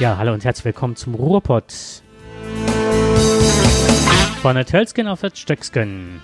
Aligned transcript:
Ja, 0.00 0.16
hallo 0.16 0.32
und 0.32 0.44
herzlich 0.44 0.64
willkommen 0.64 0.94
zum 0.94 1.16
Ruhrpott. 1.16 1.74
Von 4.40 4.54
der 4.54 4.64
Tölsken 4.64 5.08
auf 5.08 5.22
das 5.22 5.36
Stöcksken. 5.36 6.22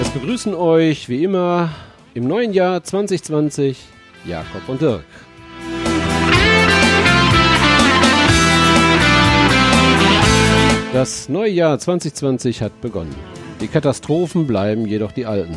Es 0.00 0.10
begrüßen 0.10 0.56
euch 0.56 1.08
wie 1.08 1.22
immer 1.22 1.70
im 2.14 2.26
neuen 2.26 2.52
Jahr 2.52 2.82
2020 2.82 3.86
Jakob 4.24 4.68
und 4.68 4.80
Dirk. 4.80 5.04
Das 10.92 11.28
neue 11.28 11.50
Jahr 11.50 11.78
2020 11.78 12.62
hat 12.62 12.80
begonnen. 12.80 13.14
Die 13.60 13.68
Katastrophen 13.68 14.48
bleiben 14.48 14.86
jedoch 14.86 15.12
die 15.12 15.26
alten. 15.26 15.56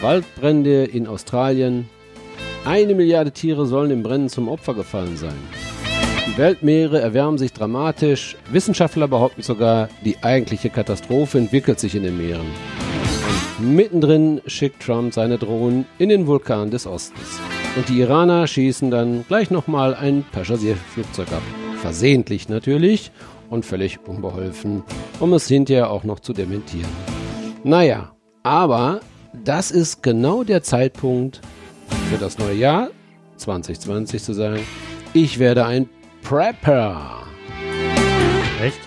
Waldbrände 0.00 0.84
in 0.84 1.08
Australien. 1.08 1.88
Eine 2.64 2.94
Milliarde 2.94 3.32
Tiere 3.32 3.66
sollen 3.66 3.90
im 3.90 4.02
Brennen 4.02 4.28
zum 4.28 4.48
Opfer 4.48 4.74
gefallen 4.74 5.16
sein. 5.16 5.38
Die 6.26 6.36
Weltmeere 6.36 7.00
erwärmen 7.00 7.38
sich 7.38 7.54
dramatisch. 7.54 8.36
Wissenschaftler 8.52 9.08
behaupten 9.08 9.42
sogar, 9.42 9.88
die 10.04 10.22
eigentliche 10.22 10.68
Katastrophe 10.68 11.38
entwickelt 11.38 11.80
sich 11.80 11.94
in 11.94 12.02
den 12.02 12.18
Meeren. 12.18 12.46
Und 13.58 13.74
mittendrin 13.74 14.42
schickt 14.46 14.82
Trump 14.82 15.14
seine 15.14 15.38
Drohnen 15.38 15.86
in 15.98 16.10
den 16.10 16.26
Vulkan 16.26 16.70
des 16.70 16.86
Ostens. 16.86 17.40
Und 17.76 17.88
die 17.88 18.00
Iraner 18.00 18.46
schießen 18.46 18.90
dann 18.90 19.24
gleich 19.26 19.50
nochmal 19.50 19.94
ein 19.94 20.24
Passagierflugzeug 20.30 21.32
ab. 21.32 21.42
Versehentlich 21.80 22.50
natürlich 22.50 23.10
und 23.48 23.64
völlig 23.64 24.00
unbeholfen, 24.06 24.82
um 25.18 25.32
es 25.32 25.48
hinterher 25.48 25.90
auch 25.90 26.04
noch 26.04 26.20
zu 26.20 26.34
dementieren. 26.34 26.90
Naja, 27.64 28.12
aber 28.42 29.00
das 29.32 29.70
ist 29.70 30.02
genau 30.02 30.44
der 30.44 30.62
Zeitpunkt 30.62 31.40
für 32.10 32.18
das 32.18 32.38
neue 32.38 32.54
Jahr 32.54 32.90
2020 33.36 34.22
zu 34.22 34.32
sagen, 34.32 34.60
ich 35.12 35.38
werde 35.38 35.66
ein 35.66 35.88
Prepper. 36.22 37.24
Echt? 38.62 38.78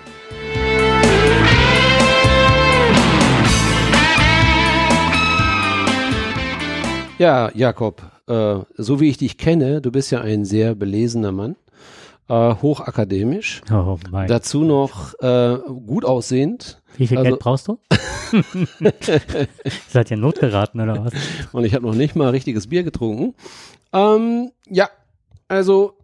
Ja, 7.17 7.51
Jakob, 7.53 8.01
äh, 8.27 8.59
so 8.77 8.99
wie 8.99 9.09
ich 9.09 9.17
dich 9.17 9.37
kenne, 9.37 9.81
du 9.81 9.91
bist 9.91 10.11
ja 10.11 10.21
ein 10.21 10.45
sehr 10.45 10.75
belesener 10.75 11.31
Mann, 11.31 11.55
äh, 12.29 12.55
hochakademisch, 12.55 13.61
Oh 13.71 13.97
mein. 14.11 14.27
dazu 14.27 14.63
noch 14.63 15.13
äh, 15.21 15.57
gut 15.85 16.05
aussehend 16.05 16.81
Wie 16.97 17.07
viel 17.07 17.17
also- 17.17 17.29
Geld 17.29 17.39
brauchst 17.39 17.67
du? 17.67 17.79
Seid 19.89 20.11
ihr 20.11 20.17
notgeraten 20.17 20.81
oder 20.81 21.05
was? 21.05 21.13
und 21.51 21.65
ich 21.65 21.73
habe 21.75 21.85
noch 21.85 21.95
nicht 21.95 22.15
mal 22.15 22.29
richtiges 22.29 22.67
Bier 22.67 22.83
getrunken. 22.83 23.35
Ähm, 23.91 24.51
ja, 24.67 24.89
also 25.47 25.97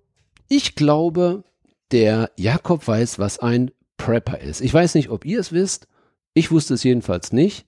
ich 0.48 0.76
glaube, 0.76 1.44
der 1.92 2.32
Jakob 2.36 2.88
weiß, 2.88 3.20
was 3.20 3.40
ein 3.40 3.72
Prepper 3.98 4.40
ist. 4.40 4.62
Ich 4.62 4.74
weiß 4.74 4.96
nicht, 4.96 5.10
ob 5.10 5.26
ihr 5.26 5.40
es 5.40 5.52
wisst. 5.52 5.88
Ich 6.34 6.52
wusste 6.52 6.76
es 6.76 6.84
jedenfalls 6.84 7.34
nicht, 7.34 7.66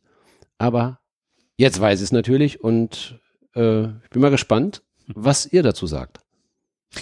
aber 0.58 1.00
jetzt 1.58 1.80
weiß 1.80 2.00
ich 2.00 2.06
es 2.06 2.12
natürlich 2.12 2.64
und 2.64 3.20
äh, 3.56 3.86
ich 3.86 4.10
bin 4.12 4.22
mal 4.22 4.30
gespannt, 4.32 4.84
was 5.08 5.46
ihr 5.48 5.64
dazu 5.64 5.88
sagt. 5.88 6.20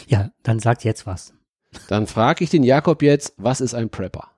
Ja, 0.08 0.31
dann 0.44 0.59
sagt 0.59 0.83
jetzt 0.83 1.05
was. 1.05 1.33
Dann 1.88 2.08
frage 2.08 2.44
ich 2.44 2.50
den 2.50 2.64
Jakob 2.64 3.02
jetzt, 3.02 3.34
was 3.38 3.62
ist 3.62 3.73
ein 3.73 3.89
Prepper? 3.89 4.30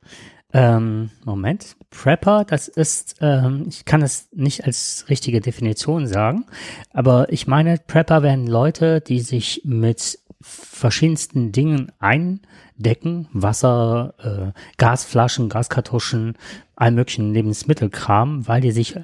Ähm, 0.54 1.12
Moment. 1.24 1.78
Prepper, 1.90 2.46
das 2.46 2.68
ist, 2.68 3.16
ähm, 3.22 3.66
ich 3.70 3.86
kann 3.86 4.02
es 4.02 4.28
nicht 4.34 4.66
als 4.66 5.06
richtige 5.10 5.40
Definition 5.40 6.08
sagen, 6.08 6.46
aber 6.92 7.32
ich 7.32 7.48
meine, 7.48 7.78
Prepper 7.78 8.22
wären 8.22 8.48
Leute, 8.48 9.02
die 9.02 9.22
sich 9.22 9.62
mit 9.64 10.20
verschiedensten 10.42 11.52
Dingen 11.52 11.92
eindecken, 12.00 13.30
Wasser, 13.32 14.54
äh, 14.56 14.60
Gasflaschen, 14.78 15.50
Gaskartuschen, 15.50 16.38
all 16.76 16.92
möglichen 16.92 17.34
Lebensmittelkram, 17.34 18.48
weil 18.48 18.62
die 18.62 18.72
sich 18.72 18.96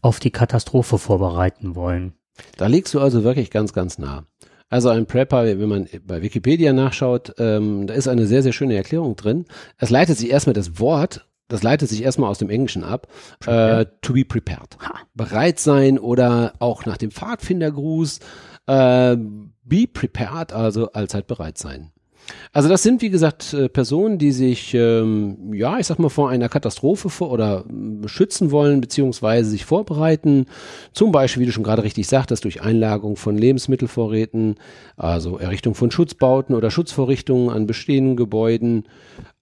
auf 0.00 0.20
die 0.20 0.30
Katastrophe 0.30 0.98
vorbereiten 0.98 1.74
wollen. 1.74 2.14
Da 2.56 2.66
liegst 2.66 2.94
du 2.94 3.00
also 3.00 3.24
wirklich 3.24 3.50
ganz, 3.50 3.72
ganz 3.72 3.98
nah. 3.98 4.24
Also 4.74 4.88
ein 4.88 5.06
Prepper, 5.06 5.44
wenn 5.44 5.68
man 5.68 5.88
bei 6.04 6.20
Wikipedia 6.20 6.72
nachschaut, 6.72 7.32
ähm, 7.38 7.86
da 7.86 7.94
ist 7.94 8.08
eine 8.08 8.26
sehr, 8.26 8.42
sehr 8.42 8.52
schöne 8.52 8.74
Erklärung 8.74 9.14
drin. 9.14 9.44
Es 9.78 9.90
leitet 9.90 10.18
sich 10.18 10.30
erstmal 10.30 10.54
das 10.54 10.80
Wort, 10.80 11.28
das 11.46 11.62
leitet 11.62 11.90
sich 11.90 12.02
erstmal 12.02 12.28
aus 12.28 12.38
dem 12.38 12.50
Englischen 12.50 12.82
ab, 12.82 13.06
äh, 13.46 13.86
to 14.02 14.14
be 14.14 14.24
prepared. 14.24 14.76
Ha. 14.80 14.98
Bereit 15.14 15.60
sein 15.60 15.96
oder 15.96 16.54
auch 16.58 16.86
nach 16.86 16.96
dem 16.96 17.12
Pfadfindergruß, 17.12 18.18
äh, 18.66 19.16
be 19.62 19.86
prepared, 19.86 20.52
also 20.52 20.90
allzeit 20.90 21.28
bereit 21.28 21.56
sein. 21.56 21.92
Also 22.52 22.68
das 22.68 22.82
sind, 22.82 23.02
wie 23.02 23.10
gesagt, 23.10 23.52
äh, 23.52 23.68
Personen, 23.68 24.18
die 24.18 24.32
sich, 24.32 24.74
ähm, 24.74 25.52
ja, 25.52 25.78
ich 25.78 25.86
sag 25.86 25.98
mal, 25.98 26.08
vor 26.08 26.30
einer 26.30 26.48
Katastrophe 26.48 27.10
vor 27.10 27.30
oder 27.30 27.64
ähm, 27.68 28.06
schützen 28.06 28.50
wollen, 28.50 28.80
beziehungsweise 28.80 29.50
sich 29.50 29.64
vorbereiten. 29.64 30.46
Zum 30.92 31.12
Beispiel, 31.12 31.42
wie 31.42 31.46
du 31.46 31.52
schon 31.52 31.64
gerade 31.64 31.82
richtig 31.82 32.06
sagtest, 32.06 32.44
durch 32.44 32.62
Einlagerung 32.62 33.16
von 33.16 33.36
Lebensmittelvorräten, 33.36 34.56
also 34.96 35.38
Errichtung 35.38 35.74
von 35.74 35.90
Schutzbauten 35.90 36.54
oder 36.54 36.70
Schutzvorrichtungen 36.70 37.50
an 37.50 37.66
bestehenden 37.66 38.16
Gebäuden, 38.16 38.84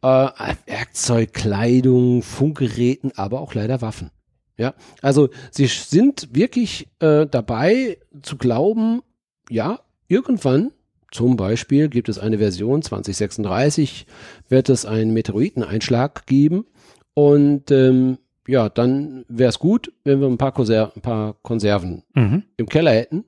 äh, 0.02 0.28
Werkzeug, 0.66 1.32
Kleidung, 1.32 2.22
Funkgeräten, 2.22 3.12
aber 3.16 3.40
auch 3.40 3.54
leider 3.54 3.82
Waffen. 3.82 4.10
Ja, 4.58 4.74
also 5.00 5.30
sie 5.50 5.66
sind 5.66 6.28
wirklich 6.32 6.88
äh, 7.00 7.26
dabei 7.26 7.98
zu 8.22 8.36
glauben, 8.36 9.02
ja, 9.48 9.80
irgendwann 10.08 10.72
zum 11.12 11.36
Beispiel 11.36 11.88
gibt 11.88 12.08
es 12.08 12.18
eine 12.18 12.38
Version 12.38 12.82
2036, 12.82 14.06
wird 14.48 14.68
es 14.68 14.84
einen 14.84 15.12
Meteoriteneinschlag 15.12 16.26
geben 16.26 16.66
und 17.14 17.70
ähm, 17.70 18.18
ja, 18.48 18.68
dann 18.68 19.24
wäre 19.28 19.50
es 19.50 19.60
gut, 19.60 19.92
wenn 20.02 20.20
wir 20.20 20.26
ein 20.26 20.36
paar, 20.38 20.50
Konser 20.52 20.90
ein 20.96 21.00
paar 21.00 21.34
Konserven 21.42 22.02
Mhm. 22.14 22.42
im 22.56 22.66
Keller 22.68 22.90
hätten, 22.90 23.24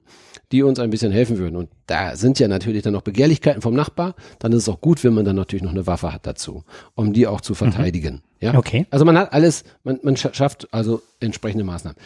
die 0.51 0.65
uns 0.65 0.81
ein 0.81 0.91
bisschen 0.91 1.13
helfen 1.13 1.39
würden. 1.39 1.55
Und 1.55 1.71
da 1.87 2.17
sind 2.17 2.41
ja 2.41 2.49
natürlich 2.49 2.83
dann 2.83 2.95
noch 2.95 3.03
Begehrlichkeiten 3.03 3.63
vom 3.63 3.75
Nachbar. 3.75 4.17
Dann 4.41 4.51
ist 4.51 4.63
es 4.65 4.69
auch 4.69 4.81
gut, 4.81 5.05
wenn 5.05 5.15
man 5.15 5.25
dann 5.25 5.37
natürlich 5.37 5.63
noch 5.63 5.71
eine 5.71 5.87
Waffe 5.87 6.13
hat 6.13 6.27
dazu, 6.27 6.65
um 6.97 7.13
die 7.13 7.29
auch 7.29 7.41
zu 7.41 7.55
verteidigen. 7.55 8.23
Ja? 8.41 8.59
Okay. 8.59 8.87
Also 8.91 9.05
man 9.05 9.17
hat 9.17 9.33
alles, 9.33 9.63
man, 9.85 10.01
man 10.03 10.17
scha- 10.17 10.35
schafft 10.35 10.67
also 10.73 11.01
entsprechende 11.21 11.63
Maßnahmen. 11.65 11.97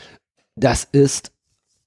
Das 0.56 0.84
ist 0.84 1.32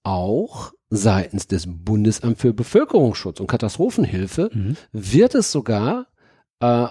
auch 0.03 0.72
seitens 0.91 1.47
des 1.47 1.66
Bundesamt 1.68 2.38
für 2.38 2.53
Bevölkerungsschutz 2.53 3.40
und 3.40 3.47
Katastrophenhilfe 3.47 4.50
Mhm. 4.53 4.75
wird 4.91 5.34
es 5.35 5.52
sogar 5.52 6.07
äh, 6.59 6.88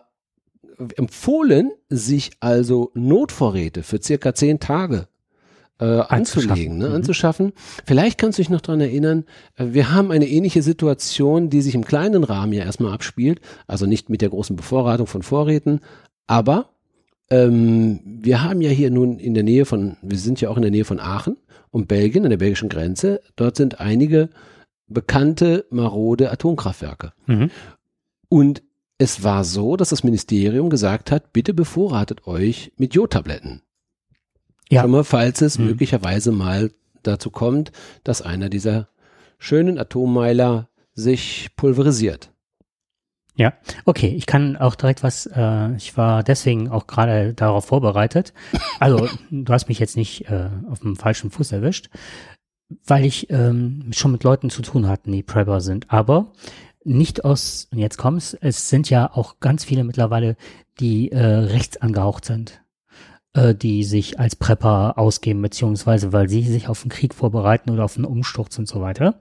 empfohlen, 0.97 1.71
sich 1.91 2.31
also 2.41 2.91
Notvorräte 2.95 3.83
für 3.83 4.01
circa 4.03 4.35
zehn 4.35 4.59
Tage 4.59 5.07
äh, 5.79 5.85
anzulegen, 5.85 6.77
ne, 6.79 6.89
Mhm. 6.89 6.95
anzuschaffen. 6.97 7.53
Vielleicht 7.87 8.19
kannst 8.19 8.39
du 8.39 8.43
dich 8.43 8.51
noch 8.51 8.61
dran 8.61 8.81
erinnern, 8.81 9.25
äh, 9.57 9.67
wir 9.71 9.93
haben 9.93 10.11
eine 10.11 10.27
ähnliche 10.29 10.63
Situation, 10.63 11.49
die 11.51 11.63
sich 11.63 11.75
im 11.75 11.85
kleinen 11.85 12.25
Rahmen 12.25 12.53
ja 12.53 12.65
erstmal 12.65 12.93
abspielt, 12.93 13.41
also 13.67 13.87
nicht 13.87 14.11
mit 14.11 14.21
der 14.23 14.29
großen 14.31 14.57
Bevorratung 14.57 15.07
von 15.07 15.23
Vorräten, 15.23 15.81
aber 16.27 16.71
ähm, 17.31 18.01
wir 18.05 18.43
haben 18.43 18.61
ja 18.61 18.71
hier 18.71 18.91
nun 18.91 19.19
in 19.19 19.35
der 19.35 19.43
Nähe 19.43 19.65
von, 19.65 19.97
wir 20.03 20.19
sind 20.19 20.41
ja 20.41 20.49
auch 20.51 20.57
in 20.57 20.63
der 20.63 20.71
Nähe 20.71 20.85
von 20.85 21.01
Aachen 21.01 21.37
und 21.71 21.89
Belgien, 21.89 22.25
an 22.25 22.31
der 22.31 22.39
belgischen 22.39 22.69
Grenze. 22.69 23.21
Dort 23.37 23.57
sind 23.57 23.81
einige 23.81 24.29
bekannte 24.89 25.65
marode 25.71 26.31
Atomkraftwerke. 26.33 27.13
Mhm. 27.27 27.51
Und 28.29 28.63
es 28.99 29.23
war 29.23 29.45
so, 29.45 29.77
dass 29.77 29.91
das 29.91 30.05
Ministerium 30.05 30.69
gesagt 30.69 31.11
hat, 31.11 31.33
bitte 31.33 31.55
bevorratet 31.55 32.27
euch 32.27 32.73
mit 32.77 32.95
Jodtabletten. 32.95 33.63
Ja. 34.69 34.83
Schon 34.83 34.91
mal, 34.91 35.05
falls 35.05 35.41
es 35.41 35.59
Mhm. 35.59 35.67
möglicherweise 35.67 36.33
mal 36.33 36.71
dazu 37.03 37.31
kommt, 37.31 37.73
dass 38.05 38.21
einer 38.23 38.49
dieser 38.49 38.89
schönen 39.39 39.79
Atommeiler 39.79 40.69
sich 40.95 41.51
pulverisiert. 41.57 42.33
Ja, 43.41 43.55
okay, 43.87 44.09
ich 44.09 44.27
kann 44.27 44.59
auch 44.59 44.75
direkt 44.75 45.03
was, 45.03 45.25
äh, 45.25 45.75
ich 45.75 45.97
war 45.97 46.23
deswegen 46.23 46.69
auch 46.69 46.87
gerade 46.87 47.33
darauf 47.33 47.65
vorbereitet. 47.65 48.35
Also, 48.81 49.09
du 49.31 49.51
hast 49.51 49.67
mich 49.67 49.79
jetzt 49.79 49.97
nicht 49.97 50.29
äh, 50.29 50.51
auf 50.71 50.81
dem 50.81 50.95
falschen 50.95 51.31
Fuß 51.31 51.53
erwischt, 51.53 51.89
weil 52.85 53.07
ich 53.07 53.31
ähm, 53.31 53.93
schon 53.93 54.13
mit 54.13 54.25
Leuten 54.25 54.51
zu 54.51 54.61
tun 54.61 54.89
hatten, 54.89 55.11
die 55.11 55.23
Prepper 55.23 55.63
sind. 55.63 55.91
Aber 55.91 56.33
nicht 56.85 57.25
aus, 57.25 57.67
und 57.73 57.79
jetzt 57.79 57.97
kommt's, 57.97 58.37
es 58.39 58.69
sind 58.69 58.91
ja 58.91 59.11
auch 59.11 59.41
ganz 59.41 59.65
viele 59.65 59.85
mittlerweile, 59.85 60.37
die 60.79 61.11
äh, 61.11 61.25
rechts 61.25 61.79
angehaucht 61.79 62.27
sind, 62.27 62.61
äh, 63.33 63.55
die 63.55 63.85
sich 63.85 64.19
als 64.19 64.35
Prepper 64.35 64.99
ausgeben, 64.99 65.41
beziehungsweise 65.41 66.13
weil 66.13 66.29
sie 66.29 66.43
sich 66.43 66.69
auf 66.69 66.83
den 66.83 66.91
Krieg 66.91 67.15
vorbereiten 67.15 67.71
oder 67.71 67.85
auf 67.85 67.97
einen 67.97 68.05
Umsturz 68.05 68.59
und 68.59 68.67
so 68.67 68.81
weiter. 68.81 69.21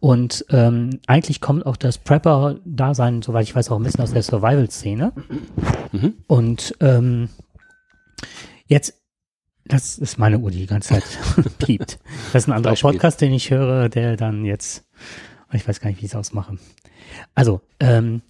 Und 0.00 0.46
ähm, 0.50 1.00
eigentlich 1.06 1.40
kommt 1.40 1.66
auch 1.66 1.76
das 1.76 1.98
Prepper-Dasein, 1.98 3.20
soweit 3.20 3.44
ich 3.44 3.54
weiß, 3.54 3.70
auch 3.70 3.76
ein 3.76 3.82
bisschen 3.82 4.02
aus 4.02 4.12
der 4.12 4.22
Survival-Szene. 4.22 5.12
Mhm. 5.92 6.14
Und 6.26 6.74
ähm, 6.80 7.28
jetzt, 8.66 9.02
das 9.66 9.98
ist 9.98 10.18
meine 10.18 10.38
Uhr, 10.38 10.50
die 10.50 10.60
die 10.60 10.66
ganze 10.66 10.94
Zeit 10.94 11.04
piept. 11.58 11.98
Das 12.32 12.44
ist 12.44 12.48
ein 12.48 12.52
anderer 12.52 12.72
Beispiel. 12.72 12.92
Podcast, 12.92 13.20
den 13.20 13.34
ich 13.34 13.50
höre, 13.50 13.90
der 13.90 14.16
dann 14.16 14.46
jetzt, 14.46 14.86
ich 15.52 15.68
weiß 15.68 15.80
gar 15.80 15.90
nicht, 15.90 16.00
wie 16.00 16.06
ich 16.06 16.12
es 16.12 16.16
ausmache. 16.16 16.56
Also, 17.34 17.60
ähm, 17.80 18.22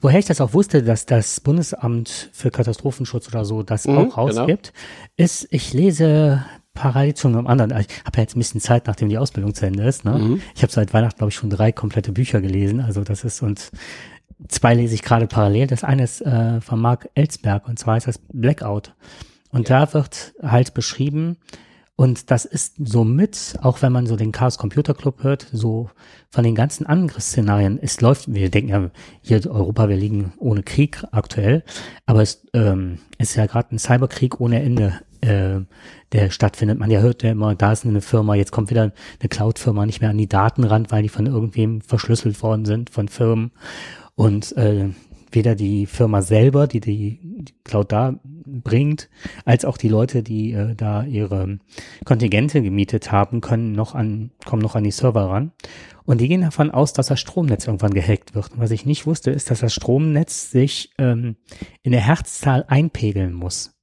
woher 0.00 0.18
ich 0.18 0.26
das 0.26 0.40
auch 0.40 0.54
wusste, 0.54 0.82
dass 0.82 1.06
das 1.06 1.40
Bundesamt 1.40 2.30
für 2.32 2.50
Katastrophenschutz 2.50 3.28
oder 3.28 3.44
so 3.44 3.62
das 3.62 3.86
Mhm, 3.86 3.98
auch 3.98 4.16
rausgibt, 4.16 4.72
ist, 5.16 5.48
ich 5.50 5.72
lese 5.72 6.44
parallel 6.74 7.14
zu 7.14 7.28
einem 7.28 7.46
anderen. 7.46 7.70
Ich 7.80 7.88
habe 8.04 8.16
ja 8.16 8.22
jetzt 8.22 8.36
ein 8.36 8.38
bisschen 8.38 8.60
Zeit, 8.60 8.86
nachdem 8.86 9.08
die 9.08 9.18
Ausbildung 9.18 9.54
zu 9.54 9.66
Ende 9.66 9.82
ist. 9.84 10.04
Ne? 10.04 10.18
Mhm. 10.18 10.42
Ich 10.54 10.62
habe 10.62 10.72
seit 10.72 10.94
Weihnachten, 10.94 11.18
glaube 11.18 11.30
ich, 11.30 11.36
schon 11.36 11.50
drei 11.50 11.72
komplette 11.72 12.12
Bücher 12.12 12.40
gelesen. 12.40 12.80
Also 12.80 13.02
das 13.02 13.24
ist 13.24 13.42
und 13.42 13.70
zwei 14.46 14.74
lese 14.74 14.94
ich 14.94 15.02
gerade 15.02 15.26
parallel. 15.26 15.66
Das 15.66 15.82
eine 15.82 16.04
ist 16.04 16.20
äh, 16.20 16.60
von 16.60 16.80
Mark 16.80 17.08
Ellsberg 17.14 17.66
und 17.66 17.78
zwar 17.78 17.96
ist 17.96 18.06
das 18.06 18.20
Blackout. 18.32 18.94
Und 19.50 19.70
da 19.70 19.92
wird 19.92 20.34
halt 20.42 20.74
beschrieben, 20.74 21.38
und 22.00 22.30
das 22.30 22.44
ist 22.44 22.76
somit, 22.78 23.58
auch 23.60 23.82
wenn 23.82 23.90
man 23.90 24.06
so 24.06 24.14
den 24.14 24.30
Chaos 24.30 24.56
Computer 24.56 24.94
Club 24.94 25.24
hört, 25.24 25.48
so 25.52 25.90
von 26.30 26.44
den 26.44 26.54
ganzen 26.54 26.86
Angriffsszenarien, 26.86 27.76
es 27.82 28.00
läuft, 28.00 28.32
wir 28.32 28.50
denken 28.52 28.70
ja, 28.70 28.90
hier 29.20 29.44
Europa, 29.50 29.88
wir 29.88 29.96
liegen 29.96 30.32
ohne 30.38 30.62
Krieg 30.62 31.02
aktuell, 31.10 31.64
aber 32.06 32.22
es 32.22 32.46
ähm, 32.54 33.00
ist 33.18 33.34
ja 33.34 33.46
gerade 33.46 33.74
ein 33.74 33.80
Cyberkrieg 33.80 34.40
ohne 34.40 34.62
Ende, 34.62 35.00
äh, 35.22 35.58
der 36.12 36.30
stattfindet. 36.30 36.78
Man 36.78 36.92
ja 36.92 37.00
hört 37.00 37.24
ja 37.24 37.32
immer, 37.32 37.56
da 37.56 37.72
ist 37.72 37.84
eine 37.84 38.00
Firma, 38.00 38.36
jetzt 38.36 38.52
kommt 38.52 38.70
wieder 38.70 38.82
eine 38.82 39.28
Cloud-Firma 39.28 39.84
nicht 39.84 40.00
mehr 40.00 40.10
an 40.10 40.18
die 40.18 40.28
Daten 40.28 40.62
ran, 40.62 40.86
weil 40.90 41.02
die 41.02 41.08
von 41.08 41.26
irgendwem 41.26 41.80
verschlüsselt 41.80 42.40
worden 42.44 42.64
sind, 42.64 42.90
von 42.90 43.08
Firmen. 43.08 43.50
Und 44.14 44.56
äh, 44.56 44.90
weder 45.32 45.56
die 45.56 45.86
Firma 45.86 46.22
selber, 46.22 46.68
die, 46.68 46.78
die 46.78 47.44
Cloud 47.64 47.90
da 47.90 48.20
bringt, 48.48 49.08
als 49.44 49.64
auch 49.64 49.76
die 49.76 49.88
Leute, 49.88 50.22
die 50.22 50.52
äh, 50.52 50.74
da 50.74 51.04
ihre 51.04 51.58
Kontingente 52.04 52.62
gemietet 52.62 53.12
haben, 53.12 53.40
können 53.40 53.72
noch 53.72 53.94
an, 53.94 54.30
kommen 54.44 54.62
noch 54.62 54.74
an 54.74 54.84
die 54.84 54.90
Server 54.90 55.30
ran. 55.30 55.52
Und 56.04 56.20
die 56.20 56.28
gehen 56.28 56.40
davon 56.40 56.70
aus, 56.70 56.92
dass 56.94 57.08
das 57.08 57.20
Stromnetz 57.20 57.66
irgendwann 57.66 57.92
gehackt 57.92 58.34
wird. 58.34 58.52
Und 58.52 58.60
was 58.60 58.70
ich 58.70 58.86
nicht 58.86 59.06
wusste, 59.06 59.30
ist, 59.30 59.50
dass 59.50 59.60
das 59.60 59.74
Stromnetz 59.74 60.50
sich 60.50 60.90
ähm, 60.98 61.36
in 61.82 61.92
der 61.92 62.00
Herzzahl 62.00 62.64
einpegeln 62.66 63.34
muss. 63.34 63.78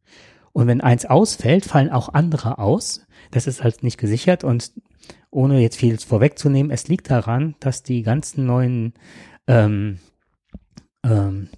Und 0.51 0.67
wenn 0.67 0.81
eins 0.81 1.05
ausfällt, 1.05 1.65
fallen 1.65 1.91
auch 1.91 2.13
andere 2.13 2.57
aus. 2.57 3.05
Das 3.31 3.45
ist 3.45 3.63
halt 3.63 3.83
nicht 3.83 3.97
gesichert 3.97 4.43
und 4.43 4.71
ohne 5.29 5.59
jetzt 5.59 5.75
viel 5.77 5.97
vorwegzunehmen, 5.99 6.71
es 6.71 6.87
liegt 6.87 7.11
daran, 7.11 7.55
dass 7.59 7.83
die 7.83 8.03
ganzen 8.03 8.45
neuen 8.45 8.93
ähm, 9.47 9.99
ähm, 11.03 11.49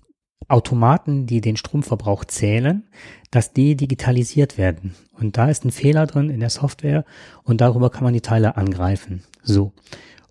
Automaten, 0.47 1.25
die 1.25 1.41
den 1.41 1.57
Stromverbrauch 1.57 2.25
zählen, 2.25 2.87
dass 3.31 3.53
die 3.53 3.75
digitalisiert 3.75 4.57
werden. 4.57 4.95
Und 5.13 5.37
da 5.37 5.49
ist 5.49 5.65
ein 5.65 5.71
Fehler 5.71 6.07
drin 6.07 6.29
in 6.29 6.39
der 6.39 6.49
Software 6.49 7.05
und 7.43 7.61
darüber 7.61 7.89
kann 7.89 8.03
man 8.03 8.13
die 8.13 8.21
Teile 8.21 8.55
angreifen. 8.55 9.23
So. 9.43 9.73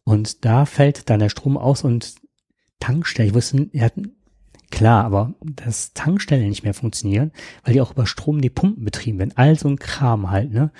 Und 0.05 0.45
da 0.45 0.65
fällt 0.65 1.11
dann 1.11 1.21
der 1.21 1.29
Strom 1.29 1.59
aus 1.59 1.85
und 1.85 2.15
Tankstellen, 2.81 3.31
ich 3.31 3.35
wusste, 3.35 3.69
ja, 3.73 3.89
klar, 4.71 5.05
aber 5.05 5.35
dass 5.43 5.93
Tankstellen 5.93 6.49
nicht 6.49 6.63
mehr 6.63 6.75
funktionieren, 6.75 7.33
weil 7.65 7.75
die 7.75 7.81
auch 7.81 7.93
über 7.93 8.07
Strom 8.07 8.41
die 8.41 8.51
Pumpen 8.51 8.85
betrieben 8.85 9.19
werden. 9.19 9.33
All 9.35 9.59
so 9.59 9.69
ein 9.69 9.79
Kram 9.79 10.31
halt, 10.31 10.53
ne? 10.53 10.71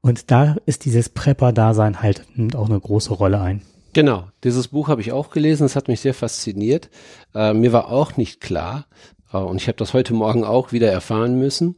Und 0.00 0.30
da 0.30 0.56
ist 0.66 0.84
dieses 0.84 1.08
Prepper-Dasein 1.08 2.02
halt, 2.02 2.26
nimmt 2.34 2.56
auch 2.56 2.68
eine 2.68 2.78
große 2.78 3.14
Rolle 3.14 3.40
ein. 3.40 3.62
Genau, 3.94 4.28
dieses 4.42 4.68
Buch 4.68 4.88
habe 4.88 5.00
ich 5.00 5.12
auch 5.12 5.30
gelesen, 5.30 5.64
es 5.64 5.76
hat 5.76 5.88
mich 5.88 6.00
sehr 6.00 6.14
fasziniert. 6.14 6.90
Äh, 7.34 7.54
mir 7.54 7.72
war 7.72 7.88
auch 7.88 8.16
nicht 8.16 8.40
klar, 8.40 8.86
äh, 9.32 9.38
und 9.38 9.56
ich 9.60 9.68
habe 9.68 9.78
das 9.78 9.94
heute 9.94 10.14
Morgen 10.14 10.44
auch 10.44 10.72
wieder 10.72 10.90
erfahren 10.90 11.38
müssen, 11.38 11.76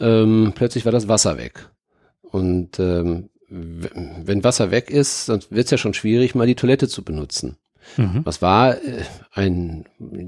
ähm, 0.00 0.52
plötzlich 0.54 0.84
war 0.84 0.92
das 0.92 1.08
Wasser 1.08 1.38
weg. 1.38 1.70
Und 2.22 2.78
ähm, 2.80 3.30
wenn 3.48 4.44
Wasser 4.44 4.70
weg 4.70 4.90
ist, 4.90 5.28
dann 5.28 5.40
wird 5.50 5.66
es 5.66 5.70
ja 5.70 5.78
schon 5.78 5.94
schwierig, 5.94 6.34
mal 6.34 6.46
die 6.46 6.54
Toilette 6.54 6.88
zu 6.88 7.02
benutzen. 7.02 7.56
Mhm. 7.96 8.20
Was 8.24 8.42
war? 8.42 8.76
Äh, 8.76 9.04
Ein 9.32 9.84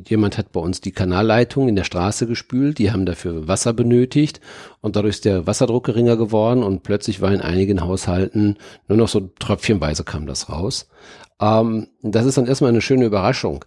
jemand 0.07 0.39
hat 0.39 0.53
bei 0.53 0.61
uns 0.61 0.81
die 0.81 0.93
Kanalleitung 0.93 1.69
in 1.69 1.77
der 1.77 1.85
Straße 1.85 2.27
gespült, 2.27 2.79
die 2.79 2.91
haben 2.91 3.07
dafür 3.07 3.49
Wasser 3.49 3.73
benötigt 3.73 4.41
und 4.81 4.97
dadurch 4.97 5.17
ist 5.17 5.25
der 5.25 5.47
Wasserdruck 5.47 5.85
geringer 5.85 6.17
geworden 6.17 6.63
und 6.63 6.83
plötzlich 6.83 7.21
war 7.21 7.33
in 7.33 7.41
einigen 7.41 7.83
Haushalten 7.83 8.57
nur 8.89 8.99
noch 8.99 9.09
so 9.09 9.31
tröpfchenweise 9.39 10.05
kam 10.05 10.27
das 10.27 10.49
raus. 10.49 10.89
Ähm, 11.41 11.89
das 12.03 12.27
ist 12.27 12.37
dann 12.37 12.47
erstmal 12.47 12.71
eine 12.71 12.83
schöne 12.83 13.07
Überraschung. 13.07 13.65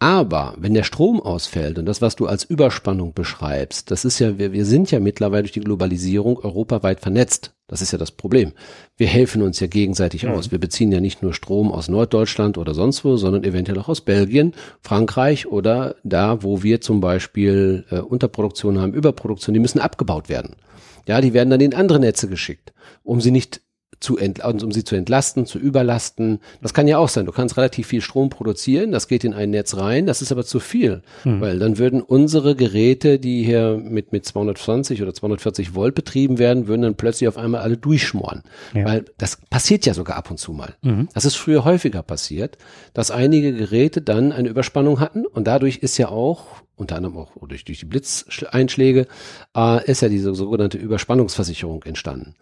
Aber 0.00 0.54
wenn 0.58 0.74
der 0.74 0.82
Strom 0.82 1.20
ausfällt 1.20 1.78
und 1.78 1.86
das, 1.86 2.02
was 2.02 2.16
du 2.16 2.26
als 2.26 2.42
Überspannung 2.42 3.14
beschreibst, 3.14 3.90
das 3.92 4.04
ist 4.04 4.18
ja, 4.18 4.38
wir, 4.38 4.52
wir 4.52 4.64
sind 4.64 4.90
ja 4.90 4.98
mittlerweile 4.98 5.44
durch 5.44 5.52
die 5.52 5.60
Globalisierung 5.60 6.38
europaweit 6.38 7.00
vernetzt. 7.00 7.54
Das 7.68 7.80
ist 7.80 7.92
ja 7.92 7.98
das 7.98 8.10
Problem. 8.10 8.52
Wir 8.96 9.06
helfen 9.06 9.40
uns 9.40 9.60
ja 9.60 9.68
gegenseitig 9.68 10.26
aus. 10.26 10.50
Wir 10.50 10.58
beziehen 10.58 10.92
ja 10.92 11.00
nicht 11.00 11.22
nur 11.22 11.32
Strom 11.32 11.70
aus 11.72 11.88
Norddeutschland 11.88 12.58
oder 12.58 12.74
sonst 12.74 13.04
wo, 13.04 13.16
sondern 13.16 13.44
eventuell 13.44 13.78
auch 13.78 13.88
aus 13.88 14.00
Belgien, 14.00 14.54
Frankreich 14.82 15.46
oder 15.46 15.94
da, 16.02 16.42
wo 16.42 16.62
wir 16.62 16.80
zum 16.80 17.00
Beispiel 17.00 17.86
äh, 17.90 18.00
Unterproduktion 18.00 18.80
haben, 18.80 18.92
Überproduktion, 18.92 19.54
die 19.54 19.60
müssen 19.60 19.78
abgebaut 19.78 20.28
werden. 20.28 20.56
Ja, 21.06 21.20
die 21.20 21.32
werden 21.32 21.50
dann 21.50 21.60
in 21.60 21.74
andere 21.74 22.00
Netze 22.00 22.28
geschickt, 22.28 22.72
um 23.04 23.20
sie 23.20 23.30
nicht 23.30 23.60
zu 24.00 24.18
um 24.18 24.72
sie 24.72 24.84
zu 24.84 24.96
entlasten, 24.96 25.46
zu 25.46 25.58
überlasten. 25.58 26.40
Das 26.60 26.74
kann 26.74 26.88
ja 26.88 26.98
auch 26.98 27.08
sein. 27.08 27.26
Du 27.26 27.32
kannst 27.32 27.56
relativ 27.56 27.86
viel 27.86 28.00
Strom 28.00 28.30
produzieren, 28.30 28.90
das 28.90 29.08
geht 29.08 29.24
in 29.24 29.32
ein 29.32 29.50
Netz 29.50 29.76
rein, 29.76 30.06
das 30.06 30.22
ist 30.22 30.32
aber 30.32 30.44
zu 30.44 30.60
viel, 30.60 31.02
weil 31.24 31.58
dann 31.58 31.78
würden 31.78 32.02
unsere 32.02 32.56
Geräte, 32.56 33.18
die 33.18 33.44
hier 33.44 33.76
mit, 33.82 34.12
mit 34.12 34.26
220 34.26 35.02
oder 35.02 35.14
240 35.14 35.74
Volt 35.74 35.94
betrieben 35.94 36.38
werden, 36.38 36.66
würden 36.66 36.82
dann 36.82 36.94
plötzlich 36.96 37.28
auf 37.28 37.36
einmal 37.36 37.62
alle 37.62 37.76
durchschmoren. 37.76 38.42
Ja. 38.74 38.84
Weil 38.84 39.04
das 39.18 39.38
passiert 39.50 39.86
ja 39.86 39.94
sogar 39.94 40.16
ab 40.16 40.30
und 40.30 40.38
zu 40.38 40.52
mal. 40.52 40.74
Das 41.14 41.24
ist 41.24 41.36
früher 41.36 41.64
häufiger 41.64 42.02
passiert, 42.02 42.58
dass 42.94 43.10
einige 43.10 43.52
Geräte 43.52 44.02
dann 44.02 44.32
eine 44.32 44.48
Überspannung 44.48 45.00
hatten 45.00 45.26
und 45.26 45.46
dadurch 45.46 45.78
ist 45.78 45.98
ja 45.98 46.08
auch 46.08 46.62
unter 46.76 46.96
anderem 46.96 47.16
auch 47.16 47.30
durch, 47.46 47.64
durch 47.64 47.78
die 47.78 47.86
Blitzeinschläge, 47.86 49.06
äh, 49.56 49.90
ist 49.90 50.02
ja 50.02 50.08
diese 50.08 50.34
sogenannte 50.34 50.78
Überspannungsversicherung 50.78 51.84
entstanden. 51.84 52.34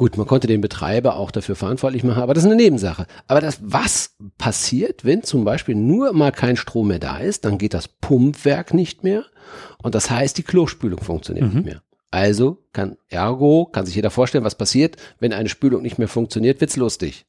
Gut, 0.00 0.16
man 0.16 0.26
konnte 0.26 0.46
den 0.46 0.62
Betreiber 0.62 1.16
auch 1.16 1.30
dafür 1.30 1.56
verantwortlich 1.56 2.04
machen, 2.04 2.22
aber 2.22 2.32
das 2.32 2.44
ist 2.44 2.50
eine 2.50 2.56
Nebensache. 2.56 3.06
Aber 3.26 3.42
das, 3.42 3.58
was 3.62 4.14
passiert, 4.38 5.04
wenn 5.04 5.22
zum 5.22 5.44
Beispiel 5.44 5.74
nur 5.74 6.14
mal 6.14 6.32
kein 6.32 6.56
Strom 6.56 6.88
mehr 6.88 6.98
da 6.98 7.18
ist, 7.18 7.44
dann 7.44 7.58
geht 7.58 7.74
das 7.74 7.86
Pumpwerk 7.86 8.72
nicht 8.72 9.04
mehr 9.04 9.24
und 9.82 9.94
das 9.94 10.10
heißt, 10.10 10.38
die 10.38 10.42
Klospülung 10.42 11.00
funktioniert 11.02 11.52
nicht 11.52 11.66
mehr. 11.66 11.82
Also 12.10 12.56
kann, 12.72 12.96
ergo, 13.10 13.66
kann 13.66 13.84
sich 13.84 13.94
jeder 13.94 14.08
vorstellen, 14.10 14.42
was 14.42 14.54
passiert, 14.54 14.96
wenn 15.18 15.34
eine 15.34 15.50
Spülung 15.50 15.82
nicht 15.82 15.98
mehr 15.98 16.08
funktioniert, 16.08 16.62
wird's 16.62 16.76
lustig. 16.76 17.26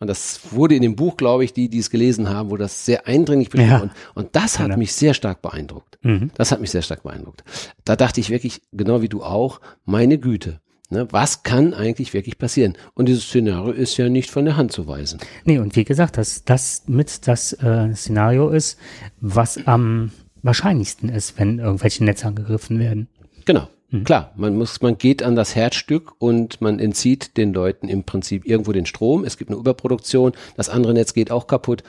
Und 0.00 0.08
das 0.08 0.40
wurde 0.50 0.74
in 0.74 0.82
dem 0.82 0.96
Buch, 0.96 1.16
glaube 1.16 1.44
ich, 1.44 1.52
die, 1.52 1.68
die 1.68 1.78
es 1.78 1.88
gelesen 1.88 2.28
haben, 2.30 2.50
wurde 2.50 2.64
das 2.64 2.84
sehr 2.84 3.06
eindringlich 3.06 3.48
beschrieben. 3.48 3.70
Ja. 3.70 3.78
Und, 3.82 3.92
und 4.16 4.34
das 4.34 4.58
hat 4.58 4.70
Ja. 4.70 4.76
mich 4.76 4.92
sehr 4.92 5.14
stark 5.14 5.40
beeindruckt. 5.40 5.98
Mhm. 6.02 6.32
Das 6.34 6.50
hat 6.50 6.60
mich 6.60 6.72
sehr 6.72 6.82
stark 6.82 7.04
beeindruckt. 7.04 7.44
Da 7.84 7.94
dachte 7.94 8.20
ich 8.20 8.28
wirklich, 8.30 8.60
genau 8.72 9.02
wie 9.02 9.08
du 9.08 9.22
auch, 9.22 9.60
meine 9.84 10.18
Güte. 10.18 10.60
Ne, 10.90 11.06
was 11.10 11.42
kann 11.42 11.74
eigentlich 11.74 12.14
wirklich 12.14 12.38
passieren? 12.38 12.74
Und 12.94 13.08
dieses 13.08 13.24
Szenario 13.24 13.72
ist 13.72 13.98
ja 13.98 14.08
nicht 14.08 14.30
von 14.30 14.46
der 14.46 14.56
Hand 14.56 14.72
zu 14.72 14.86
weisen. 14.86 15.20
Nee, 15.44 15.58
und 15.58 15.76
wie 15.76 15.84
gesagt, 15.84 16.16
dass 16.16 16.44
das 16.44 16.84
mit 16.86 17.28
das 17.28 17.52
äh, 17.52 17.94
Szenario 17.94 18.48
ist, 18.48 18.78
was 19.20 19.66
am 19.66 20.12
wahrscheinlichsten 20.42 21.10
ist, 21.10 21.38
wenn 21.38 21.58
irgendwelche 21.58 22.04
Netze 22.04 22.26
angegriffen 22.26 22.78
werden. 22.78 23.08
Genau. 23.44 23.68
Klar, 24.04 24.32
man 24.36 24.54
muss, 24.54 24.82
man 24.82 24.98
geht 24.98 25.22
an 25.22 25.34
das 25.34 25.54
Herzstück 25.54 26.12
und 26.18 26.60
man 26.60 26.78
entzieht 26.78 27.38
den 27.38 27.54
Leuten 27.54 27.88
im 27.88 28.04
Prinzip 28.04 28.44
irgendwo 28.46 28.72
den 28.72 28.84
Strom. 28.84 29.24
Es 29.24 29.38
gibt 29.38 29.50
eine 29.50 29.58
Überproduktion, 29.58 30.32
das 30.56 30.68
andere 30.68 30.92
Netz 30.92 31.14
geht 31.14 31.30
auch 31.30 31.46
kaputt. 31.46 31.82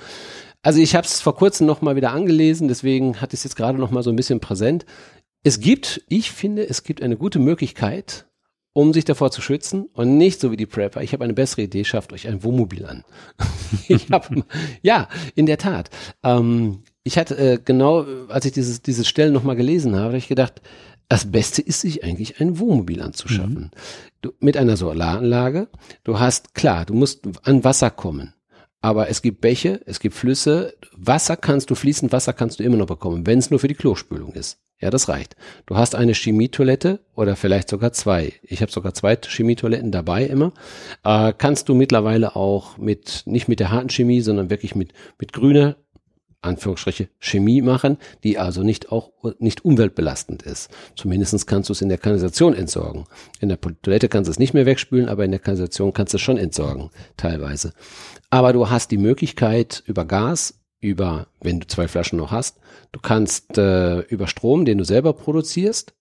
Also 0.62 0.80
ich 0.80 0.96
habe 0.96 1.06
es 1.06 1.20
vor 1.20 1.36
kurzem 1.36 1.68
noch 1.68 1.82
mal 1.82 1.98
wieder 1.98 2.12
angelesen, 2.12 2.70
deswegen 2.70 3.20
hatte 3.20 3.34
ich 3.34 3.42
es 3.42 3.44
jetzt 3.44 3.56
gerade 3.58 3.78
noch 3.78 3.92
mal 3.92 4.02
so 4.02 4.12
ein 4.12 4.16
bisschen 4.16 4.40
präsent. 4.40 4.86
Es 5.44 5.60
gibt, 5.60 6.02
ich 6.08 6.32
finde, 6.32 6.70
es 6.70 6.84
gibt 6.84 7.04
eine 7.04 7.18
gute 7.18 7.40
Möglichkeit, 7.40 8.29
um 8.80 8.94
sich 8.94 9.04
davor 9.04 9.30
zu 9.30 9.42
schützen 9.42 9.90
und 9.92 10.18
nicht 10.18 10.40
so 10.40 10.52
wie 10.52 10.58
die 10.58 10.66
Prepper. 10.66 11.02
Ich 11.02 11.12
habe 11.12 11.26
eine 11.26 11.34
bessere 11.34 11.64
Idee, 11.64 11.84
schafft 11.84 12.14
euch 12.14 12.30
ein 12.30 12.46
Wohnmobil 12.46 12.86
an. 12.86 13.04
ich 13.90 14.10
hab, 14.10 14.34
ja, 14.82 15.10
in 15.36 15.48
der 15.48 15.58
Tat. 15.58 15.90
Ähm, 16.24 16.84
ich 17.04 17.18
hatte 17.18 17.38
äh, 17.38 17.60
genau, 17.64 18.06
als 18.30 18.46
ich 18.46 18.54
dieses, 18.54 18.82
dieses 18.82 19.06
Stellen 19.06 19.34
nochmal 19.34 19.58
gelesen 19.58 19.96
habe, 19.96 20.06
habe 20.06 20.18
ich 20.18 20.30
gedacht, 20.30 20.62
das 21.10 21.30
Beste 21.30 21.62
ist, 21.62 21.82
sich 21.82 22.06
eigentlich 22.06 22.40
ein 22.40 22.58
Wohnmobil 22.58 23.02
anzuschaffen. 23.02 23.72
Du, 24.22 24.32
mit 24.40 24.56
einer 24.56 24.78
Solaranlage. 24.78 25.68
Du 26.06 26.20
hast, 26.20 26.54
klar, 26.54 26.86
du 26.86 26.94
musst 26.94 27.28
an 27.44 27.66
Wasser 27.66 27.90
kommen. 27.90 28.34
Aber 28.82 29.10
es 29.10 29.22
gibt 29.22 29.42
Bäche, 29.42 29.82
es 29.86 30.00
gibt 30.00 30.16
Flüsse. 30.16 30.74
Wasser 30.96 31.36
kannst 31.36 31.70
du, 31.70 31.76
fließend 31.76 32.12
Wasser 32.12 32.34
kannst 32.34 32.60
du 32.60 32.64
immer 32.64 32.78
noch 32.78 32.88
bekommen, 32.88 33.26
wenn 33.28 33.40
es 33.40 33.50
nur 33.50 33.60
für 33.60 33.68
die 33.68 33.76
Klospülung 33.76 34.34
ist. 34.34 34.60
Ja, 34.82 34.90
das 34.90 35.10
reicht. 35.10 35.36
Du 35.66 35.76
hast 35.76 35.94
eine 35.94 36.14
Chemietoilette 36.14 37.00
oder 37.14 37.36
vielleicht 37.36 37.68
sogar 37.68 37.92
zwei. 37.92 38.34
Ich 38.42 38.62
habe 38.62 38.72
sogar 38.72 38.94
zwei 38.94 39.18
Chemietoiletten 39.18 39.92
dabei 39.92 40.26
immer. 40.26 40.54
Äh, 41.04 41.34
kannst 41.38 41.68
du 41.68 41.76
mittlerweile 41.76 42.38
auch 42.38 42.78
mit, 42.78 43.24
nicht 43.26 43.50
mit 43.50 43.60
der 43.60 43.72
harten 43.72 43.90
Chemie, 43.90 44.22
sondern 44.22 44.50
wirklich 44.50 44.76
mit, 44.76 44.94
mit 45.20 45.34
grüner 45.34 45.76
Anführungsstriche 46.42 47.10
Chemie 47.20 47.62
machen, 47.62 47.98
die 48.24 48.38
also 48.38 48.64
nicht 48.64 48.92
auch 48.92 49.12
nicht 49.40 49.66
umweltbelastend 49.66 50.44
ist. 50.44 50.70
Zumindestens 50.96 51.46
kannst 51.46 51.70
du 51.70 51.74
es 51.74 51.82
in 51.82 51.90
der 51.90 51.98
Kanalisation 51.98 52.54
entsorgen. 52.54 53.06
In 53.42 53.50
der 53.50 53.60
Toilette 53.60 54.08
kannst 54.08 54.28
du 54.28 54.32
es 54.32 54.40
nicht 54.40 54.54
mehr 54.54 54.66
wegspülen, 54.66 55.10
aber 55.10 55.26
in 55.26 55.32
der 55.32 55.40
Kanalisation 55.40 55.94
kannst 55.94 56.14
du 56.14 56.18
es 56.18 56.22
schon 56.22 56.38
entsorgen, 56.38 56.90
teilweise. 57.18 57.74
Aber 58.30 58.54
du 58.54 58.70
hast 58.70 58.92
die 58.92 58.98
Möglichkeit, 58.98 59.84
über 59.86 60.06
Gas 60.06 60.60
über, 60.82 61.28
wenn 61.42 61.60
du 61.60 61.68
zwei 61.68 61.88
Flaschen 61.88 62.18
noch 62.18 62.32
hast. 62.32 62.58
Du 62.92 63.00
kannst 63.00 63.58
äh, 63.58 64.00
über 64.02 64.28
Strom, 64.28 64.66
den 64.66 64.78
du 64.78 64.86
selber 64.86 65.14
produzierst. 65.14 65.94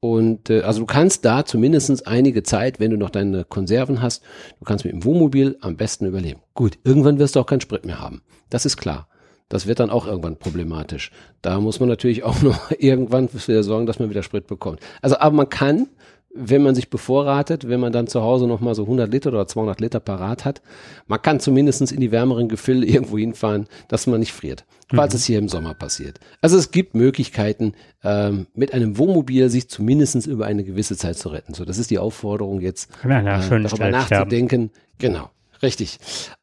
Und 0.00 0.50
äh, 0.50 0.62
also 0.62 0.80
du 0.80 0.86
kannst 0.86 1.24
da 1.24 1.44
zumindestens 1.44 2.02
einige 2.02 2.42
Zeit, 2.42 2.80
wenn 2.80 2.90
du 2.90 2.96
noch 2.96 3.10
deine 3.10 3.44
Konserven 3.44 4.02
hast, 4.02 4.22
du 4.58 4.64
kannst 4.64 4.84
mit 4.84 4.92
dem 4.92 5.04
Wohnmobil 5.04 5.56
am 5.60 5.76
besten 5.76 6.06
überleben. 6.06 6.40
Gut, 6.54 6.78
irgendwann 6.82 7.18
wirst 7.18 7.36
du 7.36 7.40
auch 7.40 7.46
keinen 7.46 7.60
Sprit 7.60 7.84
mehr 7.84 8.00
haben. 8.00 8.22
Das 8.50 8.66
ist 8.66 8.76
klar. 8.76 9.08
Das 9.52 9.66
wird 9.66 9.80
dann 9.80 9.90
auch 9.90 10.06
irgendwann 10.06 10.36
problematisch. 10.36 11.10
Da 11.42 11.60
muss 11.60 11.78
man 11.78 11.90
natürlich 11.90 12.24
auch 12.24 12.40
noch 12.42 12.70
irgendwann 12.78 13.28
für 13.28 13.62
sorgen, 13.62 13.84
dass 13.84 13.98
man 13.98 14.08
wieder 14.08 14.22
Sprit 14.22 14.46
bekommt. 14.46 14.80
Also, 15.02 15.18
aber 15.18 15.36
man 15.36 15.48
kann 15.50 15.88
wenn 16.34 16.62
man 16.62 16.74
sich 16.74 16.88
bevorratet, 16.88 17.68
wenn 17.68 17.78
man 17.78 17.92
dann 17.92 18.06
zu 18.06 18.22
Hause 18.22 18.46
nochmal 18.46 18.74
so 18.74 18.84
100 18.84 19.10
Liter 19.12 19.28
oder 19.28 19.46
200 19.46 19.82
Liter 19.82 20.00
parat 20.00 20.46
hat, 20.46 20.62
man 21.06 21.20
kann 21.20 21.40
zumindestens 21.40 21.92
in 21.92 22.00
die 22.00 22.10
wärmeren 22.10 22.48
Gefilde 22.48 22.86
irgendwo 22.88 23.18
hinfahren, 23.18 23.66
dass 23.88 24.06
man 24.06 24.20
nicht 24.20 24.32
friert, 24.32 24.64
falls 24.88 25.12
mhm. 25.12 25.16
es 25.18 25.24
hier 25.26 25.38
im 25.38 25.48
Sommer 25.48 25.74
passiert. 25.74 26.20
Also 26.40 26.56
es 26.56 26.70
gibt 26.70 26.94
Möglichkeiten, 26.94 27.74
ähm, 28.02 28.46
mit 28.54 28.72
einem 28.72 28.96
Wohnmobil 28.96 29.50
sich 29.50 29.68
zumindestens 29.68 30.26
über 30.26 30.46
eine 30.46 30.64
gewisse 30.64 30.96
Zeit 30.96 31.18
zu 31.18 31.28
retten. 31.28 31.52
So, 31.52 31.66
das 31.66 31.76
ist 31.76 31.90
die 31.90 31.98
Aufforderung 31.98 32.62
jetzt, 32.62 32.90
ja, 33.06 33.20
äh, 33.20 33.62
darüber 33.62 33.90
nachzudenken. 33.90 34.70
Genau, 34.98 35.28
richtig. 35.62 35.98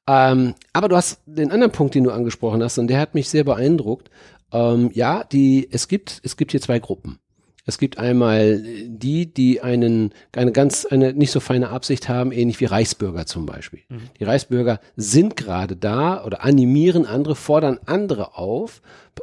Ähm, 0.07 0.55
aber 0.73 0.89
du 0.89 0.95
hast 0.95 1.21
den 1.25 1.51
anderen 1.51 1.71
Punkt, 1.71 1.95
den 1.95 2.03
du 2.03 2.11
angesprochen 2.11 2.63
hast, 2.63 2.77
und 2.77 2.87
der 2.87 2.99
hat 2.99 3.15
mich 3.15 3.29
sehr 3.29 3.43
beeindruckt. 3.43 4.09
Ähm, 4.51 4.89
ja, 4.93 5.23
die, 5.23 5.67
es 5.71 5.87
gibt, 5.87 6.21
es 6.23 6.37
gibt 6.37 6.51
hier 6.51 6.61
zwei 6.61 6.79
Gruppen. 6.79 7.19
Es 7.65 7.77
gibt 7.77 7.99
einmal 7.99 8.63
die, 8.87 9.31
die 9.31 9.61
einen, 9.61 10.13
eine 10.35 10.51
ganz, 10.51 10.85
eine 10.85 11.13
nicht 11.13 11.31
so 11.31 11.39
feine 11.39 11.69
Absicht 11.69 12.09
haben, 12.09 12.31
ähnlich 12.31 12.59
wie 12.59 12.65
Reichsbürger 12.65 13.25
zum 13.25 13.45
Beispiel. 13.45 13.81
Mhm. 13.89 14.01
Die 14.19 14.23
Reichsbürger 14.23 14.79
sind 14.95 15.35
gerade 15.35 15.75
da 15.75 16.23
oder 16.23 16.43
animieren 16.43 17.05
andere, 17.05 17.35
fordern 17.35 17.79
andere 17.85 18.37
auf, 18.37 18.81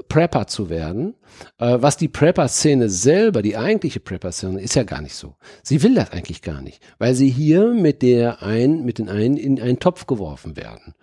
Prepper 0.09 0.47
zu 0.47 0.69
werden. 0.69 1.15
Äh, 1.59 1.79
was 1.81 1.97
die 1.97 2.09
Prepper-Szene 2.09 2.89
selber, 2.89 3.43
die 3.43 3.57
eigentliche 3.57 4.01
Prepper-Szene, 4.01 4.61
ist 4.61 4.75
ja 4.75 4.85
gar 4.85 5.01
nicht 5.01 5.15
so. 5.15 5.35
Sie 5.63 5.83
will 5.83 5.95
das 5.95 6.13
eigentlich 6.13 6.43
gar 6.43 6.63
nicht, 6.63 6.83
weil 6.99 7.15
sie 7.15 7.31
hier 7.31 7.73
mit 7.73 8.03
der 8.03 8.43
ein, 8.43 8.85
mit 8.85 8.99
den 8.99 9.09
einen 9.09 9.37
in 9.37 9.61
einen 9.61 9.79
Topf 9.79 10.07
geworfen 10.07 10.57
werden. 10.57 10.95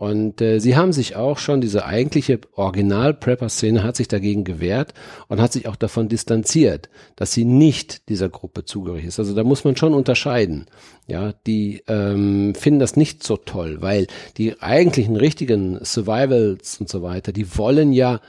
Und 0.00 0.40
äh, 0.40 0.60
sie 0.60 0.76
haben 0.76 0.94
sich 0.94 1.14
auch 1.14 1.36
schon, 1.36 1.60
diese 1.60 1.84
eigentliche 1.84 2.40
Original-Prepper-Szene 2.54 3.82
hat 3.82 3.96
sich 3.96 4.08
dagegen 4.08 4.44
gewehrt 4.44 4.94
und 5.28 5.42
hat 5.42 5.52
sich 5.52 5.68
auch 5.68 5.76
davon 5.76 6.08
distanziert, 6.08 6.88
dass 7.16 7.34
sie 7.34 7.44
nicht 7.44 8.08
dieser 8.08 8.30
Gruppe 8.30 8.64
zugehörig 8.64 9.04
ist. 9.04 9.18
Also 9.18 9.34
da 9.34 9.44
muss 9.44 9.62
man 9.62 9.76
schon 9.76 9.92
unterscheiden. 9.92 10.64
Ja, 11.06 11.34
die 11.46 11.82
ähm, 11.86 12.54
finden 12.54 12.80
das 12.80 12.96
nicht 12.96 13.22
so 13.22 13.36
toll, 13.36 13.82
weil 13.82 14.06
die 14.38 14.62
eigentlichen 14.62 15.16
richtigen 15.16 15.84
Survivals 15.84 16.80
und 16.80 16.88
so 16.88 17.02
weiter, 17.02 17.32
die 17.32 17.58
wollen 17.58 17.92
ja 17.92 18.20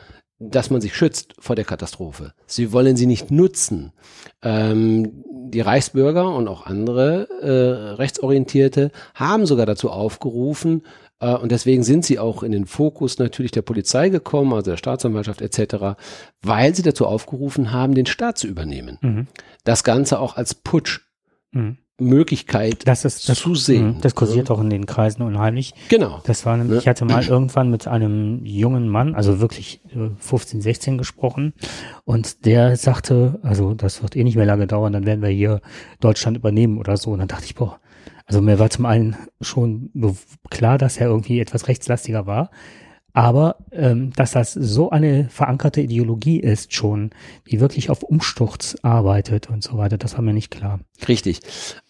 dass 0.43 0.71
man 0.71 0.81
sich 0.81 0.95
schützt 0.95 1.35
vor 1.37 1.55
der 1.55 1.65
Katastrophe. 1.65 2.33
Sie 2.47 2.73
wollen 2.73 2.97
sie 2.97 3.05
nicht 3.05 3.29
nutzen. 3.29 3.93
Ähm, 4.41 5.23
die 5.29 5.61
Reichsbürger 5.61 6.33
und 6.33 6.47
auch 6.47 6.65
andere 6.65 7.29
äh, 7.41 7.93
Rechtsorientierte 7.93 8.89
haben 9.13 9.45
sogar 9.45 9.67
dazu 9.67 9.91
aufgerufen, 9.91 10.81
und 11.21 11.51
deswegen 11.51 11.83
sind 11.83 12.05
sie 12.05 12.19
auch 12.19 12.43
in 12.43 12.51
den 12.51 12.65
Fokus 12.65 13.19
natürlich 13.19 13.51
der 13.51 13.61
Polizei 13.61 14.09
gekommen, 14.09 14.53
also 14.53 14.71
der 14.71 14.77
Staatsanwaltschaft 14.77 15.41
etc., 15.41 15.97
weil 16.41 16.75
sie 16.75 16.81
dazu 16.81 17.05
aufgerufen 17.05 17.71
haben, 17.71 17.93
den 17.93 18.05
Staat 18.05 18.37
zu 18.37 18.47
übernehmen. 18.47 18.97
Mhm. 19.01 19.27
Das 19.63 19.83
Ganze 19.83 20.19
auch 20.19 20.35
als 20.35 20.55
Putsch. 20.55 21.01
Mhm. 21.51 21.77
Möglichkeit 22.01 22.87
das 22.87 23.05
ist, 23.05 23.29
das, 23.29 23.39
zu 23.39 23.55
sehen. 23.55 23.97
Das 24.01 24.15
kursiert 24.15 24.49
ja. 24.49 24.55
auch 24.55 24.59
in 24.59 24.69
den 24.69 24.85
Kreisen 24.85 25.21
unheimlich. 25.21 25.73
Genau. 25.89 26.19
Das 26.25 26.45
war 26.45 26.57
nämlich, 26.57 26.79
ich 26.79 26.87
hatte 26.87 27.05
mal 27.05 27.23
irgendwann 27.23 27.69
mit 27.69 27.87
einem 27.87 28.43
jungen 28.43 28.89
Mann, 28.89 29.15
also 29.15 29.39
wirklich 29.39 29.81
15, 30.17 30.59
äh, 30.59 30.63
16 30.63 30.97
gesprochen 30.97 31.53
und 32.03 32.45
der 32.45 32.75
sagte, 32.75 33.39
also 33.43 33.73
das 33.75 34.01
wird 34.01 34.15
eh 34.15 34.23
nicht 34.23 34.35
mehr 34.35 34.45
lange 34.45 34.67
dauern, 34.67 34.93
dann 34.93 35.05
werden 35.05 35.21
wir 35.21 35.29
hier 35.29 35.61
Deutschland 35.99 36.37
übernehmen 36.37 36.79
oder 36.79 36.97
so. 36.97 37.11
Und 37.11 37.19
dann 37.19 37.27
dachte 37.27 37.45
ich, 37.45 37.55
boah, 37.55 37.79
also 38.31 38.41
mir 38.41 38.59
war 38.59 38.69
zum 38.69 38.85
einen 38.85 39.17
schon 39.41 39.91
klar, 40.49 40.77
dass 40.77 40.95
er 40.95 41.07
irgendwie 41.07 41.41
etwas 41.41 41.67
rechtslastiger 41.67 42.27
war, 42.27 42.49
aber 43.13 43.57
ähm, 43.71 44.11
dass 44.15 44.31
das 44.31 44.53
so 44.53 44.89
eine 44.89 45.29
verankerte 45.29 45.81
Ideologie 45.81 46.39
ist 46.39 46.73
schon, 46.73 47.11
die 47.49 47.59
wirklich 47.59 47.89
auf 47.89 48.03
Umsturz 48.03 48.77
arbeitet 48.81 49.49
und 49.49 49.63
so 49.63 49.77
weiter, 49.77 49.97
das 49.97 50.15
war 50.15 50.21
mir 50.21 50.33
nicht 50.33 50.51
klar. 50.51 50.79
Richtig. 51.07 51.41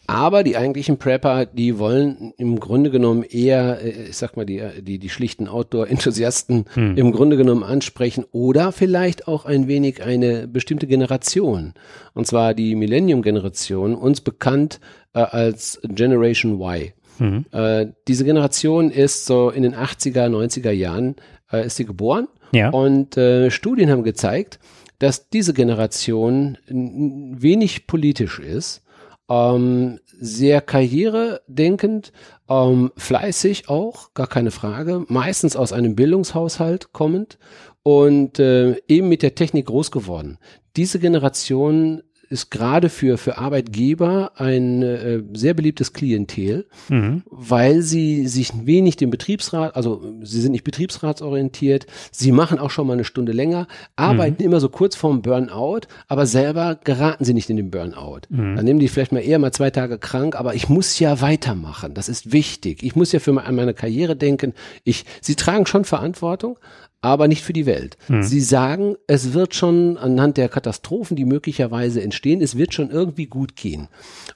Aber 0.07 0.43
die 0.43 0.57
eigentlichen 0.57 0.97
Prepper, 0.97 1.45
die 1.45 1.79
wollen 1.79 2.33
im 2.37 2.59
Grunde 2.59 2.89
genommen 2.89 3.23
eher, 3.23 3.81
äh, 3.81 4.09
ich 4.09 4.17
sag 4.17 4.35
mal, 4.35 4.45
die, 4.45 4.61
die, 4.81 4.99
die 4.99 5.09
schlichten 5.09 5.47
Outdoor-Enthusiasten 5.47 6.65
hm. 6.73 6.97
im 6.97 7.11
Grunde 7.13 7.37
genommen 7.37 7.63
ansprechen 7.63 8.25
oder 8.31 8.73
vielleicht 8.73 9.27
auch 9.29 9.45
ein 9.45 9.67
wenig 9.67 10.03
eine 10.03 10.47
bestimmte 10.47 10.87
Generation. 10.87 11.73
Und 12.13 12.27
zwar 12.27 12.53
die 12.53 12.75
Millennium-Generation, 12.75 13.95
uns 13.95 14.19
bekannt 14.19 14.81
äh, 15.13 15.19
als 15.19 15.79
Generation 15.83 16.59
Y. 16.59 16.91
Mhm. 17.21 17.45
Äh, 17.51 17.87
diese 18.07 18.25
Generation 18.25 18.89
ist 18.89 19.25
so 19.25 19.51
in 19.51 19.61
den 19.61 19.75
80er, 19.75 20.27
90er 20.27 20.71
Jahren 20.71 21.15
äh, 21.51 21.67
ist 21.67 21.75
sie 21.75 21.85
geboren. 21.85 22.27
Ja. 22.51 22.71
Und 22.71 23.15
äh, 23.15 23.51
Studien 23.51 23.91
haben 23.91 24.03
gezeigt, 24.03 24.59
dass 24.97 25.29
diese 25.29 25.53
Generation 25.53 26.57
wenig 26.67 27.85
politisch 27.85 28.39
ist, 28.39 28.83
ähm, 29.29 29.99
sehr 30.19 30.61
karrieredenkend, 30.61 32.11
ähm, 32.49 32.91
fleißig 32.97 33.69
auch, 33.69 34.13
gar 34.13 34.27
keine 34.27 34.51
Frage, 34.51 35.05
meistens 35.07 35.55
aus 35.55 35.73
einem 35.73 35.95
Bildungshaushalt 35.95 36.91
kommend 36.91 37.37
und 37.83 38.39
äh, 38.39 38.77
eben 38.87 39.09
mit 39.09 39.21
der 39.21 39.35
Technik 39.35 39.67
groß 39.67 39.91
geworden. 39.91 40.37
Diese 40.75 40.99
Generation 40.99 42.01
ist 42.31 42.49
gerade 42.49 42.89
für, 42.89 43.17
für 43.17 43.37
Arbeitgeber 43.37 44.31
ein 44.35 44.81
äh, 44.81 45.21
sehr 45.33 45.53
beliebtes 45.53 45.93
Klientel, 45.93 46.65
mhm. 46.89 47.23
weil 47.25 47.81
sie 47.81 48.27
sich 48.27 48.51
wenig 48.65 48.95
dem 48.95 49.09
Betriebsrat, 49.09 49.75
also 49.75 50.01
sie 50.21 50.39
sind 50.39 50.53
nicht 50.53 50.63
betriebsratsorientiert, 50.63 51.87
sie 52.11 52.31
machen 52.31 52.57
auch 52.57 52.71
schon 52.71 52.87
mal 52.87 52.93
eine 52.93 53.03
Stunde 53.03 53.33
länger, 53.33 53.67
arbeiten 53.95 54.37
mhm. 54.39 54.45
immer 54.45 54.59
so 54.59 54.69
kurz 54.69 54.95
vorm 54.95 55.21
Burnout, 55.21 55.81
aber 56.07 56.25
selber 56.25 56.79
geraten 56.81 57.25
sie 57.25 57.33
nicht 57.33 57.49
in 57.49 57.57
den 57.57 57.69
Burnout. 57.69 58.21
Mhm. 58.29 58.55
Dann 58.55 58.65
nehmen 58.65 58.79
die 58.79 58.87
vielleicht 58.87 59.11
mal 59.11 59.19
eher 59.19 59.37
mal 59.37 59.51
zwei 59.51 59.69
Tage 59.69 59.97
krank, 59.97 60.35
aber 60.35 60.55
ich 60.55 60.69
muss 60.69 60.97
ja 60.99 61.21
weitermachen, 61.21 61.93
das 61.93 62.07
ist 62.07 62.31
wichtig. 62.31 62.81
Ich 62.81 62.95
muss 62.95 63.11
ja 63.11 63.19
für 63.19 63.33
meine 63.33 63.73
Karriere 63.73 64.15
denken. 64.15 64.53
Ich, 64.85 65.05
sie 65.19 65.35
tragen 65.35 65.65
schon 65.65 65.83
Verantwortung, 65.83 66.57
aber 67.01 67.27
nicht 67.27 67.43
für 67.43 67.53
die 67.53 67.65
Welt. 67.65 67.97
Mhm. 68.07 68.23
Sie 68.23 68.39
sagen, 68.39 68.95
es 69.07 69.33
wird 69.33 69.55
schon 69.55 69.97
anhand 69.97 70.37
der 70.37 70.49
Katastrophen, 70.49 71.17
die 71.17 71.25
möglicherweise 71.25 72.01
entstehen, 72.01 72.41
es 72.41 72.57
wird 72.57 72.73
schon 72.73 72.91
irgendwie 72.91 73.25
gut 73.25 73.55
gehen. 73.55 73.87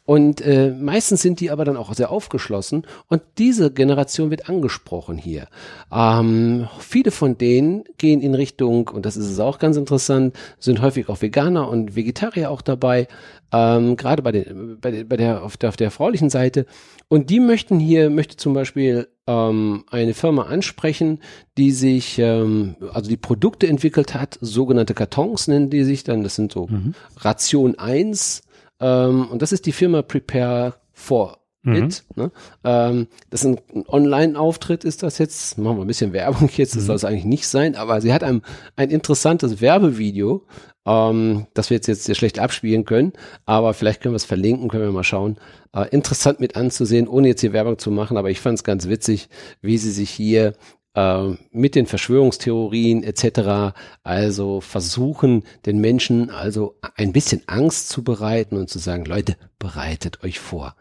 Und 0.03 0.41
äh, 0.41 0.72
meistens 0.72 1.22
sind 1.22 1.39
die 1.39 1.51
aber 1.51 1.63
dann 1.63 1.77
auch 1.77 1.93
sehr 1.93 2.12
aufgeschlossen 2.12 2.88
und 3.07 3.22
diese 3.38 3.72
Generation 3.72 4.31
wird 4.31 4.50
angesprochen 4.50 5.17
hier. 5.17 5.48
Ähm, 5.91 6.67
viele 6.79 7.12
von 7.12 7.38
denen 7.38 7.84
gehen 7.98 8.22
in 8.22 8.34
Richtung, 8.34 8.88
und 8.89 9.05
das 9.05 9.15
ist 9.15 9.29
es 9.29 9.39
auch 9.39 9.60
ganz 9.60 9.77
interessant, 9.77 10.36
sind 10.60 10.81
häufig 10.81 11.07
auch 11.10 11.22
Veganer 11.22 11.69
und 11.69 11.95
Vegetarier 11.95 12.50
auch 12.50 12.63
dabei, 12.63 13.07
ähm, 13.51 13.95
gerade 13.95 14.24
bei, 14.24 14.31
den, 14.31 14.79
bei, 14.81 14.89
der, 14.89 15.03
bei 15.03 15.17
der, 15.17 15.43
auf 15.43 15.55
der, 15.57 15.69
auf 15.69 15.77
der 15.77 15.91
fraulichen 15.91 16.31
Seite. 16.31 16.65
Und 17.07 17.29
die 17.29 17.39
möchten 17.39 17.79
hier, 17.79 18.10
möchte 18.10 18.38
zum 18.38 18.53
Beispiel 18.53 19.07
ähm, 19.27 19.86
eine 19.89 20.13
Firma 20.13 20.44
ansprechen, 20.44 21.20
die 21.58 21.72
sich, 21.72 22.20
ähm, 22.20 22.75
also 22.94 23.10
die 23.10 23.17
Produkte 23.17 23.67
entwickelt 23.67 24.13
hat, 24.13 24.38
sogenannte 24.41 24.94
Kartons 24.94 25.48
nennen 25.48 25.70
die 25.70 25.84
sich 25.84 26.03
dann, 26.03 26.24
das 26.24 26.36
sind 26.36 26.51
so 26.51 26.67
mhm. 26.67 26.94
Ration 27.17 27.77
1 27.77 28.44
ähm, 28.79 29.27
und 29.29 29.41
das 29.41 29.51
ist 29.51 29.65
die 29.65 29.72
Firma 29.72 30.01
Prepare 30.01 30.75
for 30.94 31.39
mhm. 31.65 31.75
It. 31.75 32.03
Ne? 32.15 32.31
Ähm, 32.63 33.07
das 33.29 33.43
ist 33.43 33.60
ein, 33.74 33.86
Online-Auftritt, 33.88 34.84
ist 34.84 35.03
das 35.03 35.17
jetzt. 35.17 35.57
Machen 35.57 35.77
wir 35.77 35.84
ein 35.84 35.88
bisschen 35.88 36.13
Werbung 36.13 36.50
jetzt, 36.55 36.75
das 36.75 36.84
mhm. 36.84 36.88
soll 36.88 36.95
es 36.95 37.05
eigentlich 37.05 37.25
nicht 37.25 37.48
sein, 37.48 37.75
aber 37.75 38.01
sie 38.01 38.13
hat 38.13 38.24
ein, 38.24 38.41
ein 38.75 38.89
interessantes 38.89 39.62
Werbevideo, 39.62 40.43
ähm, 40.86 41.48
das 41.53 41.69
wir 41.69 41.75
jetzt, 41.75 41.88
jetzt 41.88 42.03
sehr 42.03 42.15
schlecht 42.15 42.39
abspielen 42.39 42.86
können, 42.86 43.13
aber 43.45 43.74
vielleicht 43.74 44.01
können 44.01 44.13
wir 44.13 44.17
es 44.17 44.25
verlinken, 44.25 44.69
können 44.69 44.86
wir 44.86 44.91
mal 44.91 45.03
schauen. 45.03 45.38
Äh, 45.74 45.89
interessant 45.89 46.39
mit 46.39 46.55
anzusehen, 46.55 47.07
ohne 47.07 47.27
jetzt 47.27 47.41
hier 47.41 47.53
Werbung 47.53 47.77
zu 47.77 47.91
machen, 47.91 48.17
aber 48.17 48.29
ich 48.29 48.39
fand 48.39 48.57
es 48.57 48.63
ganz 48.63 48.88
witzig, 48.88 49.29
wie 49.62 49.77
sie 49.77 49.91
sich 49.91 50.10
hier 50.10 50.53
äh, 50.95 51.36
mit 51.51 51.75
den 51.75 51.86
Verschwörungstheorien 51.86 53.03
etc. 53.03 53.75
also 54.03 54.62
versuchen, 54.62 55.43
den 55.65 55.79
Menschen 55.79 56.29
also 56.29 56.77
ein 56.95 57.12
bisschen 57.12 57.41
Angst 57.48 57.89
zu 57.89 58.03
bereiten 58.03 58.57
und 58.57 58.69
zu 58.69 58.79
sagen, 58.79 59.05
Leute, 59.05 59.36
bereitet 59.60 60.24
euch 60.24 60.39
vor. 60.39 60.75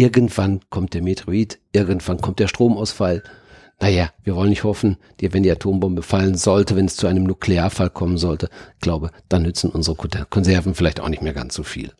Irgendwann 0.00 0.60
kommt 0.70 0.94
der 0.94 1.02
Meteorit, 1.02 1.58
irgendwann 1.72 2.22
kommt 2.22 2.38
der 2.38 2.48
Stromausfall, 2.48 3.22
naja, 3.82 4.08
wir 4.24 4.34
wollen 4.34 4.48
nicht 4.48 4.64
hoffen, 4.64 4.96
wenn 5.20 5.42
die 5.42 5.50
Atombombe 5.50 6.02
fallen 6.02 6.36
sollte, 6.36 6.74
wenn 6.74 6.86
es 6.86 6.96
zu 6.96 7.06
einem 7.06 7.24
Nuklearfall 7.24 7.90
kommen 7.90 8.16
sollte, 8.16 8.48
glaube, 8.80 9.10
dann 9.28 9.42
nützen 9.42 9.68
unsere 9.70 9.98
Konserven 10.30 10.74
vielleicht 10.74 11.00
auch 11.00 11.10
nicht 11.10 11.20
mehr 11.20 11.34
ganz 11.34 11.54
so 11.54 11.64
viel. 11.64 11.92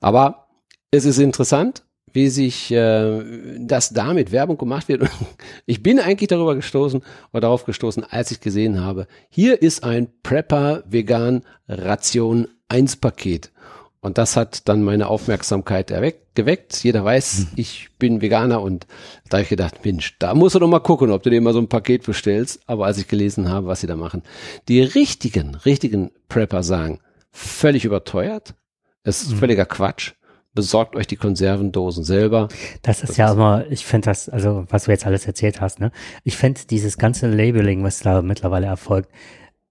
Aber 0.00 0.48
es 0.90 1.04
ist 1.04 1.20
interessant, 1.20 1.84
wie 2.12 2.28
sich 2.28 2.72
äh, 2.72 3.22
das 3.60 3.90
damit 3.90 4.32
Werbung 4.32 4.58
gemacht 4.58 4.88
wird. 4.88 5.08
ich 5.64 5.80
bin 5.80 6.00
eigentlich 6.00 6.26
darüber 6.26 6.56
gestoßen 6.56 7.02
oder 7.32 7.42
darauf 7.42 7.66
gestoßen, 7.66 8.02
als 8.02 8.32
ich 8.32 8.40
gesehen 8.40 8.80
habe, 8.80 9.06
hier 9.28 9.62
ist 9.62 9.84
ein 9.84 10.08
Prepper 10.24 10.82
Vegan 10.88 11.42
Ration 11.68 12.48
1 12.66 12.96
Paket. 12.96 13.52
Und 14.00 14.16
das 14.16 14.36
hat 14.36 14.68
dann 14.68 14.82
meine 14.82 15.08
Aufmerksamkeit 15.08 15.90
erweckt, 15.90 16.34
geweckt. 16.36 16.84
Jeder 16.84 17.04
weiß, 17.04 17.38
mhm. 17.38 17.46
ich 17.56 17.88
bin 17.98 18.20
Veganer 18.20 18.62
und 18.62 18.86
da 19.28 19.38
habe 19.38 19.42
ich 19.42 19.48
gedacht, 19.48 19.84
Mensch, 19.84 20.16
da 20.18 20.34
musst 20.34 20.54
du 20.54 20.60
doch 20.60 20.68
mal 20.68 20.78
gucken, 20.78 21.10
ob 21.10 21.22
du 21.22 21.30
dir 21.30 21.40
mal 21.40 21.52
so 21.52 21.58
ein 21.58 21.68
Paket 21.68 22.04
bestellst. 22.04 22.60
Aber 22.66 22.86
als 22.86 22.98
ich 22.98 23.08
gelesen 23.08 23.48
habe, 23.48 23.66
was 23.66 23.80
sie 23.80 23.88
da 23.88 23.96
machen, 23.96 24.22
die 24.68 24.80
richtigen, 24.80 25.56
richtigen 25.56 26.12
Prepper 26.28 26.62
sagen, 26.62 27.00
völlig 27.32 27.84
überteuert, 27.84 28.54
es 29.02 29.22
ist 29.22 29.32
mhm. 29.32 29.38
völliger 29.38 29.66
Quatsch 29.66 30.12
besorgt 30.58 30.96
euch 30.96 31.06
die 31.06 31.14
Konservendosen 31.14 32.02
selber. 32.02 32.48
Das 32.82 33.04
ist 33.04 33.10
das 33.10 33.16
ja 33.16 33.26
ist 33.26 33.34
immer, 33.34 33.66
ich 33.70 33.86
finde 33.86 34.06
das, 34.06 34.28
also 34.28 34.64
was 34.70 34.84
du 34.84 34.90
jetzt 34.90 35.06
alles 35.06 35.24
erzählt 35.24 35.60
hast, 35.60 35.78
ne? 35.78 35.92
Ich 36.24 36.36
finde 36.36 36.62
dieses 36.68 36.98
ganze 36.98 37.28
Labeling, 37.28 37.84
was 37.84 38.00
da 38.00 38.22
mittlerweile 38.22 38.66
erfolgt, 38.66 39.08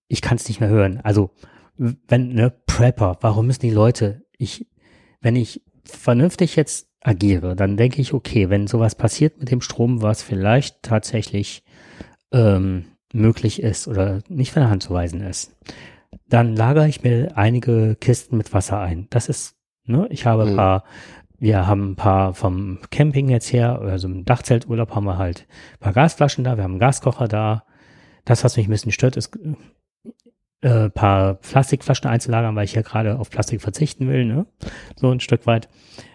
ich 0.07 0.21
kann 0.21 0.37
es 0.37 0.47
nicht 0.47 0.61
mehr 0.61 0.69
hören. 0.69 1.01
Also 1.03 1.31
wenn, 1.77 2.33
ne, 2.33 2.51
Prepper, 2.65 3.17
warum 3.21 3.47
müssen 3.47 3.61
die 3.61 3.71
Leute, 3.71 4.25
ich, 4.37 4.67
wenn 5.21 5.35
ich 5.35 5.63
vernünftig 5.83 6.55
jetzt 6.55 6.87
agiere, 7.01 7.55
dann 7.55 7.77
denke 7.77 8.01
ich, 8.01 8.13
okay, 8.13 8.49
wenn 8.49 8.67
sowas 8.67 8.95
passiert 8.95 9.39
mit 9.39 9.51
dem 9.51 9.61
Strom, 9.61 10.01
was 10.01 10.21
vielleicht 10.21 10.83
tatsächlich 10.83 11.63
ähm, 12.31 12.85
möglich 13.13 13.61
ist 13.61 13.87
oder 13.87 14.21
nicht 14.27 14.51
von 14.51 14.61
der 14.61 14.69
Hand 14.69 14.83
zu 14.83 14.93
weisen 14.93 15.21
ist, 15.21 15.55
dann 16.27 16.55
lagere 16.55 16.87
ich 16.87 17.03
mir 17.03 17.37
einige 17.37 17.95
Kisten 17.95 18.37
mit 18.37 18.53
Wasser 18.53 18.79
ein. 18.79 19.07
Das 19.09 19.29
ist, 19.29 19.55
ne, 19.85 20.07
ich 20.09 20.25
habe 20.25 20.43
ein 20.43 20.51
mhm. 20.53 20.57
paar, 20.57 20.83
wir 21.39 21.67
haben 21.67 21.91
ein 21.91 21.95
paar 21.95 22.33
vom 22.33 22.79
Camping 22.89 23.29
jetzt 23.29 23.53
her, 23.53 23.79
also 23.79 24.07
im 24.07 24.25
Dachzelturlaub 24.25 24.93
haben 24.93 25.05
wir 25.05 25.17
halt 25.17 25.47
ein 25.75 25.79
paar 25.79 25.93
Gasflaschen 25.93 26.43
da, 26.43 26.57
wir 26.57 26.63
haben 26.63 26.73
einen 26.73 26.79
Gaskocher 26.79 27.27
da. 27.27 27.63
Das, 28.25 28.43
was 28.43 28.57
mich 28.57 28.67
ein 28.67 28.71
bisschen 28.71 28.91
stört, 28.91 29.15
ist 29.15 29.31
äh, 30.61 30.89
paar 30.89 31.35
Plastikflaschen 31.35 32.09
einzulagern, 32.09 32.55
weil 32.55 32.65
ich 32.65 32.73
ja 32.73 32.81
gerade 32.81 33.19
auf 33.19 33.29
Plastik 33.29 33.61
verzichten 33.61 34.07
will, 34.07 34.25
ne? 34.25 34.45
So 34.95 35.11
ein 35.11 35.19
Stück 35.19 35.45
weit. 35.45 35.69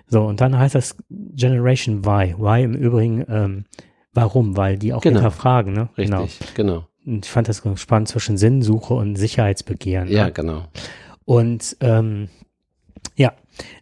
So, 0.06 0.24
und 0.24 0.40
dann 0.40 0.58
heißt 0.58 0.74
das 0.74 0.96
Generation 1.10 1.98
Y. 2.04 2.34
Y 2.38 2.64
im 2.64 2.74
Übrigen, 2.74 3.24
ähm, 3.28 3.64
warum? 4.12 4.56
Weil 4.56 4.78
die 4.78 4.92
auch 4.92 5.00
genau. 5.00 5.20
hinterfragen, 5.20 5.72
ne? 5.72 5.88
Richtig, 5.96 6.54
genau. 6.54 6.72
genau. 6.74 6.86
Und 7.04 7.24
ich 7.24 7.30
fand 7.30 7.48
das 7.48 7.62
spannend 7.76 8.08
zwischen 8.08 8.36
Sinnsuche 8.36 8.94
und 8.94 9.16
Sicherheitsbegehren. 9.16 10.08
Ja, 10.08 10.26
ne? 10.26 10.32
genau. 10.32 10.64
Und 11.24 11.76
ähm, 11.80 12.28
ja, 13.16 13.32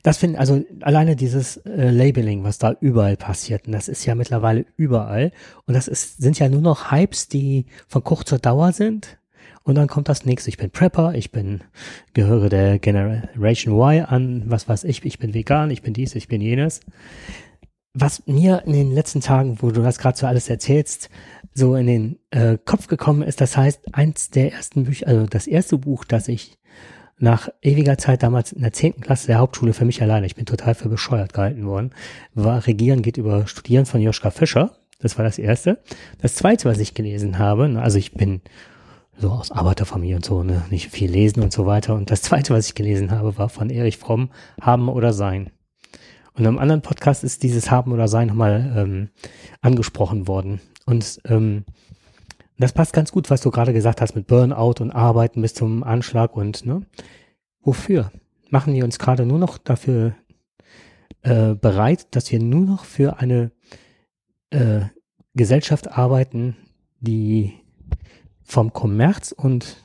das 0.02 0.18
finde 0.18 0.38
also 0.38 0.62
alleine 0.80 1.16
dieses 1.16 1.58
äh, 1.58 1.90
Labeling, 1.90 2.44
was 2.44 2.58
da 2.58 2.74
überall 2.80 3.16
passiert, 3.16 3.66
und 3.66 3.72
das 3.72 3.88
ist 3.88 4.04
ja 4.04 4.14
mittlerweile 4.14 4.66
überall. 4.76 5.32
Und 5.66 5.74
das 5.74 5.88
ist, 5.88 6.20
sind 6.20 6.38
ja 6.38 6.48
nur 6.48 6.60
noch 6.60 6.90
Hypes, 6.90 7.28
die 7.28 7.66
von 7.86 8.02
kurzer 8.02 8.38
Dauer 8.38 8.72
sind. 8.72 9.18
Und 9.70 9.76
dann 9.76 9.86
kommt 9.86 10.08
das 10.08 10.24
nächste. 10.24 10.50
Ich 10.50 10.56
bin 10.56 10.72
Prepper, 10.72 11.14
ich 11.14 11.30
bin, 11.30 11.60
gehöre 12.12 12.48
der 12.48 12.80
Generation 12.80 13.72
Y 13.76 14.04
an, 14.04 14.42
was 14.46 14.68
weiß 14.68 14.82
ich, 14.82 15.04
ich 15.04 15.20
bin 15.20 15.32
vegan, 15.32 15.70
ich 15.70 15.80
bin 15.80 15.94
dies, 15.94 16.16
ich 16.16 16.26
bin 16.26 16.40
jenes. 16.40 16.80
Was 17.94 18.26
mir 18.26 18.64
in 18.66 18.72
den 18.72 18.90
letzten 18.90 19.20
Tagen, 19.20 19.58
wo 19.62 19.70
du 19.70 19.80
das 19.80 20.00
gerade 20.00 20.18
so 20.18 20.26
alles 20.26 20.50
erzählst, 20.50 21.08
so 21.54 21.76
in 21.76 21.86
den 21.86 22.18
äh, 22.32 22.58
Kopf 22.64 22.88
gekommen 22.88 23.22
ist, 23.22 23.40
das 23.40 23.56
heißt, 23.56 23.94
eins 23.94 24.30
der 24.30 24.52
ersten 24.52 24.86
Bücher, 24.86 25.06
also 25.06 25.26
das 25.26 25.46
erste 25.46 25.78
Buch, 25.78 26.04
das 26.04 26.26
ich 26.26 26.58
nach 27.20 27.48
ewiger 27.62 27.96
Zeit 27.96 28.24
damals 28.24 28.50
in 28.50 28.62
der 28.62 28.72
zehnten 28.72 29.02
Klasse 29.02 29.28
der 29.28 29.38
Hauptschule 29.38 29.72
für 29.72 29.84
mich 29.84 30.02
alleine, 30.02 30.26
ich 30.26 30.34
bin 30.34 30.46
total 30.46 30.74
für 30.74 30.88
bescheuert 30.88 31.32
gehalten 31.32 31.64
worden, 31.64 31.92
war 32.34 32.66
Regieren 32.66 33.02
geht 33.02 33.18
über 33.18 33.46
Studieren 33.46 33.86
von 33.86 34.00
Joschka 34.00 34.32
Fischer. 34.32 34.72
Das 34.98 35.16
war 35.16 35.24
das 35.24 35.38
erste. 35.38 35.78
Das 36.20 36.34
zweite, 36.34 36.68
was 36.68 36.78
ich 36.78 36.92
gelesen 36.92 37.38
habe, 37.38 37.78
also 37.80 37.98
ich 37.98 38.12
bin 38.12 38.40
so 39.20 39.30
aus 39.30 39.50
Arbeiterfamilie 39.50 40.16
und 40.16 40.24
so, 40.24 40.42
ne, 40.42 40.64
nicht 40.70 40.88
viel 40.88 41.10
lesen 41.10 41.42
und 41.42 41.52
so 41.52 41.66
weiter. 41.66 41.94
Und 41.94 42.10
das 42.10 42.22
zweite, 42.22 42.54
was 42.54 42.66
ich 42.66 42.74
gelesen 42.74 43.10
habe, 43.10 43.36
war 43.38 43.48
von 43.48 43.70
Erich 43.70 43.98
Fromm, 43.98 44.30
Haben 44.60 44.88
oder 44.88 45.12
Sein. 45.12 45.50
Und 46.34 46.44
im 46.44 46.58
anderen 46.58 46.80
Podcast 46.80 47.22
ist 47.22 47.42
dieses 47.42 47.70
Haben 47.70 47.92
oder 47.92 48.08
Sein 48.08 48.28
nochmal 48.28 48.72
ähm, 48.76 49.08
angesprochen 49.60 50.26
worden. 50.26 50.60
Und 50.86 51.20
ähm, 51.26 51.64
das 52.58 52.72
passt 52.72 52.92
ganz 52.92 53.12
gut, 53.12 53.30
was 53.30 53.42
du 53.42 53.50
gerade 53.50 53.72
gesagt 53.72 54.00
hast 54.00 54.14
mit 54.14 54.26
Burnout 54.26 54.82
und 54.82 54.90
Arbeiten 54.90 55.42
bis 55.42 55.54
zum 55.54 55.82
Anschlag 55.82 56.36
und 56.36 56.64
ne, 56.64 56.82
wofür? 57.60 58.10
Machen 58.48 58.74
wir 58.74 58.84
uns 58.84 58.98
gerade 58.98 59.26
nur 59.26 59.38
noch 59.38 59.58
dafür 59.58 60.14
äh, 61.22 61.54
bereit, 61.54 62.08
dass 62.14 62.32
wir 62.32 62.40
nur 62.40 62.62
noch 62.62 62.84
für 62.84 63.18
eine 63.18 63.52
äh, 64.50 64.80
Gesellschaft 65.34 65.92
arbeiten, 65.92 66.56
die 67.00 67.59
vom 68.50 68.72
Kommerz 68.72 69.32
und 69.32 69.76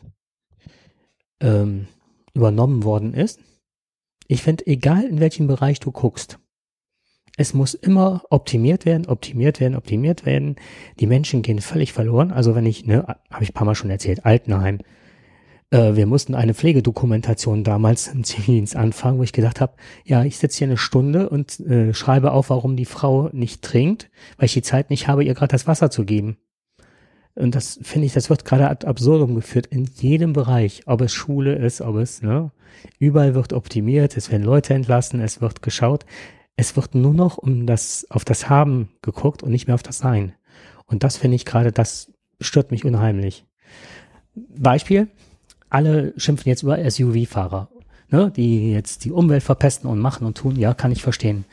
ähm, 1.39 1.87
übernommen 2.33 2.83
worden 2.83 3.13
ist. 3.13 3.39
Ich 4.27 4.41
finde, 4.41 4.65
egal 4.67 5.03
in 5.03 5.19
welchem 5.19 5.47
Bereich 5.47 5.79
du 5.79 5.91
guckst, 5.91 6.39
es 7.37 7.53
muss 7.53 7.73
immer 7.73 8.23
optimiert 8.29 8.85
werden, 8.85 9.07
optimiert 9.07 9.59
werden, 9.59 9.75
optimiert 9.75 10.25
werden. 10.25 10.55
Die 10.99 11.05
Menschen 11.05 11.41
gehen 11.41 11.59
völlig 11.59 11.91
verloren. 11.91 12.31
Also 12.31 12.55
wenn 12.55 12.65
ich, 12.65 12.85
ne, 12.85 13.05
habe 13.29 13.43
ich 13.43 13.49
ein 13.49 13.53
paar 13.53 13.65
Mal 13.65 13.75
schon 13.75 13.89
erzählt, 13.89 14.25
Altenheim. 14.25 14.79
Äh, 15.69 15.95
wir 15.95 16.05
mussten 16.05 16.33
eine 16.33 16.53
Pflegedokumentation 16.53 17.63
damals 17.65 18.07
im 18.07 18.23
Zivildienst 18.23 18.75
anfangen, 18.75 19.19
wo 19.19 19.23
ich 19.23 19.33
gedacht 19.33 19.59
habe, 19.59 19.73
ja, 20.05 20.23
ich 20.23 20.37
sitze 20.37 20.59
hier 20.59 20.67
eine 20.67 20.77
Stunde 20.77 21.29
und 21.29 21.59
äh, 21.59 21.93
schreibe 21.93 22.31
auf, 22.31 22.49
warum 22.49 22.77
die 22.77 22.85
Frau 22.85 23.29
nicht 23.33 23.61
trinkt, 23.61 24.09
weil 24.37 24.45
ich 24.45 24.53
die 24.53 24.61
Zeit 24.61 24.89
nicht 24.89 25.07
habe, 25.07 25.23
ihr 25.23 25.33
gerade 25.33 25.51
das 25.51 25.67
Wasser 25.67 25.91
zu 25.91 26.05
geben. 26.05 26.37
Und 27.35 27.53
das 27.53 27.79
finde 27.81 28.07
ich, 28.07 28.13
das 28.13 28.29
wird 28.29 28.45
gerade 28.45 28.69
ad 28.69 28.87
absurdum 28.87 29.35
geführt 29.35 29.67
in 29.67 29.85
jedem 29.85 30.31
Bereich, 30.31 30.83
ob 30.85 31.01
es 31.01 31.13
Schule 31.13 31.55
ist, 31.55 31.81
ob 31.81 31.97
es, 31.97 32.21
ne, 32.21 32.51
überall 32.97 33.35
wird 33.35 33.51
optimiert, 33.51 34.15
es 34.15 34.31
werden 34.31 34.43
Leute 34.43 34.73
entlassen, 34.73 35.19
es 35.19 35.41
wird 35.41 35.61
geschaut. 35.61 36.05
Es 36.57 36.77
wird 36.77 36.95
nur 36.95 37.13
noch 37.13 37.37
um 37.37 37.67
das, 37.67 38.07
auf 38.09 38.23
das 38.23 38.49
Haben 38.49 38.89
geguckt 39.01 39.43
und 39.43 39.51
nicht 39.51 39.67
mehr 39.67 39.75
auf 39.75 39.83
das 39.83 39.97
Sein. 39.97 40.33
Und 40.85 41.03
das 41.03 41.17
finde 41.17 41.35
ich 41.35 41.43
gerade, 41.43 41.73
das 41.73 42.13
stört 42.39 42.71
mich 42.71 42.85
unheimlich. 42.85 43.45
Beispiel, 44.35 45.09
alle 45.69 46.13
schimpfen 46.15 46.47
jetzt 46.47 46.63
über 46.63 46.89
SUV-Fahrer, 46.89 47.69
ne, 48.09 48.31
die 48.33 48.71
jetzt 48.71 49.03
die 49.03 49.11
Umwelt 49.11 49.43
verpesten 49.43 49.89
und 49.89 49.99
machen 49.99 50.25
und 50.25 50.37
tun, 50.37 50.55
ja, 50.55 50.73
kann 50.73 50.93
ich 50.93 51.03
verstehen. 51.03 51.43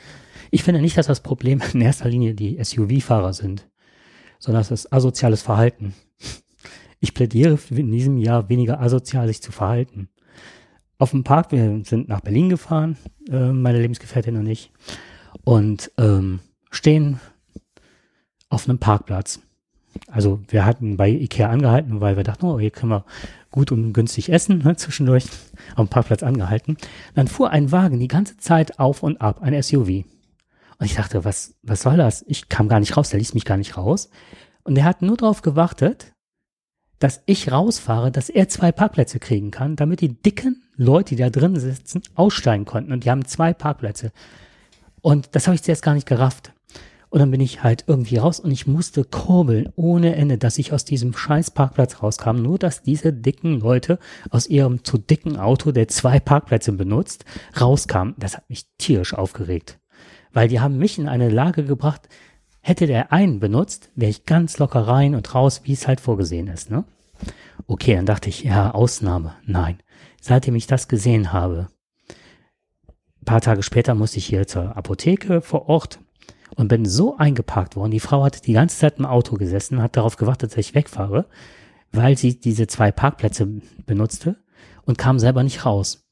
Ich 0.51 0.63
finde 0.63 0.81
nicht, 0.81 0.97
dass 0.97 1.07
das 1.07 1.19
Problem 1.19 1.61
in 1.73 1.81
erster 1.81 2.07
Linie 2.07 2.33
die 2.33 2.63
SUV-Fahrer 2.63 3.33
sind 3.33 3.67
sondern 4.43 4.61
es 4.61 4.71
ist 4.71 4.91
asoziales 4.91 5.41
Verhalten. 5.41 5.93
Ich 6.99 7.13
plädiere 7.13 7.57
in 7.69 7.91
diesem 7.91 8.17
Jahr 8.17 8.49
weniger 8.49 8.81
asozial 8.81 9.25
sich 9.27 9.41
zu 9.41 9.53
verhalten. 9.53 10.09
Auf 10.97 11.11
dem 11.11 11.23
Park, 11.23 11.53
wir 11.53 11.81
sind 11.85 12.09
nach 12.09 12.19
Berlin 12.19 12.49
gefahren, 12.49 12.97
äh, 13.29 13.53
meine 13.53 13.79
Lebensgefährtin 13.79 14.35
und 14.35 14.47
ich, 14.47 14.73
und 15.45 15.91
ähm, 15.97 16.41
stehen 16.71 17.21
auf 18.49 18.67
einem 18.67 18.79
Parkplatz. 18.79 19.39
Also 20.07 20.41
wir 20.49 20.65
hatten 20.65 20.97
bei 20.97 21.09
Ikea 21.09 21.49
angehalten, 21.49 22.01
weil 22.01 22.17
wir 22.17 22.25
dachten, 22.25 22.45
oh, 22.45 22.59
hier 22.59 22.71
können 22.71 22.91
wir 22.91 23.05
gut 23.49 23.71
und 23.71 23.93
günstig 23.93 24.27
essen, 24.27 24.57
ne, 24.57 24.75
zwischendurch 24.75 25.23
dem 25.77 25.87
Parkplatz 25.87 26.21
angehalten. 26.21 26.75
Dann 27.15 27.29
fuhr 27.29 27.49
ein 27.49 27.71
Wagen 27.71 27.97
die 27.97 28.09
ganze 28.09 28.35
Zeit 28.37 28.77
auf 28.77 29.03
und 29.03 29.21
ab, 29.21 29.41
ein 29.41 29.61
SUV. 29.63 30.03
Und 30.79 30.85
ich 30.85 30.95
dachte, 30.95 31.25
was, 31.25 31.55
was 31.61 31.81
soll 31.81 31.97
das? 31.97 32.23
Ich 32.27 32.49
kam 32.49 32.67
gar 32.67 32.79
nicht 32.79 32.97
raus, 32.97 33.09
der 33.09 33.19
ließ 33.19 33.33
mich 33.33 33.45
gar 33.45 33.57
nicht 33.57 33.77
raus. 33.77 34.09
Und 34.63 34.77
er 34.77 34.85
hat 34.85 35.01
nur 35.01 35.17
darauf 35.17 35.41
gewartet, 35.41 36.13
dass 36.99 37.21
ich 37.25 37.51
rausfahre, 37.51 38.11
dass 38.11 38.29
er 38.29 38.47
zwei 38.47 38.71
Parkplätze 38.71 39.19
kriegen 39.19 39.51
kann, 39.51 39.75
damit 39.75 40.01
die 40.01 40.21
dicken 40.21 40.63
Leute, 40.75 41.15
die 41.15 41.21
da 41.21 41.29
drin 41.29 41.59
sitzen, 41.59 42.01
aussteigen 42.15 42.65
konnten. 42.65 42.93
Und 42.93 43.03
die 43.03 43.11
haben 43.11 43.25
zwei 43.25 43.53
Parkplätze. 43.53 44.11
Und 45.01 45.35
das 45.35 45.47
habe 45.47 45.55
ich 45.55 45.63
zuerst 45.63 45.83
gar 45.83 45.95
nicht 45.95 46.07
gerafft. 46.07 46.53
Und 47.09 47.19
dann 47.19 47.29
bin 47.29 47.41
ich 47.41 47.61
halt 47.61 47.83
irgendwie 47.85 48.17
raus 48.17 48.39
und 48.39 48.49
ich 48.49 48.65
musste 48.65 49.03
kurbeln 49.03 49.71
ohne 49.75 50.15
Ende, 50.15 50.39
dass 50.39 50.57
ich 50.57 50.73
aus 50.73 50.83
diesem 50.83 51.13
scheiß 51.13 51.51
Parkplatz 51.51 52.01
rauskam. 52.01 52.41
Nur, 52.41 52.57
dass 52.57 52.81
diese 52.81 53.13
dicken 53.13 53.59
Leute 53.59 53.99
aus 54.31 54.47
ihrem 54.47 54.83
zu 54.83 54.97
dicken 54.97 55.37
Auto, 55.37 55.71
der 55.71 55.89
zwei 55.89 56.19
Parkplätze 56.19 56.71
benutzt, 56.71 57.25
rauskamen. 57.59 58.15
Das 58.17 58.37
hat 58.37 58.49
mich 58.49 58.65
tierisch 58.79 59.13
aufgeregt 59.13 59.77
weil 60.33 60.47
die 60.47 60.59
haben 60.59 60.77
mich 60.77 60.97
in 60.97 61.07
eine 61.07 61.29
Lage 61.29 61.63
gebracht, 61.63 62.09
hätte 62.61 62.87
der 62.87 63.11
einen 63.11 63.39
benutzt, 63.39 63.89
wäre 63.95 64.09
ich 64.09 64.25
ganz 64.25 64.57
locker 64.57 64.87
rein 64.87 65.15
und 65.15 65.33
raus, 65.33 65.61
wie 65.63 65.73
es 65.73 65.87
halt 65.87 66.01
vorgesehen 66.01 66.47
ist, 66.47 66.71
ne? 66.71 66.83
Okay, 67.67 67.95
dann 67.95 68.05
dachte 68.05 68.29
ich, 68.29 68.43
ja, 68.43 68.71
Ausnahme. 68.71 69.35
Nein. 69.45 69.77
Seitdem 70.19 70.55
ich 70.55 70.67
das 70.67 70.87
gesehen 70.87 71.31
habe, 71.31 71.67
ein 73.21 73.25
paar 73.25 73.41
Tage 73.41 73.63
später 73.63 73.95
musste 73.95 74.17
ich 74.17 74.25
hier 74.25 74.47
zur 74.47 74.75
Apotheke 74.75 75.41
vor 75.41 75.69
Ort 75.69 75.99
und 76.55 76.67
bin 76.67 76.85
so 76.85 77.17
eingeparkt 77.17 77.75
worden. 77.75 77.91
Die 77.91 77.99
Frau 77.99 78.23
hat 78.23 78.47
die 78.47 78.53
ganze 78.53 78.77
Zeit 78.77 78.99
im 78.99 79.05
Auto 79.05 79.35
gesessen, 79.35 79.81
hat 79.81 79.95
darauf 79.95 80.17
gewartet, 80.17 80.51
dass 80.51 80.57
ich 80.57 80.75
wegfahre, 80.75 81.25
weil 81.91 82.17
sie 82.17 82.39
diese 82.39 82.67
zwei 82.67 82.91
Parkplätze 82.91 83.47
benutzte 83.85 84.37
und 84.85 84.97
kam 84.97 85.19
selber 85.19 85.43
nicht 85.43 85.65
raus. 85.65 86.05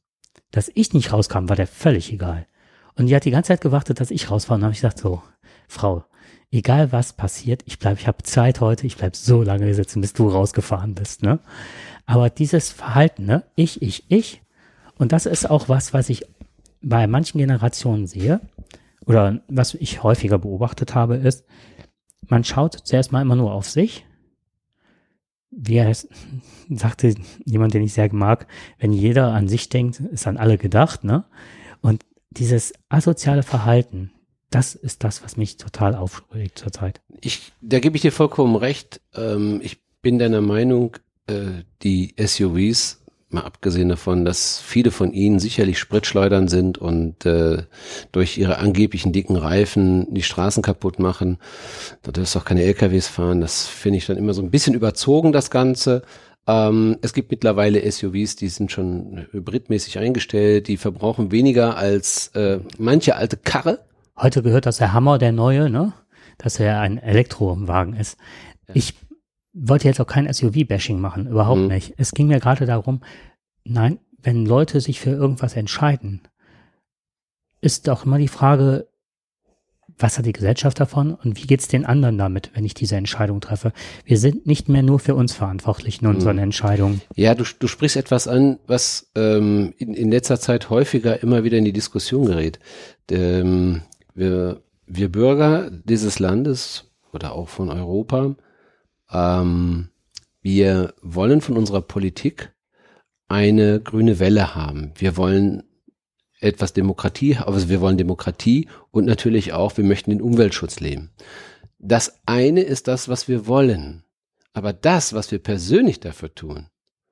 Dass 0.51 0.71
ich 0.73 0.93
nicht 0.93 1.11
rauskam, 1.11 1.49
war 1.49 1.55
der 1.55 1.67
völlig 1.67 2.11
egal. 2.13 2.45
Und 3.01 3.07
die 3.07 3.15
hat 3.15 3.25
die 3.25 3.31
ganze 3.31 3.47
Zeit 3.47 3.61
gewartet, 3.61 3.99
dass 3.99 4.11
ich 4.11 4.29
rausfahre. 4.29 4.59
Und 4.59 4.63
habe 4.63 4.73
ich 4.73 4.77
gesagt, 4.81 4.99
so, 4.99 5.23
Frau, 5.67 6.05
egal 6.51 6.91
was 6.91 7.13
passiert, 7.13 7.63
ich 7.65 7.79
bleib, 7.79 7.97
ich 7.97 8.05
habe 8.05 8.21
Zeit 8.21 8.61
heute, 8.61 8.85
ich 8.85 8.95
bleib 8.95 9.15
so 9.15 9.41
lange 9.41 9.73
sitzen, 9.73 10.01
bis 10.01 10.13
du 10.13 10.29
rausgefahren 10.29 10.93
bist, 10.93 11.23
ne? 11.23 11.39
Aber 12.05 12.29
dieses 12.29 12.69
Verhalten, 12.69 13.25
ne, 13.25 13.43
ich, 13.55 13.81
ich, 13.81 14.05
ich, 14.09 14.43
und 14.99 15.13
das 15.13 15.25
ist 15.25 15.49
auch 15.49 15.67
was, 15.67 15.95
was 15.95 16.09
ich 16.09 16.27
bei 16.83 17.07
manchen 17.07 17.39
Generationen 17.39 18.05
sehe, 18.05 18.39
oder 19.07 19.41
was 19.47 19.73
ich 19.73 20.03
häufiger 20.03 20.37
beobachtet 20.37 20.93
habe, 20.93 21.15
ist, 21.15 21.43
man 22.27 22.43
schaut 22.43 22.75
zuerst 22.83 23.11
mal 23.11 23.23
immer 23.23 23.35
nur 23.35 23.51
auf 23.51 23.67
sich. 23.67 24.05
Wie 25.49 25.77
er 25.77 25.89
es 25.89 26.07
sagte, 26.69 27.15
jemand, 27.45 27.73
den 27.73 27.81
ich 27.81 27.93
sehr 27.93 28.13
mag, 28.13 28.45
wenn 28.77 28.93
jeder 28.93 29.33
an 29.33 29.47
sich 29.47 29.69
denkt, 29.69 30.01
ist 30.01 30.27
an 30.27 30.37
alle 30.37 30.59
gedacht, 30.59 31.03
ne? 31.03 31.25
Und 31.81 32.05
dieses 32.31 32.73
asoziale 32.89 33.43
Verhalten, 33.43 34.11
das 34.49 34.75
ist 34.75 35.03
das, 35.03 35.23
was 35.23 35.37
mich 35.37 35.57
total 35.57 35.95
aufregt 35.95 36.59
zurzeit. 36.59 37.01
Ich, 37.21 37.53
da 37.61 37.79
gebe 37.79 37.95
ich 37.95 38.01
dir 38.01 38.11
vollkommen 38.11 38.55
recht. 38.55 39.01
Ähm, 39.15 39.61
ich 39.63 39.77
bin 40.01 40.19
deiner 40.19 40.41
Meinung, 40.41 40.97
äh, 41.27 41.63
die 41.83 42.15
SUVs 42.19 43.01
mal 43.33 43.41
abgesehen 43.41 43.89
davon, 43.89 44.25
dass 44.25 44.59
viele 44.59 44.91
von 44.91 45.13
ihnen 45.13 45.39
sicherlich 45.39 45.79
Spritschleudern 45.79 46.47
sind 46.47 46.77
und 46.77 47.25
äh, 47.25 47.63
durch 48.11 48.37
ihre 48.37 48.57
angeblichen 48.57 49.13
dicken 49.13 49.37
Reifen 49.37 50.13
die 50.13 50.23
Straßen 50.23 50.61
kaputt 50.61 50.99
machen. 50.99 51.37
Da 52.01 52.11
darfst 52.11 52.35
auch 52.35 52.45
keine 52.45 52.63
LKWs 52.63 53.07
fahren. 53.07 53.41
Das 53.41 53.67
finde 53.67 53.99
ich 53.99 54.05
dann 54.05 54.17
immer 54.17 54.33
so 54.33 54.41
ein 54.41 54.51
bisschen 54.51 54.73
überzogen, 54.73 55.31
das 55.31 55.49
Ganze. 55.49 56.03
Ähm, 56.47 56.97
es 57.01 57.13
gibt 57.13 57.31
mittlerweile 57.31 57.89
SUVs, 57.89 58.35
die 58.35 58.49
sind 58.49 58.71
schon 58.71 59.27
hybridmäßig 59.31 59.99
eingestellt, 59.99 60.67
die 60.67 60.77
verbrauchen 60.77 61.31
weniger 61.31 61.77
als 61.77 62.29
äh, 62.29 62.59
manche 62.77 63.15
alte 63.15 63.37
Karre. 63.37 63.85
Heute 64.17 64.41
gehört 64.41 64.65
das 64.65 64.77
der 64.77 64.93
Hammer, 64.93 65.17
der 65.17 65.31
neue, 65.31 65.69
ne? 65.69 65.93
Dass 66.37 66.59
er 66.59 66.79
ein 66.79 66.97
Elektrowagen 66.97 67.93
ist. 67.93 68.17
Ja. 68.67 68.75
Ich 68.75 68.95
wollte 69.53 69.87
jetzt 69.87 69.99
auch 69.99 70.07
kein 70.07 70.31
SUV-Bashing 70.31 70.99
machen, 70.99 71.27
überhaupt 71.27 71.61
mhm. 71.61 71.67
nicht. 71.67 71.93
Es 71.97 72.11
ging 72.11 72.27
mir 72.27 72.39
gerade 72.39 72.65
darum, 72.65 73.01
nein, 73.63 73.99
wenn 74.17 74.45
Leute 74.45 74.81
sich 74.81 74.99
für 74.99 75.11
irgendwas 75.11 75.55
entscheiden, 75.55 76.21
ist 77.59 77.89
auch 77.89 78.05
immer 78.05 78.17
die 78.17 78.27
Frage, 78.27 78.87
was 79.97 80.17
hat 80.17 80.25
die 80.25 80.33
Gesellschaft 80.33 80.79
davon 80.79 81.13
und 81.13 81.41
wie 81.41 81.47
geht's 81.47 81.67
den 81.67 81.85
anderen 81.85 82.17
damit, 82.17 82.51
wenn 82.53 82.65
ich 82.65 82.73
diese 82.73 82.95
Entscheidung 82.95 83.41
treffe? 83.41 83.73
Wir 84.05 84.17
sind 84.17 84.45
nicht 84.45 84.69
mehr 84.69 84.83
nur 84.83 84.99
für 84.99 85.15
uns 85.15 85.33
verantwortlich 85.33 86.01
in 86.01 86.07
unseren 86.07 86.37
mhm. 86.37 86.43
Entscheidungen. 86.43 87.01
Ja, 87.15 87.35
du, 87.35 87.43
du 87.59 87.67
sprichst 87.67 87.97
etwas 87.97 88.27
an, 88.27 88.59
was 88.67 89.11
ähm, 89.15 89.73
in, 89.77 89.93
in 89.93 90.11
letzter 90.11 90.39
Zeit 90.39 90.69
häufiger 90.69 91.21
immer 91.21 91.43
wieder 91.43 91.57
in 91.57 91.65
die 91.65 91.73
Diskussion 91.73 92.25
gerät. 92.25 92.59
Ähm, 93.09 93.81
wir, 94.13 94.61
wir 94.85 95.11
Bürger 95.11 95.71
dieses 95.71 96.19
Landes 96.19 96.91
oder 97.11 97.33
auch 97.33 97.49
von 97.49 97.69
Europa 97.69 98.35
ähm, 99.11 99.89
wir 100.41 100.93
wollen 101.01 101.41
von 101.41 101.57
unserer 101.57 101.81
Politik 101.81 102.53
eine 103.27 103.79
grüne 103.79 104.19
Welle 104.19 104.55
haben. 104.55 104.91
Wir 104.95 105.17
wollen 105.17 105.63
etwas 106.41 106.73
Demokratie, 106.73 107.37
also 107.37 107.69
wir 107.69 107.81
wollen 107.81 107.97
Demokratie 107.97 108.67
und 108.91 109.05
natürlich 109.05 109.53
auch, 109.53 109.77
wir 109.77 109.85
möchten 109.85 110.09
den 110.09 110.21
Umweltschutz 110.21 110.79
leben. 110.79 111.11
Das 111.79 112.19
eine 112.25 112.61
ist 112.61 112.87
das, 112.87 113.07
was 113.07 113.27
wir 113.27 113.47
wollen. 113.47 114.03
Aber 114.53 114.73
das, 114.73 115.13
was 115.13 115.31
wir 115.31 115.39
persönlich 115.39 115.99
dafür 115.99 116.33
tun 116.33 116.67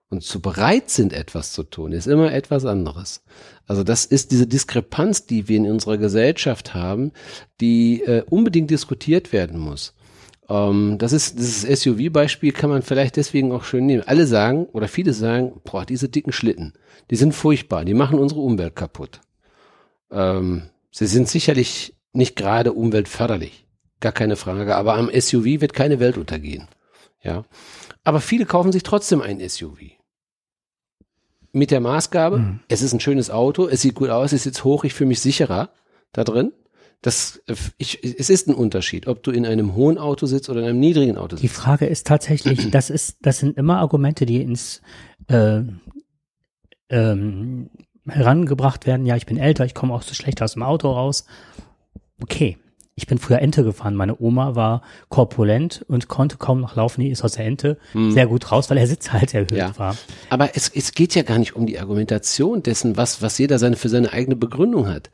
und 0.10 0.24
zu 0.24 0.42
bereit 0.42 0.90
sind, 0.90 1.14
etwas 1.14 1.54
zu 1.54 1.64
tun, 1.64 1.92
ist 1.92 2.08
immer 2.08 2.34
etwas 2.34 2.66
anderes. 2.66 3.24
Also 3.66 3.84
das 3.84 4.06
ist 4.06 4.32
diese 4.32 4.48
Diskrepanz, 4.48 5.26
die 5.26 5.48
wir 5.48 5.58
in 5.58 5.72
unserer 5.72 5.98
Gesellschaft 5.98 6.74
haben, 6.74 7.12
die 7.62 8.02
äh, 8.02 8.24
unbedingt 8.30 8.72
diskutiert 8.72 9.32
werden 9.32 9.60
muss. 9.60 9.94
Ähm, 10.50 10.98
das 10.98 11.14
ist 11.14 11.38
dieses 11.38 11.82
SUV-Beispiel 11.82 12.52
kann 12.52 12.70
man 12.70 12.82
vielleicht 12.82 13.16
deswegen 13.16 13.52
auch 13.52 13.64
schön 13.64 13.86
nehmen. 13.86 14.04
Alle 14.06 14.26
sagen 14.26 14.66
oder 14.66 14.88
viele 14.88 15.14
sagen, 15.14 15.62
boah, 15.64 15.86
diese 15.86 16.10
dicken 16.10 16.32
Schlitten, 16.32 16.74
die 17.12 17.16
sind 17.16 17.34
furchtbar, 17.34 17.86
die 17.86 17.94
machen 17.94 18.20
unsere 18.20 18.42
Umwelt 18.42 18.76
kaputt. 18.76 19.22
Ähm, 20.12 20.64
sie 20.92 21.08
sind 21.08 21.28
sicherlich 21.28 21.96
nicht 22.14 22.36
gerade 22.36 22.74
umweltförderlich, 22.74 23.66
gar 24.00 24.12
keine 24.12 24.36
Frage. 24.36 24.76
Aber 24.76 24.96
am 24.96 25.10
SUV 25.10 25.62
wird 25.62 25.74
keine 25.74 26.00
Welt 26.00 26.18
untergehen. 26.18 26.68
Ja, 27.22 27.44
aber 28.04 28.22
viele 28.22 28.46
kaufen 28.46 28.72
sich 28.72 28.84
trotzdem 28.84 29.22
ein 29.22 29.48
SUV 29.48 30.00
mit 31.52 31.72
der 31.72 31.80
Maßgabe, 31.80 32.40
mhm. 32.40 32.60
es 32.68 32.82
ist 32.82 32.94
ein 32.94 33.00
schönes 33.00 33.30
Auto, 33.30 33.68
es 33.68 33.82
sieht 33.82 33.96
gut 33.96 34.10
aus, 34.10 34.34
es 34.34 34.44
sitzt 34.44 34.64
hoch, 34.64 34.84
ich 34.84 34.94
fühle 34.94 35.10
mich 35.10 35.22
sicherer 35.22 35.70
da 36.12 36.24
drin. 36.24 36.52
Das, 37.02 37.42
ich, 37.78 38.04
es 38.04 38.30
ist 38.30 38.50
ein 38.50 38.54
Unterschied, 38.54 39.08
ob 39.08 39.24
du 39.24 39.32
in 39.32 39.46
einem 39.46 39.74
hohen 39.74 39.98
Auto 39.98 40.26
sitzt 40.26 40.50
oder 40.50 40.60
in 40.60 40.68
einem 40.68 40.80
niedrigen 40.80 41.18
Auto 41.18 41.38
sitzt. 41.38 41.44
Die 41.44 41.48
Frage 41.48 41.86
ist 41.86 42.06
tatsächlich, 42.06 42.70
das 42.72 42.90
ist, 42.90 43.18
das 43.22 43.40
sind 43.40 43.58
immer 43.58 43.80
Argumente, 43.80 44.26
die 44.26 44.42
ins 44.42 44.82
äh, 45.28 45.62
ähm, 46.90 47.70
herangebracht 48.06 48.86
werden. 48.86 49.06
Ja, 49.06 49.16
ich 49.16 49.26
bin 49.26 49.38
älter, 49.38 49.66
ich 49.66 49.74
komme 49.74 49.94
auch 49.94 50.02
so 50.02 50.14
schlecht 50.14 50.42
aus 50.42 50.54
dem 50.54 50.64
Auto 50.64 50.92
raus. 50.92 51.26
Okay, 52.22 52.58
ich 52.96 53.08
bin 53.08 53.18
früher 53.18 53.40
Ente 53.40 53.64
gefahren. 53.64 53.96
Meine 53.96 54.20
Oma 54.20 54.56
war 54.56 54.82
korpulent 55.08 55.86
und 55.88 56.10
konnte 56.10 56.36
kaum 56.36 56.60
noch 56.60 56.76
laufen. 56.76 57.00
Die 57.00 57.10
ist 57.10 57.24
aus 57.24 57.32
der 57.32 57.46
Ente 57.46 57.78
hm. 57.94 58.12
sehr 58.12 58.28
gut 58.28 58.52
raus, 58.52 58.70
weil 58.70 58.78
der 58.78 58.88
Sitz 58.88 59.14
halt 59.14 59.34
erhöht 59.34 59.54
ja. 59.54 59.78
war. 59.80 59.96
Aber 60.30 60.50
es, 60.56 60.68
es 60.68 60.92
geht 60.92 61.16
ja 61.16 61.24
gar 61.24 61.38
nicht 61.38 61.56
um 61.56 61.66
die 61.66 61.80
Argumentation 61.80 62.62
dessen, 62.62 62.98
was, 62.98 63.22
was 63.22 63.38
jeder 63.38 63.58
seine, 63.58 63.78
für 63.78 63.88
seine 63.88 64.12
eigene 64.12 64.36
Begründung 64.36 64.90
hat. 64.90 65.12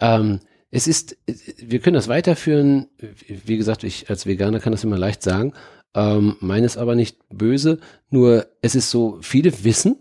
Ähm, 0.00 0.40
es 0.76 0.86
ist, 0.86 1.16
wir 1.56 1.78
können 1.78 1.94
das 1.94 2.06
weiterführen. 2.06 2.88
Wie 3.26 3.56
gesagt, 3.56 3.82
ich 3.82 4.10
als 4.10 4.26
Veganer 4.26 4.60
kann 4.60 4.72
das 4.72 4.84
immer 4.84 4.98
leicht 4.98 5.22
sagen. 5.22 5.54
Ähm, 5.94 6.36
meines 6.40 6.76
aber 6.76 6.94
nicht 6.94 7.16
böse. 7.30 7.78
Nur 8.10 8.46
es 8.60 8.74
ist 8.74 8.90
so, 8.90 9.16
viele 9.22 9.64
wissen, 9.64 9.96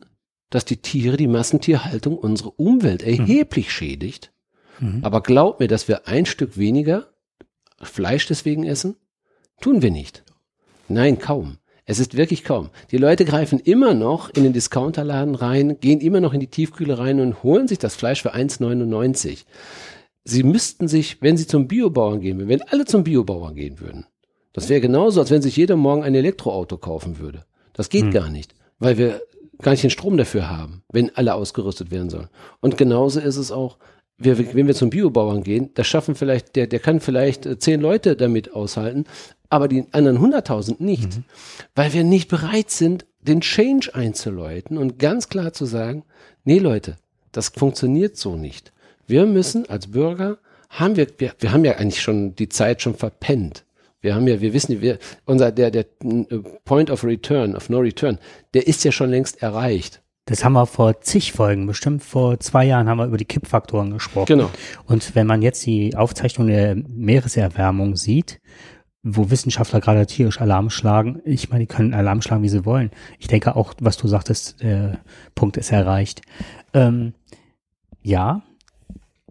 dass 0.50 0.66
die 0.66 0.76
Tiere, 0.76 1.16
die 1.16 1.30
Massentierhaltung 1.30 2.18
unsere 2.18 2.52
Umwelt 2.52 3.04
mhm. 3.04 3.08
erheblich 3.08 3.68
mhm. 3.68 3.72
schädigt. 3.72 4.34
Mhm. 4.82 5.00
Aber 5.02 5.22
glaub 5.22 5.62
mir, 5.62 5.70
dass 5.70 5.88
wir 5.88 6.10
ein 6.10 6.26
Stück 6.26 6.58
weniger 6.58 7.08
Fleisch 7.82 8.28
deswegen 8.28 8.66
essen? 8.66 8.98
Tun 9.62 9.82
wir 9.82 9.92
nicht. 9.92 10.26
Nein, 10.90 11.20
kaum. 11.20 11.58
Es 11.86 12.00
ist 12.00 12.18
wirklich 12.18 12.44
kaum. 12.44 12.70
Die 12.92 12.98
Leute 12.98 13.24
greifen 13.24 13.60
immer 13.60 13.94
noch 13.94 14.30
in 14.30 14.44
den 14.44 14.52
Discounterladen 14.52 15.36
rein, 15.36 15.80
gehen 15.80 16.02
immer 16.02 16.20
noch 16.20 16.34
in 16.34 16.42
die 16.42 16.48
Tiefkühle 16.48 16.98
rein 16.98 17.22
und 17.22 17.44
holen 17.44 17.70
sich 17.70 17.80
das 17.80 17.96
Fleisch 17.96 18.24
für 18.24 18.36
1,99 18.36 19.46
sie 20.26 20.44
müssten 20.44 20.88
sich, 20.88 21.22
wenn 21.22 21.38
sie 21.38 21.48
zum 21.48 21.68
Biobauern 21.68 22.20
gehen 22.20 22.38
würden, 22.38 22.50
wenn 22.50 22.62
alle 22.64 22.86
zum 22.86 23.04
Biobauern 23.04 23.56
gehen 23.56 23.80
würden, 23.80 24.06
das 24.52 24.70
wäre 24.70 24.82
genauso, 24.82 25.22
als 25.22 25.32
wenn 25.32 25.42
sich 25.42 25.56
jeder 25.56 25.76
morgen 25.76 26.04
ein 26.04 26.16
Elektroauto 26.16 26.78
kaufen 26.78 27.20
würde. 27.20 27.46
Das 27.74 27.90
geht 27.90 28.06
hm. 28.06 28.12
gar 28.12 28.30
nicht, 28.30 28.56
weil 28.80 28.98
wir 28.98 29.22
gar 29.62 29.72
nicht 29.72 29.84
den 29.84 29.90
Strom 29.90 30.18
dafür 30.18 30.50
haben, 30.50 30.84
wenn 30.92 31.16
alle 31.16 31.36
ausgerüstet 31.36 31.92
werden 31.92 32.10
sollen. 32.10 32.30
Und 32.60 32.78
genauso 32.78 33.20
ist 33.20 33.38
es 33.38 33.52
auch, 33.52 33.78
wir, 34.18 34.38
wenn 34.54 34.68
wir 34.68 34.76
zum 34.76 34.90
Biobauern 34.90 35.44
gehen, 35.44 35.72
das 35.74 35.88
schaffen 35.88 36.16
vielleicht, 36.16 36.56
der, 36.56 36.68
der 36.68 36.80
kann 36.80 37.00
vielleicht 37.02 37.46
äh, 37.46 37.60
zehn 37.60 37.82
Leute 37.82 38.16
damit 38.16 38.54
aushalten, 38.54 39.06
aber 39.50 39.68
die 39.68 39.86
anderen 39.92 40.20
hunderttausend 40.20 40.80
nicht, 40.80 41.18
mhm. 41.18 41.24
weil 41.76 41.94
wir 41.94 42.04
nicht 42.04 42.30
bereit 42.30 42.72
sind, 42.72 43.06
den 43.20 43.42
Change 43.42 43.94
einzuläuten 43.94 44.78
und 44.78 45.00
ganz 45.00 45.30
klar 45.30 45.54
zu 45.54 45.66
sagen, 45.66 46.04
nee 46.46 46.60
Leute, 46.60 46.98
das 47.32 47.50
funktioniert 47.50 48.16
so 48.16 48.38
nicht. 48.38 48.72
Wir 49.08 49.26
müssen 49.26 49.70
als 49.70 49.88
Bürger, 49.92 50.38
haben 50.70 50.96
wir, 50.96 51.08
wir, 51.18 51.34
wir 51.40 51.52
haben 51.52 51.66
ja 51.66 51.74
eigentlich 51.74 52.02
schon 52.02 52.36
die 52.36 52.50
Zeit 52.50 52.82
schon 52.82 52.96
verpennt. 52.96 53.66
Wir 54.02 54.14
haben 54.14 54.28
ja, 54.28 54.40
wir 54.40 54.54
wissen, 54.54 54.82
wir, 54.82 55.00
unser, 55.26 55.52
der, 55.52 55.72
der 55.72 55.86
Point 56.64 56.92
of 56.92 57.04
Return, 57.04 57.56
of 57.56 57.70
No 57.70 57.80
Return, 57.80 58.20
der 58.54 58.68
ist 58.68 58.84
ja 58.84 58.92
schon 58.92 59.10
längst 59.10 59.42
erreicht. 59.42 60.02
Das 60.26 60.44
haben 60.44 60.54
wir 60.54 60.66
vor 60.66 61.02
zig 61.02 61.34
Folgen, 61.34 61.68
bestimmt 61.68 62.04
vor 62.04 62.40
zwei 62.40 62.66
Jahren 62.66 62.90
haben 62.90 62.98
wir 62.98 63.06
über 63.06 63.18
die 63.18 63.26
Kippfaktoren 63.26 63.92
gesprochen. 63.92 64.26
Genau. 64.26 64.50
Und 64.86 65.16
wenn 65.16 65.28
man 65.28 65.44
jetzt 65.44 65.66
die 65.66 65.96
Aufzeichnung 65.96 66.48
der 66.48 66.76
Meereserwärmung 66.76 67.96
sieht, 67.96 68.42
wo 69.04 69.30
Wissenschaftler 69.30 69.82
gerade 69.82 70.08
tierisch 70.08 70.42
Alarm 70.42 70.72
schlagen, 70.72 71.22
ich 71.26 71.50
meine, 71.50 71.66
die 71.66 71.68
können 71.68 71.94
Alarm 71.94 72.24
schlagen, 72.24 72.42
wie 72.42 72.50
sie 72.50 72.66
wollen. 72.66 72.90
Ich 73.20 73.28
denke 73.28 73.56
auch, 73.56 73.76
was 73.80 73.98
du 73.98 74.08
sagtest, 74.08 74.64
der 74.64 75.00
Punkt 75.36 75.58
ist 75.58 75.72
erreicht. 75.72 76.22
Ähm, 76.74 77.14
ja, 78.02 78.42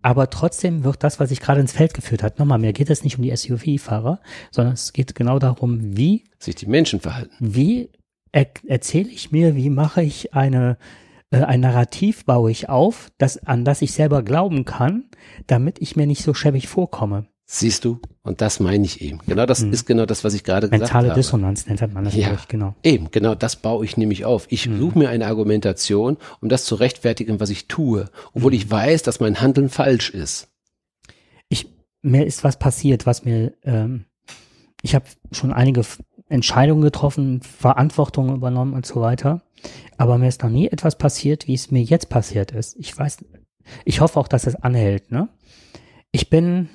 aber 0.04 0.28
trotzdem 0.28 0.84
wird 0.84 1.02
das, 1.02 1.18
was 1.18 1.30
ich 1.30 1.40
gerade 1.40 1.62
ins 1.62 1.72
Feld 1.72 1.94
geführt 1.94 2.22
hat, 2.22 2.38
nochmal, 2.38 2.58
mir 2.58 2.74
geht 2.74 2.90
es 2.90 3.04
nicht 3.04 3.16
um 3.16 3.22
die 3.22 3.34
SUV-Fahrer, 3.34 4.20
sondern 4.50 4.74
es 4.74 4.92
geht 4.92 5.14
genau 5.14 5.38
darum, 5.38 5.96
wie 5.96 6.24
sich 6.38 6.54
die 6.56 6.66
Menschen 6.66 7.00
verhalten. 7.00 7.32
Wie 7.40 7.88
er, 8.30 8.46
erzähle 8.66 9.08
ich 9.08 9.32
mir, 9.32 9.56
wie 9.56 9.70
mache 9.70 10.02
ich 10.02 10.34
eine 10.34 10.76
äh, 11.30 11.40
ein 11.40 11.60
Narrativ 11.60 12.26
baue 12.26 12.50
ich 12.50 12.68
auf, 12.68 13.12
das 13.16 13.38
an 13.46 13.64
das 13.64 13.80
ich 13.80 13.92
selber 13.92 14.22
glauben 14.22 14.66
kann, 14.66 15.08
damit 15.46 15.80
ich 15.80 15.96
mir 15.96 16.06
nicht 16.06 16.22
so 16.22 16.34
schäbig 16.34 16.68
vorkomme. 16.68 17.26
Siehst 17.46 17.84
du? 17.84 18.00
Und 18.22 18.40
das 18.40 18.58
meine 18.58 18.84
ich 18.86 19.02
eben. 19.02 19.18
Genau 19.26 19.44
das 19.44 19.60
hm. 19.60 19.72
ist 19.72 19.86
genau 19.86 20.06
das, 20.06 20.24
was 20.24 20.32
ich 20.32 20.44
gerade 20.44 20.70
gesagt 20.70 20.94
habe. 20.94 21.02
Mentale 21.02 21.20
Dissonanz 21.20 21.66
nennt 21.66 21.92
man 21.92 22.04
das, 22.04 22.14
ja, 22.14 22.38
genau. 22.48 22.74
Eben, 22.82 23.10
genau 23.10 23.34
das 23.34 23.56
baue 23.56 23.84
ich 23.84 23.98
nämlich 23.98 24.24
auf. 24.24 24.46
Ich 24.48 24.64
hm. 24.64 24.78
suche 24.78 24.98
mir 24.98 25.10
eine 25.10 25.26
Argumentation, 25.26 26.16
um 26.40 26.48
das 26.48 26.64
zu 26.64 26.74
rechtfertigen, 26.74 27.40
was 27.40 27.50
ich 27.50 27.68
tue, 27.68 28.08
obwohl 28.32 28.52
hm. 28.52 28.58
ich 28.58 28.70
weiß, 28.70 29.02
dass 29.02 29.20
mein 29.20 29.40
Handeln 29.40 29.68
falsch 29.68 30.10
ist. 30.10 30.48
mir 32.04 32.26
ist 32.26 32.44
was 32.44 32.58
passiert, 32.58 33.06
was 33.06 33.24
mir, 33.24 33.54
ähm, 33.64 34.04
ich 34.82 34.94
habe 34.94 35.06
schon 35.32 35.52
einige 35.52 35.82
Entscheidungen 36.28 36.82
getroffen, 36.82 37.40
Verantwortung 37.42 38.34
übernommen 38.34 38.74
und 38.74 38.86
so 38.86 39.00
weiter. 39.00 39.42
Aber 39.96 40.18
mir 40.18 40.28
ist 40.28 40.42
noch 40.42 40.50
nie 40.50 40.68
etwas 40.68 40.98
passiert, 40.98 41.46
wie 41.46 41.54
es 41.54 41.70
mir 41.70 41.82
jetzt 41.82 42.10
passiert 42.10 42.52
ist. 42.52 42.76
Ich 42.78 42.96
weiß, 42.96 43.24
ich 43.84 44.00
hoffe 44.00 44.20
auch, 44.20 44.28
dass 44.28 44.46
es 44.46 44.56
anhält. 44.56 45.10
Ne? 45.10 45.28
Ich 46.12 46.28
bin, 46.28 46.68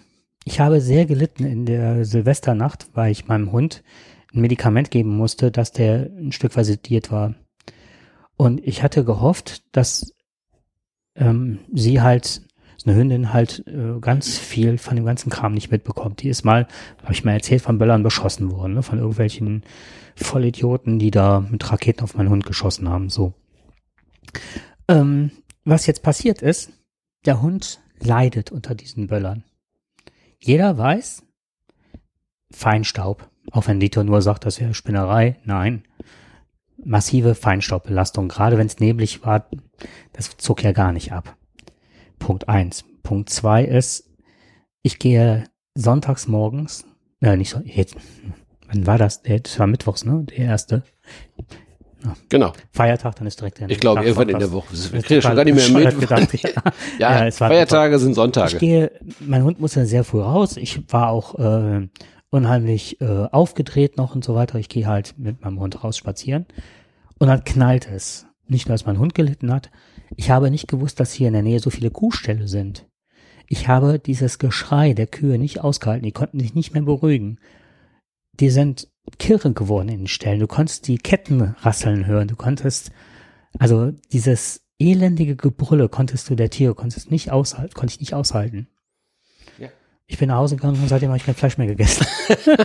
ich 0.45 0.59
habe 0.59 0.81
sehr 0.81 1.05
gelitten 1.05 1.45
in 1.45 1.65
der 1.65 2.05
Silvesternacht, 2.05 2.89
weil 2.93 3.11
ich 3.11 3.27
meinem 3.27 3.51
Hund 3.51 3.83
ein 4.33 4.41
Medikament 4.41 4.91
geben 4.91 5.15
musste, 5.15 5.51
dass 5.51 5.71
der 5.71 6.09
ein 6.17 6.31
Stück 6.31 6.55
weit 6.55 6.65
sediert 6.65 7.11
war. 7.11 7.35
Und 8.37 8.65
ich 8.65 8.83
hatte 8.83 9.03
gehofft, 9.03 9.63
dass 9.73 10.13
ähm, 11.15 11.59
sie 11.73 12.01
halt 12.01 12.41
eine 12.85 12.95
Hündin 12.95 13.33
halt 13.33 13.65
äh, 13.67 13.99
ganz 13.99 14.37
viel 14.37 14.77
von 14.77 14.95
dem 14.95 15.05
ganzen 15.05 15.29
Kram 15.29 15.53
nicht 15.53 15.71
mitbekommt. 15.71 16.21
Die 16.21 16.29
ist 16.29 16.45
mal, 16.45 16.67
habe 17.03 17.11
ich 17.11 17.25
mal 17.25 17.33
erzählt, 17.33 17.61
von 17.61 17.77
Böllern 17.77 18.03
beschossen 18.03 18.51
worden, 18.51 18.75
ne? 18.75 18.83
von 18.83 18.97
irgendwelchen 18.97 19.63
Vollidioten, 20.15 20.99
die 20.99 21.11
da 21.11 21.41
mit 21.41 21.69
Raketen 21.71 22.03
auf 22.03 22.15
meinen 22.15 22.29
Hund 22.29 22.45
geschossen 22.45 22.87
haben. 22.87 23.09
So. 23.09 23.33
Ähm, 24.87 25.31
was 25.65 25.85
jetzt 25.85 26.03
passiert 26.03 26.41
ist, 26.41 26.71
der 27.25 27.41
Hund 27.41 27.81
leidet 27.99 28.51
unter 28.51 28.75
diesen 28.75 29.07
Böllern. 29.07 29.43
Jeder 30.41 30.77
weiß, 30.77 31.23
Feinstaub. 32.51 33.29
Auch 33.51 33.67
wenn 33.67 33.79
Dieter 33.79 34.03
nur 34.03 34.21
sagt, 34.21 34.45
das 34.45 34.59
wäre 34.59 34.73
Spinnerei. 34.73 35.37
Nein. 35.43 35.83
Massive 36.77 37.35
Feinstaubbelastung. 37.35 38.29
Gerade 38.29 38.57
wenn 38.57 38.67
es 38.67 38.79
neblig 38.79 39.25
war, 39.25 39.49
das 40.13 40.37
zog 40.37 40.63
ja 40.63 40.71
gar 40.71 40.91
nicht 40.91 41.11
ab. 41.11 41.35
Punkt 42.19 42.47
eins. 42.47 42.85
Punkt 43.03 43.29
zwei 43.29 43.63
ist, 43.65 44.09
ich 44.81 44.99
gehe 44.99 45.45
sonntags 45.75 46.27
morgens, 46.27 46.85
äh, 47.21 47.35
nicht 47.35 47.49
so, 47.49 47.59
jetzt, 47.63 47.97
wann 48.67 48.85
war 48.85 48.97
das? 48.97 49.23
Das 49.23 49.59
war 49.59 49.67
mittwochs, 49.67 50.05
ne? 50.05 50.23
Der 50.25 50.37
erste. 50.37 50.83
Ja. 52.03 52.15
Genau. 52.29 52.53
Feiertag, 52.71 53.15
dann 53.17 53.27
ist 53.27 53.39
direkt 53.39 53.59
der 53.59 53.69
Ich 53.69 53.79
glaube, 53.79 54.03
irgendwann 54.03 54.29
in 54.29 54.39
der 54.39 54.51
Woche. 54.51 54.73
Ich 54.73 55.03
kriege 55.03 55.21
schon 55.21 55.35
gar 55.35 55.43
nicht 55.43 55.55
mehr 55.55 55.69
mit. 55.69 55.99
Gedacht, 55.99 56.33
ja, 56.43 56.49
ja, 56.99 57.25
ja 57.25 57.31
Feiertage 57.31 57.99
sind 57.99 58.13
Sonntage. 58.13 58.53
Ich 58.53 58.59
gehe, 58.59 58.91
mein 59.19 59.43
Hund 59.43 59.59
muss 59.59 59.75
ja 59.75 59.85
sehr 59.85 60.03
früh 60.03 60.21
raus. 60.21 60.55
Ich 60.55 60.81
war 60.93 61.09
auch 61.09 61.35
äh, 61.37 61.87
unheimlich 62.29 63.01
äh, 63.01 63.25
aufgedreht 63.31 63.97
noch 63.97 64.15
und 64.15 64.23
so 64.23 64.35
weiter. 64.35 64.59
Ich 64.59 64.69
gehe 64.69 64.87
halt 64.87 65.15
mit 65.17 65.41
meinem 65.41 65.59
Hund 65.59 65.83
raus 65.83 65.97
spazieren 65.97 66.45
und 67.17 67.27
dann 67.27 67.43
knallt 67.43 67.89
es. 67.89 68.25
Nicht 68.47 68.67
nur, 68.67 68.73
dass 68.73 68.87
mein 68.87 68.97
Hund 68.97 69.13
gelitten 69.13 69.53
hat, 69.53 69.69
ich 70.15 70.31
habe 70.31 70.49
nicht 70.49 70.67
gewusst, 70.67 70.99
dass 70.99 71.13
hier 71.13 71.27
in 71.27 71.33
der 71.33 71.43
Nähe 71.43 71.59
so 71.59 71.69
viele 71.69 71.91
Kuhställe 71.91 72.47
sind. 72.47 72.87
Ich 73.47 73.67
habe 73.67 73.99
dieses 73.99 74.39
Geschrei 74.39 74.93
der 74.93 75.07
Kühe 75.07 75.37
nicht 75.37 75.61
ausgehalten. 75.61 76.05
Die 76.05 76.11
konnten 76.11 76.39
sich 76.39 76.55
nicht 76.55 76.73
mehr 76.73 76.83
beruhigen. 76.83 77.39
Die 78.39 78.49
sind 78.49 78.87
kirre 79.17 79.53
geworden 79.53 79.89
in 79.89 79.99
den 79.99 80.07
Ställen. 80.07 80.39
Du 80.39 80.47
konntest 80.47 80.87
die 80.87 80.97
Ketten 80.97 81.55
rasseln 81.61 82.05
hören. 82.05 82.27
Du 82.27 82.35
konntest, 82.35 82.91
also 83.57 83.91
dieses 84.11 84.61
elendige 84.79 85.35
Gebrülle 85.35 85.89
konntest 85.89 86.29
du 86.29 86.35
der 86.35 86.49
Tiere, 86.49 86.75
konntest 86.75 87.11
nicht 87.11 87.31
aushalten, 87.31 87.73
konnte 87.73 87.93
ich 87.93 87.99
nicht 87.99 88.13
aushalten. 88.13 88.67
Ja. 89.57 89.67
Ich 90.07 90.17
bin 90.17 90.29
nach 90.29 90.37
Hause 90.37 90.55
gegangen 90.55 90.81
und 90.81 90.87
seitdem 90.87 91.09
habe 91.09 91.17
ich 91.17 91.25
kein 91.25 91.35
Fleisch 91.35 91.57
mehr 91.57 91.67
gegessen. 91.67 92.05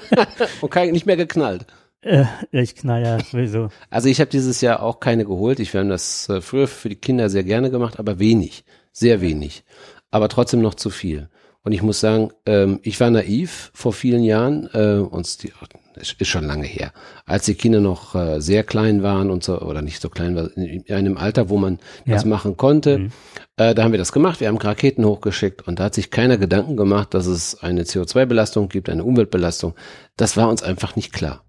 und 0.61 0.74
nicht 0.92 1.07
mehr 1.07 1.16
geknallt. 1.16 1.66
Äh, 2.04 2.26
ich 2.52 2.76
knall 2.76 3.02
ja 3.02 3.18
sowieso. 3.20 3.68
Also 3.90 4.09
ich 4.09 4.20
habe 4.20 4.30
dieses 4.30 4.61
Jahr 4.61 4.83
auch 4.83 5.00
keine 5.00 5.24
geholt. 5.24 5.59
Ich 5.59 5.74
habe 5.74 5.88
das 5.88 6.28
äh, 6.28 6.40
früher 6.40 6.68
für 6.68 6.88
die 6.88 6.96
Kinder 6.96 7.30
sehr 7.30 7.44
gerne 7.44 7.70
gemacht, 7.70 7.98
aber 7.98 8.18
wenig, 8.18 8.64
sehr 8.92 9.20
wenig, 9.20 9.64
aber 10.11 10.28
trotzdem 10.28 10.61
noch 10.61 10.74
zu 10.74 10.90
viel. 10.90 11.28
Und 11.62 11.72
ich 11.72 11.83
muss 11.83 12.00
sagen, 12.00 12.30
ähm, 12.44 12.78
ich 12.83 13.00
war 13.00 13.11
naiv 13.11 13.70
vor 13.74 13.94
vielen 13.94 14.22
Jahren, 14.22 14.68
äh, 14.74 14.98
uns 14.98 15.38
die, 15.38 15.50
ist 15.96 16.26
schon 16.26 16.44
lange 16.44 16.66
her, 16.66 16.92
als 17.26 17.44
die 17.44 17.54
Kinder 17.54 17.80
noch 17.80 18.14
äh, 18.14 18.40
sehr 18.40 18.64
klein 18.64 19.02
waren 19.02 19.30
und 19.30 19.44
so 19.44 19.61
oder 19.61 19.83
nicht 19.83 20.00
so 20.00 20.09
klein 20.09 20.37
waren, 20.37 20.50
in 20.50 20.94
einem 20.94 21.16
Alter, 21.16 21.48
wo 21.48 21.57
man 21.57 21.78
ja. 22.04 22.14
das 22.14 22.24
machen 22.24 22.57
konnte. 22.57 22.98
Mhm. 22.98 23.12
Äh, 23.57 23.74
da 23.74 23.85
haben 23.85 23.92
wir 23.92 23.98
das 23.98 24.12
gemacht. 24.12 24.40
Wir 24.40 24.48
haben 24.48 24.57
Raketen 24.59 25.04
hochgeschickt 25.04 25.66
und 25.66 25.78
da 25.78 25.85
hat 25.85 25.94
sich 25.94 26.11
keiner 26.11 26.38
Gedanken 26.38 26.76
gemacht, 26.76 27.14
dass 27.14 27.26
es 27.26 27.62
eine 27.62 27.83
CO2-Belastung 27.83 28.68
gibt, 28.68 28.88
eine 28.88 29.04
Umweltbelastung. 29.04 29.74
Das 30.16 30.37
war 30.37 30.48
uns 30.48 30.62
einfach 30.62 30.96
nicht 30.96 31.12
klar. 31.12 31.44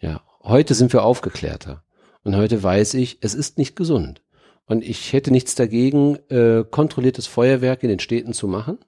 Ja, 0.00 0.22
heute 0.42 0.74
sind 0.74 0.92
wir 0.92 1.04
aufgeklärter. 1.04 1.82
Und 2.22 2.36
heute 2.36 2.62
weiß 2.62 2.94
ich, 2.94 3.18
es 3.20 3.34
ist 3.34 3.56
nicht 3.56 3.76
gesund. 3.76 4.22
Und 4.66 4.82
ich 4.82 5.12
hätte 5.12 5.30
nichts 5.30 5.54
dagegen, 5.54 6.16
äh, 6.28 6.64
kontrolliertes 6.68 7.28
Feuerwerk 7.28 7.82
in 7.82 7.88
den 7.88 8.00
Städten 8.00 8.32
zu 8.32 8.48
machen. 8.48 8.78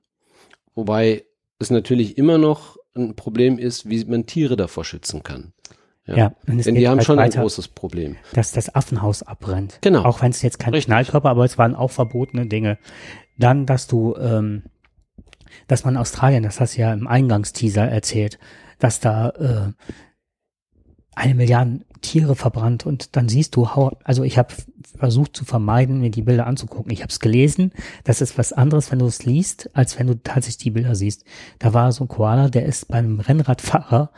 Wobei 0.75 1.25
es 1.59 1.71
natürlich 1.71 2.19
immer 2.19 2.39
noch 2.39 2.78
ein 2.99 3.15
Problem 3.15 3.59
ist, 3.59 3.89
wie 3.89 4.05
man 4.05 4.27
Tiere 4.27 4.57
davor 4.57 4.85
schützen 4.85 5.23
kann. 5.23 5.53
Ja, 6.07 6.17
ja 6.17 6.33
denn 6.47 6.75
die 6.75 6.89
haben 6.89 7.01
schon 7.03 7.19
ein 7.19 7.31
großes 7.31 7.69
Problem. 7.69 8.17
Dass 8.33 8.53
das 8.53 8.75
Affenhaus 8.75 9.23
abbrennt. 9.23 9.79
Genau. 9.83 10.05
Auch 10.05 10.23
wenn 10.23 10.31
es 10.31 10.43
jetzt 10.43 10.59
kein 10.59 10.73
Richtig. 10.73 10.87
Knallkörper, 10.87 11.29
aber 11.29 11.45
es 11.45 11.59
waren 11.59 11.75
auch 11.75 11.91
verbotene 11.91 12.47
Dinge. 12.47 12.79
Dann, 13.37 13.67
dass 13.67 13.87
du, 13.87 14.17
ähm, 14.17 14.65
dass 15.67 15.85
man 15.85 15.97
Australien, 15.97 16.43
das 16.43 16.61
hast 16.61 16.77
du 16.77 16.81
ja 16.81 16.93
im 16.93 17.07
Eingangsteaser 17.07 17.87
erzählt, 17.87 18.39
dass 18.79 19.01
da 19.01 19.31
äh, 19.31 19.73
eine 21.19 21.35
Milliarde 21.35 21.81
Tiere 22.01 22.37
verbrannt 22.37 22.87
und 22.87 23.17
dann 23.17 23.29
siehst 23.29 23.57
du, 23.57 23.65
also 24.05 24.23
ich 24.23 24.39
habe 24.39 24.55
versucht 24.97 25.37
zu 25.37 25.45
vermeiden, 25.45 26.01
mir 26.01 26.11
die 26.11 26.23
Bilder 26.23 26.47
anzugucken. 26.47 26.93
Ich 26.93 27.03
habe 27.03 27.11
es 27.11 27.19
gelesen, 27.19 27.73
das 28.05 28.21
ist 28.21 28.39
was 28.39 28.53
anderes, 28.53 28.93
wenn 28.93 29.01
du 29.01 29.07
es 29.07 29.25
liest, 29.25 29.69
als 29.73 29.99
wenn 29.99 30.07
du 30.07 30.15
tatsächlich 30.15 30.59
die 30.59 30.71
Bilder 30.71 30.95
siehst. 30.95 31.25
Da 31.59 31.75
war 31.75 31.91
so 31.93 32.05
ein 32.05 32.09
Koala, 32.09 32.49
der 32.49 32.67
ist 32.67 32.89
beim 32.89 33.21
Rennradfahrer 33.21 34.11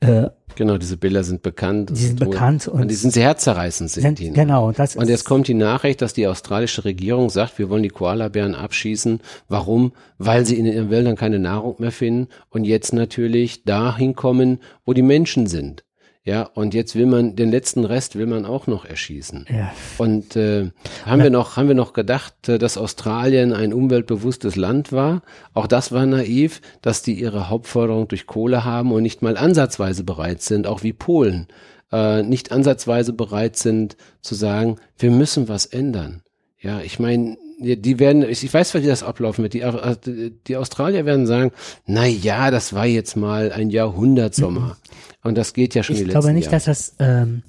äh, 0.00 0.28
Genau, 0.54 0.78
diese 0.78 0.96
Bilder 0.96 1.22
sind 1.22 1.42
bekannt. 1.42 1.90
Die 1.90 1.96
sind 1.96 2.18
bekannt 2.18 2.66
und, 2.66 2.82
und, 2.82 2.90
die 2.90 2.94
sind 2.94 3.12
sehr 3.12 3.24
herzerreißend, 3.24 3.90
sind, 3.90 4.02
sind 4.02 4.18
die. 4.18 4.30
Ne? 4.30 4.32
Genau, 4.32 4.72
das 4.72 4.96
Und 4.96 5.08
jetzt 5.08 5.24
kommt 5.24 5.48
die 5.48 5.54
Nachricht, 5.54 6.00
dass 6.00 6.14
die 6.14 6.26
australische 6.26 6.86
Regierung 6.86 7.28
sagt, 7.28 7.58
wir 7.58 7.68
wollen 7.68 7.82
die 7.82 7.90
Koalabären 7.90 8.54
abschießen. 8.54 9.20
Warum? 9.48 9.92
Weil 10.16 10.46
sie 10.46 10.58
in 10.58 10.64
ihren 10.64 10.88
Wäldern 10.88 11.16
keine 11.16 11.38
Nahrung 11.38 11.76
mehr 11.78 11.92
finden 11.92 12.28
und 12.48 12.64
jetzt 12.64 12.94
natürlich 12.94 13.64
dahin 13.64 14.14
kommen, 14.14 14.60
wo 14.86 14.94
die 14.94 15.02
Menschen 15.02 15.46
sind. 15.46 15.84
Ja, 16.26 16.42
und 16.42 16.74
jetzt 16.74 16.96
will 16.96 17.06
man 17.06 17.36
den 17.36 17.52
letzten 17.52 17.84
Rest 17.84 18.16
will 18.16 18.26
man 18.26 18.46
auch 18.46 18.66
noch 18.66 18.84
erschießen. 18.84 19.46
Ja. 19.48 19.72
Und 19.96 20.34
äh, 20.34 20.72
haben 21.04 21.22
wir 21.22 21.30
noch 21.30 21.56
haben 21.56 21.68
wir 21.68 21.76
noch 21.76 21.92
gedacht, 21.92 22.48
äh, 22.48 22.58
dass 22.58 22.76
Australien 22.76 23.52
ein 23.52 23.72
umweltbewusstes 23.72 24.56
Land 24.56 24.90
war? 24.90 25.22
Auch 25.54 25.68
das 25.68 25.92
war 25.92 26.04
naiv, 26.04 26.62
dass 26.82 27.02
die 27.02 27.14
ihre 27.14 27.48
Hauptförderung 27.48 28.08
durch 28.08 28.26
Kohle 28.26 28.64
haben 28.64 28.90
und 28.90 29.04
nicht 29.04 29.22
mal 29.22 29.36
ansatzweise 29.36 30.02
bereit 30.02 30.42
sind, 30.42 30.66
auch 30.66 30.82
wie 30.82 30.92
Polen, 30.92 31.46
äh, 31.92 32.24
nicht 32.24 32.50
ansatzweise 32.50 33.12
bereit 33.12 33.56
sind 33.56 33.96
zu 34.20 34.34
sagen, 34.34 34.78
wir 34.98 35.12
müssen 35.12 35.46
was 35.46 35.64
ändern. 35.64 36.22
Ja, 36.58 36.80
ich 36.80 36.98
meine, 36.98 37.36
die 37.58 37.98
werden, 37.98 38.22
ich 38.28 38.52
weiß, 38.52 38.74
wie 38.74 38.86
das 38.86 39.02
ablaufen 39.02 39.42
wird. 39.42 39.54
Die, 39.54 40.32
die 40.46 40.56
Australier 40.56 41.06
werden 41.06 41.26
sagen, 41.26 41.52
na 41.86 42.06
ja, 42.06 42.50
das 42.50 42.74
war 42.74 42.86
jetzt 42.86 43.16
mal 43.16 43.52
ein 43.52 43.70
Jahrhundertsommer. 43.70 44.76
Und 45.22 45.36
das 45.36 45.54
geht 45.54 45.74
ja 45.74 45.82
schon 45.82 45.96
ich 45.96 46.04
glaube 46.04 46.32
nicht, 46.32 46.46
Jahre. 46.46 46.56
dass 46.56 46.64
das, 46.64 46.96
ähm, 46.98 47.42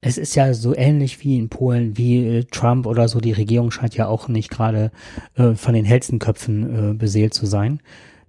es 0.00 0.18
ist 0.18 0.36
ja 0.36 0.54
so 0.54 0.74
ähnlich 0.74 1.22
wie 1.24 1.36
in 1.36 1.48
Polen, 1.48 1.96
wie 1.96 2.24
äh, 2.26 2.44
Trump 2.44 2.86
oder 2.86 3.08
so. 3.08 3.20
Die 3.20 3.32
Regierung 3.32 3.70
scheint 3.70 3.96
ja 3.96 4.06
auch 4.06 4.28
nicht 4.28 4.50
gerade 4.50 4.92
äh, 5.34 5.54
von 5.54 5.74
den 5.74 5.84
hellsten 5.84 6.18
Köpfen 6.18 6.92
äh, 6.92 6.94
beseelt 6.94 7.34
zu 7.34 7.46
sein. 7.46 7.80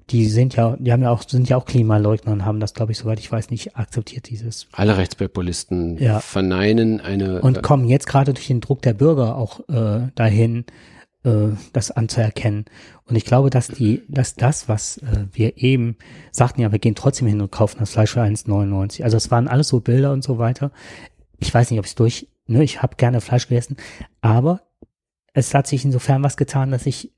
Die 0.10 0.28
sind 0.28 0.56
ja, 0.56 0.78
die 0.80 0.92
haben 0.94 1.04
ja 1.04 1.12
auch, 1.12 1.28
sind 1.28 1.50
ja 1.50 1.58
auch 1.58 1.66
Klimaleugner 1.66 2.32
und 2.32 2.46
haben 2.46 2.60
das, 2.60 2.74
glaube 2.74 2.94
ich, 2.94 2.98
soweit 2.98 3.20
ich 3.20 3.32
weiß, 3.32 3.50
nicht 3.50 3.76
akzeptiert, 3.76 4.30
dieses. 4.30 4.68
Alle 4.72 4.98
Rechtspopulisten 4.98 5.98
ja. 5.98 6.20
verneinen 6.20 7.02
eine. 7.02 7.42
Und 7.42 7.62
kommen 7.62 7.88
jetzt 7.88 8.08
gerade 8.08 8.34
durch 8.34 8.48
den 8.48 8.62
Druck 8.62 8.82
der 8.82 8.94
Bürger 8.94 9.36
auch 9.36 9.68
äh, 9.68 10.08
dahin, 10.16 10.66
äh, 11.24 11.50
das 11.74 11.92
anzuerkennen. 11.92 12.66
Und 13.06 13.16
ich 13.16 13.26
glaube, 13.26 13.50
dass 13.50 13.68
die, 13.68 14.04
dass 14.08 14.36
das, 14.36 14.70
was 14.70 14.98
äh, 15.00 15.26
wir 15.34 15.58
eben 15.58 15.98
sagten, 16.32 16.62
ja, 16.62 16.72
wir 16.72 16.80
gehen 16.80 16.96
trotzdem 16.96 17.28
hin 17.28 17.42
und 17.42 17.52
kaufen 17.52 17.80
das 17.80 17.92
Fleisch 17.92 18.12
für 18.12 18.22
1,99. 18.22 19.04
Also 19.04 19.18
es 19.18 19.30
waren 19.30 19.48
alles 19.48 19.68
so 19.68 19.80
Bilder 19.80 20.14
und 20.14 20.24
so 20.24 20.38
weiter. 20.38 20.72
Ich 21.40 21.54
weiß 21.54 21.70
nicht, 21.70 21.80
ob 21.80 21.86
es 21.86 21.96
durch, 21.96 22.28
ne, 22.48 22.64
ich 22.64 22.82
habe 22.82 22.96
gerne 22.96 23.22
Fleisch 23.22 23.48
gegessen, 23.48 23.78
aber 24.22 24.62
es 25.34 25.54
hat 25.54 25.68
sich 25.68 25.86
insofern 25.86 26.24
was 26.24 26.38
getan, 26.38 26.72
dass 26.72 26.86
ich 26.86 27.14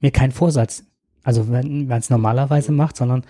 mir 0.00 0.10
keinen 0.10 0.32
Vorsatz, 0.32 0.84
also 1.28 1.50
wenn 1.50 1.88
man 1.88 1.98
es 1.98 2.08
normalerweise 2.08 2.72
macht, 2.72 2.96
sondern 2.96 3.22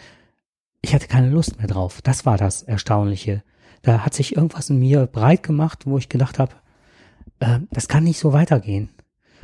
ich 0.82 0.94
hatte 0.94 1.08
keine 1.08 1.30
Lust 1.30 1.58
mehr 1.58 1.66
drauf. 1.66 2.00
Das 2.00 2.24
war 2.24 2.38
das 2.38 2.62
Erstaunliche. 2.62 3.42
Da 3.82 4.04
hat 4.04 4.14
sich 4.14 4.36
irgendwas 4.36 4.70
in 4.70 4.78
mir 4.78 5.06
breit 5.06 5.42
gemacht, 5.42 5.84
wo 5.84 5.98
ich 5.98 6.08
gedacht 6.08 6.38
habe, 6.38 6.52
äh, 7.40 7.58
das 7.72 7.88
kann 7.88 8.04
nicht 8.04 8.20
so 8.20 8.32
weitergehen. 8.32 8.90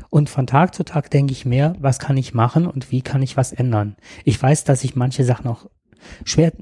Und 0.09 0.31
von 0.31 0.47
Tag 0.47 0.73
zu 0.73 0.85
Tag 0.85 1.11
denke 1.11 1.33
ich 1.33 1.45
mehr, 1.45 1.75
was 1.81 1.99
kann 1.99 2.17
ich 2.17 2.33
machen 2.33 2.69
und 2.69 2.93
wie 2.93 3.03
kann 3.03 3.23
ich 3.23 3.37
was 3.37 3.51
ändern. 3.53 3.97
Ich 4.23 4.41
weiß, 4.41 4.63
dass 4.63 4.83
sich 4.83 4.95
manche 4.95 5.25
Sachen 5.25 5.49
auch 5.49 5.69
schwer 6.25 6.53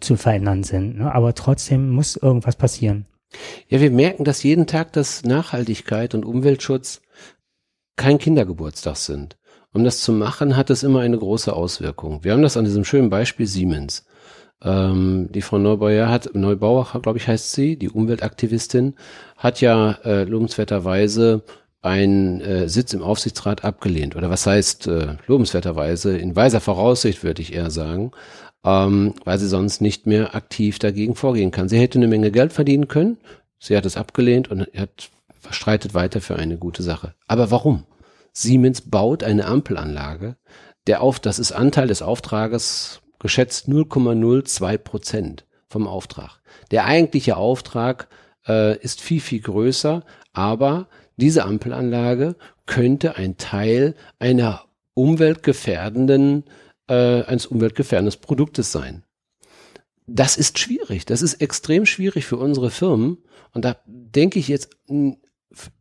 zu 0.00 0.16
verändern 0.16 0.64
sind, 0.64 0.96
ne? 0.96 1.14
aber 1.14 1.34
trotzdem 1.34 1.90
muss 1.90 2.16
irgendwas 2.16 2.56
passieren. 2.56 3.04
Ja, 3.68 3.82
wir 3.82 3.90
merken, 3.90 4.24
dass 4.24 4.42
jeden 4.42 4.66
Tag, 4.66 4.94
dass 4.94 5.22
Nachhaltigkeit 5.22 6.14
und 6.14 6.24
Umweltschutz 6.24 7.02
kein 7.96 8.16
Kindergeburtstag 8.16 8.96
sind. 8.96 9.36
Um 9.76 9.84
das 9.84 10.00
zu 10.00 10.10
machen, 10.10 10.56
hat 10.56 10.70
es 10.70 10.82
immer 10.82 11.00
eine 11.00 11.18
große 11.18 11.52
Auswirkung. 11.52 12.24
Wir 12.24 12.32
haben 12.32 12.40
das 12.40 12.56
an 12.56 12.64
diesem 12.64 12.82
schönen 12.82 13.10
Beispiel 13.10 13.46
Siemens. 13.46 14.06
Ähm, 14.64 15.28
die 15.30 15.42
Frau 15.42 15.58
Neubauer 15.58 16.08
hat, 16.08 16.34
Neubauer, 16.34 16.98
glaube 17.02 17.18
ich, 17.18 17.28
heißt 17.28 17.52
sie, 17.52 17.76
die 17.76 17.90
Umweltaktivistin, 17.90 18.94
hat 19.36 19.60
ja 19.60 19.98
äh, 20.02 20.24
lobenswerterweise 20.24 21.42
einen 21.82 22.40
äh, 22.40 22.70
Sitz 22.70 22.94
im 22.94 23.02
Aufsichtsrat 23.02 23.64
abgelehnt. 23.66 24.16
Oder 24.16 24.30
was 24.30 24.46
heißt 24.46 24.86
äh, 24.86 25.16
lobenswerterweise? 25.26 26.16
In 26.16 26.34
weiser 26.34 26.62
Voraussicht 26.62 27.22
würde 27.22 27.42
ich 27.42 27.52
eher 27.52 27.70
sagen, 27.70 28.12
ähm, 28.64 29.12
weil 29.26 29.38
sie 29.38 29.46
sonst 29.46 29.82
nicht 29.82 30.06
mehr 30.06 30.34
aktiv 30.34 30.78
dagegen 30.78 31.14
vorgehen 31.16 31.50
kann. 31.50 31.68
Sie 31.68 31.78
hätte 31.78 31.98
eine 31.98 32.08
Menge 32.08 32.30
Geld 32.30 32.54
verdienen 32.54 32.88
können. 32.88 33.18
Sie 33.58 33.76
hat 33.76 33.84
es 33.84 33.98
abgelehnt 33.98 34.50
und 34.50 34.68
hat 34.74 35.10
verstreitet 35.38 35.92
weiter 35.92 36.22
für 36.22 36.36
eine 36.36 36.56
gute 36.56 36.82
Sache. 36.82 37.12
Aber 37.28 37.50
warum? 37.50 37.84
Siemens 38.36 38.82
baut 38.82 39.24
eine 39.24 39.46
Ampelanlage, 39.46 40.36
der 40.86 41.00
auf, 41.00 41.18
das 41.18 41.38
ist 41.38 41.52
Anteil 41.52 41.88
des 41.88 42.02
Auftrages 42.02 43.00
geschätzt 43.18 43.66
0,02 43.66 44.76
Prozent 44.76 45.46
vom 45.68 45.86
Auftrag. 45.86 46.40
Der 46.70 46.84
eigentliche 46.84 47.38
Auftrag 47.38 48.08
äh, 48.46 48.78
ist 48.78 49.00
viel, 49.00 49.22
viel 49.22 49.40
größer, 49.40 50.04
aber 50.34 50.86
diese 51.16 51.44
Ampelanlage 51.44 52.36
könnte 52.66 53.16
ein 53.16 53.38
Teil 53.38 53.94
einer 54.18 54.66
umweltgefährdenden, 54.92 56.44
äh, 56.88 57.22
eines 57.22 57.46
umweltgefährdenden 57.46 58.20
Produktes 58.20 58.70
sein. 58.70 59.02
Das 60.06 60.36
ist 60.36 60.58
schwierig. 60.58 61.06
Das 61.06 61.22
ist 61.22 61.40
extrem 61.40 61.86
schwierig 61.86 62.26
für 62.26 62.36
unsere 62.36 62.70
Firmen. 62.70 63.16
Und 63.54 63.64
da 63.64 63.76
denke 63.86 64.38
ich 64.38 64.48
jetzt 64.48 64.76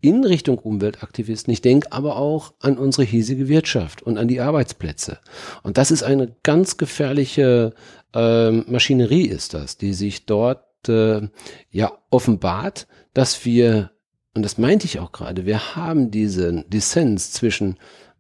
in 0.02 0.24
Richtung 0.24 0.58
Umweltaktivisten. 0.60 1.52
Ich 1.52 1.62
denke 1.62 1.92
aber 1.92 2.18
auch 2.18 2.54
an 2.60 2.78
unsere 2.78 3.04
hiesige 3.04 3.48
Wirtschaft 3.48 4.02
und 4.02 4.18
an 4.18 4.28
die 4.28 4.42
Arbeitsplätze. 4.42 5.20
Und 5.64 5.78
das 5.78 5.92
ist 5.92 6.04
eine 6.04 6.36
ganz 6.44 6.78
gefährliche 6.78 7.74
äh, 8.14 8.52
Maschinerie, 8.52 9.28
ist 9.28 9.54
das, 9.54 9.78
die 9.78 9.94
sich 9.94 10.26
dort 10.26 10.66
äh, 10.88 11.28
ja 11.70 11.92
offenbart, 12.10 12.88
dass 13.14 13.46
wir, 13.46 13.92
und 14.34 14.44
das 14.44 14.58
meinte 14.58 14.86
ich 14.86 15.00
auch 15.00 15.12
gerade, 15.12 15.46
wir 15.46 15.76
haben 15.76 16.12
diesen 16.12 16.70
Dissens 16.70 17.32
zwischen 17.32 17.78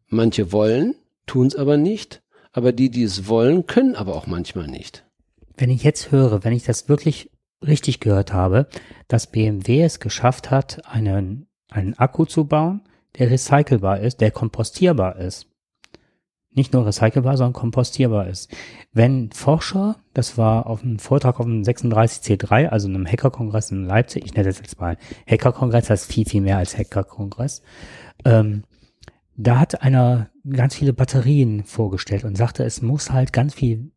manche 0.07 0.51
wollen, 0.51 0.95
tun 1.25 1.47
es 1.47 1.55
aber 1.55 1.77
nicht, 1.77 2.21
aber 2.51 2.71
die, 2.71 2.89
die 2.89 3.03
es 3.03 3.27
wollen, 3.27 3.65
können 3.65 3.95
aber 3.95 4.15
auch 4.15 4.27
manchmal 4.27 4.67
nicht. 4.67 5.03
Wenn 5.57 5.69
ich 5.69 5.83
jetzt 5.83 6.11
höre, 6.11 6.43
wenn 6.43 6.53
ich 6.53 6.63
das 6.63 6.89
wirklich 6.89 7.29
richtig 7.67 7.99
gehört 7.99 8.33
habe, 8.33 8.67
dass 9.07 9.27
BMW 9.27 9.83
es 9.83 9.99
geschafft 9.99 10.51
hat, 10.51 10.81
einen, 10.85 11.47
einen 11.69 11.93
Akku 11.95 12.25
zu 12.25 12.45
bauen, 12.45 12.81
der 13.17 13.31
recycelbar 13.31 13.99
ist, 13.99 14.21
der 14.21 14.31
kompostierbar 14.31 15.17
ist. 15.17 15.47
Nicht 16.51 16.71
nur 16.71 16.85
recycelbar, 16.85 17.35
sondern 17.35 17.53
kompostierbar 17.53 18.27
ist. 18.27 18.49
Wenn 18.93 19.31
Forscher, 19.31 19.97
das 20.13 20.37
war 20.37 20.67
auf 20.67 20.83
einem 20.83 20.99
Vortrag 20.99 21.39
auf 21.39 21.45
dem 21.45 21.63
36C3, 21.63 22.67
also 22.67 22.87
einem 22.87 23.05
Hackerkongress 23.05 23.71
in 23.71 23.85
Leipzig, 23.85 24.25
ich 24.25 24.33
nenne 24.33 24.47
das 24.47 24.59
jetzt 24.59 24.79
mal 24.79 24.97
Hackerkongress, 25.29 25.87
das 25.87 26.03
ist 26.03 26.13
viel, 26.13 26.25
viel 26.25 26.41
mehr 26.41 26.57
als 26.57 26.77
Hackerkongress, 26.77 27.61
ähm, 28.23 28.63
da 29.37 29.59
hat 29.59 29.81
einer 29.81 30.29
ganz 30.49 30.75
viele 30.75 30.93
Batterien 30.93 31.65
vorgestellt 31.65 32.23
und 32.23 32.37
sagte, 32.37 32.63
es 32.63 32.81
muss 32.81 33.11
halt 33.11 33.33
ganz 33.33 33.53
viel 33.53 33.91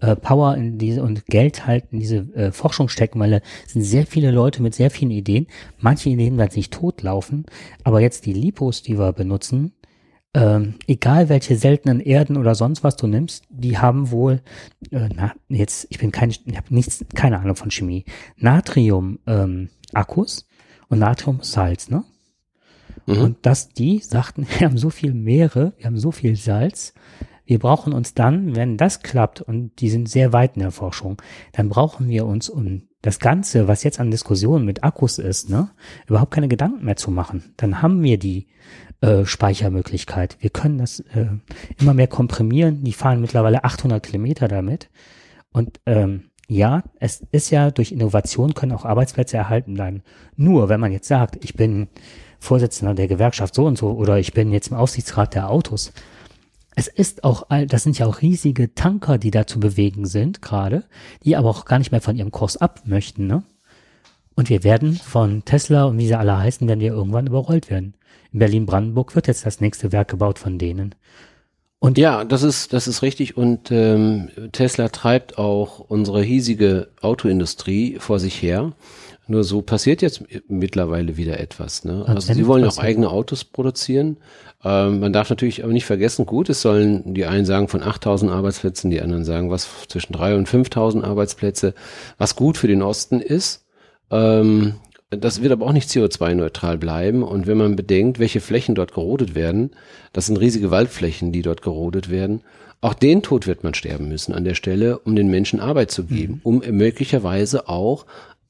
äh, 0.00 0.16
Power 0.16 0.56
in 0.56 0.78
diese 0.78 1.02
und 1.02 1.26
Geld 1.26 1.66
halt 1.66 1.86
in 1.90 2.00
diese 2.00 2.16
äh, 2.34 2.52
Forschung 2.52 2.88
stecken, 2.88 3.18
weil 3.20 3.30
da 3.30 3.40
sind 3.66 3.82
sehr 3.82 4.06
viele 4.06 4.30
Leute 4.30 4.62
mit 4.62 4.74
sehr 4.74 4.90
vielen 4.90 5.10
Ideen. 5.10 5.46
Manche 5.78 6.10
Ideen 6.10 6.38
werden 6.38 6.50
sich 6.50 6.70
totlaufen, 6.70 7.46
aber 7.84 8.00
jetzt 8.00 8.26
die 8.26 8.32
Lipos, 8.32 8.82
die 8.82 8.98
wir 8.98 9.12
benutzen, 9.12 9.72
ähm, 10.36 10.74
egal 10.86 11.30
welche 11.30 11.56
seltenen 11.56 11.98
Erden 11.98 12.36
oder 12.36 12.54
sonst 12.54 12.84
was 12.84 12.96
du 12.96 13.06
nimmst, 13.06 13.44
die 13.48 13.78
haben 13.78 14.10
wohl, 14.10 14.42
äh, 14.90 15.08
na, 15.14 15.32
jetzt, 15.48 15.86
ich 15.88 15.98
bin 15.98 16.12
kein, 16.12 16.28
ich 16.28 16.56
habe 16.56 16.74
nichts, 16.74 17.02
keine 17.14 17.38
Ahnung 17.38 17.56
von 17.56 17.70
Chemie, 17.70 18.04
Natrium 18.36 19.18
ähm, 19.26 19.70
Akkus 19.94 20.46
und 20.88 20.98
Natriumsalz, 20.98 21.88
ne? 21.88 22.04
Mhm. 23.06 23.18
Und 23.18 23.46
dass 23.46 23.70
die 23.70 24.00
sagten, 24.00 24.46
wir 24.58 24.66
haben 24.66 24.76
so 24.76 24.90
viel 24.90 25.14
Meere, 25.14 25.72
wir 25.78 25.86
haben 25.86 25.98
so 25.98 26.12
viel 26.12 26.36
Salz, 26.36 26.92
wir 27.46 27.58
brauchen 27.58 27.92
uns 27.92 28.14
dann, 28.14 28.56
wenn 28.56 28.76
das 28.76 29.02
klappt, 29.02 29.40
und 29.40 29.80
die 29.80 29.88
sind 29.88 30.08
sehr 30.08 30.32
weit 30.32 30.56
in 30.56 30.62
der 30.62 30.72
Forschung, 30.72 31.22
dann 31.52 31.68
brauchen 31.68 32.08
wir 32.08 32.26
uns 32.26 32.48
um 32.48 32.82
das 33.02 33.20
Ganze, 33.20 33.68
was 33.68 33.84
jetzt 33.84 34.00
an 34.00 34.10
Diskussionen 34.10 34.64
mit 34.64 34.82
Akkus 34.82 35.18
ist, 35.18 35.48
ne, 35.48 35.70
überhaupt 36.08 36.32
keine 36.32 36.48
Gedanken 36.48 36.84
mehr 36.84 36.96
zu 36.96 37.10
machen. 37.10 37.54
Dann 37.56 37.80
haben 37.80 38.02
wir 38.02 38.18
die 38.18 38.48
äh, 39.00 39.24
Speichermöglichkeit. 39.24 40.36
Wir 40.40 40.50
können 40.50 40.78
das 40.78 41.00
äh, 41.00 41.26
immer 41.78 41.94
mehr 41.94 42.08
komprimieren. 42.08 42.82
Die 42.82 42.92
fahren 42.92 43.20
mittlerweile 43.20 43.62
800 43.62 44.02
Kilometer 44.02 44.48
damit. 44.48 44.90
Und 45.52 45.80
ähm, 45.86 46.30
ja, 46.48 46.82
es 46.98 47.24
ist 47.30 47.50
ja 47.50 47.70
durch 47.70 47.92
Innovation 47.92 48.54
können 48.54 48.72
auch 48.72 48.84
Arbeitsplätze 48.84 49.36
erhalten 49.36 49.74
bleiben. 49.74 50.02
Nur 50.36 50.68
wenn 50.68 50.80
man 50.80 50.92
jetzt 50.92 51.08
sagt, 51.08 51.44
ich 51.44 51.54
bin 51.54 51.88
Vorsitzender 52.38 52.94
der 52.94 53.08
Gewerkschaft 53.08 53.54
so 53.54 53.66
und 53.66 53.78
so 53.78 53.92
oder 53.92 54.18
ich 54.18 54.32
bin 54.32 54.52
jetzt 54.52 54.68
im 54.68 54.76
Aufsichtsrat 54.76 55.34
der 55.34 55.50
Autos, 55.50 55.92
es 56.76 56.88
ist 56.88 57.24
auch, 57.24 57.46
das 57.66 57.82
sind 57.82 57.98
ja 57.98 58.06
auch 58.06 58.20
riesige 58.20 58.74
Tanker, 58.74 59.16
die 59.16 59.30
da 59.30 59.46
zu 59.46 59.58
bewegen 59.58 60.06
sind 60.06 60.42
gerade, 60.42 60.84
die 61.24 61.34
aber 61.34 61.48
auch 61.48 61.64
gar 61.64 61.78
nicht 61.78 61.90
mehr 61.90 62.02
von 62.02 62.16
ihrem 62.16 62.30
Kurs 62.30 62.58
ab 62.58 62.82
möchten, 62.84 63.26
ne? 63.26 63.42
Und 64.34 64.50
wir 64.50 64.62
werden 64.62 64.92
von 64.92 65.46
Tesla 65.46 65.84
und 65.84 65.96
wie 65.96 66.06
sie 66.06 66.14
alle 66.14 66.36
heißen, 66.36 66.68
werden 66.68 66.80
wir 66.80 66.92
irgendwann 66.92 67.26
überrollt 67.26 67.70
werden. 67.70 67.94
In 68.32 68.38
Berlin-Brandenburg 68.38 69.14
wird 69.14 69.28
jetzt 69.28 69.46
das 69.46 69.62
nächste 69.62 69.92
Werk 69.92 70.08
gebaut 70.08 70.38
von 70.38 70.58
denen. 70.58 70.94
Und 71.78 71.96
ja, 71.96 72.22
das 72.24 72.42
ist, 72.42 72.74
das 72.74 72.86
ist 72.86 73.00
richtig. 73.00 73.38
Und 73.38 73.70
ähm, 73.70 74.28
Tesla 74.52 74.90
treibt 74.90 75.38
auch 75.38 75.78
unsere 75.78 76.22
hiesige 76.22 76.88
Autoindustrie 77.00 77.96
vor 77.98 78.18
sich 78.18 78.42
her. 78.42 78.72
Nur 79.26 79.42
so 79.42 79.62
passiert 79.62 80.02
jetzt 80.02 80.24
mittlerweile 80.48 81.16
wieder 81.16 81.40
etwas. 81.40 81.84
Ne? 81.84 82.04
Also 82.06 82.32
sie 82.34 82.46
wollen 82.46 82.64
auch 82.64 82.78
eigene 82.78 83.10
Autos 83.10 83.44
produzieren. 83.44 84.18
Ähm, 84.66 84.98
man 84.98 85.12
darf 85.12 85.30
natürlich 85.30 85.62
aber 85.62 85.72
nicht 85.72 85.84
vergessen, 85.84 86.26
gut, 86.26 86.48
es 86.48 86.60
sollen 86.60 87.14
die 87.14 87.26
einen 87.26 87.46
sagen 87.46 87.68
von 87.68 87.84
8000 87.84 88.32
Arbeitsplätzen, 88.32 88.90
die 88.90 89.00
anderen 89.00 89.24
sagen 89.24 89.48
was 89.48 89.68
zwischen 89.86 90.12
3 90.12 90.34
und 90.34 90.48
5000 90.48 91.04
Arbeitsplätze, 91.04 91.72
was 92.18 92.34
gut 92.34 92.56
für 92.56 92.66
den 92.66 92.82
Osten 92.82 93.20
ist. 93.20 93.64
Ähm, 94.10 94.74
das 95.10 95.40
wird 95.40 95.52
aber 95.52 95.66
auch 95.66 95.72
nicht 95.72 95.88
CO2-neutral 95.88 96.78
bleiben. 96.78 97.22
Und 97.22 97.46
wenn 97.46 97.58
man 97.58 97.76
bedenkt, 97.76 98.18
welche 98.18 98.40
Flächen 98.40 98.74
dort 98.74 98.92
gerodet 98.92 99.36
werden, 99.36 99.70
das 100.12 100.26
sind 100.26 100.36
riesige 100.36 100.72
Waldflächen, 100.72 101.30
die 101.30 101.42
dort 101.42 101.62
gerodet 101.62 102.10
werden. 102.10 102.42
Auch 102.80 102.94
den 102.94 103.22
Tod 103.22 103.46
wird 103.46 103.62
man 103.62 103.74
sterben 103.74 104.08
müssen 104.08 104.34
an 104.34 104.44
der 104.44 104.54
Stelle, 104.54 104.98
um 104.98 105.14
den 105.14 105.28
Menschen 105.28 105.60
Arbeit 105.60 105.92
zu 105.92 106.04
geben, 106.04 106.34
mhm. 106.34 106.40
um 106.42 106.62
möglicherweise 106.72 107.68
auch 107.68 108.04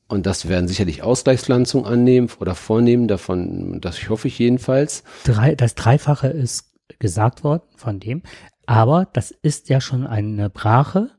und 0.09 0.27
das 0.27 0.49
werden 0.49 0.69
sicherlich 0.69 1.03
Ausgleichspflanzungen 1.03 1.87
annehmen 1.87 2.29
oder 2.39 2.55
vornehmen, 2.55 3.09
davon, 3.09 3.81
das 3.81 4.09
hoffe 4.09 4.29
ich 4.29 4.39
jedenfalls. 4.39 5.03
Drei, 5.25 5.55
das 5.55 5.75
Dreifache 5.75 6.29
ist 6.29 6.73
gesagt 6.99 7.43
worden 7.43 7.65
von 7.77 7.99
dem, 7.99 8.23
aber 8.67 9.09
das 9.13 9.31
ist 9.31 9.69
ja 9.69 9.81
schon 9.81 10.07
eine 10.07 10.51
Brache, 10.51 11.11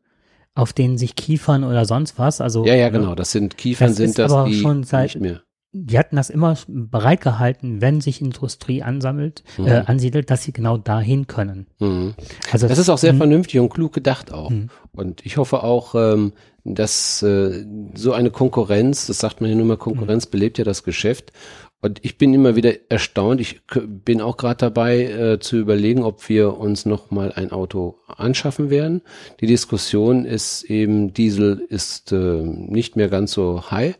auf 0.56 0.74
denen 0.74 0.98
sich 0.98 1.16
Kiefern 1.16 1.64
oder 1.64 1.86
sonst 1.86 2.18
was, 2.18 2.42
also. 2.42 2.66
Ja, 2.66 2.76
ja, 2.76 2.90
genau, 2.90 3.14
das 3.14 3.32
sind 3.32 3.58
Kiefern 3.58 3.90
das 3.90 3.98
sind 3.98 4.18
das, 4.18 4.32
aber 4.32 4.48
die 4.50 4.60
schon 4.60 4.84
seit, 4.84 5.16
nicht 5.16 5.22
mehr. 5.22 5.42
Die 5.74 6.00
hatten 6.00 6.16
das 6.16 6.30
immer 6.30 6.58
bereitgehalten, 6.68 7.82
wenn 7.82 8.02
sich 8.02 8.22
Industrie 8.22 8.82
ansammelt, 8.82 9.44
mhm. 9.58 9.68
äh, 9.68 9.84
ansiedelt, 9.86 10.32
dass 10.32 10.44
sie 10.44 10.54
genau 10.54 10.78
dahin 10.78 11.28
können. 11.28 11.68
Mhm. 11.80 12.16
Also 12.52 12.68
das 12.68 12.80
ist 12.80 12.90
auch 12.90 12.98
sehr 12.98 13.14
mh. 13.14 13.18
vernünftig 13.18 13.60
und 13.60 13.70
klug 13.70 13.94
gedacht 13.94 14.32
auch. 14.32 14.50
Mhm. 14.50 14.70
Und 14.94 15.26
ich 15.26 15.38
hoffe 15.38 15.64
auch, 15.64 15.94
ähm, 15.94 16.34
dass 16.76 17.22
äh, 17.24 17.66
so 17.96 18.14
eine 18.14 18.32
Konkurrenz, 18.32 19.08
das 19.08 19.20
sagt 19.20 19.42
man 19.42 19.50
ja 19.50 19.56
nur 19.56 19.66
mal, 19.66 19.78
Konkurrenz 19.78 20.26
mhm. 20.28 20.32
belebt 20.32 20.58
ja 20.58 20.64
das 20.64 20.84
Geschäft. 20.84 21.32
Und 21.80 22.04
ich 22.04 22.18
bin 22.18 22.34
immer 22.34 22.56
wieder 22.56 22.74
erstaunt. 22.90 23.40
Ich 23.40 23.62
bin 23.86 24.20
auch 24.20 24.38
gerade 24.38 24.58
dabei 24.58 25.04
äh, 25.04 25.40
zu 25.40 25.58
überlegen, 25.58 26.04
ob 26.04 26.28
wir 26.28 26.58
uns 26.58 26.86
noch 26.88 27.12
mal 27.12 27.32
ein 27.32 27.52
Auto 27.52 28.00
anschaffen 28.08 28.72
werden. 28.72 29.02
Die 29.42 29.46
Diskussion 29.46 30.26
ist 30.26 30.64
eben, 30.64 31.14
Diesel 31.14 31.66
ist 31.70 32.12
äh, 32.12 32.16
nicht 32.16 32.96
mehr 32.96 33.10
ganz 33.10 33.32
so 33.32 33.70
high 33.70 33.96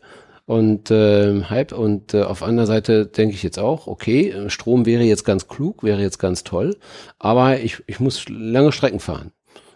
und 0.48 0.90
äh, 0.90 1.42
Hype. 1.44 1.72
Und 1.72 2.14
äh, 2.14 2.22
auf 2.22 2.42
anderer 2.42 2.66
Seite 2.66 3.06
denke 3.06 3.34
ich 3.34 3.42
jetzt 3.42 3.58
auch, 3.58 3.86
okay, 3.86 4.34
Strom 4.48 4.86
wäre 4.86 5.04
jetzt 5.04 5.24
ganz 5.24 5.46
klug, 5.46 5.84
wäre 5.84 6.00
jetzt 6.00 6.18
ganz 6.18 6.42
toll, 6.42 6.76
aber 7.18 7.60
ich, 7.60 7.82
ich 7.86 8.00
muss 8.00 8.24
lange 8.28 8.72
Strecken 8.72 8.98
fahren. 8.98 9.30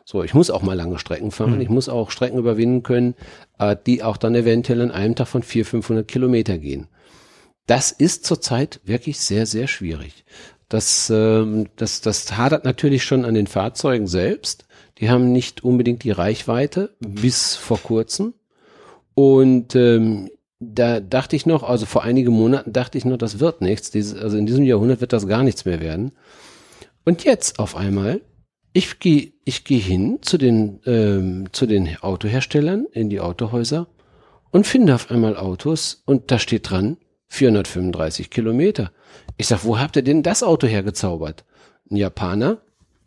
So, 0.05 0.23
ich 0.23 0.35
muss 0.35 0.51
auch 0.51 0.63
mal 0.63 0.75
lange 0.75 0.99
Strecken 0.99 1.31
fahren. 1.31 1.57
Mhm. 1.57 1.61
Ich 1.61 1.69
muss 1.69 1.89
auch 1.89 2.11
Strecken 2.11 2.39
überwinden 2.39 2.83
können, 2.83 3.15
äh, 3.59 3.77
die 3.87 4.03
auch 4.03 4.17
dann 4.17 4.35
eventuell 4.35 4.81
an 4.81 4.91
einem 4.91 5.15
Tag 5.15 5.29
von 5.29 5.43
400, 5.43 5.71
500 5.71 6.09
Kilometer 6.09 6.59
gehen. 6.59 6.89
Das 7.67 7.93
ist 7.93 8.25
zurzeit 8.25 8.81
wirklich 8.85 9.21
sehr, 9.21 9.47
sehr 9.47 9.69
schwierig. 9.69 10.25
Das, 10.69 11.11
ähm, 11.11 11.69
das, 11.77 12.01
das 12.01 12.37
hadert 12.37 12.65
natürlich 12.65 13.05
schon 13.05 13.25
an 13.25 13.35
den 13.35 13.47
Fahrzeugen 13.47 14.07
selbst. 14.07 14.67
Die 14.99 15.11
haben 15.11 15.33
nicht 15.33 15.63
unbedingt 15.63 16.03
die 16.03 16.11
Reichweite 16.11 16.95
bis 16.99 17.55
vor 17.55 17.79
kurzem. 17.79 18.35
Und 19.15 19.77
ähm, 19.77 20.31
da 20.59 21.01
dachte 21.01 21.37
ich 21.37 21.45
noch, 21.45 21.63
also 21.63 21.87
vor 21.87 22.03
einigen 22.05 22.33
Monaten 22.33 22.73
dachte 22.73 22.97
ich 22.97 23.05
noch, 23.05 23.19
das 23.19 23.41
wird 23.41 23.61
nichts. 23.61 23.91
Dieses, 23.91 24.19
also 24.19 24.37
in 24.37 24.47
diesem 24.47 24.65
Jahrhundert 24.65 25.01
wird 25.01 25.13
das 25.13 25.27
gar 25.27 25.43
nichts 25.43 25.65
mehr 25.65 25.81
werden. 25.81 26.13
Und 27.05 27.25
jetzt 27.25 27.59
auf 27.59 27.77
einmal, 27.77 28.21
ich 28.73 28.99
gehe 28.99 29.33
ich 29.45 29.65
geh 29.65 29.79
hin 29.79 30.19
zu 30.23 30.39
den, 30.39 30.81
ähm, 30.87 31.49
zu 31.53 31.67
den 31.67 31.97
Autoherstellern 32.01 32.87
in 32.93 33.11
die 33.11 33.21
Autohäuser 33.21 33.89
und 34.51 34.67
finde 34.67 34.95
auf 34.95 35.11
einmal 35.11 35.37
Autos 35.37 36.03
und 36.07 36.31
da 36.31 36.39
steht 36.39 36.71
dran 36.71 36.97
435 37.29 38.31
Kilometer. 38.31 38.93
Ich 39.37 39.49
sag, 39.49 39.65
wo 39.65 39.79
habt 39.79 39.97
ihr 39.97 40.03
denn 40.03 40.23
das 40.23 40.43
Auto 40.43 40.67
hergezaubert? 40.67 41.45
Ein 41.91 41.97
Japaner, 41.97 42.59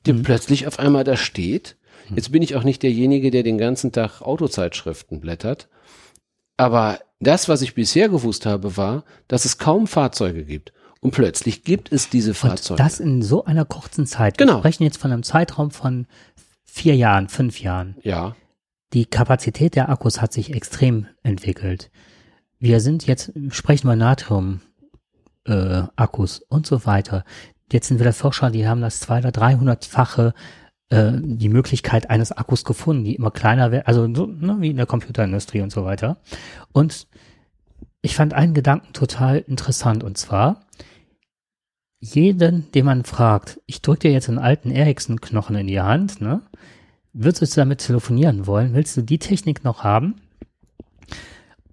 der 0.05 0.15
mhm. 0.15 0.23
plötzlich 0.23 0.67
auf 0.67 0.79
einmal 0.79 1.03
da 1.03 1.15
steht. 1.15 1.77
Jetzt 2.13 2.31
bin 2.31 2.43
ich 2.43 2.55
auch 2.55 2.63
nicht 2.63 2.83
derjenige, 2.83 3.31
der 3.31 3.43
den 3.43 3.57
ganzen 3.57 3.91
Tag 3.91 4.21
Autozeitschriften 4.21 5.21
blättert. 5.21 5.69
Aber 6.57 6.99
das, 7.19 7.49
was 7.49 7.61
ich 7.61 7.75
bisher 7.75 8.09
gewusst 8.09 8.45
habe, 8.45 8.77
war, 8.77 9.05
dass 9.27 9.45
es 9.45 9.57
kaum 9.57 9.87
Fahrzeuge 9.87 10.43
gibt. 10.43 10.73
Und 11.05 11.11
plötzlich 11.11 11.63
gibt 11.63 11.91
es 11.91 12.09
diese 12.09 12.33
Fahrzeuge. 12.33 12.81
Und 12.81 12.83
das 12.83 12.99
in 12.99 13.21
so 13.21 13.45
einer 13.45 13.63
kurzen 13.63 14.07
Zeit. 14.07 14.39
Genau. 14.39 14.53
Wir 14.53 14.59
sprechen 14.61 14.81
jetzt 14.85 14.97
von 14.97 15.11
einem 15.11 15.21
Zeitraum 15.21 15.69
von 15.69 16.07
vier 16.63 16.95
Jahren, 16.95 17.29
fünf 17.29 17.61
Jahren. 17.61 17.95
Ja. 18.01 18.35
Die 18.91 19.05
Kapazität 19.05 19.75
der 19.75 19.89
Akkus 19.89 20.19
hat 20.19 20.33
sich 20.33 20.51
extrem 20.55 21.05
entwickelt. 21.21 21.91
Wir 22.57 22.79
sind 22.79 23.05
jetzt, 23.05 23.31
sprechen 23.49 23.87
wir 23.87 23.95
Natrium, 23.95 24.61
äh, 25.45 25.83
Akkus 25.95 26.39
und 26.39 26.65
so 26.65 26.87
weiter. 26.87 27.23
Jetzt 27.71 27.89
sind 27.89 27.99
wieder 27.99 28.11
Forscher, 28.11 28.49
die 28.49 28.67
haben 28.67 28.81
das 28.81 28.99
200 29.01 29.37
oder 29.37 29.47
300-fache 29.47 30.33
äh, 30.89 31.11
die 31.21 31.49
Möglichkeit 31.49 32.09
eines 32.09 32.31
Akkus 32.31 32.65
gefunden, 32.65 33.03
die 33.03 33.13
immer 33.13 33.29
kleiner 33.29 33.69
werden, 33.69 33.85
also 33.85 34.11
so, 34.15 34.25
ne, 34.25 34.57
wie 34.59 34.71
in 34.71 34.77
der 34.77 34.87
Computerindustrie 34.87 35.61
und 35.61 35.71
so 35.71 35.85
weiter. 35.85 36.17
Und 36.71 37.05
ich 38.01 38.15
fand 38.15 38.33
einen 38.33 38.55
Gedanken 38.55 38.91
total 38.93 39.37
interessant 39.37 40.03
und 40.03 40.17
zwar, 40.17 40.65
jeden, 42.13 42.71
den 42.71 42.85
man 42.85 43.03
fragt, 43.03 43.59
ich 43.65 43.81
drücke 43.81 44.07
dir 44.07 44.11
jetzt 44.11 44.29
einen 44.29 44.37
alten 44.37 44.69
Ericsson-Knochen 44.69 45.55
in 45.55 45.67
die 45.67 45.81
Hand, 45.81 46.21
ne? 46.21 46.41
Würdest 47.13 47.41
du 47.55 47.61
damit 47.61 47.79
telefonieren 47.79 48.45
wollen? 48.45 48.73
Willst 48.73 48.95
du 48.97 49.01
die 49.01 49.19
Technik 49.19 49.63
noch 49.63 49.83
haben? 49.83 50.15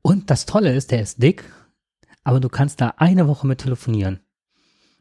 Und 0.01 0.31
das 0.31 0.47
Tolle 0.47 0.73
ist, 0.73 0.91
der 0.91 1.03
ist 1.03 1.23
dick, 1.23 1.45
aber 2.25 2.41
du 2.41 2.49
kannst 2.49 2.81
da 2.81 2.95
eine 2.97 3.29
Woche 3.29 3.47
mit 3.47 3.59
telefonieren. 3.59 4.21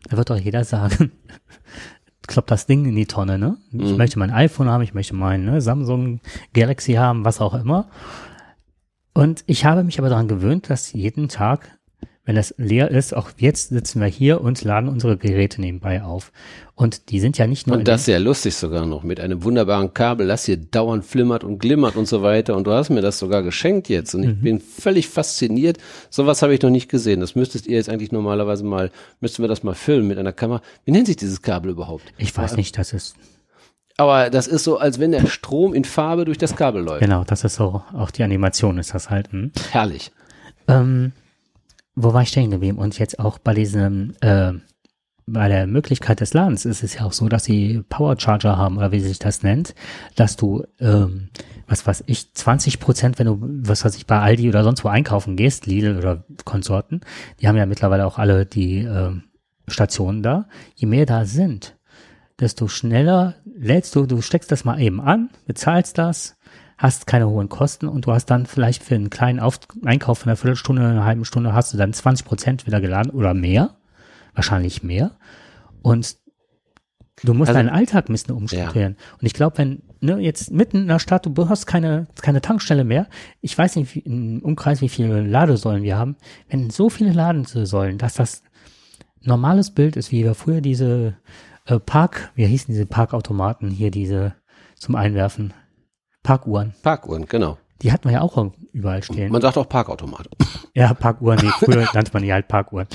Da 0.09 0.17
wird 0.17 0.29
doch 0.29 0.38
jeder 0.38 0.63
sagen, 0.63 1.11
kloppt 2.27 2.51
das 2.51 2.65
Ding 2.65 2.86
in 2.86 2.95
die 2.95 3.05
Tonne, 3.05 3.38
ne? 3.38 3.57
Ich 3.71 3.91
mhm. 3.91 3.97
möchte 3.97 4.19
mein 4.19 4.32
iPhone 4.32 4.69
haben, 4.69 4.82
ich 4.82 4.93
möchte 4.93 5.15
mein 5.15 5.45
ne, 5.45 5.61
Samsung 5.61 6.19
Galaxy 6.53 6.93
haben, 6.93 7.23
was 7.23 7.39
auch 7.39 7.53
immer. 7.53 7.89
Und 9.13 9.43
ich 9.47 9.65
habe 9.65 9.84
mich 9.84 9.99
aber 9.99 10.09
daran 10.09 10.27
gewöhnt, 10.27 10.69
dass 10.69 10.93
jeden 10.93 11.29
Tag 11.29 11.77
wenn 12.24 12.36
das 12.36 12.53
leer 12.57 12.91
ist, 12.91 13.15
auch 13.15 13.32
jetzt 13.38 13.69
sitzen 13.69 13.99
wir 13.99 14.07
hier 14.07 14.41
und 14.41 14.63
laden 14.63 14.89
unsere 14.89 15.17
Geräte 15.17 15.59
nebenbei 15.59 16.03
auf. 16.03 16.32
Und 16.76 17.09
die 17.09 17.19
sind 17.19 17.38
ja 17.39 17.47
nicht 17.47 17.65
nur. 17.65 17.78
Und 17.78 17.88
das 17.88 18.05
sehr 18.05 18.19
lustig 18.19 18.55
sogar 18.55 18.86
noch, 18.86 19.03
mit 19.03 19.19
einem 19.19 19.43
wunderbaren 19.43 19.93
Kabel, 19.93 20.28
das 20.28 20.45
hier 20.45 20.57
dauernd 20.57 21.03
flimmert 21.03 21.43
und 21.43 21.57
glimmert 21.57 21.95
und 21.95 22.07
so 22.07 22.22
weiter. 22.22 22.55
Und 22.55 22.67
du 22.67 22.72
hast 22.72 22.89
mir 22.89 23.01
das 23.01 23.17
sogar 23.17 23.41
geschenkt 23.41 23.89
jetzt. 23.89 24.13
Und 24.13 24.24
ich 24.24 24.30
mhm. 24.30 24.41
bin 24.41 24.59
völlig 24.59 25.07
fasziniert. 25.07 25.78
Sowas 26.11 26.43
habe 26.43 26.53
ich 26.53 26.61
noch 26.61 26.69
nicht 26.69 26.89
gesehen. 26.89 27.22
Das 27.22 27.36
müsstet 27.36 27.65
ihr 27.65 27.78
jetzt 27.78 27.89
eigentlich 27.89 28.11
normalerweise 28.11 28.63
mal, 28.63 28.91
müssten 29.19 29.43
wir 29.43 29.47
das 29.47 29.63
mal 29.63 29.76
filmen 29.76 30.07
mit 30.07 30.19
einer 30.19 30.34
Kamera. 30.34 30.61
Wie 30.86 30.91
nennt 30.91 31.07
sich 31.07 31.17
dieses 31.17 31.41
Kabel 31.41 31.72
überhaupt? 31.72 32.13
Ich 32.17 32.36
weiß 32.36 32.55
nicht, 32.55 32.78
das 32.78 32.93
ist. 32.93 33.15
Aber 33.97 34.30
das 34.30 34.47
ist 34.47 34.63
so, 34.63 34.78
als 34.78 34.99
wenn 34.99 35.11
der 35.11 35.28
Strom 35.28 35.74
in 35.74 35.86
Farbe 35.86 36.26
durch 36.26 36.38
das 36.38 36.55
Kabel 36.55 36.84
läuft. 36.84 37.01
Genau, 37.01 37.24
das 37.24 37.43
ist 37.43 37.55
so, 37.55 37.84
auch 37.93 38.11
die 38.11 38.24
Animation 38.24 38.78
ist 38.78 38.93
das 38.93 39.09
halt. 39.09 39.32
Hm? 39.32 39.51
Herrlich. 39.72 40.11
Ähm, 40.67 41.11
wo 41.96 42.14
war 42.14 42.22
ich 42.22 42.30
stehen 42.30 42.52
geblieben? 42.52 42.78
Und 42.78 42.98
jetzt 43.00 43.20
auch 43.20 43.38
bei 43.38 43.54
diesem, 43.54 44.14
äh, 44.22 44.54
bei 45.28 45.48
der 45.48 45.68
Möglichkeit 45.68 46.20
des 46.20 46.34
Ladens 46.34 46.66
ist 46.66 46.84
es 46.84 46.96
ja 46.96 47.06
auch 47.06 47.14
so, 47.14 47.30
dass 47.30 47.44
sie 47.44 47.84
Power 47.89 48.20
Charger 48.20 48.58
haben 48.58 48.78
oder 48.78 48.92
wie 48.92 49.00
sich 49.00 49.20
das 49.20 49.44
nennt, 49.44 49.76
dass 50.16 50.36
du, 50.36 50.64
ähm, 50.80 51.30
was 51.68 51.86
weiß 51.86 52.04
ich, 52.08 52.34
20 52.34 52.80
Prozent, 52.80 53.20
wenn 53.20 53.28
du, 53.28 53.38
was 53.42 53.86
weiß 53.86 53.96
ich, 53.96 54.08
bei 54.08 54.20
Aldi 54.20 54.50
oder 54.50 54.64
sonst 54.64 54.84
wo 54.84 54.89
einkaufen 54.89 55.36
gehst, 55.36 55.68
Lidl 55.68 55.98
oder 55.98 56.26
Konsorten, 56.44 57.02
die 57.39 57.48
haben 57.48 57.58
ja 57.58 57.66
mittlerweile 57.66 58.06
auch 58.06 58.18
alle 58.18 58.46
die 58.46 58.80
äh, 58.80 59.12
Stationen 59.68 60.24
da. 60.24 60.48
Je 60.76 60.88
mehr 60.88 61.06
da 61.06 61.26
sind, 61.26 61.78
desto 62.39 62.68
schneller 62.68 63.36
lädst 63.46 63.96
du, 63.96 64.06
du 64.06 64.22
steckst 64.22 64.52
das 64.52 64.66
mal 64.66 64.82
eben 64.82 65.00
an, 65.00 65.30
bezahlst 65.46 65.98
das, 65.98 66.36
hast 66.82 67.05
keine 67.05 67.29
hohen 67.29 67.47
Kosten 67.47 67.88
und 67.88 68.07
du 68.07 68.11
hast 68.11 68.25
dann 68.25 68.47
vielleicht 68.47 68.84
für 68.84 68.95
einen 68.95 69.11
kleinen 69.11 69.39
Auf 69.39 69.59
Einkauf 69.86 70.17
von 70.19 70.29
einer 70.29 70.36
Viertelstunde, 70.36 70.82
einer 70.82 71.05
halben 71.05 71.25
Stunde 71.25 71.53
hast 71.53 71.71
du 71.71 71.77
dann 71.77 71.93
20 71.93 72.25
Prozent 72.25 72.65
wieder 72.65 72.82
geladen 72.82 73.11
oder 73.11 73.36
mehr, 73.36 73.75
wahrscheinlich 74.34 74.82
mehr. 74.82 75.11
Und 75.84 76.17
du 77.23 77.36
musst 77.36 77.49
also, 77.49 77.59
deinen 77.59 77.69
Alltag 77.69 78.09
ein 78.09 78.13
bisschen 78.13 78.34
umstrukturieren. 78.34 78.95
Ja. 78.97 79.13
Und 79.19 79.27
ich 79.27 79.36
glaube, 79.36 79.59
wenn 79.59 79.84
ne, 79.99 80.17
jetzt 80.17 80.51
mitten 80.51 80.77
in 80.77 80.88
der 80.88 80.97
Stadt, 80.97 81.27
du 81.32 81.49
hast 81.49 81.67
keine, 81.67 82.07
keine 82.19 82.41
Tankstelle 82.41 82.84
mehr, 82.84 83.05
ich 83.41 83.55
weiß 83.55 83.75
nicht 83.75 83.93
wie, 83.93 83.99
im 83.99 84.41
Umkreis, 84.41 84.82
wie 84.82 84.89
viele 84.89 85.21
Ladesäulen 85.21 85.84
wir 85.84 85.99
haben, 85.99 86.15
wenn 86.49 86.71
so 86.71 86.89
viele 86.89 87.13
Ladesäulen, 87.13 87.99
dass 87.99 88.15
das 88.15 88.41
normales 89.21 89.69
Bild 89.69 89.97
ist, 89.97 90.11
wie 90.11 90.23
wir 90.23 90.34
früher 90.34 90.61
diese 90.61 91.15
äh, 91.67 91.79
Park, 91.79 92.32
wie 92.34 92.47
hießen 92.47 92.73
diese 92.73 92.88
Parkautomaten 92.88 93.69
hier, 93.69 93.91
diese 93.91 94.34
zum 94.75 94.95
Einwerfen, 94.95 95.53
Parkuhren. 96.24 96.74
Parkuhren, 96.84 97.26
genau. 97.26 97.57
Die 97.82 97.91
hat 97.91 98.05
man 98.05 98.13
ja 98.13 98.22
auch 98.22 98.51
überall 98.74 99.01
stehen. 99.01 99.32
Man 99.32 99.41
sagt 99.41 99.57
auch 99.57 99.67
Parkautomat. 99.67 100.30
Ja, 100.76 100.93
Parkuhren, 100.93 101.39
nee, 101.41 101.51
früher 101.57 101.88
nannte 101.93 102.13
man 102.13 102.22
die 102.22 102.32
halt 102.32 102.47
Parkuhren. 102.47 102.88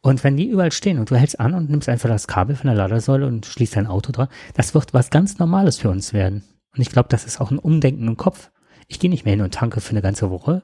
Und 0.00 0.22
wenn 0.24 0.36
die 0.36 0.48
überall 0.48 0.72
stehen 0.72 0.98
und 0.98 1.10
du 1.10 1.16
hältst 1.16 1.38
an 1.38 1.54
und 1.54 1.70
nimmst 1.70 1.88
einfach 1.88 2.08
das 2.08 2.26
Kabel 2.26 2.56
von 2.56 2.66
der 2.66 2.76
Ladesäule 2.76 3.26
und 3.26 3.46
schließt 3.46 3.76
dein 3.76 3.86
Auto 3.86 4.12
dran, 4.12 4.28
das 4.54 4.74
wird 4.74 4.92
was 4.92 5.10
ganz 5.10 5.38
Normales 5.38 5.78
für 5.78 5.88
uns 5.88 6.12
werden. 6.12 6.42
Und 6.74 6.82
ich 6.82 6.90
glaube, 6.90 7.08
das 7.08 7.24
ist 7.24 7.40
auch 7.40 7.50
ein 7.50 7.58
Umdenken 7.58 8.08
im 8.08 8.16
Kopf. 8.16 8.50
Ich 8.88 8.98
gehe 8.98 9.08
nicht 9.08 9.24
mehr 9.24 9.34
hin 9.34 9.42
und 9.42 9.54
tanke 9.54 9.80
für 9.80 9.90
eine 9.90 10.02
ganze 10.02 10.30
Woche 10.30 10.62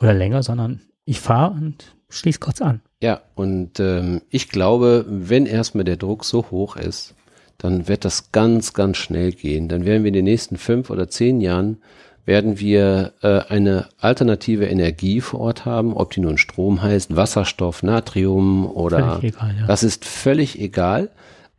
oder 0.00 0.14
länger, 0.14 0.42
sondern 0.42 0.82
ich 1.04 1.20
fahre 1.20 1.52
und 1.52 1.96
schließe 2.08 2.38
kurz 2.38 2.62
an. 2.62 2.80
Ja, 3.02 3.20
und 3.34 3.80
ähm, 3.80 4.22
ich 4.30 4.48
glaube, 4.48 5.04
wenn 5.08 5.46
erstmal 5.46 5.84
der 5.84 5.96
Druck 5.96 6.24
so 6.24 6.50
hoch 6.50 6.76
ist, 6.76 7.14
dann 7.58 7.88
wird 7.88 8.04
das 8.04 8.32
ganz, 8.32 8.72
ganz 8.72 8.96
schnell 8.96 9.32
gehen. 9.32 9.68
Dann 9.68 9.84
werden 9.84 10.02
wir 10.02 10.08
in 10.08 10.14
den 10.14 10.24
nächsten 10.24 10.56
fünf 10.56 10.90
oder 10.90 11.08
zehn 11.08 11.40
Jahren 11.40 11.78
werden 12.24 12.60
wir 12.60 13.12
äh, 13.22 13.40
eine 13.48 13.86
alternative 13.98 14.66
Energie 14.66 15.20
vor 15.20 15.40
Ort 15.40 15.64
haben, 15.64 15.94
ob 15.94 16.12
die 16.12 16.20
nun 16.20 16.38
Strom 16.38 16.82
heißt, 16.82 17.16
Wasserstoff, 17.16 17.82
Natrium 17.82 18.64
oder 18.66 19.18
egal, 19.22 19.54
ja. 19.58 19.66
das 19.66 19.82
ist 19.82 20.04
völlig 20.04 20.60
egal. 20.60 21.10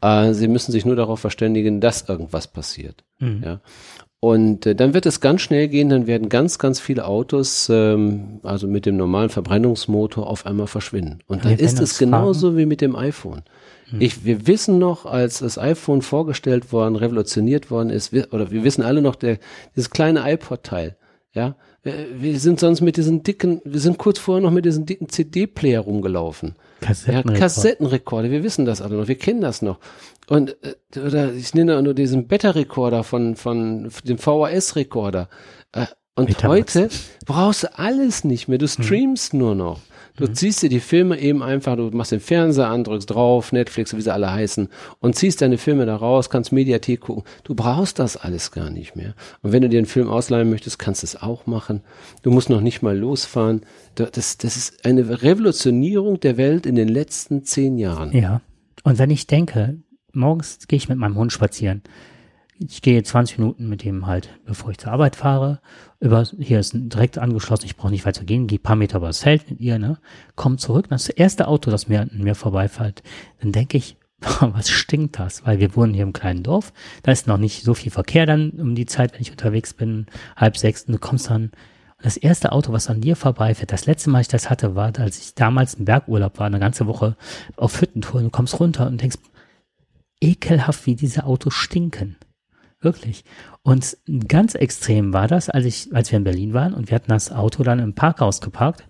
Äh, 0.01 0.33
Sie 0.33 0.47
müssen 0.47 0.71
sich 0.71 0.85
nur 0.85 0.95
darauf 0.95 1.19
verständigen, 1.19 1.81
dass 1.81 2.07
irgendwas 2.07 2.47
passiert. 2.47 3.03
Mhm. 3.19 3.41
Ja. 3.43 3.59
Und 4.23 4.65
äh, 4.65 4.73
dann 4.73 4.93
wird 4.93 5.05
es 5.05 5.19
ganz 5.19 5.41
schnell 5.41 5.67
gehen, 5.67 5.89
dann 5.89 6.07
werden 6.07 6.29
ganz, 6.29 6.57
ganz 6.57 6.79
viele 6.79 7.05
Autos, 7.05 7.67
ähm, 7.69 8.39
also 8.43 8.67
mit 8.67 8.85
dem 8.85 8.95
normalen 8.95 9.29
Verbrennungsmotor, 9.29 10.27
auf 10.27 10.45
einmal 10.45 10.67
verschwinden. 10.67 11.19
Und 11.27 11.43
dann 11.43 11.57
ist 11.57 11.81
es 11.81 11.97
genauso 11.97 12.55
wie 12.55 12.65
mit 12.65 12.79
dem 12.79 12.95
iPhone. 12.95 13.41
Hm. 13.93 14.01
Ich, 14.01 14.25
wir 14.25 14.47
wissen 14.47 14.79
noch, 14.79 15.05
als 15.05 15.39
das 15.39 15.59
iPhone 15.59 16.01
vorgestellt 16.01 16.71
worden, 16.71 16.95
revolutioniert 16.95 17.69
worden 17.69 17.91
ist, 17.91 18.11
wir, 18.11 18.33
oder 18.33 18.49
wir 18.49 18.63
wissen 18.63 18.81
alle 18.81 19.01
noch, 19.01 19.15
der, 19.15 19.37
dieses 19.75 19.91
kleine 19.91 20.29
iPod-Teil, 20.31 20.97
ja, 21.33 21.55
wir 21.83 22.39
sind 22.39 22.59
sonst 22.59 22.81
mit 22.81 22.95
diesen 22.95 23.23
dicken, 23.23 23.61
wir 23.65 23.79
sind 23.79 23.97
kurz 23.97 24.17
vorher 24.17 24.41
noch 24.41 24.51
mit 24.51 24.65
diesen 24.65 24.85
dicken 24.85 25.09
CD-Player 25.09 25.81
rumgelaufen. 25.81 26.55
Kassettenrekorder. 26.79 27.33
Ja, 27.33 27.39
Kassettenrekorder, 27.39 28.31
wir 28.31 28.43
wissen 28.43 28.65
das 28.65 28.81
alle 28.81 28.95
noch, 28.95 29.07
wir 29.07 29.17
kennen 29.17 29.41
das 29.41 29.61
noch. 29.61 29.79
Und, 30.27 30.55
äh, 30.63 30.99
oder 30.99 31.33
ich 31.33 31.53
nenne 31.53 31.81
nur 31.81 31.93
diesen 31.93 32.27
Beta-Rekorder 32.27 33.03
von, 33.03 33.35
von, 33.35 33.91
dem 34.03 34.17
VHS-Rekorder. 34.17 35.27
Und 36.15 36.27
Betamax. 36.27 36.75
heute 36.75 36.89
brauchst 37.25 37.63
du 37.63 37.79
alles 37.79 38.23
nicht 38.23 38.47
mehr, 38.47 38.59
du 38.59 38.67
streamst 38.67 39.33
hm. 39.33 39.39
nur 39.39 39.55
noch. 39.55 39.79
Du 40.15 40.27
mhm. 40.27 40.35
ziehst 40.35 40.61
dir 40.61 40.69
die 40.69 40.79
Filme 40.79 41.19
eben 41.19 41.41
einfach, 41.41 41.75
du 41.75 41.89
machst 41.89 42.11
den 42.11 42.19
Fernseher 42.19 42.67
an, 42.67 42.83
drückst 42.83 43.09
drauf, 43.09 43.51
Netflix, 43.51 43.95
wie 43.97 44.01
sie 44.01 44.13
alle 44.13 44.31
heißen, 44.31 44.69
und 44.99 45.15
ziehst 45.15 45.41
deine 45.41 45.57
Filme 45.57 45.87
da 45.87 45.95
raus, 45.95 46.29
kannst 46.29 46.51
Mediathek 46.51 47.01
gucken. 47.01 47.23
Du 47.43 47.55
brauchst 47.55 47.97
das 47.97 48.15
alles 48.15 48.51
gar 48.51 48.69
nicht 48.69 48.95
mehr. 48.95 49.15
Und 49.41 49.53
wenn 49.53 49.63
du 49.63 49.69
dir 49.69 49.79
einen 49.79 49.87
Film 49.87 50.07
ausleihen 50.09 50.51
möchtest, 50.51 50.77
kannst 50.77 51.01
du 51.01 51.05
es 51.05 51.15
auch 51.19 51.47
machen. 51.47 51.81
Du 52.21 52.29
musst 52.29 52.51
noch 52.51 52.61
nicht 52.61 52.83
mal 52.83 52.95
losfahren. 52.95 53.61
Das, 53.95 54.37
das 54.37 54.55
ist 54.55 54.85
eine 54.85 55.23
Revolutionierung 55.23 56.19
der 56.19 56.37
Welt 56.37 56.67
in 56.67 56.75
den 56.75 56.89
letzten 56.89 57.43
zehn 57.43 57.79
Jahren. 57.79 58.11
Ja. 58.11 58.41
Und 58.83 58.99
wenn 58.99 59.09
ich 59.09 59.25
denke, 59.25 59.79
morgens 60.11 60.67
gehe 60.67 60.77
ich 60.77 60.89
mit 60.89 60.99
meinem 60.99 61.15
Hund 61.15 61.33
spazieren 61.33 61.81
ich 62.67 62.81
gehe 62.81 63.01
20 63.01 63.39
Minuten 63.39 63.69
mit 63.69 63.83
dem 63.83 64.05
halt, 64.05 64.29
bevor 64.45 64.71
ich 64.71 64.77
zur 64.77 64.91
Arbeit 64.91 65.15
fahre. 65.15 65.59
Über, 65.99 66.23
hier 66.39 66.59
ist 66.59 66.73
direkt 66.75 67.17
angeschlossen, 67.17 67.65
ich 67.65 67.75
brauche 67.75 67.91
nicht 67.91 68.05
weiter 68.05 68.23
gehen, 68.23 68.47
gehe 68.47 68.59
paar 68.59 68.75
Meter 68.75 68.97
übers 68.97 69.21
Feld 69.21 69.49
mit 69.49 69.59
ihr, 69.59 69.79
ne? 69.79 69.97
Komm 70.35 70.57
zurück, 70.57 70.87
das 70.89 71.05
das 71.05 71.15
erste 71.15 71.47
Auto, 71.47 71.71
das 71.71 71.87
mir 71.87 72.01
an 72.01 72.09
mir 72.13 72.35
vorbeifällt. 72.35 73.03
Dann 73.41 73.51
denke 73.51 73.77
ich, 73.77 73.97
was 74.39 74.69
stinkt 74.69 75.19
das? 75.19 75.45
Weil 75.45 75.59
wir 75.59 75.75
wohnen 75.75 75.93
hier 75.93 76.03
im 76.03 76.13
kleinen 76.13 76.43
Dorf, 76.43 76.73
da 77.03 77.11
ist 77.11 77.27
noch 77.27 77.37
nicht 77.37 77.63
so 77.63 77.73
viel 77.73 77.91
Verkehr 77.91 78.25
dann 78.25 78.51
um 78.51 78.75
die 78.75 78.85
Zeit, 78.85 79.13
wenn 79.13 79.21
ich 79.21 79.31
unterwegs 79.31 79.73
bin, 79.73 80.07
halb 80.35 80.57
sechs, 80.57 80.83
und 80.83 80.93
du 80.93 80.99
kommst 80.99 81.29
dann, 81.29 81.51
das 82.01 82.17
erste 82.17 82.51
Auto, 82.51 82.73
was 82.73 82.89
an 82.89 82.99
dir 82.99 83.15
vorbeifährt, 83.15 83.71
das 83.71 83.85
letzte 83.85 84.09
Mal 84.09 84.19
ich 84.19 84.27
das 84.27 84.49
hatte, 84.49 84.75
war, 84.75 84.91
als 84.99 85.19
ich 85.19 85.35
damals 85.35 85.75
im 85.75 85.85
Bergurlaub 85.85 86.37
war, 86.37 86.47
eine 86.47 86.59
ganze 86.59 86.85
Woche 86.85 87.15
auf 87.55 87.79
Hüttentour, 87.79 88.21
du 88.21 88.29
kommst 88.29 88.59
runter 88.59 88.87
und 88.87 88.99
denkst, 89.01 89.19
ekelhaft, 90.19 90.85
wie 90.85 90.95
diese 90.95 91.23
Autos 91.23 91.53
stinken. 91.53 92.17
Wirklich. 92.83 93.23
Und 93.61 93.97
ganz 94.27 94.55
extrem 94.55 95.13
war 95.13 95.27
das, 95.27 95.49
als 95.49 95.65
ich, 95.65 95.95
als 95.95 96.11
wir 96.11 96.17
in 96.17 96.23
Berlin 96.23 96.53
waren 96.53 96.73
und 96.73 96.89
wir 96.89 96.95
hatten 96.95 97.11
das 97.11 97.31
Auto 97.31 97.63
dann 97.63 97.79
im 97.79 97.95
Parkhaus 97.95 98.41
geparkt. 98.41 98.83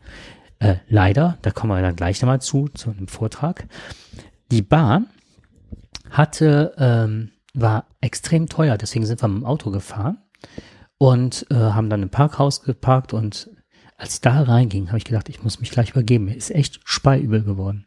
Äh, 0.59 0.75
leider, 0.87 1.37
da 1.43 1.51
kommen 1.51 1.71
wir 1.71 1.81
dann 1.81 1.95
gleich 1.95 2.21
nochmal 2.21 2.41
zu, 2.41 2.69
zu 2.69 2.89
einem 2.89 3.07
Vortrag. 3.07 3.67
Die 4.51 4.63
Bahn 4.63 5.07
hatte, 6.09 6.73
ähm, 6.77 7.31
war 7.53 7.85
extrem 8.01 8.49
teuer, 8.49 8.77
deswegen 8.77 9.05
sind 9.05 9.21
wir 9.21 9.27
mit 9.27 9.43
dem 9.43 9.45
Auto 9.45 9.69
gefahren 9.69 10.17
und 10.97 11.45
äh, 11.51 11.55
haben 11.55 11.89
dann 11.89 12.01
im 12.01 12.09
Parkhaus 12.09 12.63
geparkt 12.63 13.13
und 13.13 13.49
als 13.97 14.15
ich 14.15 14.21
da 14.21 14.41
reinging, 14.41 14.87
habe 14.87 14.97
ich 14.97 15.05
gedacht, 15.05 15.29
ich 15.29 15.43
muss 15.43 15.59
mich 15.59 15.69
gleich 15.69 15.91
übergeben. 15.91 16.25
Mir 16.25 16.35
ist 16.35 16.49
echt 16.49 16.79
speiübel 16.83 17.43
geworden. 17.43 17.85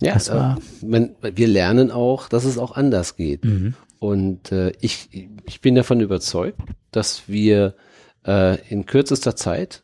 Ja, 0.00 0.14
das 0.14 0.30
war, 0.30 0.56
äh, 0.56 0.86
man, 0.86 1.10
wir 1.20 1.46
lernen 1.46 1.90
auch, 1.90 2.28
dass 2.28 2.44
es 2.44 2.56
auch 2.56 2.72
anders 2.72 3.16
geht. 3.16 3.44
Mhm. 3.44 3.74
Und 3.98 4.52
äh, 4.52 4.72
ich, 4.80 5.08
ich 5.44 5.60
bin 5.60 5.74
davon 5.74 6.00
überzeugt, 6.00 6.60
dass 6.92 7.28
wir 7.28 7.74
äh, 8.26 8.58
in 8.68 8.86
kürzester 8.86 9.36
Zeit 9.36 9.82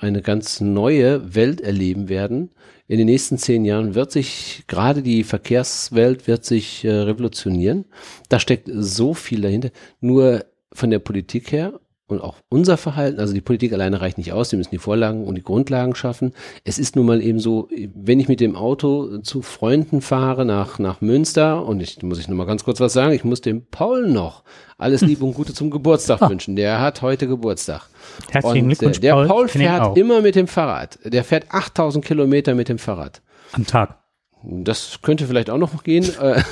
eine 0.00 0.22
ganz 0.22 0.60
neue 0.60 1.34
Welt 1.34 1.60
erleben 1.60 2.08
werden. 2.08 2.50
In 2.88 2.98
den 2.98 3.06
nächsten 3.06 3.38
zehn 3.38 3.64
Jahren 3.64 3.94
wird 3.94 4.10
sich 4.10 4.64
gerade 4.66 5.02
die 5.02 5.22
Verkehrswelt 5.22 6.26
wird 6.26 6.44
sich 6.44 6.84
äh, 6.84 6.90
revolutionieren. 6.90 7.84
Da 8.28 8.40
steckt 8.40 8.68
so 8.72 9.14
viel 9.14 9.42
dahinter. 9.42 9.70
Nur 10.00 10.44
von 10.72 10.90
der 10.90 10.98
Politik 10.98 11.52
her 11.52 11.80
und 12.10 12.20
auch 12.20 12.36
unser 12.48 12.76
Verhalten, 12.76 13.20
also 13.20 13.32
die 13.32 13.40
Politik 13.40 13.72
alleine 13.72 14.00
reicht 14.00 14.18
nicht 14.18 14.32
aus, 14.32 14.52
wir 14.52 14.58
müssen 14.58 14.70
die 14.70 14.78
Vorlagen 14.78 15.24
und 15.24 15.34
die 15.36 15.42
Grundlagen 15.42 15.94
schaffen. 15.94 16.32
Es 16.64 16.78
ist 16.78 16.96
nun 16.96 17.06
mal 17.06 17.22
eben 17.22 17.38
so, 17.38 17.68
wenn 17.94 18.20
ich 18.20 18.28
mit 18.28 18.40
dem 18.40 18.56
Auto 18.56 19.18
zu 19.18 19.42
Freunden 19.42 20.00
fahre 20.00 20.44
nach, 20.44 20.78
nach 20.78 21.00
Münster 21.00 21.64
und 21.64 21.80
ich 21.80 22.02
muss 22.02 22.18
ich 22.18 22.28
noch 22.28 22.36
mal 22.36 22.46
ganz 22.46 22.64
kurz 22.64 22.80
was 22.80 22.92
sagen, 22.92 23.12
ich 23.12 23.24
muss 23.24 23.40
dem 23.40 23.66
Paul 23.70 24.08
noch 24.08 24.42
alles 24.78 25.02
Liebe 25.02 25.24
und 25.24 25.34
Gute 25.34 25.54
zum 25.54 25.70
Geburtstag 25.70 26.22
ah. 26.22 26.30
wünschen. 26.30 26.56
Der 26.56 26.80
hat 26.80 27.02
heute 27.02 27.28
Geburtstag. 27.28 27.82
Herzlichen 28.30 28.64
und, 28.64 28.68
Glückwunsch, 28.68 28.98
äh, 28.98 29.00
Der 29.00 29.12
Paul, 29.12 29.26
Paul 29.26 29.48
fährt 29.48 29.96
immer 29.96 30.22
mit 30.22 30.34
dem 30.34 30.46
Fahrrad. 30.46 30.98
Der 31.04 31.24
fährt 31.24 31.46
8000 31.50 32.04
Kilometer 32.04 32.54
mit 32.54 32.68
dem 32.68 32.78
Fahrrad. 32.78 33.20
Am 33.52 33.66
Tag. 33.66 33.99
Das 34.42 35.00
könnte 35.02 35.26
vielleicht 35.26 35.50
auch 35.50 35.58
noch 35.58 35.82
gehen. 35.84 36.04
Äh, 36.20 36.42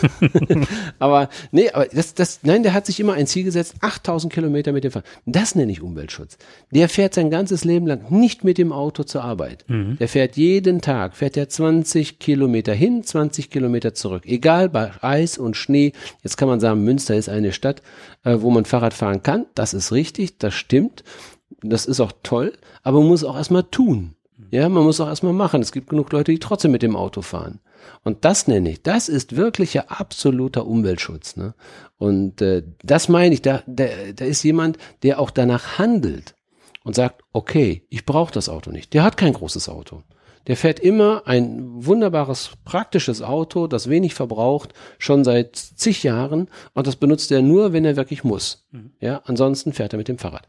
aber 0.98 1.30
nee, 1.52 1.70
aber 1.70 1.86
das, 1.86 2.14
das, 2.14 2.40
nein, 2.42 2.62
der 2.62 2.74
hat 2.74 2.86
sich 2.86 3.00
immer 3.00 3.14
ein 3.14 3.26
Ziel 3.26 3.44
gesetzt, 3.44 3.76
8000 3.80 4.32
Kilometer 4.32 4.72
mit 4.72 4.84
dem 4.84 4.90
Fahrrad. 4.90 5.08
Das 5.24 5.54
nenne 5.54 5.72
ich 5.72 5.80
Umweltschutz. 5.80 6.36
Der 6.70 6.88
fährt 6.88 7.14
sein 7.14 7.30
ganzes 7.30 7.64
Leben 7.64 7.86
lang 7.86 8.10
nicht 8.10 8.44
mit 8.44 8.58
dem 8.58 8.72
Auto 8.72 9.04
zur 9.04 9.24
Arbeit. 9.24 9.64
Mhm. 9.68 9.96
Der 9.98 10.08
fährt 10.08 10.36
jeden 10.36 10.80
Tag, 10.80 11.16
fährt 11.16 11.36
er 11.36 11.48
20 11.48 12.18
Kilometer 12.18 12.74
hin, 12.74 13.02
20 13.02 13.50
Kilometer 13.50 13.94
zurück. 13.94 14.24
Egal 14.26 14.68
bei 14.68 14.90
Eis 15.00 15.38
und 15.38 15.56
Schnee. 15.56 15.92
Jetzt 16.22 16.36
kann 16.36 16.48
man 16.48 16.60
sagen, 16.60 16.84
Münster 16.84 17.16
ist 17.16 17.28
eine 17.28 17.52
Stadt, 17.52 17.82
äh, 18.24 18.36
wo 18.40 18.50
man 18.50 18.66
Fahrrad 18.66 18.92
fahren 18.92 19.22
kann. 19.22 19.46
Das 19.54 19.72
ist 19.72 19.92
richtig, 19.92 20.38
das 20.38 20.54
stimmt. 20.54 21.04
Das 21.62 21.86
ist 21.86 22.00
auch 22.00 22.12
toll, 22.22 22.52
aber 22.82 23.00
man 23.00 23.08
muss 23.08 23.24
auch 23.24 23.36
erstmal 23.36 23.64
tun. 23.64 24.14
Ja, 24.50 24.68
man 24.68 24.84
muss 24.84 25.00
auch 25.00 25.08
erstmal 25.08 25.32
machen. 25.32 25.60
Es 25.60 25.72
gibt 25.72 25.90
genug 25.90 26.12
Leute, 26.12 26.32
die 26.32 26.38
trotzdem 26.38 26.70
mit 26.70 26.82
dem 26.82 26.96
Auto 26.96 27.22
fahren. 27.22 27.60
Und 28.04 28.24
das 28.24 28.46
nenne 28.48 28.70
ich, 28.70 28.82
das 28.82 29.08
ist 29.08 29.36
wirklicher 29.36 29.90
absoluter 29.90 30.66
Umweltschutz. 30.66 31.36
Ne? 31.36 31.54
Und 31.98 32.40
äh, 32.42 32.62
das 32.82 33.08
meine 33.08 33.34
ich, 33.34 33.42
da, 33.42 33.62
da, 33.66 33.86
da 34.14 34.24
ist 34.24 34.42
jemand, 34.42 34.78
der 35.02 35.20
auch 35.20 35.30
danach 35.30 35.78
handelt 35.78 36.34
und 36.84 36.94
sagt, 36.94 37.22
okay, 37.32 37.82
ich 37.90 38.06
brauche 38.06 38.32
das 38.32 38.48
Auto 38.48 38.70
nicht. 38.70 38.94
Der 38.94 39.02
hat 39.02 39.16
kein 39.16 39.32
großes 39.32 39.68
Auto. 39.68 40.02
Der 40.46 40.56
fährt 40.56 40.80
immer 40.80 41.22
ein 41.26 41.84
wunderbares, 41.84 42.52
praktisches 42.64 43.20
Auto, 43.20 43.66
das 43.66 43.90
wenig 43.90 44.14
verbraucht, 44.14 44.72
schon 44.98 45.22
seit 45.22 45.56
zig 45.56 46.02
Jahren. 46.02 46.48
Und 46.72 46.86
das 46.86 46.96
benutzt 46.96 47.30
er 47.30 47.42
nur, 47.42 47.74
wenn 47.74 47.84
er 47.84 47.96
wirklich 47.96 48.24
muss. 48.24 48.66
Mhm. 48.70 48.92
Ja, 49.00 49.20
ansonsten 49.26 49.74
fährt 49.74 49.92
er 49.92 49.98
mit 49.98 50.08
dem 50.08 50.16
Fahrrad. 50.16 50.48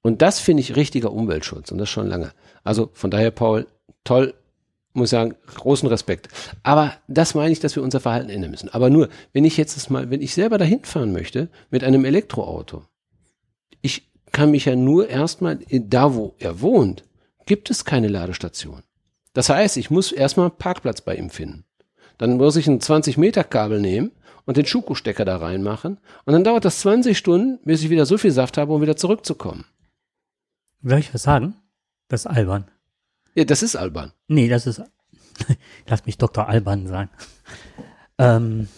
Und 0.00 0.22
das 0.22 0.38
finde 0.38 0.60
ich 0.60 0.76
richtiger 0.76 1.12
Umweltschutz 1.12 1.72
und 1.72 1.78
das 1.78 1.90
schon 1.90 2.08
lange. 2.08 2.32
Also 2.62 2.90
von 2.92 3.10
daher, 3.10 3.32
Paul, 3.32 3.66
toll, 4.04 4.34
muss 4.92 5.10
sagen, 5.10 5.34
großen 5.54 5.88
Respekt. 5.88 6.28
Aber 6.62 6.94
das 7.08 7.34
meine 7.34 7.52
ich, 7.52 7.60
dass 7.60 7.76
wir 7.76 7.82
unser 7.82 8.00
Verhalten 8.00 8.30
ändern 8.30 8.50
müssen. 8.50 8.68
Aber 8.68 8.90
nur, 8.90 9.08
wenn 9.32 9.44
ich 9.44 9.56
jetzt 9.56 9.90
mal, 9.90 10.10
wenn 10.10 10.22
ich 10.22 10.34
selber 10.34 10.58
dahin 10.58 10.84
fahren 10.84 11.12
möchte 11.12 11.48
mit 11.70 11.84
einem 11.84 12.04
Elektroauto, 12.04 12.84
ich 13.80 14.10
kann 14.32 14.50
mich 14.50 14.64
ja 14.64 14.76
nur 14.76 15.08
erstmal 15.08 15.58
da, 15.70 16.14
wo 16.14 16.34
er 16.38 16.60
wohnt, 16.60 17.04
gibt 17.46 17.70
es 17.70 17.84
keine 17.84 18.08
Ladestation. 18.08 18.82
Das 19.34 19.48
heißt, 19.48 19.76
ich 19.76 19.90
muss 19.90 20.12
erstmal 20.12 20.48
einen 20.48 20.58
Parkplatz 20.58 21.00
bei 21.00 21.16
ihm 21.16 21.30
finden. 21.30 21.64
Dann 22.18 22.36
muss 22.36 22.56
ich 22.56 22.66
ein 22.66 22.80
20 22.80 23.16
Meter 23.16 23.44
Kabel 23.44 23.80
nehmen 23.80 24.12
und 24.44 24.56
den 24.56 24.66
Schuko-Stecker 24.66 25.24
da 25.24 25.38
reinmachen. 25.38 25.98
Und 26.24 26.32
dann 26.32 26.44
dauert 26.44 26.64
das 26.64 26.80
20 26.80 27.16
Stunden, 27.16 27.58
bis 27.64 27.82
ich 27.82 27.90
wieder 27.90 28.06
so 28.06 28.18
viel 28.18 28.30
Saft 28.30 28.58
habe, 28.58 28.72
um 28.72 28.82
wieder 28.82 28.96
zurückzukommen. 28.96 29.64
Soll 30.82 30.98
ich 30.98 31.14
was 31.14 31.22
sagen? 31.22 31.54
Das 32.08 32.22
ist 32.22 32.26
albern. 32.26 32.70
Ja, 33.34 33.44
das 33.44 33.62
ist 33.62 33.76
albern. 33.76 34.12
Nee, 34.28 34.48
das 34.48 34.66
ist. 34.66 34.82
Lass 35.86 36.06
mich 36.06 36.18
Dr. 36.18 36.48
Alban 36.48 36.86
sein. 36.86 37.08
Ähm, 38.18 38.68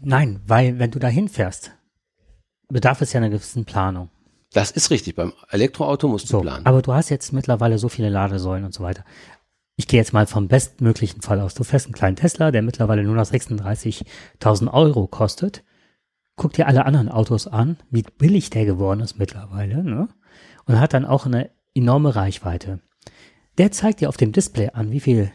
nein, 0.00 0.40
weil 0.46 0.78
wenn 0.78 0.90
du 0.90 0.98
da 0.98 1.08
hinfährst, 1.08 1.72
bedarf 2.68 3.00
es 3.00 3.12
ja 3.12 3.18
einer 3.18 3.30
gewissen 3.30 3.64
Planung. 3.64 4.10
Das 4.52 4.70
ist 4.70 4.90
richtig. 4.90 5.16
Beim 5.16 5.32
Elektroauto 5.50 6.08
musst 6.08 6.26
du 6.26 6.38
so, 6.38 6.40
planen. 6.40 6.64
Aber 6.64 6.80
du 6.80 6.94
hast 6.94 7.10
jetzt 7.10 7.32
mittlerweile 7.32 7.78
so 7.78 7.88
viele 7.88 8.08
Ladesäulen 8.08 8.64
und 8.64 8.72
so 8.72 8.82
weiter. 8.82 9.04
Ich 9.76 9.88
gehe 9.88 9.98
jetzt 9.98 10.12
mal 10.12 10.26
vom 10.26 10.46
bestmöglichen 10.46 11.20
Fall 11.20 11.40
aus. 11.40 11.54
Du 11.54 11.64
fährst 11.64 11.86
einen 11.86 11.94
kleinen 11.94 12.16
Tesla, 12.16 12.52
der 12.52 12.62
mittlerweile 12.62 13.02
nur 13.02 13.16
noch 13.16 13.26
36.000 13.26 14.72
Euro 14.72 15.08
kostet. 15.08 15.64
Guck 16.36 16.52
dir 16.52 16.68
alle 16.68 16.86
anderen 16.86 17.08
Autos 17.08 17.48
an, 17.48 17.76
wie 17.90 18.02
billig 18.02 18.50
der 18.50 18.64
geworden 18.64 19.00
ist 19.00 19.18
mittlerweile, 19.18 19.82
ne? 19.82 20.08
Und 20.66 20.80
hat 20.80 20.94
dann 20.94 21.04
auch 21.04 21.26
eine 21.26 21.50
enorme 21.74 22.14
Reichweite. 22.14 22.80
Der 23.58 23.70
zeigt 23.72 24.00
dir 24.00 24.08
auf 24.08 24.16
dem 24.16 24.32
Display 24.32 24.70
an, 24.70 24.90
wie 24.90 25.00
viel 25.00 25.32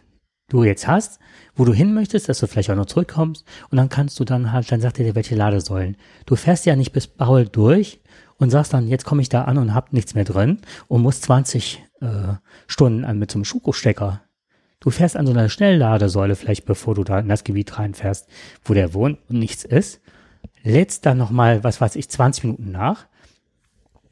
du 0.49 0.63
jetzt 0.63 0.87
hast, 0.87 1.19
wo 1.55 1.63
du 1.63 1.73
hin 1.73 1.93
möchtest, 1.93 2.27
dass 2.27 2.39
du 2.39 2.47
vielleicht 2.47 2.69
auch 2.71 2.75
noch 2.75 2.85
zurückkommst 2.85 3.45
und 3.69 3.77
dann 3.77 3.89
kannst 3.89 4.19
du 4.19 4.25
dann 4.25 4.51
halt, 4.51 4.71
dann 4.71 4.81
sagt 4.81 4.99
er 4.99 5.05
dir, 5.05 5.15
welche 5.15 5.35
Ladesäulen. 5.35 5.95
Du 6.25 6.35
fährst 6.35 6.65
ja 6.65 6.75
nicht 6.75 6.91
bis 6.91 7.07
Paul 7.07 7.45
durch 7.47 8.01
und 8.37 8.49
sagst 8.49 8.73
dann, 8.73 8.87
jetzt 8.87 9.05
komme 9.05 9.21
ich 9.21 9.29
da 9.29 9.43
an 9.43 9.57
und 9.57 9.73
hab 9.73 9.93
nichts 9.93 10.15
mehr 10.15 10.23
drin 10.23 10.59
und 10.87 11.01
musst 11.01 11.23
20 11.23 11.83
äh, 12.01 12.07
Stunden 12.67 13.05
an 13.05 13.19
mit 13.19 13.31
so 13.31 13.37
einem 13.37 13.45
Schuko-Stecker. 13.45 14.21
Du 14.79 14.89
fährst 14.89 15.17
an 15.17 15.25
so 15.25 15.33
einer 15.33 15.49
Schnellladesäule 15.49 16.35
vielleicht, 16.35 16.65
bevor 16.65 16.95
du 16.95 17.03
da 17.03 17.19
in 17.19 17.27
das 17.27 17.43
Gebiet 17.43 17.77
reinfährst, 17.77 18.27
wo 18.63 18.73
der 18.73 18.93
wohnt 18.93 19.19
und 19.29 19.37
nichts 19.37 19.65
ist, 19.65 20.01
lädst 20.63 21.05
dann 21.05 21.17
nochmal, 21.17 21.63
was 21.63 21.81
weiß 21.81 21.95
ich, 21.95 22.09
20 22.09 22.45
Minuten 22.45 22.71
nach 22.71 23.07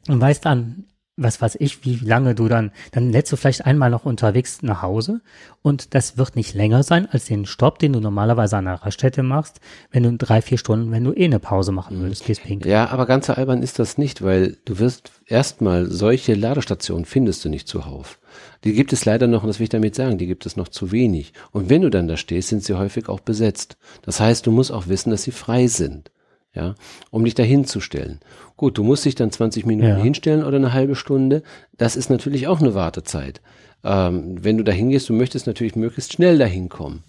und 0.08 0.20
weißt 0.20 0.44
dann, 0.44 0.84
was 1.18 1.42
weiß 1.42 1.56
ich, 1.60 1.84
wie 1.84 1.96
lange 1.96 2.34
du 2.34 2.48
dann, 2.48 2.70
dann 2.92 3.10
lädst 3.10 3.32
du 3.32 3.36
vielleicht 3.36 3.66
einmal 3.66 3.90
noch 3.90 4.04
unterwegs 4.04 4.62
nach 4.62 4.82
Hause 4.82 5.20
und 5.62 5.94
das 5.94 6.16
wird 6.16 6.36
nicht 6.36 6.54
länger 6.54 6.84
sein 6.84 7.08
als 7.10 7.26
den 7.26 7.44
Stopp, 7.44 7.80
den 7.80 7.92
du 7.92 8.00
normalerweise 8.00 8.56
an 8.56 8.66
einer 8.66 8.82
Raststätte 8.82 9.22
machst, 9.22 9.60
wenn 9.90 10.04
du 10.04 10.16
drei, 10.16 10.40
vier 10.40 10.58
Stunden, 10.58 10.92
wenn 10.92 11.04
du 11.04 11.12
eh 11.12 11.24
eine 11.24 11.40
Pause 11.40 11.72
machen 11.72 12.00
würdest, 12.00 12.24
gehst 12.24 12.44
pinkeln. 12.44 12.70
Ja, 12.70 12.88
aber 12.88 13.04
ganz 13.06 13.28
albern 13.28 13.62
ist 13.62 13.78
das 13.78 13.98
nicht, 13.98 14.22
weil 14.22 14.56
du 14.64 14.78
wirst 14.78 15.10
erstmal 15.26 15.90
solche 15.90 16.34
Ladestationen 16.34 17.04
findest 17.04 17.44
du 17.44 17.48
nicht 17.48 17.66
zuhauf. 17.66 18.20
Die 18.62 18.72
gibt 18.72 18.92
es 18.92 19.04
leider 19.04 19.26
noch, 19.26 19.42
und 19.42 19.48
das 19.48 19.58
will 19.58 19.64
ich 19.64 19.70
damit 19.70 19.96
sagen, 19.96 20.18
die 20.18 20.26
gibt 20.26 20.46
es 20.46 20.56
noch 20.56 20.68
zu 20.68 20.92
wenig. 20.92 21.32
Und 21.50 21.68
wenn 21.68 21.82
du 21.82 21.90
dann 21.90 22.08
da 22.08 22.16
stehst, 22.16 22.48
sind 22.48 22.62
sie 22.62 22.74
häufig 22.74 23.08
auch 23.08 23.20
besetzt. 23.20 23.76
Das 24.02 24.20
heißt, 24.20 24.46
du 24.46 24.52
musst 24.52 24.72
auch 24.72 24.86
wissen, 24.86 25.10
dass 25.10 25.24
sie 25.24 25.32
frei 25.32 25.66
sind 25.66 26.10
ja, 26.54 26.74
um 27.10 27.24
dich 27.24 27.34
dahin 27.34 27.64
zu 27.64 27.80
stellen. 27.80 28.20
Gut, 28.56 28.78
du 28.78 28.82
musst 28.82 29.04
dich 29.04 29.14
dann 29.14 29.30
20 29.30 29.66
Minuten 29.66 29.88
ja. 29.88 29.96
hinstellen 29.96 30.44
oder 30.44 30.56
eine 30.56 30.72
halbe 30.72 30.96
Stunde. 30.96 31.42
Das 31.76 31.96
ist 31.96 32.10
natürlich 32.10 32.46
auch 32.46 32.60
eine 32.60 32.74
Wartezeit. 32.74 33.40
Ähm, 33.84 34.42
wenn 34.42 34.58
du 34.58 34.64
da 34.64 34.72
hingehst, 34.72 35.08
du 35.08 35.12
möchtest 35.12 35.46
natürlich 35.46 35.76
möglichst 35.76 36.12
schnell 36.12 36.38
dahin 36.38 36.68
kommen. 36.68 37.04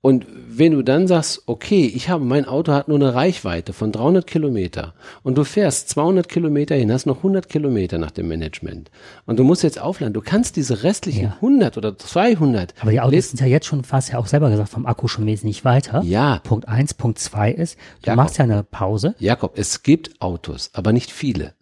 Und 0.00 0.26
wenn 0.30 0.72
du 0.72 0.82
dann 0.82 1.08
sagst, 1.08 1.42
okay, 1.46 1.84
ich 1.92 2.08
habe, 2.08 2.24
mein 2.24 2.44
Auto 2.44 2.72
hat 2.72 2.86
nur 2.86 2.98
eine 2.98 3.14
Reichweite 3.14 3.72
von 3.72 3.90
300 3.90 4.28
Kilometer 4.28 4.94
und 5.24 5.36
du 5.36 5.42
fährst 5.42 5.88
200 5.88 6.28
Kilometer 6.28 6.76
hin, 6.76 6.92
hast 6.92 7.06
noch 7.06 7.16
100 7.16 7.48
Kilometer 7.48 7.98
nach 7.98 8.12
dem 8.12 8.28
Management 8.28 8.92
und 9.26 9.38
du 9.40 9.44
musst 9.44 9.64
jetzt 9.64 9.80
aufladen, 9.80 10.14
du 10.14 10.20
kannst 10.20 10.54
diese 10.54 10.84
restlichen 10.84 11.24
ja. 11.24 11.32
100 11.34 11.76
oder 11.76 11.98
200. 11.98 12.74
Aber 12.80 12.92
die 12.92 13.00
Autos 13.00 13.30
sind 13.30 13.40
ja 13.40 13.46
jetzt 13.46 13.66
schon 13.66 13.82
fast 13.82 14.12
ja 14.12 14.18
auch 14.20 14.28
selber 14.28 14.50
gesagt 14.50 14.68
vom 14.68 14.86
Akku 14.86 15.08
schon 15.08 15.26
wesentlich 15.26 15.64
weiter. 15.64 16.00
Ja. 16.04 16.38
Punkt 16.44 16.68
eins, 16.68 16.94
Punkt 16.94 17.18
zwei 17.18 17.50
ist, 17.50 17.76
du 18.02 18.06
Jakob, 18.06 18.16
machst 18.16 18.38
ja 18.38 18.44
eine 18.44 18.62
Pause. 18.62 19.16
Jakob, 19.18 19.58
es 19.58 19.82
gibt 19.82 20.20
Autos, 20.20 20.70
aber 20.74 20.92
nicht 20.92 21.10
viele. 21.10 21.54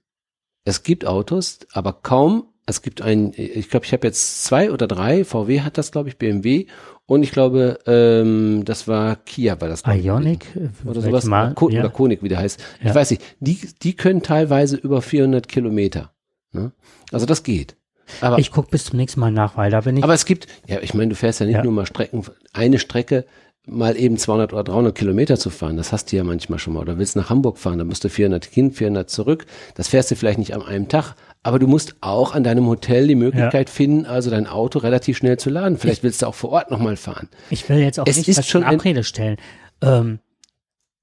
Es 0.65 0.83
gibt 0.83 1.07
Autos, 1.07 1.61
aber 1.73 1.95
kaum 1.95 2.49
es 2.67 2.83
gibt 2.83 3.01
ein, 3.01 3.33
ich 3.37 3.71
glaube, 3.71 3.87
ich 3.87 3.93
habe 3.93 4.09
jetzt 4.09 4.45
zwei 4.45 4.73
oder 4.73 4.89
drei, 4.89 5.25
VW 5.25 5.61
hat 5.61 5.79
das, 5.79 5.93
glaube 5.93 6.09
ich, 6.09 6.19
BMW 6.19 6.67
und 7.07 7.23
ich 7.23 7.31
glaube, 7.31 7.79
ähm, 7.87 8.65
das 8.65 8.89
war 8.89 9.17
Kia, 9.17 9.61
war 9.61 9.69
das. 9.69 9.85
Ionic 9.87 10.47
oder 10.85 11.01
sowas. 11.01 11.25
Mal, 11.25 11.55
Ko 11.55 11.71
ja. 11.71 11.81
Oder 11.81 11.91
Konig, 11.91 12.23
wie 12.23 12.29
der 12.29 12.39
heißt. 12.39 12.61
Ja. 12.83 12.91
Ich 12.91 12.95
weiß 12.95 13.11
nicht. 13.13 13.23
Die, 13.39 13.61
die 13.83 13.95
können 13.95 14.23
teilweise 14.23 14.77
über 14.77 15.01
400 15.01 15.47
Kilometer. 15.47 16.11
Ne? 16.53 16.73
Also 17.13 17.25
das 17.25 17.45
geht. 17.45 17.77
Aber, 18.21 18.39
ich 18.39 18.51
gucke 18.51 18.71
bis 18.71 18.85
zum 18.87 18.99
nächsten 18.99 19.21
Mal 19.21 19.31
nach, 19.31 19.57
weil 19.57 19.71
da 19.71 19.81
bin 19.81 19.97
ich. 19.97 20.05
Aber 20.05 20.15
es 20.15 20.25
gibt, 20.25 20.47
ja, 20.67 20.81
ich 20.81 20.95
meine, 20.95 21.11
du 21.11 21.15
fährst 21.15 21.41
ja 21.41 21.47
nicht 21.47 21.57
ja. 21.57 21.63
nur 21.63 21.73
mal 21.73 21.87
Strecken, 21.87 22.25
eine 22.53 22.79
Strecke 22.79 23.25
mal 23.67 23.97
eben 23.97 24.17
200 24.17 24.53
oder 24.53 24.65
300 24.65 24.95
Kilometer 24.95 25.37
zu 25.39 25.51
fahren. 25.51 25.77
Das 25.77 25.93
hast 25.93 26.11
du 26.11 26.17
ja 26.17 26.25
manchmal 26.25 26.59
schon 26.59 26.75
mal. 26.75 26.81
Oder 26.81 26.99
willst 26.99 27.17
nach 27.17 27.31
Hamburg 27.31 27.59
fahren, 27.59 27.79
dann 27.79 27.89
musst 27.89 28.05
du 28.05 28.09
400 28.09 28.45
hin, 28.45 28.71
400 28.71 29.11
zurück. 29.11 29.47
Das 29.75 29.89
fährst 29.89 30.11
du 30.11 30.17
vielleicht 30.17 30.39
nicht 30.39 30.55
an 30.55 30.63
einem 30.63 30.89
Tag. 30.89 31.15
Aber 31.47 31.61
du 31.61 31.69
musst 31.69 31.95
auch 32.01 32.35
an 32.35 32.43
deinem 32.43 32.67
Hotel 32.67 33.07
die 33.07 33.15
Möglichkeit 33.15 33.69
ja. 33.69 33.73
finden, 33.73 34.05
also 34.05 34.31
dein 34.31 34.49
Auto 34.49 34.81
relativ 34.81 35.17
schnell 35.17 35.39
zu 35.39 35.49
laden. 35.49 35.79
Vielleicht 35.79 36.03
willst 36.03 36.21
du 36.23 36.27
auch 36.27 36.35
vor 36.35 36.51
Ort 36.51 36.73
nochmal 36.73 36.97
fahren. 36.97 37.29
Ich 37.51 37.69
will 37.69 37.79
jetzt 37.79 38.01
auch 38.01 38.07
es 38.09 38.17
nicht 38.17 38.27
ist 38.27 38.49
schon 38.49 38.65
Abrede 38.65 39.05
stellen. 39.05 39.37
Ähm, 39.81 40.19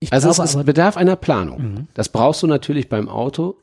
also 0.09 0.27
glaube, 0.27 0.43
es, 0.43 0.55
es 0.55 0.65
bedarf 0.65 0.97
einer 0.97 1.15
Planung. 1.15 1.61
Mhm. 1.61 1.87
Das 1.93 2.09
brauchst 2.09 2.43
du 2.43 2.47
natürlich 2.47 2.89
beim 2.89 3.07
Auto 3.07 3.55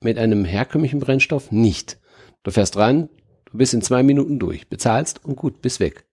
mit 0.00 0.18
einem 0.18 0.44
herkömmlichen 0.44 0.98
Brennstoff 0.98 1.52
nicht. 1.52 1.98
Du 2.42 2.50
fährst 2.50 2.76
rein, 2.76 3.08
du 3.44 3.58
bist 3.58 3.72
in 3.72 3.80
zwei 3.80 4.02
Minuten 4.02 4.40
durch, 4.40 4.68
bezahlst 4.68 5.24
und 5.24 5.36
gut, 5.36 5.62
bist 5.62 5.78
weg. 5.78 6.04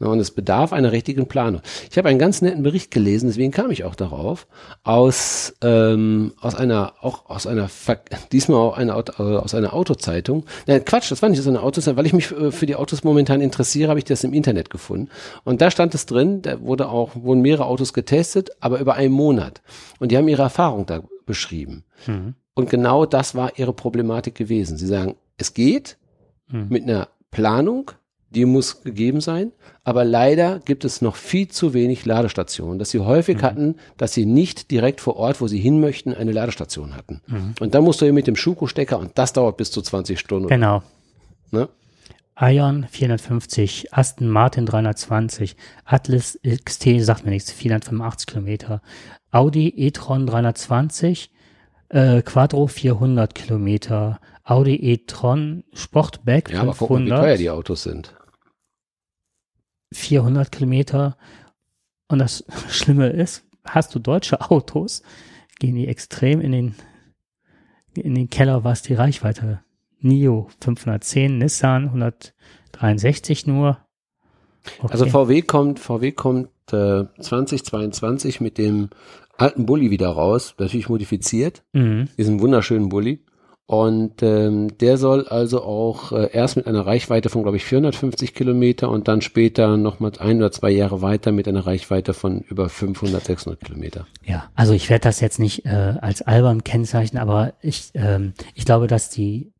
Und 0.00 0.20
es 0.20 0.30
bedarf 0.30 0.72
einer 0.72 0.92
richtigen 0.92 1.26
Planung. 1.26 1.60
Ich 1.90 1.98
habe 1.98 2.08
einen 2.08 2.20
ganz 2.20 2.40
netten 2.40 2.62
Bericht 2.62 2.92
gelesen, 2.92 3.26
deswegen 3.26 3.50
kam 3.50 3.72
ich 3.72 3.82
auch 3.82 3.96
darauf, 3.96 4.46
aus, 4.84 5.56
ähm, 5.60 6.34
aus 6.40 6.54
einer, 6.54 6.94
auch 7.00 7.28
aus 7.28 7.48
einer, 7.48 7.68
diesmal 8.32 8.60
auch 8.60 8.76
eine, 8.76 8.92
äh, 8.92 9.22
aus 9.22 9.54
einer 9.54 9.74
Autozeitung. 9.74 10.44
Nein, 10.68 10.84
Quatsch, 10.84 11.10
das 11.10 11.20
war 11.20 11.28
nicht 11.28 11.40
aus 11.40 11.48
einer 11.48 11.64
Autozeitung, 11.64 11.96
weil 11.96 12.06
ich 12.06 12.12
mich 12.12 12.30
äh, 12.30 12.52
für 12.52 12.66
die 12.66 12.76
Autos 12.76 13.02
momentan 13.02 13.40
interessiere, 13.40 13.88
habe 13.88 13.98
ich 13.98 14.04
das 14.04 14.22
im 14.22 14.32
Internet 14.32 14.70
gefunden. 14.70 15.08
Und 15.42 15.60
da 15.60 15.70
stand 15.70 15.94
es 15.96 16.06
drin, 16.06 16.42
da 16.42 16.60
wurde 16.60 16.88
auch, 16.88 17.16
wurden 17.16 17.42
mehrere 17.42 17.66
Autos 17.66 17.92
getestet, 17.92 18.50
aber 18.60 18.78
über 18.78 18.94
einen 18.94 19.12
Monat. 19.12 19.62
Und 19.98 20.12
die 20.12 20.16
haben 20.16 20.28
ihre 20.28 20.42
Erfahrung 20.42 20.86
da 20.86 21.02
beschrieben. 21.26 21.84
Mhm. 22.06 22.34
Und 22.54 22.70
genau 22.70 23.04
das 23.04 23.34
war 23.34 23.58
ihre 23.58 23.72
Problematik 23.72 24.36
gewesen. 24.36 24.76
Sie 24.76 24.86
sagen, 24.86 25.16
es 25.36 25.54
geht 25.54 25.98
mhm. 26.48 26.66
mit 26.68 26.82
einer 26.84 27.08
Planung, 27.30 27.92
die 28.30 28.44
muss 28.44 28.82
gegeben 28.82 29.20
sein. 29.20 29.52
Aber 29.84 30.04
leider 30.04 30.60
gibt 30.60 30.84
es 30.84 31.00
noch 31.00 31.16
viel 31.16 31.48
zu 31.48 31.72
wenig 31.72 32.04
Ladestationen, 32.04 32.78
dass 32.78 32.90
sie 32.90 33.00
häufig 33.00 33.38
mhm. 33.38 33.42
hatten, 33.42 33.74
dass 33.96 34.12
sie 34.12 34.26
nicht 34.26 34.70
direkt 34.70 35.00
vor 35.00 35.16
Ort, 35.16 35.40
wo 35.40 35.46
sie 35.46 35.58
hin 35.58 35.80
möchten, 35.80 36.12
eine 36.14 36.32
Ladestation 36.32 36.94
hatten. 36.94 37.22
Mhm. 37.26 37.54
Und 37.60 37.74
dann 37.74 37.84
musst 37.84 38.00
du 38.00 38.04
eben 38.04 38.14
mit 38.14 38.26
dem 38.26 38.36
Schuko-Stecker 38.36 38.98
und 38.98 39.12
das 39.16 39.32
dauert 39.32 39.56
bis 39.56 39.70
zu 39.70 39.80
20 39.80 40.18
Stunden. 40.18 40.48
Genau. 40.48 40.82
Ne? 41.50 41.68
Ion 42.40 42.86
450, 42.88 43.92
Aston 43.92 44.28
Martin 44.28 44.64
320, 44.64 45.56
Atlas 45.84 46.38
XT 46.42 47.00
sagt 47.00 47.24
mir 47.24 47.30
nichts, 47.30 47.50
485 47.50 48.26
Kilometer, 48.26 48.80
Audi 49.32 49.68
e-tron 49.76 50.26
320, 50.26 51.30
äh, 51.88 52.22
Quattro 52.22 52.68
400 52.68 53.34
Kilometer, 53.34 54.20
Audi 54.48 54.76
e-tron 54.76 55.62
Sportback 55.74 56.50
ja, 56.50 56.60
500. 56.60 56.68
Aber 56.68 56.74
guck 56.78 56.90
mal, 56.90 57.04
wie 57.04 57.10
teuer 57.10 57.36
die 57.36 57.50
Autos 57.50 57.82
sind. 57.82 58.14
400 59.92 60.50
Kilometer. 60.50 61.18
Und 62.08 62.18
das 62.18 62.44
Schlimme 62.70 63.08
ist, 63.08 63.44
hast 63.64 63.94
du 63.94 63.98
deutsche 63.98 64.50
Autos, 64.50 65.02
gehen 65.58 65.74
die 65.74 65.86
extrem 65.86 66.40
in 66.40 66.52
den, 66.52 66.74
in 67.94 68.14
den 68.14 68.30
Keller, 68.30 68.64
was 68.64 68.80
die 68.82 68.94
Reichweite. 68.94 69.60
NIO 70.00 70.48
510, 70.60 71.36
Nissan 71.36 71.84
163 71.84 73.46
nur. 73.46 73.78
Okay. 74.78 74.92
Also 74.92 75.06
VW 75.06 75.42
kommt, 75.42 75.78
VW 75.78 76.12
kommt 76.12 76.48
äh, 76.72 77.04
2022 77.20 78.40
mit 78.40 78.56
dem 78.56 78.88
alten 79.36 79.66
Bulli 79.66 79.90
wieder 79.90 80.08
raus, 80.08 80.54
natürlich 80.58 80.88
modifiziert, 80.88 81.64
mhm. 81.74 82.08
diesen 82.16 82.40
wunderschönen 82.40 82.88
Bulli. 82.88 83.24
Und 83.70 84.22
ähm, 84.22 84.78
der 84.78 84.96
soll 84.96 85.28
also 85.28 85.62
auch 85.62 86.10
äh, 86.12 86.30
erst 86.32 86.56
mit 86.56 86.66
einer 86.66 86.86
Reichweite 86.86 87.28
von, 87.28 87.42
glaube 87.42 87.58
ich, 87.58 87.66
450 87.66 88.32
Kilometer 88.32 88.88
und 88.88 89.08
dann 89.08 89.20
später 89.20 89.76
noch 89.76 90.00
mal 90.00 90.10
ein 90.18 90.38
oder 90.38 90.50
zwei 90.50 90.70
Jahre 90.70 91.02
weiter 91.02 91.32
mit 91.32 91.46
einer 91.46 91.66
Reichweite 91.66 92.14
von 92.14 92.40
über 92.40 92.70
500, 92.70 93.22
600 93.22 93.62
Kilometer. 93.62 94.06
Ja, 94.24 94.48
also 94.54 94.72
ich 94.72 94.88
werde 94.88 95.02
das 95.02 95.20
jetzt 95.20 95.38
nicht 95.38 95.66
äh, 95.66 95.96
als 96.00 96.22
albern 96.22 96.64
kennzeichnen, 96.64 97.20
aber 97.20 97.52
ich, 97.60 97.90
ähm, 97.92 98.32
ich 98.54 98.64
glaube, 98.64 98.86
dass 98.86 99.10
die, 99.10 99.52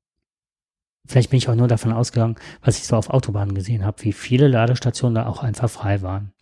vielleicht 1.05 1.29
bin 1.29 1.37
ich 1.37 1.51
auch 1.51 1.55
nur 1.55 1.69
davon 1.69 1.93
ausgegangen, 1.93 2.37
was 2.63 2.79
ich 2.79 2.87
so 2.87 2.97
auf 2.97 3.11
Autobahnen 3.11 3.55
gesehen 3.55 3.85
habe, 3.85 4.03
wie 4.05 4.15
viele 4.15 4.49
Ladestationen 4.49 5.17
da 5.17 5.27
auch 5.27 5.43
einfach 5.43 5.69
frei 5.69 6.01
waren. 6.01 6.33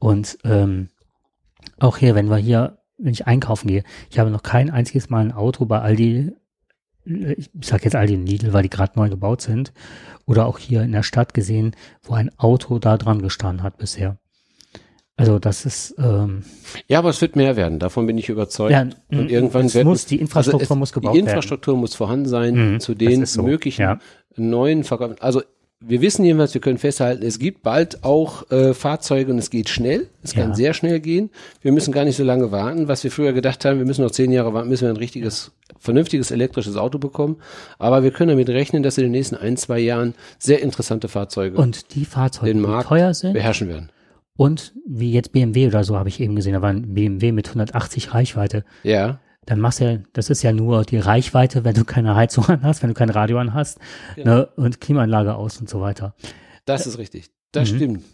Und 0.00 0.36
ähm, 0.42 0.88
auch 1.78 1.98
hier, 1.98 2.16
wenn 2.16 2.28
wir 2.28 2.38
hier, 2.38 2.78
wenn 2.96 3.12
ich 3.12 3.28
einkaufen 3.28 3.68
gehe, 3.68 3.84
ich 4.10 4.18
habe 4.18 4.30
noch 4.30 4.42
kein 4.42 4.68
einziges 4.68 5.10
Mal 5.10 5.20
ein 5.20 5.32
Auto 5.32 5.64
bei 5.64 5.78
Aldi 5.78 6.32
ich 7.08 7.50
sage 7.62 7.84
jetzt 7.84 7.96
Aldi 7.96 8.16
und 8.16 8.26
Lidl, 8.26 8.52
weil 8.52 8.62
die 8.62 8.70
gerade 8.70 8.92
neu 8.96 9.08
gebaut 9.08 9.40
sind, 9.40 9.72
oder 10.26 10.46
auch 10.46 10.58
hier 10.58 10.82
in 10.82 10.92
der 10.92 11.02
Stadt 11.02 11.34
gesehen, 11.34 11.74
wo 12.02 12.14
ein 12.14 12.30
Auto 12.38 12.78
da 12.78 12.96
dran 12.96 13.22
gestanden 13.22 13.62
hat 13.62 13.78
bisher. 13.78 14.18
Also 15.16 15.40
das 15.40 15.64
ist 15.64 15.96
ähm, 15.98 16.44
ja, 16.86 17.00
aber 17.00 17.08
es 17.08 17.20
wird 17.20 17.34
mehr 17.34 17.56
werden. 17.56 17.80
Davon 17.80 18.06
bin 18.06 18.16
ich 18.18 18.28
überzeugt. 18.28 18.70
Ja, 18.70 18.86
und 19.10 19.30
irgendwann 19.30 19.72
wird 19.74 19.84
muss 19.84 20.06
die 20.06 20.20
Infrastruktur 20.20 20.60
also 20.60 20.74
es, 20.74 20.78
muss 20.78 20.92
gebaut 20.92 21.12
werden. 21.12 21.24
Die 21.24 21.28
Infrastruktur 21.28 21.74
werden. 21.74 21.80
muss 21.80 21.96
vorhanden 21.96 22.28
sein 22.28 22.74
mhm, 22.74 22.80
zu 22.80 22.94
den 22.94 23.26
so. 23.26 23.42
möglichen 23.42 23.82
ja. 23.82 23.98
neuen 24.36 24.84
Verkäufen. 24.84 25.16
Also 25.18 25.42
wir 25.80 26.00
wissen 26.00 26.24
jedenfalls, 26.24 26.54
wir 26.54 26.60
können 26.60 26.78
festhalten, 26.78 27.24
es 27.24 27.38
gibt 27.38 27.62
bald 27.62 28.02
auch 28.02 28.50
äh, 28.50 28.74
Fahrzeuge 28.74 29.30
und 29.32 29.38
es 29.38 29.48
geht 29.48 29.68
schnell. 29.68 30.08
Es 30.22 30.34
ja. 30.34 30.42
kann 30.42 30.54
sehr 30.54 30.74
schnell 30.74 30.98
gehen. 30.98 31.30
Wir 31.62 31.70
müssen 31.70 31.92
gar 31.92 32.04
nicht 32.04 32.16
so 32.16 32.24
lange 32.24 32.50
warten. 32.50 32.88
Was 32.88 33.04
wir 33.04 33.12
früher 33.12 33.32
gedacht 33.32 33.64
haben, 33.64 33.78
wir 33.78 33.86
müssen 33.86 34.02
noch 34.02 34.10
zehn 34.10 34.32
Jahre 34.32 34.52
warten, 34.54 34.68
müssen 34.68 34.84
wir 34.84 34.90
ein 34.90 34.96
richtiges, 34.96 35.52
vernünftiges 35.78 36.32
elektrisches 36.32 36.76
Auto 36.76 36.98
bekommen. 36.98 37.36
Aber 37.78 38.02
wir 38.02 38.10
können 38.10 38.30
damit 38.30 38.48
rechnen, 38.48 38.82
dass 38.82 38.98
in 38.98 39.04
den 39.04 39.12
nächsten 39.12 39.36
ein, 39.36 39.56
zwei 39.56 39.78
Jahren 39.78 40.14
sehr 40.38 40.62
interessante 40.62 41.06
Fahrzeuge 41.06 41.56
und 41.56 41.94
die 41.94 42.04
Fahrzeuge, 42.04 42.54
den 42.54 42.60
Markt 42.60 42.88
teuer 42.88 43.14
sind, 43.14 43.34
beherrschen 43.34 43.68
werden. 43.68 43.90
Und 44.36 44.72
wie 44.86 45.12
jetzt 45.12 45.32
BMW 45.32 45.68
oder 45.68 45.84
so 45.84 45.96
habe 45.96 46.08
ich 46.08 46.20
eben 46.20 46.34
gesehen, 46.34 46.54
da 46.54 46.62
war 46.62 46.70
ein 46.70 46.94
BMW 46.94 47.30
mit 47.30 47.48
180 47.48 48.14
Reichweite. 48.14 48.64
Ja 48.82 49.20
dann 49.48 49.60
machst 49.60 49.80
du 49.80 49.84
ja, 49.84 49.98
das 50.12 50.28
ist 50.28 50.42
ja 50.42 50.52
nur 50.52 50.84
die 50.84 50.98
Reichweite, 50.98 51.64
wenn 51.64 51.74
du 51.74 51.84
keine 51.84 52.14
Heizung 52.14 52.44
an 52.48 52.62
hast, 52.62 52.82
wenn 52.82 52.90
du 52.90 52.94
kein 52.94 53.08
Radio 53.08 53.38
an 53.38 53.54
hast 53.54 53.78
genau. 54.14 54.34
ne, 54.34 54.46
und 54.56 54.82
Klimaanlage 54.82 55.34
aus 55.34 55.58
und 55.58 55.70
so 55.70 55.80
weiter. 55.80 56.14
Das 56.66 56.86
ist 56.86 56.98
richtig. 56.98 57.30
Das 57.52 57.72
mhm. 57.72 57.76
stimmt. 57.76 58.04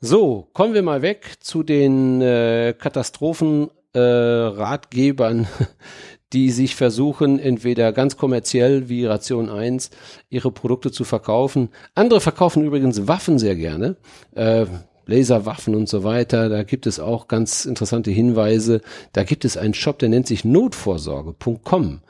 So, 0.00 0.48
kommen 0.52 0.74
wir 0.74 0.82
mal 0.82 1.02
weg 1.02 1.38
zu 1.40 1.64
den 1.64 2.20
äh, 2.20 2.72
Katastrophenratgebern, 2.78 5.40
äh, 5.40 5.46
die 6.32 6.52
sich 6.52 6.76
versuchen, 6.76 7.40
entweder 7.40 7.92
ganz 7.92 8.16
kommerziell 8.16 8.88
wie 8.88 9.06
Ration 9.06 9.50
1 9.50 9.90
ihre 10.28 10.52
Produkte 10.52 10.92
zu 10.92 11.02
verkaufen. 11.02 11.70
Andere 11.96 12.20
verkaufen 12.20 12.64
übrigens 12.64 13.08
Waffen 13.08 13.40
sehr 13.40 13.56
gerne. 13.56 13.96
Äh, 14.36 14.66
Laserwaffen 15.06 15.74
und 15.74 15.88
so 15.88 16.04
weiter. 16.04 16.48
Da 16.48 16.62
gibt 16.62 16.86
es 16.86 17.00
auch 17.00 17.28
ganz 17.28 17.64
interessante 17.64 18.10
Hinweise. 18.10 18.80
Da 19.12 19.24
gibt 19.24 19.44
es 19.44 19.56
einen 19.56 19.74
Shop, 19.74 19.98
der 19.98 20.08
nennt 20.08 20.26
sich 20.26 20.44
notvorsorge.com. 20.44 22.00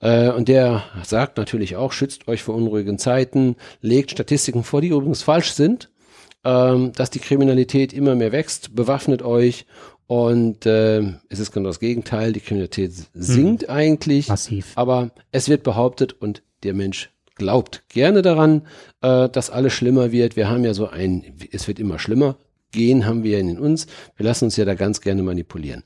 Äh, 0.00 0.30
und 0.30 0.48
der 0.48 0.84
sagt 1.04 1.36
natürlich 1.36 1.76
auch, 1.76 1.92
schützt 1.92 2.28
euch 2.28 2.42
vor 2.42 2.54
unruhigen 2.54 2.98
Zeiten, 2.98 3.56
legt 3.80 4.10
Statistiken 4.10 4.64
vor, 4.64 4.80
die 4.80 4.88
übrigens 4.88 5.22
falsch 5.22 5.52
sind, 5.52 5.90
ähm, 6.44 6.92
dass 6.94 7.10
die 7.10 7.18
Kriminalität 7.18 7.92
immer 7.92 8.14
mehr 8.14 8.32
wächst, 8.32 8.74
bewaffnet 8.74 9.22
euch 9.22 9.66
und 10.06 10.66
äh, 10.66 11.02
es 11.28 11.38
ist 11.38 11.52
genau 11.52 11.68
das 11.68 11.78
Gegenteil, 11.78 12.32
die 12.32 12.40
Kriminalität 12.40 12.92
sinkt 13.14 13.62
hm. 13.62 13.70
eigentlich. 13.70 14.28
Massiv. 14.28 14.72
Aber 14.74 15.12
es 15.30 15.48
wird 15.48 15.62
behauptet 15.62 16.14
und 16.14 16.42
der 16.64 16.74
Mensch 16.74 17.10
glaubt 17.40 17.82
gerne 17.88 18.20
daran, 18.20 18.62
äh, 19.00 19.28
dass 19.30 19.50
alles 19.50 19.72
schlimmer 19.72 20.12
wird. 20.12 20.36
Wir 20.36 20.48
haben 20.48 20.62
ja 20.62 20.74
so 20.74 20.88
ein, 20.88 21.24
es 21.50 21.66
wird 21.66 21.80
immer 21.80 21.98
schlimmer. 21.98 22.36
Gehen 22.72 23.06
haben 23.06 23.22
wir 23.22 23.38
in 23.38 23.58
uns. 23.58 23.86
Wir 24.16 24.26
lassen 24.26 24.46
uns 24.46 24.56
ja 24.56 24.64
da 24.64 24.74
ganz 24.74 25.00
gerne 25.00 25.22
manipulieren. 25.22 25.82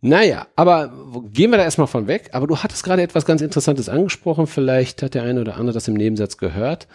Naja, 0.00 0.46
aber 0.56 0.92
gehen 1.32 1.50
wir 1.50 1.58
da 1.58 1.64
erstmal 1.64 1.86
von 1.86 2.06
weg. 2.06 2.30
Aber 2.32 2.46
du 2.46 2.58
hattest 2.58 2.84
gerade 2.84 3.02
etwas 3.02 3.26
ganz 3.26 3.42
Interessantes 3.42 3.88
angesprochen. 3.88 4.46
Vielleicht 4.46 5.02
hat 5.02 5.14
der 5.14 5.24
eine 5.24 5.40
oder 5.40 5.56
andere 5.56 5.74
das 5.74 5.88
im 5.88 5.94
Nebensatz 5.94 6.36
gehört. 6.36 6.88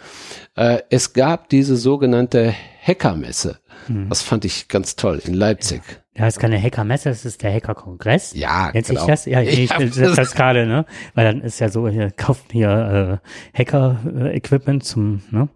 Äh, 0.54 0.78
es 0.90 1.12
gab 1.12 1.48
diese 1.48 1.76
sogenannte 1.76 2.54
Hackermesse. 2.82 3.58
Hm. 3.86 4.08
Das 4.08 4.22
fand 4.22 4.44
ich 4.44 4.68
ganz 4.68 4.96
toll 4.96 5.20
in 5.24 5.34
Leipzig. 5.34 5.82
Ja, 6.16 6.24
das 6.24 6.36
ist 6.36 6.40
keine 6.40 6.60
Hackermesse, 6.60 7.10
das 7.10 7.26
ist 7.26 7.42
der 7.42 7.52
Hackerkongress. 7.52 8.32
Ja, 8.34 8.70
Nennt 8.72 8.86
genau. 8.86 9.00
sich 9.00 9.08
das? 9.08 9.26
Ja, 9.26 9.42
ich, 9.42 9.70
ich 9.78 9.90
das, 9.90 10.16
das 10.16 10.34
gerade, 10.34 10.66
ne? 10.66 10.86
Weil 11.14 11.26
dann 11.26 11.42
ist 11.42 11.58
ja 11.58 11.68
so, 11.68 11.88
hier 11.88 12.10
kauft 12.10 12.52
hier 12.52 13.20
äh, 13.22 13.58
Hacker-Equipment 13.58 14.82
zum 14.82 15.22
ne? 15.30 15.48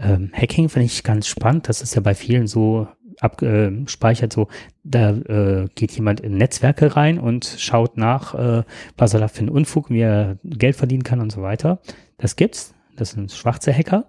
ähm, 0.00 0.30
Hacking, 0.32 0.68
finde 0.68 0.86
ich 0.86 1.02
ganz 1.02 1.26
spannend. 1.26 1.68
Das 1.68 1.82
ist 1.82 1.94
ja 1.94 2.00
bei 2.00 2.14
vielen 2.14 2.46
so 2.46 2.86
abgespeichert, 3.20 4.32
so 4.32 4.48
da 4.84 5.10
äh, 5.10 5.68
geht 5.74 5.92
jemand 5.92 6.20
in 6.20 6.36
Netzwerke 6.36 6.96
rein 6.96 7.18
und 7.18 7.44
schaut 7.58 7.96
nach, 7.96 8.34
äh, 8.34 8.62
was 8.96 9.14
er 9.14 9.20
da 9.20 9.28
für 9.28 9.40
einen 9.40 9.48
Unfug, 9.48 9.90
wie 9.90 10.00
er 10.00 10.38
Geld 10.44 10.76
verdienen 10.76 11.02
kann 11.02 11.20
und 11.20 11.32
so 11.32 11.42
weiter. 11.42 11.80
Das 12.16 12.36
gibt's. 12.36 12.74
Das 12.96 13.10
sind 13.10 13.30
schwarze 13.32 13.72
Hacker. 13.72 14.06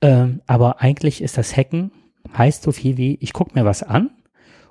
Ähm, 0.00 0.42
aber 0.46 0.82
eigentlich 0.82 1.22
ist 1.22 1.38
das 1.38 1.56
Hacken 1.56 1.90
heißt 2.36 2.62
so 2.62 2.72
viel 2.72 2.96
wie, 2.96 3.18
ich 3.20 3.32
gucke 3.32 3.58
mir 3.58 3.64
was 3.64 3.82
an 3.82 4.10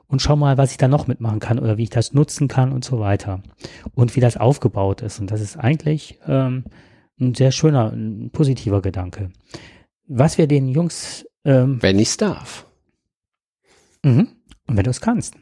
und 0.08 0.22
schau 0.22 0.36
mal, 0.36 0.58
was 0.58 0.72
ich 0.72 0.78
da 0.78 0.88
noch 0.88 1.08
mitmachen 1.08 1.40
kann 1.40 1.60
oder 1.60 1.78
wie 1.78 1.84
ich 1.84 1.90
das 1.90 2.14
nutzen 2.14 2.48
kann 2.48 2.72
und 2.72 2.84
so 2.84 3.00
weiter. 3.00 3.42
Und 3.96 4.16
wie 4.16 4.20
das 4.20 4.38
aufgebaut 4.38 5.02
ist. 5.02 5.20
Und 5.20 5.32
das 5.32 5.42
ist 5.42 5.58
eigentlich 5.58 6.20
ähm, 6.28 6.66
ein 7.20 7.34
sehr 7.36 7.52
schöner, 7.52 7.92
ein 7.92 8.30
positiver 8.32 8.82
Gedanke. 8.82 9.32
Was 10.08 10.38
wir 10.38 10.48
den 10.48 10.68
Jungs. 10.68 11.26
Ähm, 11.46 11.82
Wenn 11.82 12.00
ich's 12.00 12.18
darf. 12.18 12.68
Mhm. 14.04 14.28
Und 14.68 14.78
wenn 14.78 14.84
du 14.84 14.90
es 14.92 15.02
kannst. 15.02 15.36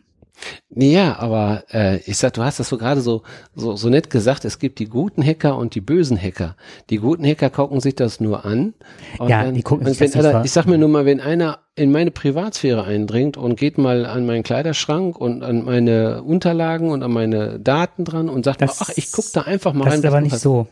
Ja, 0.73 1.19
aber 1.19 1.65
äh, 1.71 1.97
ich 2.05 2.17
sag, 2.17 2.33
du 2.33 2.43
hast 2.43 2.59
das 2.59 2.69
so 2.69 2.77
gerade 2.77 3.01
so, 3.01 3.23
so 3.53 3.75
so 3.75 3.89
nett 3.89 4.09
gesagt. 4.09 4.45
Es 4.45 4.59
gibt 4.59 4.79
die 4.79 4.85
guten 4.85 5.23
Hacker 5.23 5.57
und 5.57 5.75
die 5.75 5.81
bösen 5.81 6.17
Hacker. 6.19 6.55
Die 6.89 6.97
guten 6.97 7.25
Hacker 7.25 7.49
gucken 7.49 7.79
sich 7.79 7.95
das 7.95 8.19
nur 8.19 8.45
an. 8.45 8.73
Ja, 9.19 9.43
dann, 9.43 9.53
die 9.53 9.61
gucken 9.61 9.87
sich 9.87 10.11
das 10.11 10.25
einer, 10.25 10.43
Ich 10.45 10.51
sag 10.51 10.65
mir 10.65 10.77
nur 10.77 10.89
mal, 10.89 11.05
wenn 11.05 11.19
einer 11.19 11.59
in 11.75 11.91
meine 11.91 12.11
Privatsphäre 12.11 12.83
eindringt 12.83 13.37
und 13.37 13.55
geht 13.57 13.77
mal 13.77 14.05
an 14.05 14.25
meinen 14.25 14.43
Kleiderschrank 14.43 15.17
und 15.17 15.43
an 15.43 15.63
meine 15.63 16.23
Unterlagen 16.23 16.89
und 16.89 17.03
an 17.03 17.11
meine 17.11 17.59
Daten 17.59 18.05
dran 18.05 18.29
und 18.29 18.45
sagt, 18.45 18.61
das, 18.61 18.79
mal, 18.79 18.87
ach, 18.89 18.93
ich 18.97 19.11
guck 19.11 19.25
da 19.33 19.41
einfach 19.41 19.73
mal 19.73 19.85
das 19.85 19.95
rein. 19.95 20.01
Das 20.01 20.09
ist 20.09 20.13
aber 20.15 20.21
nicht 20.21 20.39
so. 20.39 20.67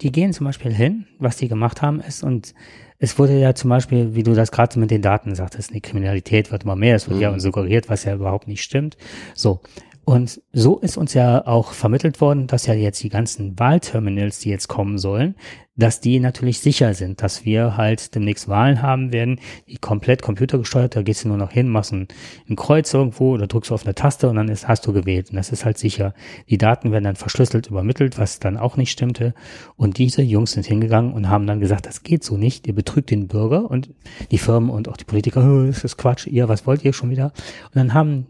Die 0.00 0.12
gehen 0.12 0.32
zum 0.32 0.44
Beispiel 0.44 0.72
hin, 0.72 1.06
was 1.18 1.36
die 1.36 1.48
gemacht 1.48 1.82
haben, 1.82 2.00
ist 2.00 2.22
und 2.22 2.54
es 2.98 3.18
wurde 3.18 3.38
ja 3.38 3.54
zum 3.54 3.70
Beispiel, 3.70 4.14
wie 4.14 4.22
du 4.22 4.34
das 4.34 4.50
gerade 4.50 4.78
mit 4.78 4.90
den 4.90 5.02
Daten 5.02 5.34
sagtest, 5.34 5.74
die 5.74 5.80
Kriminalität 5.80 6.50
wird 6.50 6.64
immer 6.64 6.76
mehr, 6.76 6.96
es 6.96 7.08
wird 7.08 7.16
mhm. 7.16 7.22
ja 7.22 7.38
suggeriert, 7.38 7.88
was 7.88 8.04
ja 8.04 8.14
überhaupt 8.14 8.48
nicht 8.48 8.62
stimmt. 8.62 8.96
So. 9.34 9.60
Und 10.08 10.40
so 10.52 10.78
ist 10.78 10.96
uns 10.96 11.14
ja 11.14 11.44
auch 11.48 11.72
vermittelt 11.72 12.20
worden, 12.20 12.46
dass 12.46 12.66
ja 12.66 12.74
jetzt 12.74 13.02
die 13.02 13.08
ganzen 13.08 13.58
Wahlterminals, 13.58 14.38
die 14.38 14.50
jetzt 14.50 14.68
kommen 14.68 14.98
sollen, 14.98 15.34
dass 15.74 16.00
die 16.00 16.20
natürlich 16.20 16.60
sicher 16.60 16.94
sind, 16.94 17.24
dass 17.24 17.44
wir 17.44 17.76
halt 17.76 18.14
demnächst 18.14 18.48
Wahlen 18.48 18.82
haben 18.82 19.12
werden, 19.12 19.40
die 19.68 19.78
komplett 19.78 20.22
computergesteuert, 20.22 20.94
da 20.94 21.02
gehst 21.02 21.24
du 21.24 21.28
nur 21.28 21.38
noch 21.38 21.50
hin, 21.50 21.68
machst 21.68 21.92
ein, 21.92 22.06
ein 22.48 22.54
Kreuz 22.54 22.94
irgendwo 22.94 23.32
oder 23.32 23.48
drückst 23.48 23.72
auf 23.72 23.84
eine 23.84 23.96
Taste 23.96 24.28
und 24.30 24.36
dann 24.36 24.48
ist, 24.48 24.68
hast 24.68 24.86
du 24.86 24.92
gewählt. 24.92 25.30
Und 25.30 25.36
das 25.38 25.50
ist 25.50 25.64
halt 25.64 25.76
sicher. 25.76 26.14
Die 26.48 26.56
Daten 26.56 26.92
werden 26.92 27.02
dann 27.02 27.16
verschlüsselt 27.16 27.66
übermittelt, 27.66 28.16
was 28.16 28.38
dann 28.38 28.58
auch 28.58 28.76
nicht 28.76 28.92
stimmte. 28.92 29.34
Und 29.74 29.98
diese 29.98 30.22
Jungs 30.22 30.52
sind 30.52 30.66
hingegangen 30.66 31.14
und 31.14 31.30
haben 31.30 31.48
dann 31.48 31.58
gesagt, 31.58 31.86
das 31.86 32.04
geht 32.04 32.22
so 32.22 32.36
nicht, 32.36 32.68
ihr 32.68 32.76
betrügt 32.76 33.10
den 33.10 33.26
Bürger 33.26 33.68
und 33.68 33.90
die 34.30 34.38
Firmen 34.38 34.70
und 34.70 34.88
auch 34.88 34.98
die 34.98 35.04
Politiker, 35.04 35.66
das 35.66 35.82
ist 35.82 35.96
Quatsch, 35.96 36.28
ihr, 36.28 36.48
was 36.48 36.64
wollt 36.64 36.84
ihr 36.84 36.92
schon 36.92 37.10
wieder? 37.10 37.32
Und 37.64 37.74
dann 37.74 37.92
haben, 37.92 38.28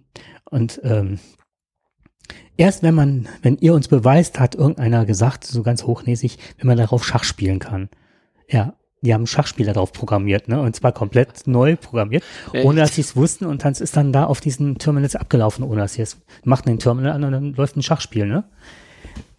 und 0.51 0.81
ähm, 0.85 1.19
Erst 2.57 2.83
wenn 2.83 2.95
man, 2.95 3.29
wenn 3.43 3.59
ihr 3.59 3.75
uns 3.75 3.89
beweist, 3.89 4.41
hat 4.41 4.55
irgendeiner 4.55 5.05
gesagt, 5.05 5.45
so 5.45 5.63
ganz 5.63 5.85
hochnäsig, 5.85 6.39
wenn 6.59 6.67
man 6.67 6.79
darauf 6.79 7.05
Schach 7.05 7.25
spielen 7.25 7.59
kann. 7.59 7.89
Ja, 8.49 8.75
die 9.03 9.13
haben 9.13 9.27
Schachspieler 9.27 9.73
drauf 9.73 9.93
programmiert, 9.93 10.49
ne? 10.49 10.61
Und 10.61 10.75
zwar 10.75 10.93
komplett 10.93 11.47
neu 11.47 11.77
programmiert, 11.77 12.25
ohne 12.65 12.81
dass 12.81 12.95
sie 12.95 13.03
es 13.03 13.15
wussten 13.15 13.47
und 13.47 13.65
dann 13.65 13.75
ist 13.75 13.97
dann 13.97 14.13
da 14.13 14.25
auf 14.25 14.41
diesen 14.41 14.79
Terminals 14.79 15.17
abgelaufen, 15.17 15.65
ohne 15.65 15.83
dass 15.83 15.95
sie 15.95 16.03
es 16.03 16.23
machten 16.45 16.71
den 16.71 16.79
Terminal 16.79 17.13
an 17.13 17.25
und 17.25 17.33
dann 17.33 17.53
läuft 17.55 17.77
ein 17.77 17.83
Schachspiel, 17.83 18.27
ne? 18.27 18.45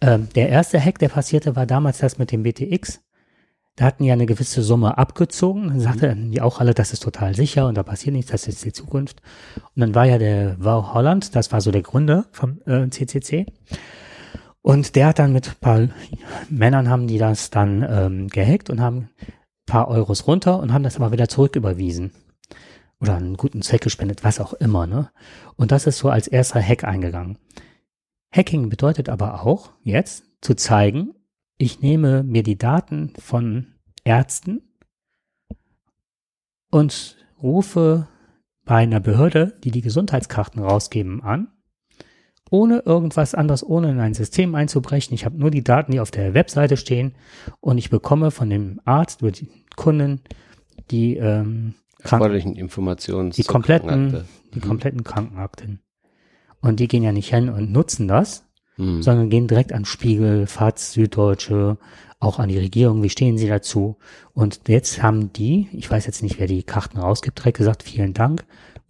Ähm, 0.00 0.28
der 0.34 0.48
erste 0.48 0.80
Hack, 0.80 0.98
der 0.98 1.08
passierte, 1.08 1.56
war 1.56 1.66
damals 1.66 1.98
das 1.98 2.18
mit 2.18 2.32
dem 2.32 2.42
BTX. 2.44 3.00
Da 3.78 3.84
hatten 3.84 4.02
ja 4.02 4.12
eine 4.12 4.26
gewisse 4.26 4.60
Summe 4.64 4.98
abgezogen. 4.98 5.68
Dann 5.68 5.78
sagte 5.78 6.12
mhm. 6.12 6.32
die 6.32 6.40
auch 6.40 6.58
alle, 6.58 6.74
das 6.74 6.92
ist 6.92 7.04
total 7.04 7.36
sicher 7.36 7.68
und 7.68 7.76
da 7.76 7.84
passiert 7.84 8.12
nichts, 8.12 8.32
das 8.32 8.48
ist 8.48 8.64
die 8.64 8.72
Zukunft. 8.72 9.22
Und 9.76 9.80
dann 9.80 9.94
war 9.94 10.04
ja 10.04 10.18
der 10.18 10.56
Wow 10.58 10.94
Holland, 10.94 11.36
das 11.36 11.52
war 11.52 11.60
so 11.60 11.70
der 11.70 11.82
Gründer 11.82 12.26
vom 12.32 12.58
äh, 12.66 12.90
CCC. 12.90 13.46
Und 14.62 14.96
der 14.96 15.06
hat 15.06 15.20
dann 15.20 15.32
mit 15.32 15.48
ein 15.48 15.54
paar 15.60 15.88
Männern 16.50 16.88
haben 16.88 17.06
die 17.06 17.18
das 17.18 17.50
dann 17.50 17.86
ähm, 17.88 18.26
gehackt 18.26 18.68
und 18.68 18.80
haben 18.80 19.10
ein 19.20 19.32
paar 19.66 19.86
Euros 19.86 20.26
runter 20.26 20.58
und 20.58 20.72
haben 20.72 20.82
das 20.82 20.96
aber 20.96 21.12
wieder 21.12 21.28
zurücküberwiesen. 21.28 22.10
Oder 23.00 23.14
einen 23.14 23.36
guten 23.36 23.62
Zweck 23.62 23.82
gespendet, 23.82 24.24
was 24.24 24.40
auch 24.40 24.54
immer, 24.54 24.88
ne? 24.88 25.12
Und 25.54 25.70
das 25.70 25.86
ist 25.86 25.98
so 25.98 26.10
als 26.10 26.26
erster 26.26 26.60
Hack 26.60 26.82
eingegangen. 26.82 27.38
Hacking 28.34 28.70
bedeutet 28.70 29.08
aber 29.08 29.44
auch, 29.44 29.70
jetzt 29.84 30.24
zu 30.40 30.54
zeigen, 30.54 31.14
ich 31.58 31.80
nehme 31.80 32.22
mir 32.22 32.42
die 32.42 32.56
Daten 32.56 33.12
von 33.18 33.66
Ärzten 34.04 34.62
und 36.70 37.16
rufe 37.42 38.08
bei 38.64 38.76
einer 38.76 39.00
Behörde, 39.00 39.58
die 39.64 39.70
die 39.70 39.80
Gesundheitskarten 39.80 40.62
rausgeben, 40.62 41.22
an, 41.22 41.48
ohne 42.50 42.80
irgendwas 42.80 43.34
anderes, 43.34 43.64
ohne 43.64 43.90
in 43.90 44.00
ein 44.00 44.14
System 44.14 44.54
einzubrechen. 44.54 45.14
Ich 45.14 45.24
habe 45.24 45.38
nur 45.38 45.50
die 45.50 45.64
Daten, 45.64 45.92
die 45.92 46.00
auf 46.00 46.10
der 46.10 46.32
Webseite 46.32 46.76
stehen 46.76 47.14
und 47.60 47.76
ich 47.78 47.90
bekomme 47.90 48.30
von 48.30 48.48
dem 48.48 48.80
Arzt 48.84 49.20
über 49.20 49.32
die 49.32 49.48
Kunden 49.76 50.22
die 50.90 51.16
ähm, 51.16 51.74
erforderlichen 52.00 52.56
Informationen, 52.56 53.30
die 53.30 53.42
kompletten, 53.42 54.24
die 54.54 54.60
mhm. 54.60 54.62
kompletten 54.62 55.04
Krankenakten. 55.04 55.80
Und 56.60 56.80
die 56.80 56.88
gehen 56.88 57.02
ja 57.02 57.12
nicht 57.12 57.32
hin 57.32 57.48
und 57.50 57.70
nutzen 57.70 58.08
das, 58.08 58.47
mhm. 58.78 59.02
sondern 59.02 59.28
gehen 59.28 59.46
direkt 59.46 59.74
an 59.74 59.84
Spiegel, 59.84 60.46
FAZ, 60.46 60.92
Süddeutsche, 60.92 61.76
auch 62.20 62.38
an 62.38 62.48
die 62.48 62.58
Regierung, 62.58 63.02
wie 63.02 63.10
stehen 63.10 63.36
sie 63.38 63.48
dazu? 63.48 63.96
Und 64.32 64.62
jetzt 64.68 65.02
haben 65.02 65.32
die, 65.32 65.68
ich 65.72 65.90
weiß 65.90 66.06
jetzt 66.06 66.22
nicht, 66.22 66.40
wer 66.40 66.46
die 66.46 66.62
Karten 66.62 66.98
rausgibt, 66.98 67.38
direkt 67.38 67.58
gesagt, 67.58 67.82
vielen 67.82 68.14
Dank, 68.14 68.44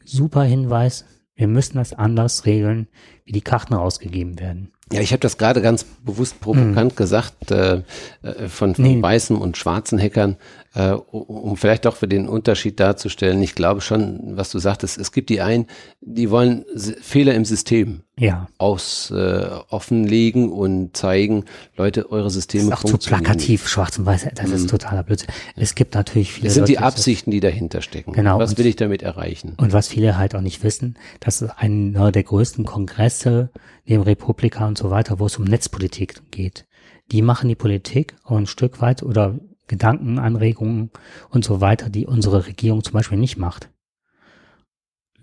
super 0.05 0.45
Hinweis, 0.45 1.05
wir 1.35 1.49
müssen 1.49 1.77
das 1.77 1.93
anders 1.93 2.47
regeln, 2.47 2.89
wie 3.25 3.33
die 3.33 3.43
Karten 3.43 3.75
rausgegeben 3.75 4.39
werden. 4.39 4.73
Ja, 4.93 5.01
ich 5.01 5.13
habe 5.13 5.21
das 5.21 5.37
gerade 5.39 5.61
ganz 5.61 5.85
bewusst 5.85 6.41
provokant 6.41 6.93
mhm. 6.93 6.97
gesagt, 6.97 7.51
äh, 7.51 7.83
äh, 8.23 8.49
von, 8.49 8.75
von 8.75 8.85
nee. 8.85 9.03
weißen 9.03 9.37
und 9.37 9.57
schwarzen 9.57 9.99
Hackern, 9.99 10.37
äh, 10.75 10.93
um 10.93 11.57
vielleicht 11.57 11.85
doch 11.85 11.97
für 11.97 12.09
den 12.09 12.29
Unterschied 12.29 12.81
darzustellen. 12.81 13.43
Ich 13.43 13.55
glaube 13.55 13.81
schon, 13.81 14.37
was 14.37 14.51
du 14.51 14.59
sagtest, 14.59 14.99
es 14.99 15.13
gibt 15.13 15.29
die 15.31 15.41
einen, 15.41 15.67
die 16.01 16.31
wollen 16.31 16.65
Fehler 17.01 17.35
im 17.35 17.45
System 17.45 18.03
ja. 18.19 18.49
aus 18.59 19.11
äh, 19.11 19.47
offenlegen 19.69 20.51
und 20.51 20.97
zeigen, 20.97 21.45
Leute, 21.77 22.11
eure 22.11 22.31
Systeme 22.31 22.71
das 22.71 22.81
ist 22.81 22.95
auch 22.95 22.99
zu 22.99 23.09
plakativ, 23.09 23.69
schwarz 23.69 23.99
und 23.99 24.07
weiß, 24.07 24.29
das 24.35 24.49
mhm. 24.49 24.55
ist 24.55 24.71
totaler 24.71 25.03
Blödsinn. 25.03 25.29
Es 25.57 25.75
gibt 25.75 25.95
natürlich 25.95 26.33
viele. 26.33 26.49
Es 26.49 26.55
sind 26.55 26.63
Leute, 26.63 26.73
die 26.73 26.79
Absichten, 26.79 27.31
die 27.31 27.41
dahinter 27.41 27.83
stecken. 27.83 28.13
Genau. 28.13 28.39
Was 28.39 28.57
will 28.57 28.67
ich 28.67 28.77
damit 28.77 29.03
erreichen? 29.03 29.55
Und 29.59 29.73
was 29.73 29.89
viele 29.89 30.17
halt 30.17 30.35
auch 30.35 30.41
nicht 30.41 30.63
wissen, 30.63 30.97
das 31.21 31.43
ist 31.43 31.51
einer 31.51 32.13
der 32.13 32.23
größten 32.23 32.65
Kongresse 32.65 33.51
neben 33.89 34.03
Republika 34.03 34.67
und 34.67 34.79
so 34.79 34.91
weiter, 34.91 35.19
wo 35.19 35.27
es 35.27 35.39
um 35.39 35.45
Netzpolitik 35.45 36.31
geht. 36.31 36.67
Die 37.11 37.23
machen 37.23 37.49
die 37.49 37.55
Politik 37.55 38.15
auch 38.25 38.37
ein 38.37 38.47
Stück 38.47 38.81
weit 38.81 39.03
oder 39.03 39.39
Gedankenanregungen 39.67 40.91
und 41.31 41.45
so 41.45 41.61
weiter, 41.61 41.89
die 41.91 42.07
unsere 42.07 42.47
Regierung 42.47 42.85
zum 42.85 42.95
Beispiel 42.95 43.19
nicht 43.19 43.39
macht. 43.39 43.71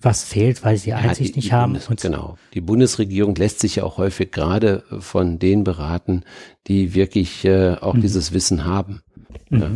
Was 0.02 0.24
fehlt, 0.24 0.64
weil 0.64 0.78
sie 0.78 0.86
die 0.86 0.94
Einsicht 0.94 1.34
die, 1.34 1.40
nicht 1.40 1.50
die 1.50 1.54
haben. 1.54 1.74
Bundes, 1.74 2.02
genau. 2.02 2.38
Die 2.54 2.62
Bundesregierung 2.62 3.34
lässt 3.36 3.60
sich 3.60 3.78
ja 3.78 3.84
auch 3.84 3.98
häufig 3.98 4.32
gerade 4.32 4.84
von 5.00 5.40
denen 5.40 5.64
beraten, 5.64 6.24
die 6.68 6.94
wirklich 6.94 7.46
äh, 7.46 7.76
auch 7.76 7.94
mhm. 7.94 8.02
dieses 8.02 8.32
Wissen 8.32 8.66
haben. 8.66 9.02
Mhm. 9.50 9.62
Ja. 9.62 9.70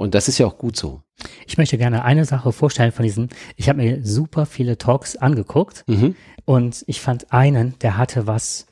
Und 0.00 0.14
das 0.14 0.28
ist 0.28 0.38
ja 0.38 0.46
auch 0.46 0.56
gut 0.56 0.78
so. 0.78 1.02
Ich 1.46 1.58
möchte 1.58 1.76
gerne 1.76 2.06
eine 2.06 2.24
Sache 2.24 2.52
vorstellen 2.52 2.90
von 2.90 3.02
diesen. 3.02 3.28
Ich 3.56 3.68
habe 3.68 3.82
mir 3.82 4.02
super 4.02 4.46
viele 4.46 4.78
Talks 4.78 5.14
angeguckt 5.14 5.84
mhm. 5.86 6.16
und 6.46 6.84
ich 6.86 7.02
fand 7.02 7.34
einen, 7.34 7.78
der 7.80 7.98
hatte 7.98 8.26
was, 8.26 8.66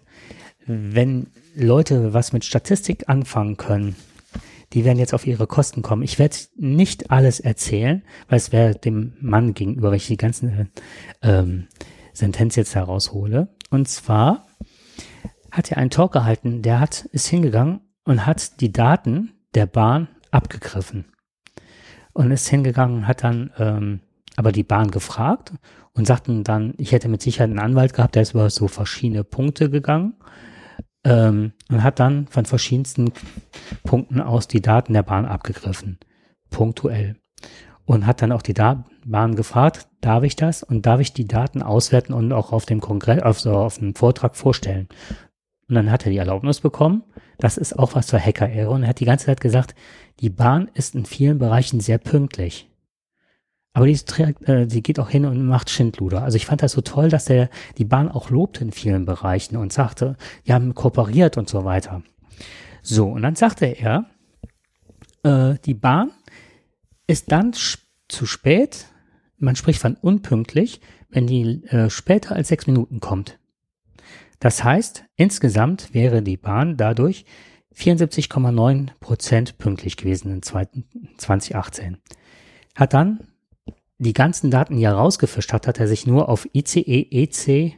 wenn 0.64 1.26
Leute 1.54 2.14
was 2.14 2.32
mit 2.32 2.46
Statistik 2.46 3.10
anfangen 3.10 3.58
können, 3.58 3.94
die 4.72 4.86
werden 4.86 4.96
jetzt 4.96 5.12
auf 5.12 5.26
ihre 5.26 5.46
Kosten 5.46 5.82
kommen. 5.82 6.00
Ich 6.00 6.18
werde 6.18 6.34
nicht 6.56 7.10
alles 7.10 7.40
erzählen, 7.40 8.04
weil 8.30 8.38
es 8.38 8.50
wäre 8.50 8.74
dem 8.76 9.12
Mann 9.20 9.52
gegenüber, 9.52 9.90
wenn 9.90 9.98
ich 9.98 10.06
die 10.06 10.16
ganzen 10.16 10.70
ähm, 11.20 11.68
Sentenz 12.14 12.56
jetzt 12.56 12.74
heraushole. 12.74 13.54
Und 13.68 13.86
zwar 13.86 14.46
hat 15.50 15.70
er 15.70 15.76
einen 15.76 15.90
Talk 15.90 16.10
gehalten, 16.12 16.62
der 16.62 16.80
hat, 16.80 17.04
ist 17.12 17.26
hingegangen 17.26 17.80
und 18.04 18.24
hat 18.24 18.62
die 18.62 18.72
Daten 18.72 19.34
der 19.54 19.66
Bahn 19.66 20.08
abgegriffen 20.30 21.04
und 22.18 22.32
ist 22.32 22.48
hingegangen, 22.48 23.06
hat 23.06 23.22
dann 23.22 23.52
ähm, 23.58 24.00
aber 24.34 24.50
die 24.50 24.64
Bahn 24.64 24.90
gefragt 24.90 25.52
und 25.94 26.04
sagten 26.04 26.42
dann, 26.42 26.74
ich 26.76 26.90
hätte 26.90 27.08
mit 27.08 27.22
Sicherheit 27.22 27.50
einen 27.50 27.60
Anwalt 27.60 27.92
gehabt, 27.92 28.16
der 28.16 28.22
ist 28.22 28.34
über 28.34 28.50
so 28.50 28.66
verschiedene 28.66 29.22
Punkte 29.22 29.70
gegangen 29.70 30.14
ähm, 31.04 31.52
und 31.70 31.84
hat 31.84 32.00
dann 32.00 32.26
von 32.26 32.44
verschiedensten 32.44 33.12
Punkten 33.84 34.20
aus 34.20 34.48
die 34.48 34.60
Daten 34.60 34.94
der 34.94 35.04
Bahn 35.04 35.26
abgegriffen, 35.26 35.98
punktuell. 36.50 37.14
Und 37.84 38.04
hat 38.04 38.20
dann 38.20 38.32
auch 38.32 38.42
die 38.42 38.52
da 38.52 38.84
Bahn 39.06 39.36
gefragt, 39.36 39.86
darf 40.00 40.24
ich 40.24 40.34
das 40.34 40.64
und 40.64 40.86
darf 40.86 40.98
ich 40.98 41.12
die 41.12 41.28
Daten 41.28 41.62
auswerten 41.62 42.12
und 42.12 42.32
auch 42.32 42.52
auf 42.52 42.66
dem 42.66 42.80
Kongress, 42.80 43.22
auf, 43.22 43.38
so, 43.38 43.52
auf 43.52 43.78
dem 43.78 43.94
Vortrag 43.94 44.34
vorstellen. 44.34 44.88
Und 45.68 45.74
dann 45.74 45.90
hat 45.90 46.06
er 46.06 46.12
die 46.12 46.18
Erlaubnis 46.18 46.60
bekommen. 46.60 47.02
Das 47.38 47.56
ist 47.56 47.78
auch 47.78 47.94
was 47.94 48.06
zur 48.06 48.18
Hacker-Ehre. 48.18 48.70
Und 48.70 48.82
er 48.82 48.90
hat 48.90 49.00
die 49.00 49.04
ganze 49.04 49.26
Zeit 49.26 49.40
gesagt, 49.40 49.74
die 50.20 50.30
Bahn 50.30 50.70
ist 50.74 50.94
in 50.94 51.04
vielen 51.04 51.38
Bereichen 51.38 51.80
sehr 51.80 51.98
pünktlich. 51.98 52.68
Aber 53.74 53.86
die, 53.86 53.98
äh, 54.46 54.66
die 54.66 54.82
geht 54.82 54.98
auch 54.98 55.10
hin 55.10 55.24
und 55.24 55.46
macht 55.46 55.70
Schindluder. 55.70 56.22
Also 56.22 56.36
ich 56.36 56.46
fand 56.46 56.62
das 56.62 56.72
so 56.72 56.80
toll, 56.80 57.10
dass 57.10 57.30
er 57.30 57.48
die 57.76 57.84
Bahn 57.84 58.08
auch 58.08 58.30
lobte 58.30 58.64
in 58.64 58.72
vielen 58.72 59.04
Bereichen 59.04 59.56
und 59.56 59.72
sagte, 59.72 60.16
die 60.46 60.52
haben 60.52 60.74
kooperiert 60.74 61.36
und 61.36 61.48
so 61.48 61.64
weiter. 61.64 62.02
So, 62.82 63.08
und 63.08 63.22
dann 63.22 63.36
sagte 63.36 63.66
er, 63.66 64.06
äh, 65.22 65.54
die 65.64 65.74
Bahn 65.74 66.10
ist 67.06 67.30
dann 67.30 67.52
zu 67.52 68.26
spät, 68.26 68.86
man 69.36 69.54
spricht 69.54 69.80
von 69.80 69.94
unpünktlich, 69.94 70.80
wenn 71.10 71.26
die 71.26 71.64
äh, 71.66 71.90
später 71.90 72.34
als 72.34 72.48
sechs 72.48 72.66
Minuten 72.66 73.00
kommt. 73.00 73.37
Das 74.40 74.62
heißt, 74.62 75.04
insgesamt 75.16 75.92
wäre 75.94 76.22
die 76.22 76.36
Bahn 76.36 76.76
dadurch 76.76 77.24
74,9 77.74 78.90
Prozent 79.00 79.58
pünktlich 79.58 79.96
gewesen 79.96 80.32
in 80.32 80.42
2018. 80.42 81.98
Hat 82.74 82.92
dann 82.92 83.20
die 83.98 84.12
ganzen 84.12 84.50
Daten, 84.50 84.76
die 84.76 84.84
er 84.84 84.94
rausgefischt 84.94 85.52
hat, 85.52 85.66
hat 85.66 85.80
er 85.80 85.88
sich 85.88 86.06
nur 86.06 86.28
auf 86.28 86.48
ICE, 86.54 87.08
EC, 87.10 87.74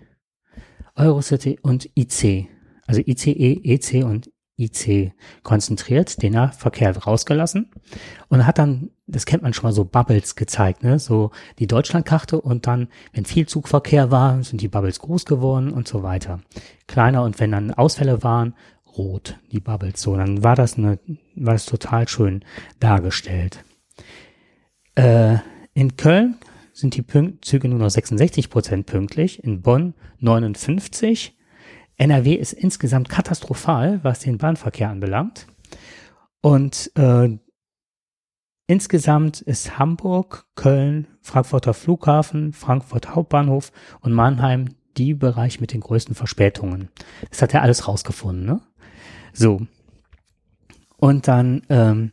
Eurocity 0.96 1.58
und 1.62 1.88
IC, 1.96 2.48
also 2.86 3.00
ICE, 3.00 3.61
EC 3.64 4.04
und 4.04 4.30
IC 4.58 5.12
konzentriert, 5.42 6.22
den 6.22 6.34
Verkehr 6.52 6.96
rausgelassen 6.96 7.70
und 8.28 8.46
hat 8.46 8.58
dann, 8.58 8.90
das 9.11 9.26
kennt 9.26 9.42
man 9.42 9.52
schon 9.52 9.64
mal 9.64 9.72
so 9.72 9.84
Bubbles 9.84 10.36
gezeigt, 10.36 10.82
ne? 10.82 10.98
so 10.98 11.30
die 11.58 11.66
Deutschlandkarte 11.66 12.40
und 12.40 12.66
dann, 12.66 12.88
wenn 13.12 13.24
viel 13.24 13.46
Zugverkehr 13.46 14.11
war, 14.11 14.42
sind 14.42 14.61
die 14.61 14.68
Bubbles 14.68 15.00
groß 15.00 15.24
geworden 15.24 15.72
und 15.72 15.88
so 15.88 16.02
weiter. 16.02 16.40
Kleiner 16.86 17.22
und 17.22 17.40
wenn 17.40 17.52
dann 17.52 17.72
Ausfälle 17.72 18.22
waren, 18.22 18.54
rot, 18.96 19.38
die 19.52 19.61
Bubbles, 19.61 20.00
so, 20.00 20.16
dann 20.16 20.42
war 20.42 20.56
das 20.56 20.76
eine, 20.76 20.98
war 21.34 21.54
das 21.54 21.66
total 21.66 22.08
schön 22.08 22.44
dargestellt. 22.80 23.64
Äh, 24.94 25.38
in 25.74 25.96
Köln 25.96 26.36
sind 26.72 26.96
die 26.96 27.02
Pünkt 27.02 27.44
Züge 27.44 27.68
nur 27.68 27.78
noch 27.78 27.90
66 27.90 28.50
Prozent 28.50 28.86
pünktlich, 28.86 29.44
in 29.44 29.62
Bonn 29.62 29.94
59 30.18 31.36
NRW 32.00 32.32
ist 32.32 32.54
insgesamt 32.54 33.11
katastrophal, 33.11 34.00
was 34.02 34.20
den 34.20 34.38
Bahnverkehr 34.38 34.88
anbelangt. 34.88 35.46
Und 36.40 36.90
äh, 36.94 37.38
insgesamt 38.70 39.40
ist 39.40 39.80
Hamburg, 39.80 40.46
Köln, 40.54 41.08
Frankfurter 41.22 41.74
Flughafen, 41.74 42.52
Frankfurt 42.52 43.16
Hauptbahnhof 43.16 43.72
und 44.00 44.12
Mannheim 44.12 44.76
die 44.96 45.12
Bereich 45.12 45.60
mit 45.60 45.72
den 45.72 45.80
größten 45.80 46.14
Verspätungen. 46.14 46.88
Das 47.30 47.42
hat 47.42 47.52
er 47.52 47.62
alles 47.62 47.88
rausgefunden, 47.88 48.46
ne? 48.46 48.60
So. 49.32 49.62
Und 50.98 51.26
dann 51.26 51.62
ähm, 51.68 52.12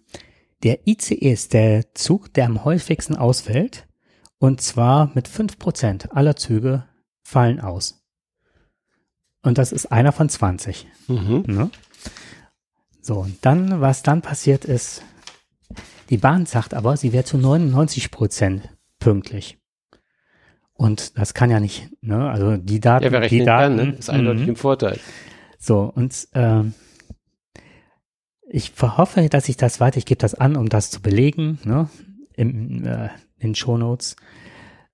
der 0.63 0.87
ICE 0.87 1.31
ist 1.31 1.53
der 1.53 1.93
Zug, 1.93 2.33
der 2.33 2.47
am 2.47 2.65
häufigsten 2.65 3.15
ausfällt. 3.15 3.87
Und 4.39 4.59
zwar 4.59 5.11
mit 5.13 5.27
fünf 5.27 5.59
Prozent 5.59 6.11
aller 6.13 6.35
Züge 6.35 6.85
fallen 7.23 7.59
aus. 7.59 8.03
Und 9.43 9.59
das 9.59 9.71
ist 9.71 9.91
einer 9.91 10.11
von 10.11 10.27
20. 10.27 10.87
Mhm. 11.07 11.43
Ne? 11.45 11.69
So, 13.01 13.19
und 13.19 13.45
dann, 13.45 13.79
was 13.79 14.01
dann 14.01 14.23
passiert 14.23 14.65
ist, 14.65 15.03
die 16.09 16.17
Bahn 16.17 16.45
sagt 16.45 16.73
aber, 16.73 16.97
sie 16.97 17.13
wäre 17.13 17.23
zu 17.23 17.37
99 17.37 18.11
Prozent 18.11 18.69
pünktlich. 18.99 19.57
Und 20.73 21.17
das 21.17 21.33
kann 21.33 21.49
ja 21.49 21.59
nicht, 21.59 21.89
ne? 22.01 22.29
Also 22.29 22.57
die 22.57 22.79
Daten, 22.79 23.05
ja, 23.05 23.11
wer 23.11 23.27
die 23.27 23.43
Daten, 23.43 23.77
kann, 23.77 23.89
ne? 23.89 23.95
ist 23.97 24.09
eindeutig 24.09 24.43
mhm. 24.43 24.49
im 24.49 24.55
Vorteil. 24.55 24.99
So, 25.57 25.91
und 25.95 26.27
ähm, 26.33 26.73
ich 28.47 28.73
hoffe, 28.79 29.27
dass 29.27 29.49
ich 29.49 29.57
das 29.57 29.79
weiter, 29.79 29.97
ich 29.97 30.05
gebe 30.05 30.19
das 30.19 30.35
an, 30.35 30.55
um 30.55 30.69
das 30.69 30.91
zu 30.91 31.01
belegen, 31.01 31.59
ne? 31.63 31.89
Im, 32.35 32.85
äh, 32.85 33.09
in 33.39 33.55
Shownotes. 33.55 34.15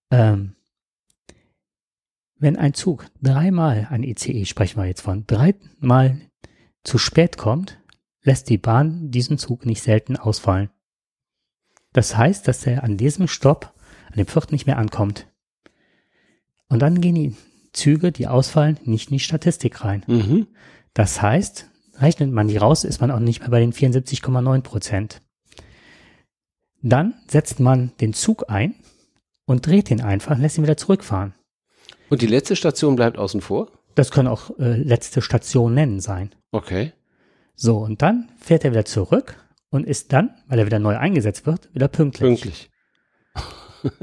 Ähm, 0.09 0.55
wenn 2.37 2.55
ein 2.57 2.73
Zug 2.73 3.05
dreimal, 3.21 3.87
ein 3.89 4.03
ICE 4.03 4.45
sprechen 4.45 4.79
wir 4.81 4.85
jetzt 4.85 5.01
von, 5.01 5.25
dreimal 5.27 6.21
zu 6.83 6.97
spät 6.97 7.37
kommt, 7.37 7.79
lässt 8.21 8.49
die 8.49 8.57
Bahn 8.57 9.11
diesen 9.11 9.37
Zug 9.37 9.65
nicht 9.65 9.81
selten 9.81 10.15
ausfallen. 10.15 10.69
Das 11.93 12.17
heißt, 12.17 12.47
dass 12.47 12.65
er 12.65 12.83
an 12.83 12.97
diesem 12.97 13.27
Stopp, 13.27 13.73
an 14.09 14.17
dem 14.17 14.27
vierten 14.27 14.53
nicht 14.53 14.65
mehr 14.65 14.77
ankommt. 14.77 15.27
Und 16.67 16.79
dann 16.79 17.01
gehen 17.01 17.15
die 17.15 17.35
Züge, 17.71 18.11
die 18.11 18.27
ausfallen, 18.27 18.79
nicht 18.83 19.09
in 19.09 19.17
die 19.17 19.19
Statistik 19.19 19.83
rein. 19.83 20.03
Mhm. 20.07 20.47
Das 20.93 21.21
heißt, 21.21 21.69
rechnet 21.99 22.31
man 22.31 22.47
die 22.47 22.57
raus, 22.57 22.83
ist 22.83 23.01
man 23.01 23.11
auch 23.11 23.19
nicht 23.19 23.41
mehr 23.41 23.49
bei 23.49 23.59
den 23.59 23.73
74,9 23.73 24.61
Prozent. 24.61 25.21
Dann 26.81 27.13
setzt 27.27 27.59
man 27.59 27.91
den 28.01 28.13
Zug 28.13 28.49
ein 28.49 28.75
und 29.45 29.65
dreht 29.65 29.89
ihn 29.89 30.01
einfach, 30.01 30.37
lässt 30.37 30.57
ihn 30.57 30.63
wieder 30.63 30.77
zurückfahren. 30.77 31.33
Und 32.09 32.21
die 32.21 32.27
letzte 32.27 32.55
Station 32.55 32.95
bleibt 32.95 33.17
außen 33.17 33.41
vor? 33.41 33.71
Das 33.95 34.11
können 34.11 34.27
auch 34.27 34.57
äh, 34.59 34.77
letzte 34.77 35.21
Stationen 35.21 35.99
sein. 35.99 36.33
Okay. 36.51 36.91
So, 37.55 37.77
und 37.77 38.01
dann 38.01 38.29
fährt 38.39 38.65
er 38.65 38.71
wieder 38.71 38.85
zurück 38.85 39.42
und 39.73 39.87
ist 39.87 40.13
dann, 40.13 40.35
weil 40.47 40.59
er 40.59 40.67
wieder 40.67 40.77
neu 40.77 40.95
eingesetzt 40.97 41.47
wird, 41.47 41.73
wieder 41.73 41.87
pünktlich. 41.87 42.29
Pünktlich. 42.29 42.69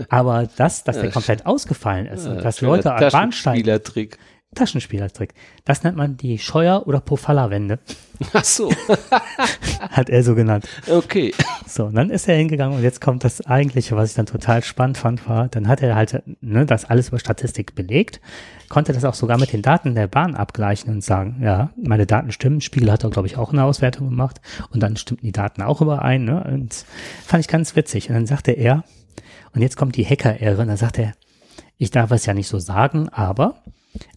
Aber 0.08 0.48
das, 0.56 0.82
dass 0.82 0.96
der 1.00 1.12
komplett 1.12 1.46
ausgefallen 1.46 2.06
ist 2.06 2.26
und 2.26 2.44
dass 2.44 2.60
Leute 2.60 2.92
an 2.92 3.08
Bahnsteigen. 3.10 3.80
Taschenspielertrick. 4.54 5.32
Das 5.64 5.84
nennt 5.84 5.96
man 5.96 6.16
die 6.16 6.38
Scheuer- 6.38 6.86
oder 6.88 7.00
Pofalla-Wende. 7.00 7.78
Ach 8.32 8.44
so. 8.44 8.72
Hat 9.80 10.10
er 10.10 10.24
so 10.24 10.34
genannt. 10.34 10.66
Okay. 10.88 11.32
So, 11.68 11.84
und 11.84 11.94
dann 11.94 12.10
ist 12.10 12.28
er 12.28 12.36
hingegangen 12.36 12.76
und 12.76 12.82
jetzt 12.82 13.00
kommt 13.00 13.22
das 13.22 13.46
eigentliche, 13.46 13.94
was 13.94 14.10
ich 14.10 14.16
dann 14.16 14.26
total 14.26 14.64
spannend 14.64 14.98
fand, 14.98 15.28
war, 15.28 15.46
dann 15.46 15.68
hat 15.68 15.82
er 15.82 15.94
halt 15.94 16.22
ne, 16.40 16.66
das 16.66 16.84
alles 16.84 17.08
über 17.08 17.20
Statistik 17.20 17.76
belegt, 17.76 18.20
konnte 18.68 18.92
das 18.92 19.04
auch 19.04 19.14
sogar 19.14 19.38
mit 19.38 19.52
den 19.52 19.62
Daten 19.62 19.94
der 19.94 20.08
Bahn 20.08 20.34
abgleichen 20.34 20.92
und 20.92 21.04
sagen, 21.04 21.40
ja, 21.42 21.70
meine 21.80 22.06
Daten 22.06 22.32
stimmen. 22.32 22.60
Spiegel 22.60 22.90
hat 22.90 23.04
da, 23.04 23.08
glaube 23.08 23.28
ich, 23.28 23.36
auch 23.36 23.52
eine 23.52 23.62
Auswertung 23.62 24.08
gemacht 24.08 24.40
und 24.70 24.82
dann 24.82 24.96
stimmten 24.96 25.26
die 25.26 25.32
Daten 25.32 25.62
auch 25.62 25.80
überein. 25.80 26.24
Ne? 26.24 26.42
Und 26.42 26.84
fand 27.24 27.40
ich 27.40 27.48
ganz 27.48 27.76
witzig. 27.76 28.08
Und 28.08 28.16
dann 28.16 28.26
sagte 28.26 28.50
er, 28.50 28.82
und 29.54 29.62
jetzt 29.62 29.76
kommt 29.76 29.96
die 29.96 30.04
Hacker-Ehre, 30.04 30.62
und 30.62 30.68
dann 30.68 30.76
sagt 30.76 30.98
er, 30.98 31.12
ich 31.78 31.90
darf 31.90 32.10
es 32.10 32.26
ja 32.26 32.34
nicht 32.34 32.48
so 32.48 32.58
sagen, 32.58 33.08
aber 33.10 33.62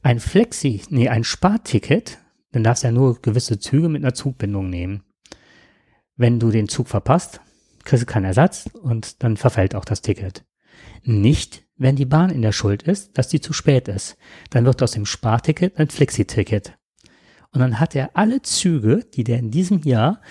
ein 0.02 0.20
Flexi, 0.20 0.82
nee, 0.90 1.10
ein 1.10 1.24
Sparticket, 1.24 2.20
dann 2.52 2.64
darfst 2.64 2.84
du 2.84 2.88
ja 2.88 2.92
nur 2.92 3.22
gewisse 3.22 3.60
Züge 3.60 3.90
mit 3.90 4.04
einer 4.04 4.14
Zugbindung 4.14 4.70
nehmen. 4.70 5.04
Wenn 6.16 6.40
du 6.40 6.52
den 6.52 6.68
Zug 6.68 6.88
verpasst, 6.88 7.42
kriegst 7.84 8.04
du 8.04 8.06
keinen 8.06 8.26
Ersatz 8.26 8.70
und 8.82 9.24
dann 9.24 9.38
verfällt 9.38 9.76
auch 9.76 9.86
das 9.86 10.02
Ticket. 10.02 10.46
Nicht, 11.04 11.64
wenn 11.76 11.96
die 11.96 12.06
Bahn 12.06 12.30
in 12.30 12.42
der 12.42 12.52
Schuld 12.52 12.84
ist, 12.84 13.18
dass 13.18 13.28
die 13.28 13.42
zu 13.42 13.54
spät 13.54 13.88
ist. 13.88 14.18
Dann 14.52 14.66
wird 14.66 14.82
aus 14.82 14.92
dem 14.92 15.06
Sparticket 15.06 15.78
ein 15.78 15.90
Flexi-Ticket. 15.90 16.78
Und 17.52 17.60
dann 17.60 17.80
hat 17.80 17.96
er 17.96 18.12
alle 18.16 18.42
Züge, 18.42 19.06
die 19.14 19.24
der 19.24 19.40
in 19.40 19.52
diesem 19.52 19.82
Jahr, 19.84 20.22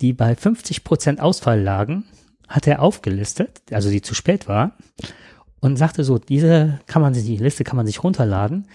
die 0.00 0.12
bei 0.12 0.34
50 0.34 0.84
Prozent 0.84 1.20
Ausfall 1.20 1.60
lagen, 1.60 2.04
hat 2.48 2.66
er 2.66 2.82
aufgelistet, 2.82 3.62
also 3.70 3.90
die 3.90 4.02
zu 4.02 4.14
spät 4.14 4.48
war, 4.48 4.76
und 5.60 5.76
sagte 5.76 6.04
so, 6.04 6.18
diese 6.18 6.80
kann 6.86 7.02
man 7.02 7.14
sich, 7.14 7.24
die 7.24 7.36
Liste 7.36 7.64
kann 7.64 7.76
man 7.76 7.86
sich 7.86 8.02
runterladen, 8.02 8.66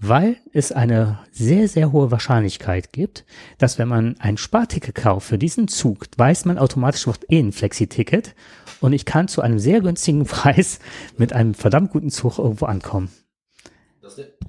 weil 0.00 0.36
es 0.52 0.70
eine 0.70 1.18
sehr, 1.32 1.68
sehr 1.68 1.92
hohe 1.92 2.10
Wahrscheinlichkeit 2.10 2.92
gibt, 2.92 3.24
dass 3.58 3.78
wenn 3.78 3.88
man 3.88 4.16
ein 4.20 4.36
Sparticket 4.36 4.94
kauft 4.94 5.26
für 5.26 5.38
diesen 5.38 5.68
Zug, 5.68 6.06
weiß 6.16 6.44
man 6.44 6.58
automatisch, 6.58 7.06
wird 7.06 7.30
eh 7.30 7.40
ein 7.40 7.52
Flexi-Ticket 7.52 8.34
und 8.80 8.92
ich 8.92 9.04
kann 9.04 9.28
zu 9.28 9.42
einem 9.42 9.58
sehr 9.58 9.80
günstigen 9.80 10.24
Preis 10.26 10.78
mit 11.16 11.32
einem 11.32 11.54
verdammt 11.54 11.90
guten 11.90 12.10
Zug 12.10 12.38
irgendwo 12.38 12.66
ankommen. 12.66 13.10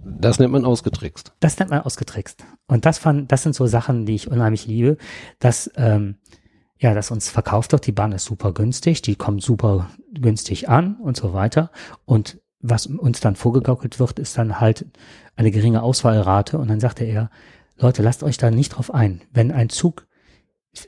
Das 0.04 0.40
nennt 0.40 0.54
man 0.54 0.64
ausgetrickst. 0.64 1.34
Das 1.40 1.60
nennt 1.60 1.72
man 1.72 1.82
ausgetrickst. 1.82 2.46
Und 2.68 2.86
das 2.86 2.98
fand, 2.98 3.32
das 3.32 3.44
sind 3.44 3.56
so 3.56 3.68
Sachen, 3.68 4.06
die 4.06 4.16
ich 4.16 4.32
unheimlich 4.32 4.68
liebe, 4.68 4.98
dass 5.40 5.70
ähm, 5.76 6.16
ja, 6.80 6.94
dass 6.94 7.12
uns 7.12 7.30
verkauft 7.30 7.74
wird, 7.74 7.86
die 7.86 7.92
Bahn 7.92 8.14
ist 8.14 8.26
super 8.26 8.54
günstig, 8.54 9.02
die 9.02 9.16
kommt 9.16 9.44
super 9.44 9.90
günstig 10.14 10.70
an 10.70 10.96
und 10.96 11.18
so 11.18 11.34
weiter. 11.34 11.72
Und 12.06 12.40
was 12.62 12.88
uns 12.88 13.20
dann 13.20 13.36
vorgegaukelt 13.36 14.00
wird, 14.00 14.18
ist 14.18 14.38
dann 14.38 14.60
halt 14.60 14.86
eine 15.36 15.52
geringe 15.52 15.84
Auswahlrate. 15.84 16.58
Und 16.58 16.70
dann 16.70 16.80
sagte 16.80 17.04
er, 17.04 17.30
Leute, 17.78 18.02
lasst 18.02 18.24
euch 18.24 18.38
da 18.38 18.50
nicht 18.50 18.70
drauf 18.70 18.94
ein. 18.94 19.22
Wenn 19.32 19.52
ein 19.52 19.70
Zug, 19.70 20.08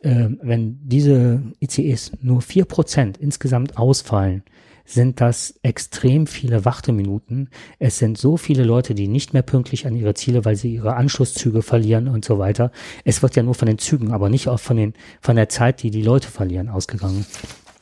äh, 0.02 0.30
wenn 0.42 0.80
diese 0.88 1.44
ICEs 1.62 2.14
nur 2.22 2.42
vier 2.42 2.66
Prozent 2.66 3.18
insgesamt 3.18 3.78
ausfallen, 3.78 4.44
sind 4.86 5.22
das 5.22 5.56
extrem 5.64 6.28
viele 6.28 6.66
Warteminuten. 6.66 7.50
Es 7.80 7.98
sind 7.98 8.18
so 8.18 8.38
viele 8.38 8.64
Leute, 8.64 8.96
die 8.96 9.08
nicht 9.08 9.34
mehr 9.34 9.42
pünktlich 9.42 9.88
an 9.88 9.96
ihre 9.96 10.14
Ziele, 10.14 10.46
weil 10.46 10.56
sie 10.56 10.76
ihre 10.76 10.96
Anschlusszüge 10.96 11.62
verlieren 11.62 12.08
und 12.08 12.26
so 12.26 12.40
weiter. 12.40 12.72
Es 13.04 13.22
wird 13.22 13.36
ja 13.36 13.44
nur 13.44 13.56
von 13.56 13.68
den 13.68 13.78
Zügen, 13.78 14.12
aber 14.12 14.30
nicht 14.30 14.48
auch 14.48 14.60
von 14.60 14.78
den, 14.78 14.94
von 15.22 15.36
der 15.36 15.50
Zeit, 15.50 15.84
die 15.84 15.92
die 15.92 16.04
Leute 16.04 16.30
verlieren, 16.30 16.70
ausgegangen. 16.70 17.26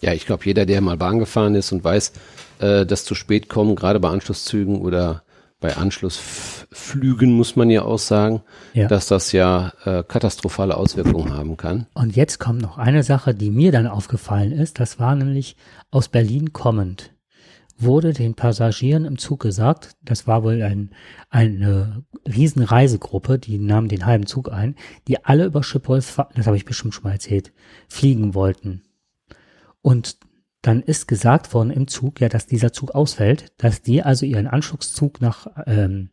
Ja, 0.02 0.14
ich 0.14 0.26
glaube, 0.26 0.46
jeder, 0.46 0.66
der 0.66 0.82
mal 0.82 0.98
Bahn 0.98 1.20
gefahren 1.20 1.56
ist 1.56 1.72
und 1.72 1.84
weiß, 1.84 2.14
äh, 2.60 2.86
dass 2.86 3.04
zu 3.04 3.16
spät 3.16 3.50
kommen, 3.50 3.76
gerade 3.76 4.00
bei 4.00 4.10
Anschlusszügen 4.10 4.82
oder 4.82 5.24
bei 5.60 5.76
Anschlussflügen 6.72 7.32
muss 7.32 7.56
man 7.56 7.70
ja 7.70 7.84
auch 7.84 8.00
sagen, 8.00 8.42
ja. 8.74 8.88
dass 8.88 9.08
das 9.08 9.32
ja 9.32 9.74
äh, 9.86 10.04
katastrophale 10.04 10.78
Auswirkungen 10.78 11.34
haben 11.34 11.58
kann. 11.58 11.88
Und 11.94 12.16
jetzt 12.16 12.40
kommt 12.40 12.62
noch 12.62 12.78
eine 12.78 13.04
Sache, 13.04 13.34
die 13.34 13.50
mir 13.50 13.72
dann 13.72 13.88
aufgefallen 13.88 14.52
ist. 14.52 14.80
Das 14.80 15.00
war 15.00 15.16
nämlich 15.16 15.56
aus 15.92 16.10
Berlin 16.10 16.54
kommend. 16.54 17.12
Wurde 17.78 18.12
den 18.14 18.36
Passagieren 18.36 19.06
im 19.06 19.18
Zug 19.18 19.40
gesagt, 19.40 19.96
das 20.04 20.28
war 20.28 20.44
wohl 20.44 20.62
ein, 20.62 20.92
eine 21.30 22.04
Riesenreisegruppe, 22.28 23.40
die 23.40 23.58
nahmen 23.58 23.88
den 23.88 24.06
halben 24.06 24.26
Zug 24.26 24.52
ein, 24.52 24.76
die 25.08 25.24
alle 25.24 25.46
über 25.46 25.64
Schiphol, 25.64 25.98
das 25.98 26.18
habe 26.18 26.58
ich 26.58 26.66
bestimmt 26.66 26.94
schon 26.94 27.06
mal 27.06 27.14
erzählt, 27.14 27.54
fliegen 27.88 28.34
wollten. 28.34 28.84
Und 29.82 30.18
dann 30.62 30.82
ist 30.82 31.08
gesagt 31.08 31.54
worden 31.54 31.72
im 31.72 31.88
Zug, 31.88 32.20
ja, 32.20 32.28
dass 32.28 32.46
dieser 32.46 32.74
Zug 32.74 32.92
ausfällt, 32.92 33.54
dass 33.58 33.82
die 33.82 34.04
also 34.04 34.26
ihren 34.26 34.48
Anschlusszug 34.48 35.22
nach 35.22 35.48
ähm, 35.66 36.10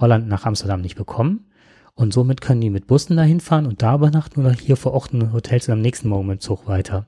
Holland, 0.00 0.28
nach 0.28 0.44
Amsterdam 0.46 0.80
nicht 0.80 0.96
bekommen. 0.96 1.46
Und 1.94 2.12
somit 2.14 2.40
können 2.40 2.60
die 2.60 2.70
mit 2.70 2.86
Bussen 2.86 3.16
dahin 3.16 3.40
fahren 3.40 3.66
und 3.66 3.82
da 3.82 3.94
übernachten 3.96 4.40
oder 4.40 4.52
hier 4.52 4.76
vor 4.76 4.92
Ort 4.94 5.12
in 5.12 5.32
Hotels 5.32 5.68
und 5.68 5.74
am 5.74 5.80
nächsten 5.82 6.08
Morgen 6.08 6.26
mit 6.28 6.42
Zug 6.42 6.66
weiter. 6.66 7.06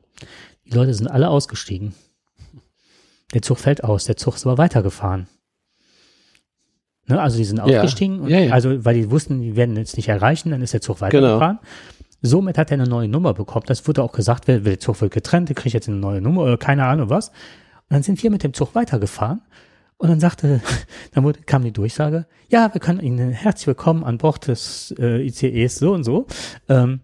Die 0.67 0.71
Leute 0.73 0.93
sind 0.95 1.09
alle 1.09 1.29
ausgestiegen. 1.29 1.95
der 3.35 3.41
Zug 3.41 3.59
fällt 3.59 3.83
aus, 3.83 4.05
der 4.05 4.19
Zug 4.19 4.35
ist 4.35 4.45
aber 4.47 4.59
weitergefahren. 4.59 5.27
Ne, 7.09 7.21
also 7.21 7.37
die 7.39 7.45
sind 7.45 7.57
Ja. 7.59 7.65
aufgestiegen, 7.65 8.21
und 8.21 8.29
Ja, 8.29 8.39
ja. 8.39 8.53
also 8.53 8.85
weil 8.85 8.95
die 8.95 9.11
wussten, 9.11 9.41
die 9.41 9.57
werden 9.57 9.77
jetzt 9.77 9.97
nicht 9.97 10.09
erreichen, 10.09 10.51
dann 10.51 10.61
ist 10.63 10.73
der 10.75 10.81
Zug 10.83 10.99
Genau. 10.99 11.07
weitergefahren. 11.07 11.59
Somit 12.21 12.57
hat 12.59 12.71
er 12.71 12.75
eine 12.75 12.87
neue 12.89 13.09
Nummer 13.09 13.35
bekommen. 13.35 13.65
Das 13.67 13.89
wurde 13.89 14.03
auch 14.03 14.13
gesagt, 14.13 14.47
der, 14.49 14.61
der 14.61 14.79
Zug 14.79 15.01
wird 15.01 15.13
getrennt, 15.13 15.49
der 15.49 15.57
kriegt 15.57 15.73
jetzt 15.75 15.89
eine 15.89 15.97
neue 15.97 16.21
Nummer 16.21 16.43
oder 16.43 16.57
keine 16.59 16.85
Ahnung 16.85 17.09
was. 17.11 17.29
Und 17.31 17.35
dann 17.91 18.03
sind 18.03 18.23
wir 18.23 18.31
mit 18.31 18.45
dem 18.45 18.53
Zug 18.55 18.75
weitergefahren. 18.75 19.41
Und 20.03 20.09
dann 20.09 20.19
sagte, 20.19 20.61
dann 21.13 21.23
wurde, 21.23 21.43
kam 21.43 21.63
die 21.63 21.71
Durchsage, 21.71 22.27
ja, 22.49 22.75
wir 22.75 22.81
können 22.81 22.99
Ihnen 22.99 23.31
herzlich 23.31 23.69
willkommen 23.69 24.03
an 24.03 24.19
Bord 24.19 24.49
des 24.49 24.93
äh, 24.99 25.25
ICEs 25.25 25.77
so 25.77 25.93
und 25.95 26.03
so. 26.03 26.27
Ähm, 26.69 26.99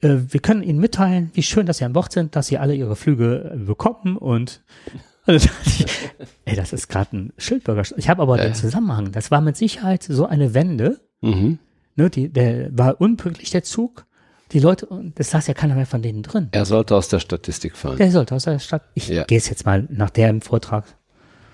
äh, 0.00 0.16
wir 0.30 0.40
können 0.40 0.62
Ihnen 0.62 0.78
mitteilen, 0.78 1.30
wie 1.34 1.42
schön, 1.42 1.66
dass 1.66 1.76
Sie 1.76 1.84
an 1.84 1.92
Bord 1.92 2.12
sind, 2.12 2.34
dass 2.34 2.46
Sie 2.46 2.56
alle 2.56 2.74
Ihre 2.74 2.96
Flüge 2.96 3.52
äh, 3.52 3.58
bekommen 3.58 4.16
und 4.16 4.64
also, 5.26 5.50
ey, 6.46 6.56
das 6.56 6.72
ist 6.72 6.88
gerade 6.88 7.14
ein 7.14 7.32
Schildbürger. 7.36 7.82
Ich 7.98 8.08
habe 8.08 8.22
aber 8.22 8.38
den 8.38 8.54
Zusammenhang. 8.54 9.12
Das 9.12 9.30
war 9.30 9.42
mit 9.42 9.58
Sicherheit 9.58 10.02
so 10.02 10.24
eine 10.24 10.54
Wende. 10.54 10.98
Mhm. 11.20 11.58
Ne, 11.96 12.08
die, 12.08 12.30
der 12.30 12.70
war 12.72 13.02
unpünktlich 13.02 13.50
der 13.50 13.64
Zug. 13.64 14.06
Die 14.54 14.60
Leute, 14.60 14.86
das 15.16 15.30
saß 15.30 15.48
ja 15.48 15.54
keiner 15.54 15.74
mehr 15.74 15.84
von 15.86 16.00
denen 16.00 16.22
drin. 16.22 16.48
Er 16.52 16.64
sollte 16.64 16.94
aus 16.94 17.08
der 17.08 17.18
Statistik 17.18 17.76
fallen. 17.76 17.98
Der 17.98 18.10
sollte 18.10 18.34
aus 18.36 18.44
der 18.44 18.58
Stadt. 18.60 18.82
Ich 18.94 19.08
Ja. 19.08 19.24
gehe 19.24 19.36
es 19.38 19.48
jetzt 19.50 19.66
mal 19.66 19.86
nach 19.90 20.10
dem 20.10 20.40
Vortrag. 20.40 20.84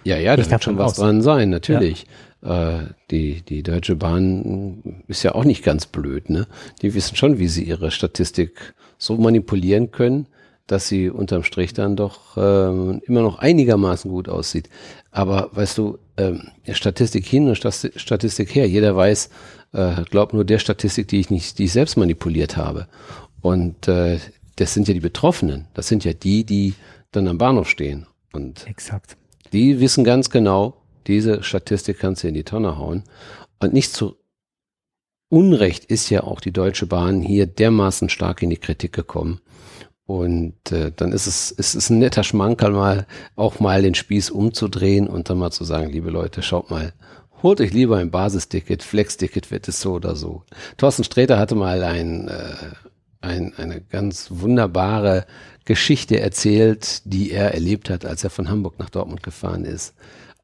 Ja, 0.05 0.17
ja, 0.19 0.37
da 0.37 0.49
wird 0.51 0.63
schon 0.65 0.79
was 0.79 0.93
aus. 0.93 0.97
dran 0.99 1.23
sein, 1.23 1.49
natürlich. 1.51 2.07
Äh, 2.43 2.79
die, 3.11 3.43
die 3.43 3.63
Deutsche 3.63 3.97
Bahn 3.97 5.03
ist 5.09 5.23
ja 5.23 5.35
auch 5.35 5.45
nicht 5.45 5.63
ganz 5.65 5.87
blöd, 5.87 6.31
ne? 6.31 6.47
Die 6.83 6.95
wissen 6.95 7.17
schon, 7.17 7.39
wie 7.39 7.49
sie 7.49 7.65
ihre 7.65 7.91
Statistik 7.91 8.75
so 8.99 9.17
manipulieren 9.17 9.91
können, 9.91 10.27
dass 10.67 10.89
sie 10.89 11.11
unterm 11.11 11.43
Strich 11.43 11.73
dann 11.75 11.97
doch 11.97 12.37
ähm, 12.37 13.03
immer 13.07 13.23
noch 13.23 13.39
einigermaßen 13.41 14.11
gut 14.11 14.29
aussieht. 14.29 14.69
Aber 15.11 15.51
weißt 15.53 15.77
du, 15.79 15.99
ähm, 16.17 16.49
Statistik 16.71 17.27
hin 17.27 17.49
und 17.49 17.57
Stati- 17.57 17.99
Statistik 17.99 18.55
her, 18.55 18.67
jeder 18.69 18.95
weiß, 18.97 19.29
äh, 19.73 20.03
glaubt 20.05 20.33
nur 20.33 20.45
der 20.45 20.59
Statistik, 20.59 21.09
die 21.09 21.21
ich 21.21 21.31
nicht, 21.31 21.59
die 21.59 21.65
ich 21.65 21.73
selbst 21.73 21.97
manipuliert 21.97 22.57
habe. 22.57 22.89
Und 23.41 23.89
äh, 23.89 24.19
das 24.57 24.75
sind 24.75 24.89
ja 24.89 24.95
die 24.95 25.01
Betroffenen, 25.01 25.67
das 25.75 25.89
sind 25.89 26.05
ja 26.05 26.13
die, 26.13 26.45
die 26.45 26.75
dann 27.13 27.29
am 27.29 27.39
Bahnhof 27.39 27.69
stehen. 27.69 28.07
Und 28.33 28.67
Exakt. 28.67 29.17
die 29.53 29.81
wissen 29.81 30.05
ganz 30.05 30.31
genau, 30.31 30.77
diese 31.07 31.43
Statistik 31.43 31.99
kannst 31.99 32.23
du 32.23 32.29
in 32.29 32.35
die 32.35 32.45
Tonne 32.45 32.79
hauen. 32.79 33.05
Und 33.59 33.73
nicht 33.73 33.93
zu 33.93 34.17
Unrecht 35.29 35.85
ist 35.85 36.11
ja 36.11 36.25
auch 36.25 36.41
die 36.41 36.53
Deutsche 36.53 36.87
Bahn 36.87 37.23
hier 37.23 37.47
dermaßen 37.47 38.09
stark 38.09 38.43
in 38.43 38.51
die 38.51 38.57
Kritik 38.57 38.93
gekommen. 38.93 39.41
Und 40.05 40.73
äh, 40.73 40.91
dann 40.95 41.13
ist 41.13 41.29
es, 41.29 41.53
ist 41.53 41.77
es 41.77 41.89
ein 41.89 42.01
netter 42.01 42.25
Schmankerl 42.25 42.73
mal, 42.73 43.07
auch 43.37 43.61
mal 43.61 43.81
den 43.81 43.95
Spieß 43.95 44.31
umzudrehen 44.31 45.07
und 45.07 45.31
dann 45.31 45.39
mal 45.39 45.53
zu 45.53 45.63
sagen, 45.63 45.93
liebe 45.93 46.11
Leute, 46.11 46.43
schaut 46.43 46.69
mal, 46.69 46.93
holt 47.43 47.61
euch 47.61 47.73
lieber 47.73 47.99
ein 47.99 48.11
Basisticket, 48.11 48.83
Flex-Ticket 48.83 49.51
wird 49.51 49.69
es 49.69 49.81
so 49.81 49.93
oder 49.95 50.17
so. 50.17 50.43
Thorsten 50.77 51.05
Sträter 51.05 51.39
hatte 51.39 51.55
mal 51.55 51.83
ein, 51.85 52.29
äh, 52.29 52.55
ein, 53.21 53.53
eine 53.57 53.81
ganz 53.81 54.29
wunderbare 54.31 55.27
Geschichte 55.65 56.21
erzählt, 56.21 57.03
die 57.05 57.31
er 57.31 57.53
erlebt 57.55 57.91
hat, 57.91 58.05
als 58.05 58.25
er 58.25 58.31
von 58.31 58.49
Hamburg 58.49 58.79
nach 58.79 58.91
Dortmund 58.91 59.23
gefahren 59.23 59.65
ist. 59.65 59.95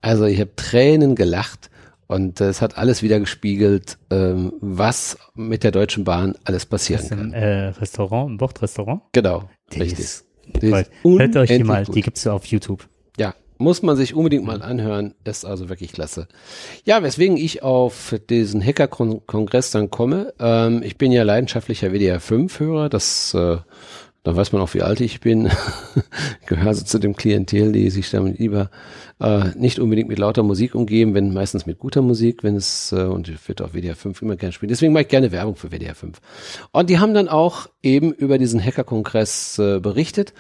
Also 0.01 0.24
ich 0.24 0.38
habe 0.40 0.55
Tränen 0.57 1.14
gelacht 1.16 1.70
und 2.07 2.40
äh, 2.40 2.49
es 2.49 2.62
hat 2.62 2.78
alles 2.78 3.03
wieder 3.03 3.18
gespiegelt, 3.18 3.99
ähm, 4.11 4.53
was 4.61 5.16
mit 5.34 5.64
der 5.64 5.72
Deutschen 5.72 6.05
Bahn 6.05 6.34
alles 6.44 6.62
Das 6.62 6.68
passieren 6.68 7.03
ist 7.03 7.12
ein 7.12 7.18
kann. 7.18 7.32
äh, 7.32 7.66
Restaurant, 7.68 8.30
ein 8.32 8.36
Bordrestaurant. 8.36 9.03
Genau, 9.12 9.49
Die 9.72 9.80
richtig. 9.80 9.99
ist 10.01 10.24
Die 10.62 10.66
ist 10.68 10.90
Hört 11.03 11.36
euch 11.36 11.49
die 11.49 11.64
mal, 11.64 11.84
gut. 11.84 11.94
die 11.97 12.03
gibt's 12.03 12.22
ja 12.24 12.32
auf 12.32 12.47
YouTube. 12.47 12.86
Ja, 13.18 13.34
muss 13.59 13.82
man 13.82 13.96
sich 13.96 14.14
unbedingt 14.14 14.44
mal 14.44 14.62
anhören. 14.62 15.14
Ist 15.24 15.44
also 15.44 15.68
wirklich 15.68 15.92
klasse. 15.92 16.28
Ja, 16.84 17.02
weswegen 17.02 17.36
ich 17.36 17.62
auf 17.62 18.14
diesen 18.28 18.64
Hacker-Kongress 18.64 19.70
dann 19.70 19.90
komme. 19.90 20.32
Ähm, 20.38 20.82
ich 20.82 20.96
bin 20.96 21.12
ja 21.12 21.22
leidenschaftlicher 21.22 21.88
WDR5-Hörer. 21.88 22.88
Das, 22.88 23.34
äh, 23.34 23.57
da 24.22 24.36
weiß 24.36 24.52
man 24.52 24.62
auch, 24.62 24.74
wie 24.74 24.82
alt 24.82 25.00
ich 25.00 25.20
bin. 25.20 25.50
Gehöre 26.46 26.68
also 26.68 26.84
zu 26.84 26.98
dem 26.98 27.16
Klientel, 27.16 27.72
die 27.72 27.90
sich 27.90 28.11
damit 28.11 28.38
lieber 28.38 28.70
äh, 29.20 29.50
nicht 29.56 29.78
unbedingt 29.78 30.08
mit 30.08 30.18
lauter 30.18 30.42
Musik 30.42 30.74
umgeben, 30.74 31.14
wenn 31.14 31.32
meistens 31.32 31.64
mit 31.64 31.78
guter 31.78 32.02
Musik, 32.02 32.44
wenn 32.44 32.56
es, 32.56 32.92
äh, 32.92 33.04
und 33.04 33.28
ich 33.28 33.48
würde 33.48 33.64
auch 33.64 33.72
WDR 33.72 33.96
5 33.96 34.20
immer 34.22 34.36
gerne 34.36 34.52
spielen. 34.52 34.68
Deswegen 34.68 34.92
mache 34.92 35.02
ich 35.02 35.08
gerne 35.08 35.32
Werbung 35.32 35.56
für 35.56 35.70
WDR 35.70 35.94
5. 35.94 36.20
Und 36.72 36.90
die 36.90 36.98
haben 36.98 37.14
dann 37.14 37.28
auch 37.28 37.68
eben 37.82 38.12
über 38.12 38.36
diesen 38.36 38.62
Hacker-Kongress 38.62 39.58
äh, 39.58 39.80
berichtet. 39.80 40.34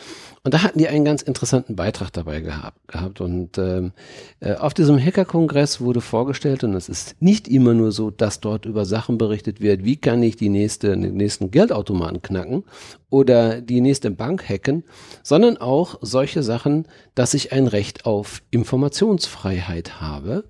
Und 0.46 0.54
da 0.54 0.62
hatten 0.62 0.78
die 0.78 0.86
einen 0.86 1.04
ganz 1.04 1.22
interessanten 1.22 1.74
Beitrag 1.74 2.12
dabei 2.12 2.40
gehabt. 2.40 2.86
gehabt. 2.86 3.20
Und 3.20 3.58
ähm, 3.58 3.92
äh, 4.40 4.54
auf 4.54 4.74
diesem 4.74 4.96
Hacker-Kongress 4.96 5.80
wurde 5.80 6.00
vorgestellt, 6.00 6.62
und 6.62 6.74
es 6.74 6.88
ist 6.88 7.16
nicht 7.20 7.48
immer 7.48 7.74
nur 7.74 7.90
so, 7.90 8.10
dass 8.10 8.40
dort 8.40 8.64
über 8.64 8.84
Sachen 8.84 9.18
berichtet 9.18 9.60
wird, 9.60 9.84
wie 9.84 9.96
kann 9.96 10.22
ich 10.22 10.36
die 10.36 10.48
nächste, 10.48 10.90
den 10.90 11.16
nächsten 11.16 11.50
Geldautomaten 11.50 12.22
knacken 12.22 12.62
oder 13.10 13.60
die 13.60 13.80
nächste 13.80 14.10
Bank 14.10 14.48
hacken, 14.48 14.84
sondern 15.22 15.56
auch 15.56 15.98
solche 16.00 16.42
Sachen, 16.42 16.86
dass 17.14 17.34
ich 17.34 17.52
ein 17.52 17.66
Recht 17.66 18.06
auf 18.06 18.42
Informationsfreiheit 18.66 20.00
habe. 20.00 20.48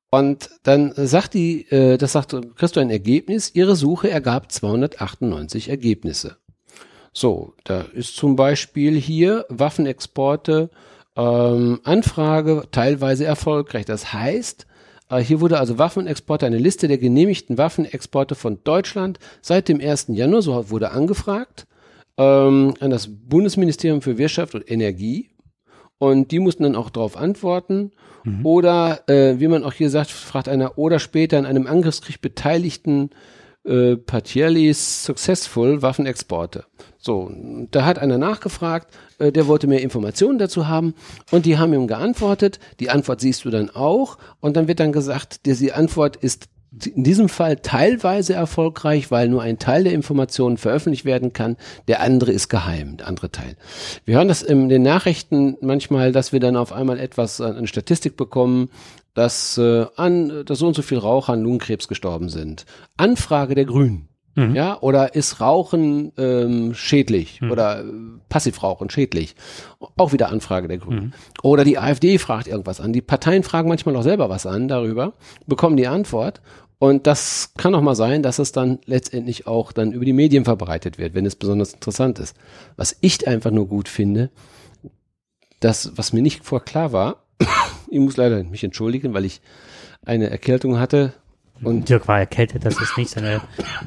Und 0.09 0.51
dann 0.63 0.93
sagt 0.95 1.35
die, 1.35 1.69
äh, 1.71 1.99
das 1.99 2.13
sagt, 2.13 2.35
kriegst 2.57 2.77
du 2.77 2.81
ein 2.81 2.91
Ergebnis, 2.91 3.51
ihre 3.55 3.75
Suche 3.75 4.09
ergab 4.09 4.53
298 4.53 5.69
Ergebnisse. 5.69 6.37
So, 7.13 7.55
da 7.65 7.81
ist 7.93 8.15
zum 8.17 8.37
Beispiel 8.37 8.95
hier 8.95 9.47
Waffenexporte, 9.49 10.71
ähm, 11.17 11.81
Anfrage 11.83 12.65
teilweise 12.71 13.25
erfolgreich. 13.25 13.85
Das 13.85 14.13
heißt, 14.13 14.67
äh, 15.11 15.19
hier 15.19 15.41
wurde 15.41 15.59
also 15.59 15.79
Waffenexporte, 15.79 16.47
eine 16.47 16.59
Liste 16.59 16.87
der 16.87 16.99
genehmigten 16.99 17.59
Waffenexporte 17.59 18.37
von 18.37 18.63
Deutschland 18.63 19.19
seit 19.43 19.69
dem 19.69 19.81
1. 19.81 20.07
Januar, 20.11 20.43
so 20.43 20.71
wurde 20.71 20.93
angefragt, 20.93 21.67
ähm, 22.19 22.75
an 22.81 22.91
das 22.91 23.09
Bundesministerium 23.09 24.03
für 24.03 24.19
Wirtschaft 24.19 24.55
und 24.55 24.71
Energie. 24.71 25.31
Und 25.99 26.31
die 26.31 26.41
mussten 26.41 26.65
dann 26.65 26.77
auch 26.77 26.91
darauf 26.91 27.17
antworten. 27.17 27.93
Oder, 28.43 29.09
äh, 29.09 29.39
wie 29.39 29.47
man 29.47 29.63
auch 29.63 29.73
hier 29.73 29.89
sagt, 29.89 30.11
fragt 30.11 30.49
einer, 30.49 30.79
oder 30.79 30.99
später 30.99 31.39
an 31.39 31.47
einem 31.47 31.69
Angriffskrieg 31.69 32.21
beteiligten 32.21 33.11
äh, 33.65 33.97
partially 33.97 34.73
successful 34.73 35.83
Waffenexporte. 35.83 36.65
So, 36.99 37.31
da 37.71 37.85
hat 37.85 37.99
einer 37.99 38.19
nachgefragt, 38.19 38.93
äh, 39.19 39.31
der 39.31 39.47
wollte 39.47 39.67
mehr 39.67 39.83
Informationen 39.83 40.39
dazu 40.39 40.67
haben 40.67 40.95
und 41.31 41.47
die 41.47 41.59
haben 41.59 41.73
ihm 41.73 41.87
geantwortet. 41.87 42.59
Die 42.81 42.91
Antwort 42.91 43.21
siehst 43.21 43.45
du 43.45 43.51
dann 43.51 43.71
auch 43.71 44.19
und 44.41 44.57
dann 44.57 44.69
wird 44.69 44.81
dann 44.81 44.93
gesagt, 44.93 45.47
die 45.47 45.73
Antwort 45.73 46.17
ist 46.17 46.49
in 46.85 47.05
diesem 47.05 47.29
Fall 47.29 47.57
teilweise 47.57 48.35
erfolgreich, 48.35 49.11
weil 49.11 49.29
nur 49.29 49.43
ein 49.43 49.59
Teil 49.59 49.85
der 49.85 49.93
Informationen 49.93 50.57
veröffentlicht 50.57 51.05
werden 51.05 51.33
kann, 51.33 51.57
der 51.89 52.01
andere 52.03 52.33
ist 52.33 52.49
geheim, 52.49 52.97
der 52.99 53.09
andere 53.09 53.31
Teil. 53.31 53.57
Wir 54.05 54.17
hören 54.17 54.29
das 54.29 54.43
in 54.43 54.69
den 54.69 54.83
Nachrichten 54.83 55.57
manchmal, 55.61 56.13
dass 56.13 56.33
wir 56.33 56.41
dann 56.41 56.57
auf 56.57 56.73
einmal 56.73 56.99
etwas 56.99 57.41
an, 57.41 57.57
an 57.57 57.67
Statistik 57.67 58.17
bekommen, 58.17 58.69
dass 59.15 59.57
äh, 59.57 59.87
an 59.97 60.45
dass 60.45 60.59
so 60.59 60.67
und 60.67 60.75
so 60.75 60.83
viel 60.83 60.99
Raucher 60.99 61.33
an 61.33 61.43
Lungenkrebs 61.43 61.89
gestorben 61.89 62.29
sind. 62.29 62.67
Anfrage 62.97 63.55
der 63.55 63.65
Grünen. 63.65 64.09
Mhm. 64.37 64.55
Ja, 64.55 64.79
oder 64.81 65.15
ist 65.15 65.41
Rauchen 65.41 66.13
ähm, 66.19 66.75
schädlich 66.75 67.41
mhm. 67.41 67.51
oder 67.51 67.81
äh, 67.81 67.85
Passivrauchen 68.29 68.91
schädlich? 68.91 69.35
Auch 69.97 70.13
wieder 70.13 70.29
Anfrage 70.29 70.69
der 70.69 70.77
Grünen. 70.77 71.07
Mhm. 71.07 71.13
Oder 71.43 71.65
die 71.65 71.79
AfD 71.79 72.19
fragt 72.19 72.47
irgendwas 72.47 72.81
an. 72.81 72.93
Die 72.93 73.01
Parteien 73.01 73.43
fragen 73.43 73.69
manchmal 73.69 73.97
auch 73.97 74.03
selber 74.03 74.29
was 74.29 74.47
an 74.47 74.69
darüber, 74.69 75.15
bekommen 75.47 75.79
die 75.79 75.87
Antwort. 75.87 76.43
Und 76.79 77.07
das 77.07 77.53
kann 77.57 77.75
auch 77.75 77.81
mal 77.81 77.95
sein, 77.95 78.23
dass 78.23 78.39
es 78.39 78.53
dann 78.53 78.79
letztendlich 78.85 79.47
auch 79.47 79.73
dann 79.73 79.93
über 79.93 80.05
die 80.05 80.13
Medien 80.13 80.45
verbreitet 80.45 80.99
wird, 80.99 81.15
wenn 81.15 81.25
es 81.25 81.37
besonders 81.37 81.73
interessant 81.73 82.19
ist. 82.19 82.37
Was 82.77 82.97
ich 83.01 83.27
einfach 83.27 83.51
nur 83.51 83.67
gut 83.67 83.89
finde, 83.89 84.31
das, 85.61 85.93
was 85.97 86.13
mir 86.13 86.23
nicht 86.23 86.45
vor 86.45 86.65
klar 86.65 86.93
war, 86.93 87.25
ich 87.91 87.99
muss 87.99 88.17
leider 88.17 88.45
mich 88.45 88.63
entschuldigen, 88.63 89.15
weil 89.15 89.25
ich 89.25 89.41
eine 90.05 90.29
Erkältung 90.29 90.79
hatte, 90.79 91.15
und 91.63 91.89
Dirk 91.89 92.07
war 92.09 92.19
erkältet, 92.19 92.65
das 92.65 92.81
ist 92.81 92.97
nicht 92.99 93.11
seine 93.11 93.41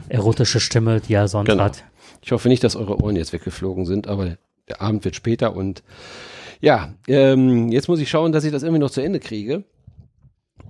erotische 0.07 0.59
Stimme, 0.59 1.01
die 1.01 1.13
er 1.13 1.27
sonst 1.27 1.49
genau. 1.49 1.65
hat. 1.65 1.83
Ich 2.21 2.31
hoffe 2.31 2.49
nicht, 2.49 2.63
dass 2.63 2.75
eure 2.75 3.01
Ohren 3.01 3.15
jetzt 3.15 3.31
weggeflogen 3.31 3.85
sind, 3.85 4.07
aber 4.07 4.37
der 4.67 4.81
Abend 4.81 5.05
wird 5.05 5.15
später 5.15 5.55
und 5.55 5.83
ja, 6.61 6.93
ähm, 7.07 7.69
jetzt 7.69 7.87
muss 7.87 7.99
ich 7.99 8.09
schauen, 8.09 8.31
dass 8.31 8.43
ich 8.43 8.51
das 8.51 8.63
irgendwie 8.63 8.81
noch 8.81 8.91
zu 8.91 9.01
Ende 9.01 9.19
kriege. 9.19 9.63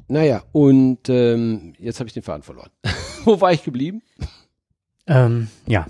Naja, 0.09 0.43
und 0.51 1.07
ähm, 1.07 1.73
jetzt 1.77 1.99
habe 1.99 2.07
ich 2.07 2.13
den 2.13 2.23
Faden 2.23 2.41
verloren. 2.41 2.71
Wo 3.25 3.39
war 3.39 3.53
ich 3.53 3.63
geblieben? 3.63 4.01
Ähm, 5.05 5.49
ja. 5.67 5.85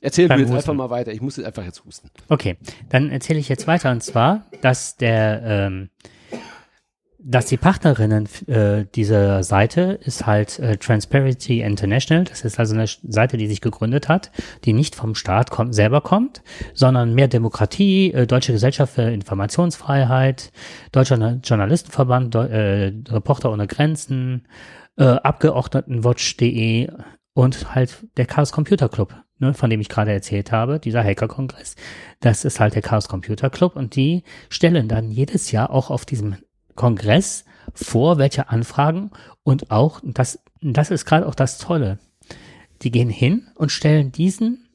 Erzähl 0.00 0.28
mir 0.28 0.36
jetzt 0.36 0.44
Husten. 0.44 0.56
einfach 0.56 0.74
mal 0.74 0.90
weiter. 0.90 1.12
Ich 1.12 1.20
muss 1.20 1.36
jetzt 1.36 1.46
einfach 1.46 1.64
jetzt 1.64 1.84
husten. 1.84 2.10
Okay, 2.28 2.56
dann 2.90 3.10
erzähle 3.10 3.38
ich 3.40 3.48
jetzt 3.48 3.66
weiter. 3.66 3.90
Und 3.90 4.02
zwar, 4.02 4.44
dass 4.60 4.96
der 4.96 5.42
ähm, 5.44 5.88
dass 7.26 7.46
die 7.46 7.56
Partnerinnen 7.56 8.28
äh, 8.48 8.84
dieser 8.94 9.42
Seite 9.42 9.98
ist 10.02 10.26
halt 10.26 10.58
äh, 10.58 10.76
Transparency 10.76 11.62
International. 11.62 12.24
Das 12.24 12.44
ist 12.44 12.58
also 12.58 12.74
eine 12.74 12.86
Seite, 12.86 13.38
die 13.38 13.46
sich 13.46 13.62
gegründet 13.62 14.08
hat, 14.08 14.30
die 14.64 14.74
nicht 14.74 14.94
vom 14.94 15.14
Staat 15.14 15.50
kommt, 15.50 15.74
selber 15.74 16.02
kommt, 16.02 16.42
sondern 16.74 17.14
mehr 17.14 17.28
Demokratie, 17.28 18.12
äh, 18.12 18.26
Deutsche 18.26 18.52
Gesellschaft 18.52 18.94
für 18.94 19.02
Informationsfreiheit, 19.02 20.52
Deutscher 20.92 21.40
Journalistenverband, 21.42 22.34
äh, 22.34 22.92
Reporter 23.08 23.50
ohne 23.50 23.66
Grenzen, 23.66 24.46
äh, 24.98 25.04
Abgeordnetenwatch.de 25.04 26.90
und 27.32 27.74
halt 27.74 28.06
der 28.18 28.26
Chaos 28.26 28.52
Computer 28.52 28.90
Club, 28.90 29.14
ne, 29.38 29.54
von 29.54 29.70
dem 29.70 29.80
ich 29.80 29.88
gerade 29.88 30.12
erzählt 30.12 30.52
habe, 30.52 30.78
dieser 30.78 31.02
Hacker-Kongress. 31.02 31.76
Das 32.20 32.44
ist 32.44 32.60
halt 32.60 32.74
der 32.74 32.82
Chaos 32.82 33.08
Computer 33.08 33.48
Club 33.48 33.76
und 33.76 33.96
die 33.96 34.24
stellen 34.50 34.88
dann 34.88 35.10
jedes 35.10 35.52
Jahr 35.52 35.70
auch 35.70 35.88
auf 35.90 36.04
diesem 36.04 36.36
Kongress 36.74 37.44
vor, 37.72 38.18
welche 38.18 38.48
Anfragen 38.48 39.10
und 39.42 39.70
auch, 39.70 40.00
das, 40.04 40.40
das 40.60 40.90
ist 40.90 41.04
gerade 41.04 41.26
auch 41.26 41.34
das 41.34 41.58
Tolle, 41.58 41.98
die 42.82 42.90
gehen 42.90 43.10
hin 43.10 43.48
und 43.54 43.72
stellen 43.72 44.12
diesen, 44.12 44.68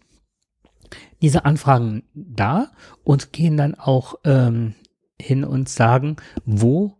diese 1.22 1.46
Anfragen 1.46 2.04
dar 2.14 2.72
und 3.04 3.34
gehen 3.34 3.58
dann 3.58 3.76
auch 3.76 4.16
ähm, 4.24 4.76
hin 5.22 5.44
und 5.44 5.70
sagen, 5.70 6.18
wo 6.46 6.96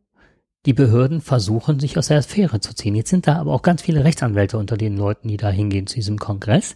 die 0.66 0.74
Behörden 0.74 1.22
versuchen, 1.22 1.80
sich 1.80 1.98
aus 1.98 2.08
der 2.08 2.20
Affäre 2.20 2.60
zu 2.60 2.76
ziehen. 2.76 2.96
Jetzt 2.96 3.10
sind 3.10 3.28
da 3.28 3.38
aber 3.38 3.54
auch 3.54 3.62
ganz 3.62 3.82
viele 3.82 4.04
Rechtsanwälte 4.04 4.58
unter 4.58 4.78
den 4.78 4.98
Leuten, 4.98 5.30
die 5.30 5.38
da 5.38 5.50
hingehen 5.50 5.88
zu 5.88 5.96
diesem 5.96 6.20
Kongress, 6.20 6.76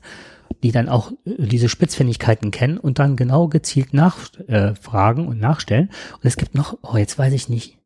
die 0.63 0.71
dann 0.71 0.87
auch 0.87 1.11
äh, 1.25 1.45
diese 1.45 1.69
Spitzfindigkeiten 1.69 2.51
kennen 2.51 2.77
und 2.77 2.99
dann 2.99 3.15
genau 3.15 3.49
gezielt 3.49 3.93
nachfragen 3.93 5.25
äh, 5.25 5.27
und 5.27 5.39
nachstellen. 5.39 5.89
Und 6.13 6.23
es 6.25 6.37
gibt 6.37 6.55
noch, 6.55 6.77
oh, 6.81 6.95
jetzt 6.95 7.19
weiß 7.19 7.33
ich 7.33 7.49
nicht, 7.49 7.77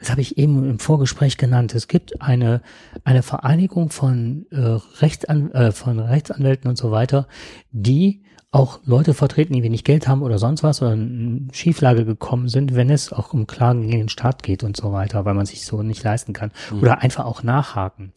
das 0.00 0.10
habe 0.10 0.22
ich 0.22 0.38
eben 0.38 0.68
im 0.68 0.78
Vorgespräch 0.78 1.36
genannt. 1.36 1.74
Es 1.74 1.86
gibt 1.86 2.20
eine, 2.22 2.62
eine 3.04 3.22
Vereinigung 3.22 3.90
von, 3.90 4.46
äh, 4.50 4.78
Rechtsan 5.00 5.52
äh, 5.52 5.72
von 5.72 6.00
Rechtsanwälten 6.00 6.68
und 6.68 6.76
so 6.76 6.90
weiter, 6.90 7.28
die 7.70 8.22
auch 8.50 8.80
Leute 8.84 9.14
vertreten, 9.14 9.52
die 9.52 9.62
wenig 9.62 9.84
Geld 9.84 10.08
haben 10.08 10.22
oder 10.22 10.38
sonst 10.38 10.64
was 10.64 10.82
oder 10.82 10.94
in 10.94 11.50
Schieflage 11.52 12.04
gekommen 12.04 12.48
sind, 12.48 12.74
wenn 12.74 12.90
es 12.90 13.12
auch 13.12 13.32
um 13.32 13.46
Klagen 13.46 13.82
gegen 13.82 13.98
den 13.98 14.08
Staat 14.08 14.42
geht 14.42 14.64
und 14.64 14.76
so 14.76 14.90
weiter, 14.90 15.24
weil 15.24 15.34
man 15.34 15.46
sich 15.46 15.64
so 15.64 15.82
nicht 15.82 16.02
leisten 16.02 16.32
kann. 16.32 16.50
Mhm. 16.72 16.80
Oder 16.80 16.98
einfach 17.00 17.26
auch 17.26 17.44
nachhaken. 17.44 18.12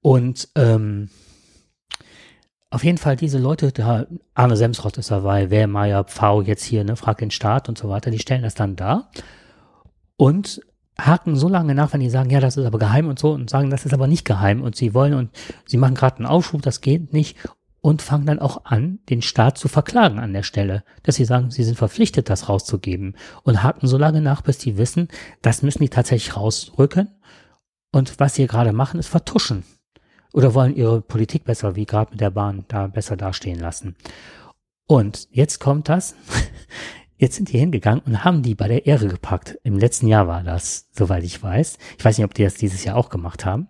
Und 0.00 0.48
ähm, 0.54 1.08
auf 2.70 2.84
jeden 2.84 2.98
Fall 2.98 3.16
diese 3.16 3.38
Leute, 3.38 3.72
da 3.72 4.06
Arne 4.34 4.56
Semsrott 4.56 4.98
ist 4.98 5.10
dabei, 5.10 5.50
wer 5.50 5.66
Meier, 5.66 6.04
Pfau 6.04 6.42
jetzt 6.42 6.64
hier, 6.64 6.84
ne, 6.84 6.94
fragt 6.94 7.20
den 7.20 7.30
Staat 7.30 7.68
und 7.68 7.78
so 7.78 7.88
weiter, 7.88 8.10
die 8.10 8.18
stellen 8.18 8.42
das 8.42 8.54
dann 8.54 8.76
da 8.76 9.08
und 10.16 10.60
haken 10.98 11.36
so 11.36 11.48
lange 11.48 11.74
nach, 11.74 11.92
wenn 11.92 12.00
die 12.00 12.10
sagen, 12.10 12.30
ja, 12.30 12.40
das 12.40 12.56
ist 12.56 12.66
aber 12.66 12.78
geheim 12.78 13.08
und 13.08 13.18
so 13.18 13.32
und 13.32 13.50
sagen, 13.50 13.70
das 13.70 13.84
ist 13.84 13.94
aber 13.94 14.06
nicht 14.06 14.24
geheim 14.24 14.62
und 14.62 14.76
sie 14.76 14.94
wollen 14.94 15.14
und 15.14 15.30
sie 15.66 15.76
machen 15.76 15.94
gerade 15.94 16.18
einen 16.18 16.26
Aufschub, 16.26 16.62
das 16.62 16.80
geht 16.80 17.12
nicht 17.12 17.36
und 17.80 18.00
fangen 18.00 18.26
dann 18.26 18.38
auch 18.38 18.64
an, 18.64 19.00
den 19.10 19.20
Staat 19.20 19.58
zu 19.58 19.68
verklagen 19.68 20.18
an 20.18 20.32
der 20.32 20.42
Stelle, 20.42 20.84
dass 21.02 21.16
sie 21.16 21.24
sagen, 21.24 21.50
sie 21.50 21.64
sind 21.64 21.76
verpflichtet, 21.76 22.30
das 22.30 22.48
rauszugeben 22.48 23.16
und 23.42 23.62
haken 23.62 23.86
so 23.86 23.98
lange 23.98 24.20
nach, 24.20 24.42
bis 24.42 24.58
die 24.58 24.78
wissen, 24.78 25.08
das 25.42 25.62
müssen 25.62 25.82
die 25.82 25.90
tatsächlich 25.90 26.36
rausrücken 26.36 27.08
und 27.92 28.18
was 28.20 28.34
sie 28.34 28.46
gerade 28.46 28.72
machen, 28.72 29.00
ist 29.00 29.08
vertuschen 29.08 29.64
oder 30.32 30.54
wollen 30.54 30.74
ihre 30.74 31.00
Politik 31.00 31.44
besser, 31.44 31.76
wie 31.76 31.86
gerade 31.86 32.12
mit 32.12 32.20
der 32.20 32.30
Bahn, 32.30 32.64
da 32.68 32.86
besser 32.88 33.16
dastehen 33.16 33.60
lassen. 33.60 33.96
Und 34.86 35.28
jetzt 35.30 35.60
kommt 35.60 35.88
das, 35.88 36.14
Jetzt 37.16 37.36
sind 37.36 37.52
die 37.52 37.58
hingegangen 37.58 38.02
und 38.04 38.24
haben 38.24 38.42
die 38.42 38.54
bei 38.54 38.66
der 38.66 38.86
Ehre 38.86 39.06
gepackt. 39.06 39.58
Im 39.62 39.78
letzten 39.78 40.08
Jahr 40.08 40.26
war 40.26 40.42
das, 40.42 40.88
soweit 40.92 41.24
ich 41.24 41.42
weiß. 41.42 41.78
Ich 41.96 42.04
weiß 42.04 42.18
nicht, 42.18 42.24
ob 42.24 42.34
die 42.34 42.42
das 42.42 42.54
dieses 42.54 42.84
Jahr 42.84 42.96
auch 42.96 43.08
gemacht 43.08 43.44
haben. 43.44 43.68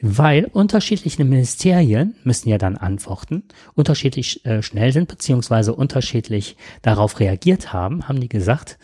Weil 0.00 0.44
unterschiedliche 0.44 1.24
Ministerien 1.24 2.14
müssen 2.22 2.48
ja 2.48 2.56
dann 2.56 2.76
antworten, 2.76 3.42
unterschiedlich 3.74 4.44
äh, 4.46 4.62
schnell 4.62 4.92
sind, 4.92 5.08
beziehungsweise 5.08 5.74
unterschiedlich 5.74 6.56
darauf 6.82 7.18
reagiert 7.18 7.72
haben, 7.72 8.08
haben 8.08 8.20
die 8.20 8.28
gesagt, 8.28 8.78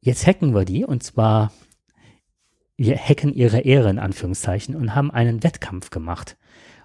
jetzt 0.00 0.26
hacken 0.26 0.52
wir 0.52 0.64
die 0.64 0.84
und 0.84 1.02
zwar 1.02 1.52
wir 2.76 2.96
hacken 2.96 3.32
ihre 3.32 3.60
Ehre 3.60 3.90
in 3.90 4.00
Anführungszeichen 4.00 4.74
und 4.74 4.96
haben 4.96 5.12
einen 5.12 5.44
Wettkampf 5.44 5.90
gemacht 5.90 6.36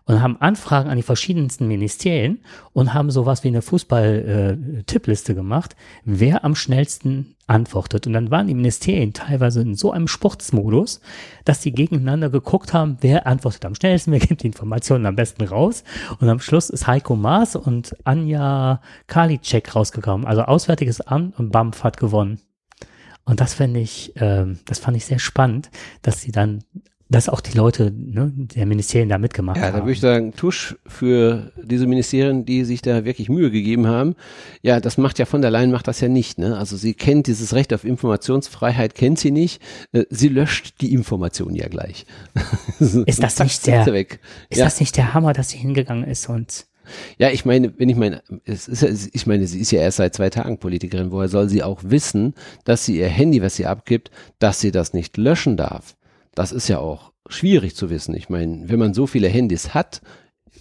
und 0.07 0.21
haben 0.21 0.37
Anfragen 0.39 0.89
an 0.89 0.95
die 0.95 1.03
verschiedensten 1.03 1.67
Ministerien 1.67 2.39
und 2.73 2.93
haben 2.93 3.11
sowas 3.11 3.43
wie 3.43 3.49
eine 3.49 3.61
Fußball-Tippliste 3.61 5.33
äh, 5.33 5.35
gemacht, 5.35 5.75
wer 6.05 6.45
am 6.45 6.55
schnellsten 6.55 7.35
antwortet. 7.45 8.07
Und 8.07 8.13
dann 8.13 8.31
waren 8.31 8.47
die 8.47 8.53
Ministerien 8.53 9.13
teilweise 9.13 9.61
in 9.61 9.75
so 9.75 9.91
einem 9.91 10.07
Sportsmodus, 10.07 11.01
dass 11.43 11.61
sie 11.61 11.73
gegeneinander 11.73 12.29
geguckt 12.29 12.73
haben, 12.73 12.97
wer 13.01 13.27
antwortet 13.27 13.65
am 13.65 13.75
schnellsten, 13.75 14.11
wer 14.11 14.19
gibt 14.19 14.43
die 14.43 14.47
Informationen 14.47 15.05
am 15.05 15.15
besten 15.15 15.43
raus. 15.43 15.83
Und 16.19 16.29
am 16.29 16.39
Schluss 16.39 16.69
ist 16.69 16.87
Heiko 16.87 17.17
Maas 17.17 17.57
und 17.57 17.95
Anja 18.05 18.81
Karliczek 19.07 19.75
rausgekommen. 19.75 20.25
Also 20.25 20.43
Auswärtiges 20.43 21.01
Amt 21.01 21.37
und 21.37 21.51
BAMF 21.51 21.83
hat 21.83 21.97
gewonnen. 21.97 22.39
Und 23.25 23.41
das 23.41 23.53
fände 23.53 23.81
ich, 23.81 24.15
äh, 24.15 24.45
das 24.63 24.79
fand 24.79 24.95
ich 24.95 25.05
sehr 25.05 25.19
spannend, 25.19 25.69
dass 26.01 26.21
sie 26.21 26.31
dann 26.31 26.63
dass 27.09 27.29
auch 27.29 27.39
die 27.39 27.57
Leute 27.57 27.91
ne, 27.91 28.31
der 28.35 28.65
Ministerien 28.65 29.07
da 29.07 29.17
mitgemacht 29.17 29.57
ja, 29.57 29.63
haben. 29.63 29.73
Ja, 29.73 29.79
da 29.79 29.85
würde 29.85 29.93
ich 29.93 30.01
sagen, 30.01 30.33
Tusch 30.33 30.75
für 30.85 31.51
diese 31.63 31.87
Ministerien, 31.87 32.45
die 32.45 32.65
sich 32.65 32.81
da 32.81 33.05
wirklich 33.05 33.29
Mühe 33.29 33.49
gegeben 33.49 33.87
haben. 33.87 34.15
Ja, 34.61 34.79
das 34.79 34.97
macht 34.97 35.17
ja 35.19 35.25
von 35.25 35.41
der 35.41 35.51
Leyen 35.51 35.71
macht 35.71 35.87
das 35.87 36.01
ja 36.01 36.09
nicht. 36.09 36.37
Ne? 36.37 36.57
Also 36.57 36.75
sie 36.75 36.93
kennt 36.93 37.27
dieses 37.27 37.53
Recht 37.53 37.73
auf 37.73 37.85
Informationsfreiheit, 37.85 38.95
kennt 38.95 39.19
sie 39.19 39.31
nicht. 39.31 39.61
Äh, 39.93 40.03
sie 40.09 40.27
löscht 40.27 40.81
die 40.81 40.93
Information 40.93 41.55
ja 41.55 41.67
gleich. 41.67 42.05
Ist 42.79 43.23
das 43.23 43.39
nicht 43.39 43.65
der, 43.67 43.87
ist 43.87 44.57
ja. 44.57 44.65
das 44.65 44.79
nicht 44.79 44.97
der 44.97 45.13
Hammer, 45.13 45.33
dass 45.33 45.49
sie 45.49 45.57
hingegangen 45.57 46.03
ist 46.03 46.29
und 46.29 46.65
ja, 47.17 47.29
ich 47.29 47.43
meine, 47.43 47.77
wenn 47.77 47.89
ich 47.89 47.97
meine, 47.97 48.21
es 48.45 48.69
ist, 48.69 49.09
ich 49.13 49.27
meine, 49.27 49.45
sie 49.45 49.59
ist 49.59 49.71
ja 49.71 49.81
erst 49.81 49.97
seit 49.97 50.15
zwei 50.15 50.29
Tagen 50.29 50.57
Politikerin. 50.57 51.11
Woher 51.11 51.27
soll 51.27 51.49
sie 51.49 51.61
auch 51.61 51.81
wissen, 51.83 52.33
dass 52.63 52.85
sie 52.85 52.99
ihr 52.99 53.09
Handy, 53.09 53.41
was 53.41 53.57
sie 53.57 53.65
abgibt, 53.65 54.09
dass 54.39 54.61
sie 54.61 54.71
das 54.71 54.93
nicht 54.93 55.17
löschen 55.17 55.57
darf? 55.57 55.97
Das 56.37 56.51
ist 56.51 56.67
ja 56.67 56.77
auch 56.79 57.13
schwierig 57.29 57.75
zu 57.75 57.89
wissen. 57.89 58.15
Ich 58.15 58.29
meine, 58.29 58.69
wenn 58.69 58.79
man 58.79 58.93
so 58.93 59.07
viele 59.07 59.27
Handys 59.27 59.73
hat, 59.73 60.01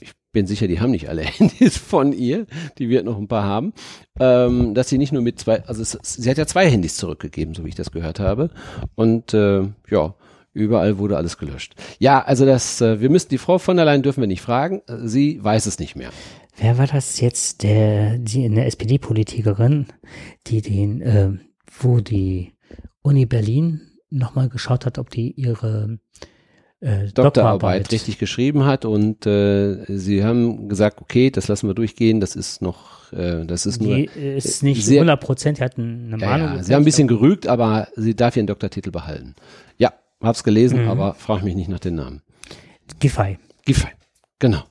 ich 0.01 0.13
bin 0.33 0.47
sicher, 0.47 0.69
die 0.69 0.81
haben 0.81 0.91
nicht 0.91 1.09
alle 1.09 1.23
Handys 1.39 1.77
von 1.77 2.13
ihr, 2.13 2.47
die 2.79 2.89
wird 2.89 3.05
noch 3.05 3.19
ein 3.19 3.29
paar 3.29 3.45
haben, 3.45 3.75
ähm, 4.19 4.75
dass 4.75 4.89
sie 4.89 4.97
nicht 4.97 5.13
nur 5.13 5.23
mit 5.23 5.39
zwei, 5.39 5.63
also 5.65 5.83
es, 5.83 5.99
sie 6.03 6.31
hat 6.31 6.39
ja 6.39 6.47
zwei 6.47 6.71
Handys 6.71 6.97
zurückgegeben, 6.97 7.55
so 7.55 7.65
wie 7.65 7.69
ich 7.69 7.75
das 7.75 7.93
gehört 7.93 8.21
habe. 8.21 8.51
Und 8.95 9.35
äh, 9.35 9.69
ja, 9.91 10.15
überall 10.55 10.97
wurde 10.97 11.19
alles 11.19 11.37
gelöscht. 11.37 11.75
Ja, 11.99 12.23
also 12.23 12.47
das, 12.47 12.81
äh, 12.81 13.01
wir 13.01 13.11
müssen 13.11 13.29
die 13.29 13.39
Frau 13.39 13.59
von 13.59 13.77
der 13.77 13.85
Leyen 13.85 14.03
dürfen 14.03 14.23
wir 14.23 14.29
nicht 14.29 14.41
fragen, 14.41 14.81
sie 15.05 15.45
weiß 15.45 15.67
es 15.67 15.79
nicht 15.79 15.95
mehr. 15.95 16.11
Wer 16.57 16.79
war 16.79 16.87
das 16.87 17.21
jetzt, 17.21 17.63
der, 17.63 18.17
die 18.17 18.47
eine 18.47 18.65
SPD-Politikerin, 18.65 19.89
die 20.47 20.63
den, 20.63 21.03
äh, 21.03 21.33
wo 21.81 22.01
die 22.01 22.55
Uni 23.03 23.27
Berlin 23.27 23.86
nochmal 24.11 24.49
geschaut 24.49 24.87
hat, 24.87 24.99
ob 24.99 25.11
die 25.11 25.33
ihre 25.33 25.99
äh, 26.81 27.07
Doktorarbeit, 27.13 27.91
richtig 27.91 28.19
geschrieben 28.19 28.65
hat 28.65 28.85
und 28.85 29.27
äh, 29.27 29.85
sie 29.89 30.23
haben 30.23 30.69
gesagt, 30.69 31.01
okay, 31.01 31.31
das 31.31 31.49
lassen 31.49 31.69
wir 31.69 31.75
durchgehen, 31.75 32.21
das 32.21 32.37
ist 32.37 32.61
noch, 32.61 33.13
äh, 33.13 33.45
das 33.47 33.67
ist 33.67 33.81
nur. 33.81 33.97
Die 33.97 34.05
ist 34.05 34.63
nicht 34.63 34.85
sehr, 34.85 35.01
100 35.01 35.21
Prozent, 35.21 35.59
sie 35.59 35.65
hatten 35.65 36.13
eine 36.13 36.19
Meinung. 36.19 36.57
Ja, 36.57 36.63
sie 36.63 36.75
haben 36.75 36.83
ein 36.83 36.85
bisschen 36.85 37.09
gerügt, 37.09 37.47
aber 37.47 37.89
sie 37.97 38.15
darf 38.15 38.37
ihren 38.37 38.47
Doktortitel 38.47 38.91
behalten. 38.91 39.35
Ja, 39.79 39.95
hab's 40.21 40.45
gelesen, 40.45 40.83
mhm. 40.83 40.89
aber 40.89 41.15
frag 41.15 41.43
mich 41.43 41.55
nicht 41.55 41.69
nach 41.69 41.81
den 41.81 41.95
Namen. 41.95 42.23
Giffey. 43.01 43.39
Giffey, 43.65 43.89
genau. 44.39 44.63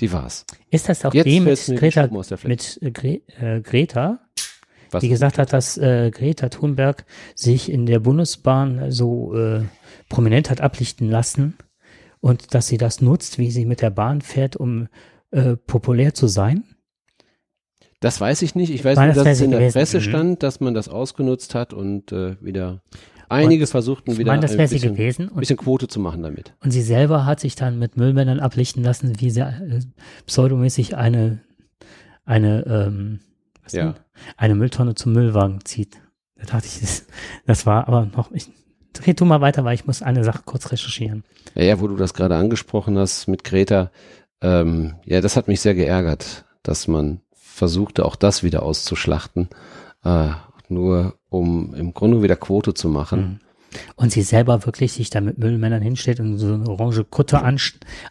Die 0.00 0.12
war's. 0.12 0.46
Ist 0.70 0.88
das 0.88 1.04
auch 1.04 1.12
Jetzt 1.12 1.26
die 1.26 1.40
mit 1.40 1.66
Greta, 1.76 2.08
mit 2.44 2.78
äh, 2.82 2.90
Gre 2.92 3.20
äh, 3.40 3.60
Greta, 3.60 4.20
Was? 4.90 5.00
die 5.00 5.08
gesagt 5.08 5.38
hat, 5.38 5.52
dass 5.52 5.78
äh, 5.78 6.10
Greta 6.10 6.48
Thunberg 6.48 7.04
sich 7.34 7.70
in 7.70 7.86
der 7.86 8.00
Bundesbahn 8.00 8.90
so 8.90 9.34
äh, 9.34 9.62
prominent 10.08 10.50
hat 10.50 10.60
ablichten 10.60 11.10
lassen 11.10 11.56
und 12.20 12.54
dass 12.54 12.68
sie 12.68 12.78
das 12.78 13.00
nutzt, 13.00 13.38
wie 13.38 13.50
sie 13.50 13.64
mit 13.64 13.82
der 13.82 13.90
Bahn 13.90 14.20
fährt, 14.20 14.56
um 14.56 14.88
äh, 15.30 15.56
populär 15.56 16.14
zu 16.14 16.26
sein? 16.26 16.64
Das 18.00 18.20
weiß 18.20 18.42
ich 18.42 18.54
nicht. 18.54 18.70
Ich 18.70 18.84
weiß 18.84 18.96
nur, 18.96 19.08
das 19.08 19.16
dass 19.16 19.26
es 19.26 19.40
in 19.40 19.50
der 19.50 19.60
gewesen. 19.60 19.72
Presse 19.78 19.98
Mhm. 19.98 20.02
stand, 20.02 20.42
dass 20.42 20.60
man 20.60 20.74
das 20.74 20.88
ausgenutzt 20.88 21.54
hat 21.54 21.72
und 21.72 22.12
äh, 22.12 22.36
wieder 22.40 22.80
einige 23.28 23.66
versuchten 23.66 24.12
Ich 24.12 24.18
wieder 24.18 24.32
meine, 24.32 24.42
das 24.42 24.52
ein 24.52 24.58
bisschen, 24.58 24.94
gewesen. 24.94 25.28
Und, 25.28 25.40
bisschen 25.40 25.56
Quote 25.56 25.88
zu 25.88 26.00
machen 26.00 26.22
damit. 26.22 26.54
und 26.62 26.70
sie 26.70 26.82
selber 26.82 27.26
hat 27.26 27.40
sich 27.40 27.56
dann 27.56 27.78
mit 27.78 27.96
Müllmännern 27.96 28.40
ablichten 28.40 28.82
lassen, 28.82 29.20
wie 29.20 29.30
sie 29.30 29.40
äh, 29.40 29.80
pseudomäßig 30.26 30.96
eine, 30.96 31.40
eine, 32.24 32.64
ähm, 32.66 33.20
Ja. 33.72 33.94
eine 34.36 34.54
Mülltonne 34.54 34.94
zum 34.94 35.12
Müllwagen 35.12 35.64
zieht. 35.64 35.96
Da 36.36 36.44
dachte 36.44 36.66
ich, 36.66 36.80
das, 36.80 37.06
das 37.46 37.66
war 37.66 37.88
aber 37.88 38.06
noch, 38.06 38.30
ich, 38.32 38.50
red 39.06 39.20
du 39.20 39.24
mal 39.24 39.40
weiter, 39.40 39.64
weil 39.64 39.74
ich 39.74 39.86
muss 39.86 40.02
eine 40.02 40.24
Sache 40.24 40.42
kurz 40.44 40.70
recherchieren. 40.70 41.24
Ja, 41.54 41.62
ja, 41.62 41.80
wo 41.80 41.88
du 41.88 41.96
das 41.96 42.14
gerade 42.14 42.36
angesprochen 42.36 42.98
hast 42.98 43.26
mit 43.28 43.44
Greta, 43.44 43.90
ähm, 44.40 44.94
ja, 45.04 45.20
das 45.20 45.36
hat 45.36 45.48
mich 45.48 45.60
sehr 45.60 45.74
geärgert, 45.74 46.44
dass 46.62 46.88
man 46.88 47.20
versuchte, 47.32 48.04
auch 48.04 48.16
das 48.16 48.42
wieder 48.42 48.62
auszuschlachten, 48.62 49.48
äh, 50.04 50.28
nur 50.68 51.18
um 51.28 51.74
im 51.74 51.94
Grunde 51.94 52.22
wieder 52.22 52.36
Quote 52.36 52.74
zu 52.74 52.88
machen. 52.88 53.20
Mhm. 53.20 53.40
Und 53.96 54.12
sie 54.12 54.22
selber 54.22 54.64
wirklich 54.64 54.92
sich 54.92 55.10
da 55.10 55.20
mit 55.20 55.38
Müllmännern 55.38 55.82
hinstellt 55.82 56.20
und 56.20 56.38
so 56.38 56.54
eine 56.54 56.68
orange 56.68 57.04
Kutte 57.04 57.42
an, 57.42 57.58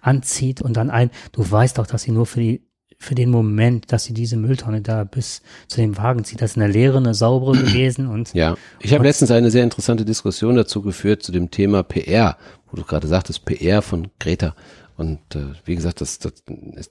anzieht 0.02 0.62
und 0.62 0.78
dann 0.78 0.92
ein, 0.92 1.10
du 1.32 1.50
weißt 1.50 1.80
doch, 1.80 1.88
dass 1.88 2.04
sie 2.04 2.12
nur 2.12 2.28
für 2.28 2.40
die, 2.40 2.67
für 3.00 3.16
den 3.16 3.30
Moment, 3.30 3.92
dass 3.92 4.06
sie 4.06 4.14
diese 4.14 4.38
Mülltonne 4.38 4.82
da 4.82 5.04
bis 5.04 5.42
zu 5.68 5.82
dem 5.82 5.98
Wagen 5.98 6.24
zieht, 6.24 6.42
das 6.42 6.52
ist 6.52 6.58
eine 6.58 6.68
leere, 6.68 6.98
eine 6.98 7.14
saubere 7.14 7.52
gewesen 7.64 8.08
und 8.08 8.34
Ja, 8.34 8.58
ich 8.80 8.94
habe 8.94 9.04
letztens 9.04 9.32
eine 9.32 9.52
sehr 9.52 9.64
interessante 9.64 10.06
Diskussion 10.06 10.56
dazu 10.56 10.82
geführt 10.82 11.24
zu 11.24 11.32
dem 11.32 11.52
Thema 11.52 11.84
PR, 11.84 12.38
wo 12.72 12.78
du 12.78 12.84
gerade 12.84 13.08
sagtest, 13.08 13.46
PR 13.46 13.82
von 13.82 14.08
Greta. 14.20 14.56
Und 14.98 15.20
äh, 15.36 15.54
wie 15.66 15.76
gesagt, 15.76 16.02
das, 16.02 16.18
das, 16.18 16.34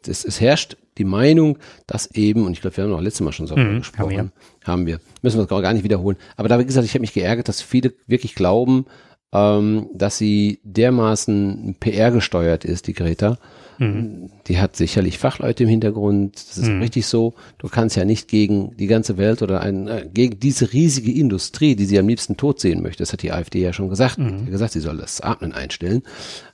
es, 0.07 0.25
es, 0.25 0.41
herrscht 0.41 0.77
die 0.97 1.05
Meinung, 1.05 1.59
dass 1.89 2.07
eben, 2.13 2.47
und 2.47 2.53
ich 2.53 2.61
glaube, 2.61 2.77
wir 2.77 2.85
haben 2.85 2.93
auch 2.93 3.01
letztes 3.01 3.23
Mal 3.23 3.33
schon 3.33 3.49
so 3.49 3.57
Mhm, 3.57 3.61
haben 3.61 3.79
gesprochen, 3.79 4.33
wir. 4.63 4.69
haben 4.69 4.87
wir, 4.87 5.01
müssen 5.23 5.39
wir 5.39 5.47
das 5.47 5.63
gar 5.63 5.73
nicht 5.73 5.83
wiederholen. 5.83 6.17
Aber 6.37 6.49
da, 6.49 6.61
wie 6.61 6.65
gesagt, 6.65 6.87
ich 6.87 6.93
habe 6.93 7.01
mich 7.01 7.15
geärgert, 7.15 7.49
dass 7.49 7.61
viele 7.61 7.95
wirklich 8.07 8.37
glauben, 8.37 8.87
ähm, 9.33 9.89
dass 9.93 10.19
sie 10.19 10.61
dermaßen 10.63 11.77
PR 11.81 12.13
gesteuert 12.13 12.65
ist, 12.65 12.87
die 12.87 12.93
Greta. 12.93 13.39
Mhm. 13.79 14.31
Die 14.47 14.59
hat 14.59 14.77
sicherlich 14.77 15.19
Fachleute 15.19 15.65
im 15.65 15.69
Hintergrund, 15.69 16.37
das 16.37 16.59
ist 16.59 16.69
richtig 16.69 17.07
so. 17.07 17.35
Du 17.59 17.69
kannst 17.69 17.97
ja 17.97 18.05
nicht 18.05 18.29
gegen 18.29 18.77
die 18.77 18.87
ganze 18.87 19.17
Welt 19.17 19.43
oder 19.43 19.61
ein, 19.61 19.89
äh, 19.89 20.09
gegen 20.13 20.39
diese 20.39 20.73
riesige 20.73 21.13
Industrie, 21.13 21.77
die 21.77 21.85
sie 21.85 21.99
am 21.99 22.09
liebsten 22.09 22.37
tot 22.37 22.61
sehen 22.61 22.83
möchte. 22.83 23.03
Das 23.03 23.13
hat 23.13 23.23
die 23.23 23.33
AfD 23.33 23.61
ja 23.61 23.73
schon 23.73 23.89
gesagt. 23.89 24.19
Mhm. 24.19 24.39
Die 24.39 24.45
hat 24.45 24.51
gesagt, 24.51 24.73
sie 24.73 24.81
soll 24.81 24.97
das 24.97 25.21
Atmen 25.21 25.53
einstellen. 25.53 26.03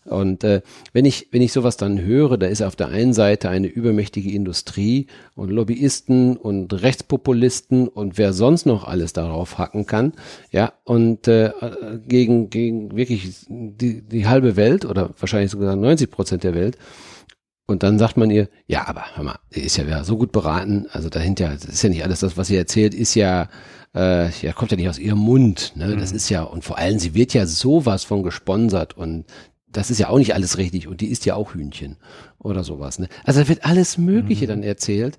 Und 0.04 0.42
äh, 0.42 0.62
wenn 0.92 1.04
ich 1.04 1.28
wenn 1.30 1.42
ich 1.42 1.52
sowas 1.52 1.76
dann 1.76 2.00
höre, 2.00 2.36
da 2.36 2.46
ist 2.46 2.62
auf 2.62 2.74
der 2.74 2.88
einen 2.88 3.12
Seite 3.12 3.48
eine 3.48 3.68
übermächtige 3.68 4.32
Industrie 4.32 5.06
und 5.36 5.50
Lobbyisten 5.50 6.36
und 6.36 6.72
Rechtspopulisten 6.72 7.86
und 7.86 8.18
wer 8.18 8.32
sonst 8.32 8.66
noch 8.66 8.84
alles 8.84 9.12
darauf 9.12 9.58
hacken 9.58 9.86
kann, 9.86 10.12
ja 10.50 10.72
und 10.84 11.28
äh, 11.28 11.52
gegen 12.08 12.50
gegen 12.50 12.96
wirklich 12.96 13.46
die 13.48 14.02
die 14.02 14.26
halbe 14.26 14.56
Welt 14.56 14.84
oder 14.84 15.10
wahrscheinlich 15.20 15.52
sogar 15.52 15.76
90 15.76 16.10
Prozent 16.10 16.42
der 16.42 16.54
Welt 16.54 16.78
und 17.72 17.82
dann 17.82 17.98
sagt 17.98 18.16
man 18.16 18.30
ihr, 18.30 18.48
ja, 18.66 18.86
aber 18.86 19.04
hör 19.14 19.24
mal, 19.24 19.38
die 19.54 19.60
ist 19.60 19.76
ja 19.76 20.04
so 20.04 20.16
gut 20.16 20.30
beraten, 20.30 20.86
also 20.92 21.08
dahinter, 21.08 21.48
das 21.48 21.64
ist 21.64 21.82
ja 21.82 21.88
nicht 21.88 22.04
alles 22.04 22.20
das, 22.20 22.36
was 22.36 22.46
sie 22.46 22.56
erzählt, 22.56 22.94
ist 22.94 23.14
ja, 23.14 23.48
äh, 23.94 24.30
ja, 24.30 24.52
kommt 24.52 24.70
ja 24.70 24.76
nicht 24.76 24.88
aus 24.88 24.98
ihrem 24.98 25.18
Mund, 25.18 25.72
ne? 25.74 25.96
Das 25.96 26.12
ist 26.12 26.28
ja, 26.28 26.42
und 26.42 26.64
vor 26.64 26.78
allem, 26.78 26.98
sie 26.98 27.14
wird 27.14 27.34
ja 27.34 27.46
sowas 27.46 28.04
von 28.04 28.22
gesponsert 28.22 28.96
und 28.96 29.24
das 29.66 29.90
ist 29.90 29.98
ja 29.98 30.08
auch 30.10 30.18
nicht 30.18 30.34
alles 30.34 30.58
richtig 30.58 30.86
und 30.86 31.00
die 31.00 31.08
isst 31.08 31.24
ja 31.24 31.34
auch 31.34 31.54
Hühnchen 31.54 31.96
oder 32.38 32.62
sowas, 32.62 32.98
ne? 32.98 33.08
Also 33.24 33.40
da 33.40 33.48
wird 33.48 33.64
alles 33.64 33.98
Mögliche 33.98 34.46
dann 34.46 34.62
erzählt. 34.62 35.18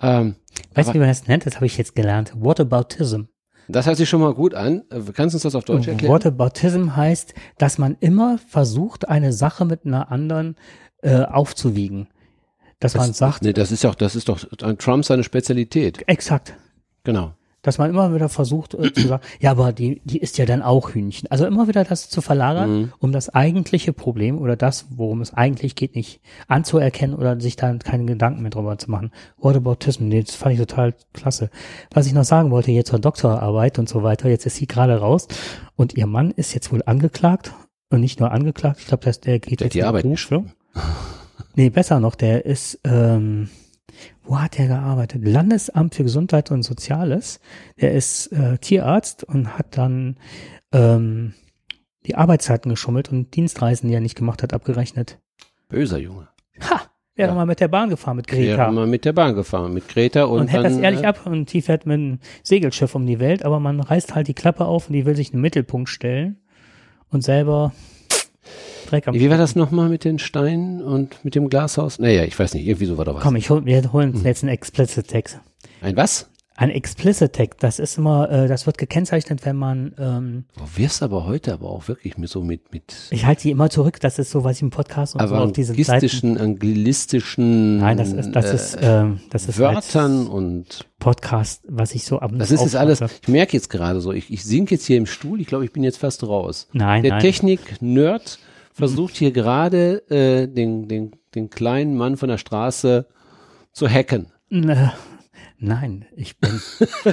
Ähm, 0.00 0.36
weißt 0.74 0.90
du, 0.90 0.94
wie 0.94 0.98
man 0.98 1.08
das 1.08 1.26
nennt? 1.26 1.46
Das 1.46 1.56
habe 1.56 1.66
ich 1.66 1.78
jetzt 1.78 1.96
gelernt. 1.96 2.32
Whataboutism. 2.36 3.22
das 3.68 3.86
hört 3.86 3.96
sich 3.96 4.08
schon 4.08 4.20
mal 4.20 4.34
gut 4.34 4.54
an. 4.54 4.82
Kannst 5.14 5.34
du 5.34 5.36
uns 5.36 5.42
das 5.42 5.54
auf 5.54 5.64
Deutsch 5.64 5.88
erklären? 5.88 6.12
Whataboutism 6.12 6.96
heißt, 6.96 7.32
dass 7.56 7.78
man 7.78 7.96
immer 8.00 8.38
versucht, 8.38 9.08
eine 9.08 9.32
Sache 9.32 9.64
mit 9.64 9.86
einer 9.86 10.12
anderen 10.12 10.56
äh, 11.04 11.22
aufzuwiegen. 11.22 12.08
Dass 12.80 12.94
man 12.94 13.12
sagt, 13.12 13.42
nee, 13.42 13.52
das 13.52 13.70
ist 13.72 13.84
ja 13.84 13.90
auch, 13.90 13.94
das 13.94 14.16
ist 14.16 14.28
doch 14.28 14.44
an 14.62 14.76
Trump 14.78 15.04
seine 15.04 15.22
Spezialität. 15.24 16.02
exakt, 16.06 16.54
Genau. 17.04 17.32
dass 17.62 17.78
man 17.78 17.88
immer 17.88 18.12
wieder 18.14 18.28
versucht 18.28 18.74
äh, 18.74 18.92
zu 18.92 19.08
sagen, 19.08 19.22
ja, 19.40 19.52
aber 19.52 19.72
die, 19.72 20.02
die 20.04 20.18
ist 20.18 20.36
ja 20.36 20.44
dann 20.44 20.60
auch 20.60 20.90
Hühnchen. 20.90 21.30
Also 21.30 21.46
immer 21.46 21.66
wieder 21.66 21.84
das 21.84 22.10
zu 22.10 22.20
verlagern, 22.20 22.70
Mhm. 22.80 22.92
um 22.98 23.12
das 23.12 23.30
eigentliche 23.30 23.94
Problem 23.94 24.38
oder 24.38 24.54
das, 24.56 24.86
worum 24.90 25.22
es 25.22 25.32
eigentlich 25.32 25.76
geht, 25.76 25.94
nicht 25.94 26.20
anzuerkennen 26.46 27.16
oder 27.16 27.40
sich 27.40 27.56
da 27.56 27.72
keine 27.78 28.04
Gedanken 28.04 28.42
mehr 28.42 28.50
drüber 28.50 28.76
zu 28.76 28.90
machen. 28.90 29.12
Whataboutism, 29.38 30.08
nee, 30.08 30.22
das 30.22 30.34
fand 30.34 30.54
ich 30.54 30.60
total 30.60 30.94
klasse. 31.14 31.48
Was 31.92 32.06
ich 32.06 32.12
noch 32.12 32.24
sagen 32.24 32.50
wollte, 32.50 32.70
jetzt 32.70 32.90
zur 32.90 32.98
Doktorarbeit 32.98 33.78
und 33.78 33.88
so 33.88 34.02
weiter, 34.02 34.28
jetzt 34.28 34.44
ist 34.44 34.56
sie 34.56 34.66
gerade 34.66 34.98
raus 34.98 35.26
und 35.76 35.94
ihr 35.94 36.06
Mann 36.06 36.32
ist 36.32 36.52
jetzt 36.54 36.70
wohl 36.70 36.82
angeklagt 36.84 37.52
und 37.88 38.00
nicht 38.00 38.20
nur 38.20 38.30
angeklagt, 38.30 38.80
ich 38.80 38.86
glaube, 38.88 39.04
dass 39.04 39.20
der 39.20 39.38
geht 39.38 39.60
Der 39.60 39.66
jetzt 39.68 39.74
die 39.74 39.84
Arbeit 39.84 40.02
Beruf? 40.02 40.18
Nee, 41.56 41.70
besser 41.70 42.00
noch, 42.00 42.16
der 42.16 42.46
ist, 42.46 42.80
ähm, 42.82 43.48
wo 44.24 44.40
hat 44.40 44.58
der 44.58 44.66
gearbeitet? 44.66 45.24
Landesamt 45.24 45.94
für 45.94 46.02
Gesundheit 46.02 46.50
und 46.50 46.64
Soziales. 46.64 47.38
Der 47.80 47.92
ist 47.92 48.32
äh, 48.32 48.58
Tierarzt 48.58 49.22
und 49.22 49.56
hat 49.56 49.78
dann 49.78 50.16
ähm, 50.72 51.34
die 52.06 52.16
Arbeitszeiten 52.16 52.70
geschummelt 52.70 53.12
und 53.12 53.36
Dienstreisen, 53.36 53.88
die 53.88 53.94
er 53.94 54.00
nicht 54.00 54.16
gemacht 54.16 54.42
hat, 54.42 54.52
abgerechnet. 54.52 55.20
Böser 55.68 55.98
Junge. 55.98 56.26
Ha! 56.60 56.82
Wäre 57.14 57.28
Ja. 57.28 57.34
mal 57.36 57.46
mit 57.46 57.60
der 57.60 57.68
Bahn 57.68 57.88
gefahren 57.90 58.16
mit 58.16 58.26
Greta. 58.26 58.56
haben 58.58 58.74
mal 58.74 58.88
mit 58.88 59.04
der 59.04 59.12
Bahn 59.12 59.36
gefahren, 59.36 59.72
mit 59.72 59.86
Greta 59.88 60.24
und, 60.24 60.40
und 60.40 60.46
hätte 60.48 60.64
das 60.64 60.76
ehrlich 60.78 61.02
äh, 61.04 61.06
ab 61.06 61.24
und 61.26 61.52
die 61.52 61.62
fährt 61.62 61.86
mit 61.86 61.94
einem 61.94 62.18
Segelschiff 62.42 62.96
um 62.96 63.06
die 63.06 63.20
Welt, 63.20 63.44
aber 63.44 63.60
man 63.60 63.78
reißt 63.78 64.16
halt 64.16 64.26
die 64.26 64.34
Klappe 64.34 64.64
auf 64.64 64.88
und 64.88 64.94
die 64.94 65.06
will 65.06 65.14
sich 65.14 65.28
in 65.28 65.34
den 65.34 65.42
Mittelpunkt 65.42 65.88
stellen 65.88 66.40
und 67.10 67.22
selber 67.22 67.72
Dreck 68.94 69.08
am 69.08 69.14
Wie 69.14 69.30
war 69.30 69.38
das 69.38 69.56
nochmal 69.56 69.88
mit 69.88 70.04
den 70.04 70.18
Steinen 70.18 70.82
und 70.82 71.24
mit 71.24 71.34
dem 71.34 71.48
Glashaus? 71.48 71.98
Naja, 71.98 72.24
ich 72.24 72.38
weiß 72.38 72.54
nicht, 72.54 72.66
irgendwie 72.66 72.86
so 72.86 72.96
war 72.98 73.04
da 73.04 73.14
was. 73.14 73.22
Komm, 73.22 73.36
ich 73.36 73.50
hol, 73.50 73.64
wir 73.64 73.92
holen 73.92 74.10
Hm. 74.10 74.16
uns 74.16 74.24
jetzt 74.24 74.42
einen 74.42 74.52
Explicit 74.52 75.08
Text. 75.08 75.40
Ein 75.80 75.96
was? 75.96 76.30
Ein 76.56 76.70
Explicit 76.70 77.32
Tag, 77.32 77.58
das 77.58 77.80
ist 77.80 77.98
immer, 77.98 78.30
äh, 78.30 78.46
das 78.46 78.64
wird 78.64 78.78
gekennzeichnet, 78.78 79.44
wenn 79.44 79.56
man, 79.56 79.92
ähm, 79.98 80.44
Du 80.56 80.80
wirst 80.80 81.02
aber 81.02 81.26
heute 81.26 81.52
aber 81.52 81.68
auch 81.68 81.88
wirklich 81.88 82.16
mit 82.16 82.30
so 82.30 82.44
mit, 82.44 82.72
mit 82.72 82.94
ich 83.10 83.26
halte 83.26 83.42
die 83.42 83.50
immer 83.50 83.70
zurück, 83.70 83.98
das 83.98 84.20
ist 84.20 84.30
so, 84.30 84.44
was 84.44 84.58
ich 84.58 84.62
im 84.62 84.70
Podcast 84.70 85.16
und 85.16 85.26
so 85.26 85.34
auf 85.34 85.50
diesen 85.50 85.74
Seiten. 85.82 86.38
anglistischen 86.38 87.78
Nein, 87.78 87.96
das 87.96 88.12
ist, 88.12 88.30
das 88.30 88.52
äh, 88.52 88.54
ist, 88.54 88.78
ähm, 88.80 89.18
das 89.30 89.48
ist 89.48 89.58
Wörtern 89.58 90.28
und 90.28 90.86
Podcast, 91.00 91.64
was 91.68 91.92
ich 91.92 92.04
so 92.04 92.20
ab 92.20 92.30
und 92.30 92.38
das 92.38 92.52
ist 92.52 92.60
jetzt 92.60 92.76
alles, 92.76 93.00
ich 93.00 93.28
merke 93.28 93.54
jetzt 93.56 93.68
gerade 93.68 94.00
so, 94.00 94.12
ich, 94.12 94.32
ich 94.32 94.44
sink 94.44 94.70
jetzt 94.70 94.86
hier 94.86 94.96
im 94.96 95.06
Stuhl, 95.06 95.40
ich 95.40 95.48
glaube, 95.48 95.64
ich 95.64 95.72
bin 95.72 95.82
jetzt 95.82 95.98
fast 95.98 96.22
raus. 96.22 96.68
Nein, 96.72 97.02
Der 97.02 97.14
nein. 97.14 97.20
Technik-Nerd 97.20 98.38
versucht 98.74 99.16
hier 99.16 99.30
gerade 99.30 100.02
äh, 100.10 100.46
den, 100.46 100.86
den, 100.88 101.12
den 101.34 101.48
kleinen 101.48 101.96
Mann 101.96 102.16
von 102.18 102.28
der 102.28 102.38
Straße 102.38 103.06
zu 103.72 103.88
hacken. 103.88 104.26
Äh, 104.50 104.88
Nein, 105.58 106.04
ich 106.14 106.36
bin, 106.38 106.60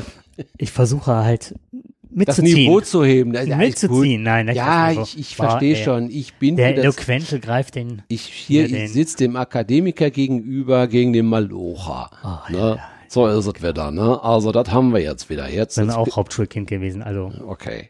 ich 0.57 0.71
versuche 0.71 1.15
halt 1.15 1.55
Das 1.71 1.77
mitzuziehen. 2.09 2.55
Niveau 2.55 2.81
zu 2.81 3.05
heben. 3.05 3.33
Ja, 3.33 3.41
ist 3.41 3.55
mitzuziehen, 3.57 4.23
nein. 4.23 4.47
das 4.47 4.55
Ja, 4.57 4.91
so. 4.93 5.03
ich, 5.03 5.17
ich 5.19 5.35
verstehe 5.37 5.75
schon. 5.77 6.09
Ich 6.09 6.33
bin 6.35 6.57
Der 6.57 6.73
das, 6.73 6.83
Eloquente 6.83 7.39
greift 7.39 7.75
den, 7.75 8.01
ich 8.09 8.23
hier, 8.23 8.63
Ja, 8.63 8.67
den- 8.67 8.85
ich 8.85 8.91
sitze 8.93 9.17
dem 9.17 9.35
Akademiker 9.37 10.09
gegenüber 10.09 10.87
gegen 10.87 11.13
den 11.13 11.27
Malocher. 11.27 12.09
Oh, 12.23 12.51
ne? 12.51 12.79
So 13.07 13.27
ist 13.27 13.45
es 13.45 13.61
wieder, 13.63 13.91
ne? 13.91 14.21
Also 14.23 14.51
das 14.51 14.71
haben 14.71 14.91
wir 14.93 15.01
jetzt 15.01 15.29
wieder. 15.29 15.49
Jetzt 15.49 15.75
bin 15.75 15.89
ist 15.89 15.95
auch 15.95 16.15
Hauptschulkind 16.15 16.67
gewesen, 16.67 17.01
also. 17.03 17.31
okay. 17.47 17.89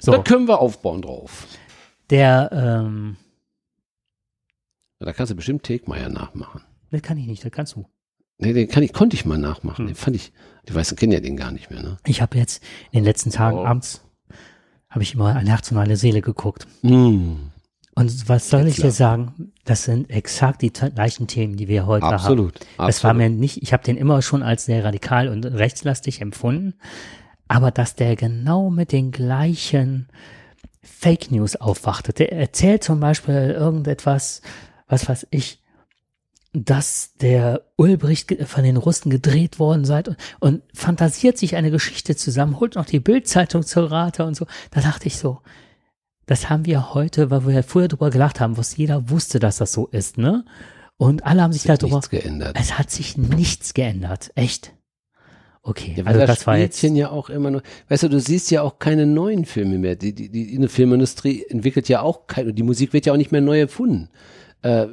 So, 0.00 0.12
Da 0.12 0.18
können 0.18 0.48
wir 0.48 0.60
aufbauen 0.60 1.02
drauf. 1.02 1.46
Der, 2.10 2.50
ähm, 2.52 3.16
Da 4.98 5.12
kannst 5.12 5.32
du 5.32 5.36
bestimmt 5.36 5.62
Tegmeier 5.64 6.08
nachmachen. 6.08 6.62
das 6.90 7.02
kann 7.02 7.18
ich 7.18 7.26
nicht, 7.26 7.44
das 7.44 7.52
kannst 7.52 7.74
du. 7.76 7.86
Nee, 8.38 8.52
den 8.52 8.68
kann 8.68 8.82
ich, 8.82 8.92
konnte 8.92 9.14
ich 9.16 9.24
mal 9.24 9.38
nachmachen. 9.38 9.84
Hm. 9.84 9.86
Den 9.88 9.94
fand 9.96 10.16
ich, 10.16 10.32
die 10.68 10.72
meisten 10.72 10.96
kennen 10.96 11.12
ja 11.12 11.20
den 11.20 11.36
gar 11.36 11.52
nicht 11.52 11.70
mehr, 11.70 11.82
ne? 11.82 11.98
Ich 12.06 12.20
habe 12.20 12.36
jetzt 12.36 12.62
in 12.90 12.98
den 13.00 13.04
letzten 13.04 13.30
Tagen 13.30 13.58
Oh. 13.58 13.64
abends, 13.64 14.02
habe 14.90 15.02
ich 15.02 15.14
immer 15.14 15.34
ein 15.36 15.46
Herz 15.46 15.70
und 15.70 15.78
eine 15.78 15.96
Seele 15.96 16.20
geguckt. 16.20 16.66
Mm, 16.82 17.34
Und 17.96 18.28
was 18.28 18.50
soll 18.50 18.66
ich 18.66 18.74
Klar. 18.76 18.88
dir 18.88 18.92
sagen? 18.92 19.52
Das 19.64 19.84
sind 19.84 20.10
exakt 20.10 20.62
die 20.62 20.72
gleichen 20.72 21.26
Themen, 21.28 21.56
die 21.56 21.68
wir 21.68 21.86
heute 21.86 22.06
haben. 22.06 22.14
absolut. 22.14 22.54
Das 22.76 23.04
war 23.04 23.10
absolut. 23.12 23.16
mir 23.16 23.30
nicht, 23.30 23.62
ich 23.62 23.72
habe 23.72 23.84
den 23.84 23.96
immer 23.96 24.20
schon 24.20 24.42
als 24.42 24.64
sehr 24.66 24.84
radikal 24.84 25.28
und 25.28 25.44
rechtslastig 25.46 26.20
empfunden, 26.20 26.74
aber 27.46 27.70
dass 27.70 27.94
der 27.94 28.16
genau 28.16 28.68
mit 28.70 28.90
den 28.90 29.12
gleichen 29.12 30.08
Fake 30.84 31.30
News 31.30 31.56
aufwachte. 31.56 32.12
Der 32.12 32.32
erzählt 32.32 32.84
zum 32.84 33.00
Beispiel 33.00 33.34
irgendetwas, 33.56 34.42
was 34.86 35.08
weiß 35.08 35.26
ich, 35.30 35.62
dass 36.52 37.14
der 37.14 37.62
Ulbricht 37.76 38.32
von 38.46 38.62
den 38.62 38.76
Russen 38.76 39.10
gedreht 39.10 39.58
worden 39.58 39.84
sei 39.84 40.04
und, 40.04 40.16
und 40.38 40.62
fantasiert 40.72 41.36
sich 41.36 41.56
eine 41.56 41.72
Geschichte 41.72 42.14
zusammen, 42.14 42.60
holt 42.60 42.76
noch 42.76 42.86
die 42.86 43.00
Bildzeitung 43.00 43.64
zur 43.64 43.90
Rate 43.90 44.24
und 44.24 44.36
so. 44.36 44.46
Da 44.70 44.80
dachte 44.80 45.08
ich 45.08 45.18
so, 45.18 45.40
das 46.26 46.50
haben 46.50 46.64
wir 46.64 46.94
heute, 46.94 47.30
weil 47.30 47.46
wir 47.46 47.62
früher 47.64 47.88
drüber 47.88 48.10
gelacht 48.10 48.40
haben, 48.40 48.56
was 48.56 48.76
jeder 48.76 49.10
wusste, 49.10 49.40
dass 49.40 49.56
das 49.56 49.72
so 49.72 49.86
ist, 49.88 50.16
ne? 50.16 50.44
Und 50.96 51.26
alle 51.26 51.42
haben 51.42 51.52
sich 51.52 51.68
Hat 51.68 51.82
darüber, 51.82 51.96
nichts 51.96 52.10
geändert. 52.10 52.56
es 52.58 52.78
hat 52.78 52.90
sich 52.90 53.16
nichts 53.18 53.74
geändert, 53.74 54.30
echt. 54.36 54.73
Okay, 55.66 55.94
Ja, 55.96 56.04
also 56.04 56.20
das, 56.20 56.28
das 56.28 56.46
war 56.46 56.58
jetzt, 56.58 56.82
ja 56.82 57.10
auch 57.10 57.30
immer 57.30 57.50
nur, 57.50 57.62
weißt 57.88 58.02
du, 58.02 58.08
du 58.08 58.20
siehst 58.20 58.50
ja 58.50 58.60
auch 58.60 58.78
keine 58.78 59.06
neuen 59.06 59.46
Filme 59.46 59.78
mehr. 59.78 59.96
Die, 59.96 60.12
die, 60.12 60.28
die 60.28 60.54
eine 60.54 60.68
Filmindustrie 60.68 61.46
entwickelt 61.48 61.88
ja 61.88 62.02
auch 62.02 62.26
keine, 62.26 62.52
die 62.52 62.62
Musik 62.62 62.92
wird 62.92 63.06
ja 63.06 63.14
auch 63.14 63.16
nicht 63.16 63.32
mehr 63.32 63.40
neu 63.40 63.60
erfunden. 63.60 64.10
Äh, 64.64 64.88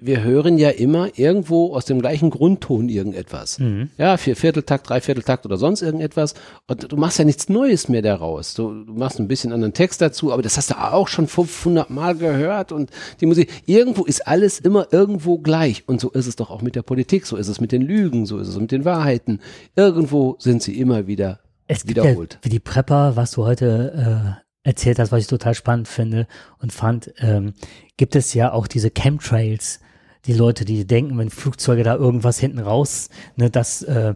wir 0.00 0.22
hören 0.22 0.56
ja 0.56 0.70
immer 0.70 1.08
irgendwo 1.18 1.74
aus 1.74 1.84
dem 1.84 2.00
gleichen 2.00 2.30
Grundton 2.30 2.88
irgendetwas. 2.88 3.58
Mhm. 3.58 3.90
Ja, 3.98 4.16
vier 4.18 4.36
Vierteltakt, 4.36 4.88
drei 4.88 5.00
Vierteltakt 5.00 5.44
oder 5.44 5.56
sonst 5.56 5.82
irgendetwas. 5.82 6.34
Und 6.68 6.92
du 6.92 6.96
machst 6.96 7.18
ja 7.18 7.24
nichts 7.24 7.48
Neues 7.48 7.88
mehr 7.88 8.02
daraus. 8.02 8.54
Du, 8.54 8.84
du 8.84 8.92
machst 8.92 9.18
ein 9.18 9.26
bisschen 9.26 9.52
anderen 9.52 9.74
Text 9.74 10.00
dazu, 10.00 10.32
aber 10.32 10.42
das 10.42 10.56
hast 10.56 10.70
du 10.70 10.74
auch 10.76 11.08
schon 11.08 11.26
500 11.26 11.90
Mal 11.90 12.14
gehört 12.14 12.70
und 12.70 12.90
die 13.20 13.26
Musik, 13.26 13.50
irgendwo 13.66 14.04
ist 14.04 14.28
alles 14.28 14.60
immer 14.60 14.86
irgendwo 14.92 15.38
gleich. 15.38 15.82
Und 15.88 16.00
so 16.00 16.10
ist 16.10 16.28
es 16.28 16.36
doch 16.36 16.50
auch 16.50 16.62
mit 16.62 16.76
der 16.76 16.82
Politik, 16.82 17.26
so 17.26 17.36
ist 17.36 17.48
es 17.48 17.60
mit 17.60 17.72
den 17.72 17.82
Lügen, 17.82 18.26
so 18.26 18.38
ist 18.38 18.46
es 18.46 18.56
mit 18.56 18.70
den 18.70 18.84
Wahrheiten. 18.84 19.40
Irgendwo 19.74 20.36
sind 20.38 20.62
sie 20.62 20.78
immer 20.78 21.08
wieder 21.08 21.40
es 21.66 21.84
gibt 21.84 21.98
wiederholt. 21.98 22.34
ja, 22.34 22.38
wie 22.44 22.48
die 22.48 22.60
Prepper, 22.60 23.16
was 23.16 23.32
du 23.32 23.44
heute 23.44 24.36
äh, 24.38 24.45
erzählt 24.66 24.98
hast, 24.98 25.12
was 25.12 25.20
ich 25.20 25.26
total 25.28 25.54
spannend 25.54 25.88
finde 25.88 26.26
und 26.60 26.72
fand, 26.72 27.12
ähm, 27.18 27.54
gibt 27.96 28.16
es 28.16 28.34
ja 28.34 28.52
auch 28.52 28.66
diese 28.66 28.90
Chemtrails, 28.90 29.80
die 30.26 30.32
Leute, 30.32 30.64
die 30.64 30.84
denken, 30.86 31.16
wenn 31.18 31.30
Flugzeuge 31.30 31.84
da 31.84 31.94
irgendwas 31.94 32.38
hinten 32.38 32.58
raus, 32.58 33.08
ne, 33.36 33.48
das, 33.48 33.82
äh, 33.82 34.14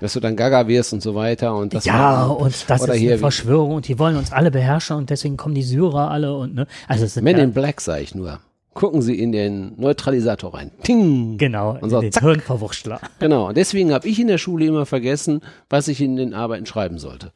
dass 0.00 0.12
du 0.12 0.20
dann 0.20 0.34
Gaga 0.34 0.66
wirst 0.66 0.92
und 0.92 1.00
so 1.00 1.14
weiter 1.14 1.54
und 1.56 1.72
das 1.72 1.84
ja, 1.84 1.94
war- 1.94 2.40
und 2.40 2.68
das 2.68 2.82
ist 2.82 2.90
eine 2.90 3.18
Verschwörung 3.18 3.76
und 3.76 3.86
die 3.86 3.98
wollen 3.98 4.16
uns 4.16 4.32
alle 4.32 4.50
beherrschen 4.50 4.96
und 4.96 5.10
deswegen 5.10 5.36
kommen 5.36 5.54
die 5.54 5.62
Syrer 5.62 6.10
alle 6.10 6.36
und, 6.36 6.54
ne, 6.56 6.66
also 6.88 7.04
es 7.04 7.14
sind 7.14 7.22
Men 7.22 7.38
ja, 7.38 7.44
in 7.44 7.52
Black 7.52 7.80
sag 7.80 8.02
ich 8.02 8.14
nur. 8.14 8.40
Gucken 8.74 9.02
Sie 9.02 9.16
in 9.16 9.30
den 9.30 9.74
Neutralisator 9.76 10.52
rein. 10.52 10.72
Ting. 10.82 11.38
genau, 11.38 11.78
Und 11.80 11.90
so, 11.90 12.00
den 12.00 12.10
zack. 12.10 12.24
Hirnverwurstler. 12.24 13.00
Genau. 13.20 13.46
Und 13.46 13.56
deswegen 13.56 13.92
habe 13.92 14.08
ich 14.08 14.18
in 14.18 14.26
der 14.26 14.38
Schule 14.38 14.66
immer 14.66 14.84
vergessen, 14.84 15.42
was 15.70 15.86
ich 15.86 16.00
in 16.00 16.16
den 16.16 16.34
Arbeiten 16.34 16.66
schreiben 16.66 16.98
sollte. 16.98 17.30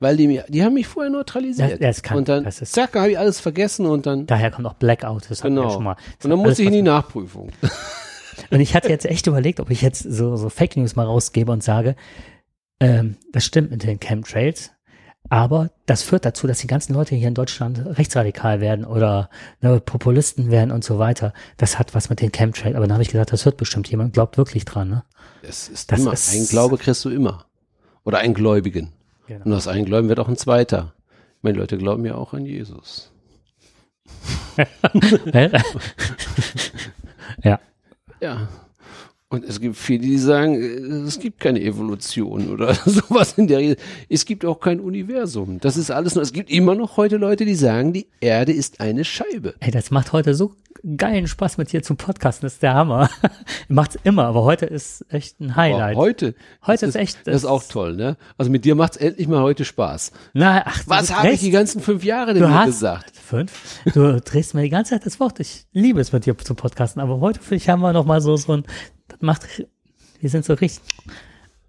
Weil 0.00 0.16
die 0.16 0.28
mir, 0.28 0.44
die 0.48 0.62
haben 0.62 0.74
mich 0.74 0.86
vorher 0.86 1.10
neutralisiert. 1.10 1.72
Das- 1.72 1.78
das 1.80 2.02
kann- 2.02 2.18
und 2.18 2.28
dann, 2.28 2.44
das 2.44 2.60
ist- 2.62 2.72
zack, 2.72 2.94
habe 2.94 3.10
ich 3.10 3.18
alles 3.18 3.40
vergessen 3.40 3.84
und 3.86 4.06
dann, 4.06 4.26
Daher 4.26 4.50
kommt 4.52 4.66
auch 4.66 4.74
Blackout, 4.74 5.28
das 5.28 5.42
genau. 5.42 5.64
ja 5.64 5.70
schon 5.70 5.82
mal. 5.84 5.96
Und 6.22 6.30
dann 6.30 6.38
musste 6.38 6.62
ich 6.62 6.68
in 6.68 6.74
die 6.74 6.82
Nachprüfung. 6.82 7.50
Und 8.52 8.60
ich 8.60 8.76
hatte 8.76 8.88
jetzt 8.88 9.04
echt 9.04 9.26
überlegt, 9.26 9.58
ob 9.58 9.68
ich 9.68 9.82
jetzt 9.82 9.98
so, 10.00 10.36
so 10.36 10.48
Fake 10.48 10.76
News 10.76 10.94
mal 10.94 11.04
rausgebe 11.04 11.50
und 11.50 11.60
sage, 11.64 11.96
ähm, 12.78 13.16
das 13.32 13.44
stimmt 13.44 13.72
mit 13.72 13.82
den 13.82 13.98
Chemtrails, 13.98 14.70
aber 15.28 15.70
das 15.86 16.02
führt 16.04 16.24
dazu, 16.24 16.46
dass 16.46 16.58
die 16.60 16.68
ganzen 16.68 16.94
Leute 16.94 17.16
hier 17.16 17.26
in 17.26 17.34
Deutschland 17.34 17.84
rechtsradikal 17.84 18.60
werden 18.60 18.84
oder 18.84 19.28
ne, 19.60 19.80
Populisten 19.80 20.52
werden 20.52 20.70
und 20.70 20.84
so 20.84 21.00
weiter. 21.00 21.32
Das 21.56 21.80
hat 21.80 21.96
was 21.96 22.10
mit 22.10 22.20
den 22.20 22.30
Chemtrails. 22.30 22.76
Aber 22.76 22.86
dann 22.86 22.92
habe 22.94 23.02
ich 23.02 23.10
gesagt, 23.10 23.32
das 23.32 23.44
hört 23.44 23.56
bestimmt 23.56 23.90
jemand, 23.90 24.12
glaubt 24.14 24.38
wirklich 24.38 24.64
dran. 24.64 24.88
Ne? 24.88 25.04
Es 25.42 25.68
ist 25.68 25.90
Das 25.90 25.98
immer, 26.00 26.12
ist- 26.12 26.32
ein 26.32 26.46
Glaube 26.46 26.78
kriegst 26.78 27.04
du 27.04 27.10
immer. 27.10 27.46
Oder 28.04 28.18
einen 28.18 28.34
Gläubigen. 28.34 28.92
Genau. 29.28 29.44
Und 29.44 29.52
aus 29.52 29.68
einem 29.68 29.84
Gläubigen 29.84 30.08
wird 30.08 30.20
auch 30.20 30.28
ein 30.28 30.38
zweiter. 30.38 30.94
Meine 31.42 31.58
Leute 31.58 31.76
glauben 31.76 32.04
ja 32.06 32.14
auch 32.14 32.32
an 32.32 32.46
Jesus. 32.46 33.12
ja, 37.42 37.60
Ja. 38.20 38.48
Und 39.30 39.44
es 39.44 39.60
gibt 39.60 39.76
viele, 39.76 40.00
die 40.00 40.16
sagen, 40.16 40.54
äh, 40.54 41.06
es 41.06 41.18
gibt 41.20 41.38
keine 41.38 41.60
Evolution 41.60 42.48
oder 42.48 42.72
sowas 42.86 43.34
in 43.36 43.46
der. 43.46 43.76
Es 44.08 44.24
gibt 44.24 44.44
auch 44.46 44.58
kein 44.58 44.80
Universum. 44.80 45.60
Das 45.60 45.76
ist 45.76 45.90
alles 45.90 46.14
nur, 46.14 46.22
es 46.22 46.32
gibt 46.32 46.50
immer 46.50 46.74
noch 46.74 46.96
heute 46.96 47.18
Leute, 47.18 47.44
die 47.44 47.54
sagen, 47.54 47.92
die 47.92 48.06
Erde 48.20 48.52
ist 48.52 48.80
eine 48.80 49.04
Scheibe. 49.04 49.54
ey, 49.60 49.70
das 49.70 49.90
macht 49.90 50.12
heute 50.12 50.32
so 50.34 50.54
geilen 50.96 51.26
Spaß 51.26 51.58
mit 51.58 51.72
dir 51.72 51.82
zum 51.82 51.98
Podcasten. 51.98 52.46
Das 52.46 52.54
ist 52.54 52.62
der 52.62 52.72
Hammer. 52.72 53.10
Macht's 53.68 53.98
immer, 54.04 54.24
aber 54.24 54.44
heute 54.44 54.64
ist 54.64 55.04
echt 55.10 55.40
ein 55.40 55.56
Highlight. 55.56 55.96
Aber 55.96 56.00
heute, 56.00 56.34
Heute 56.66 56.86
das 56.86 56.94
ist 56.94 57.00
echt- 57.00 57.26
das 57.26 57.34
ist 57.36 57.44
auch 57.44 57.64
toll, 57.64 57.96
ne? 57.96 58.16
Also 58.38 58.50
mit 58.50 58.64
dir 58.64 58.76
macht's 58.76 58.96
endlich 58.96 59.28
mal 59.28 59.42
heute 59.42 59.66
Spaß. 59.66 60.12
Na, 60.32 60.62
ach, 60.64 60.84
Was 60.86 61.14
habe 61.14 61.32
ich 61.32 61.40
die 61.40 61.50
ganzen 61.50 61.82
fünf 61.82 62.02
Jahre 62.02 62.32
denn 62.32 62.44
Du 62.50 62.64
gesagt? 62.64 63.14
fünf. 63.16 63.52
Du 63.92 64.20
drehst 64.22 64.54
mir 64.54 64.62
die 64.62 64.70
ganze 64.70 64.92
Zeit 64.94 65.04
das 65.04 65.20
Wort. 65.20 65.38
Ich 65.40 65.66
liebe 65.72 66.00
es 66.00 66.12
mit 66.12 66.24
dir 66.24 66.38
zu 66.38 66.54
podcasten, 66.54 67.02
aber 67.02 67.20
heute 67.20 67.40
finde 67.40 67.56
ich 67.56 67.68
haben 67.68 67.80
wir 67.82 67.92
noch 67.92 68.06
mal 68.06 68.22
so 68.22 68.36
so 68.36 68.52
ein 68.54 68.64
das 69.08 69.20
macht 69.20 69.46
wir 70.20 70.30
sind 70.30 70.44
so 70.44 70.54
richtig 70.54 70.82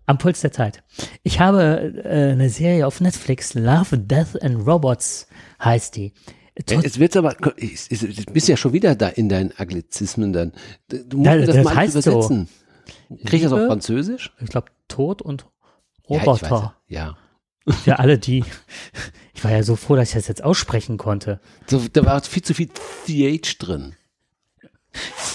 am 0.06 0.18
Puls 0.18 0.42
der 0.42 0.52
Zeit. 0.52 0.82
Ich 1.22 1.40
habe 1.40 2.02
äh, 2.04 2.32
eine 2.32 2.50
Serie 2.50 2.88
auf 2.88 3.00
Netflix 3.00 3.54
Love, 3.54 3.98
Death 3.98 4.42
and 4.42 4.66
Robots 4.68 5.28
heißt 5.64 5.96
die. 5.96 6.14
Tot- 6.66 6.84
Es 6.84 6.98
wird 7.00 7.16
aber, 7.16 7.34
du 7.36 7.54
bist 8.34 8.48
ja 8.48 8.58
schon 8.58 8.74
wieder 8.74 8.96
da 8.96 9.08
in 9.08 9.30
deinen 9.30 9.52
Anglizismen 9.58 10.34
dann. 10.34 10.52
Du 10.88 11.18
musst 11.18 11.26
Ja, 11.28 11.36
mir 11.36 11.46
das, 11.46 11.56
das 11.56 11.64
mal 11.64 11.76
heißt 11.76 11.94
so. 12.02 12.12
übersetzen. 12.12 12.50
Krieg 13.26 13.34
ich 13.34 13.44
das 13.44 13.52
auf 13.54 13.68
Französisch? 13.68 14.34
Ich 14.42 14.50
glaube 14.50 14.68
Tod 14.88 15.22
und 15.22 15.46
Ja, 16.08 16.20
Roboter. 16.24 16.76
Ja. 16.88 17.16
Für 17.68 18.00
alle 18.00 18.18
die. 18.18 18.44
Ich 19.36 19.44
war 19.44 19.52
ja 19.52 19.62
so 19.64 19.76
froh, 19.76 19.96
dass 19.96 20.10
ich 20.10 20.16
das 20.16 20.28
jetzt 20.28 20.44
aussprechen 20.44 20.98
konnte. 20.98 21.40
So, 21.68 21.82
da 21.94 22.04
war 22.04 22.22
viel 22.24 22.42
zu 22.44 22.54
viel 22.56 22.68
TH 23.06 23.58
drin. 23.60 23.96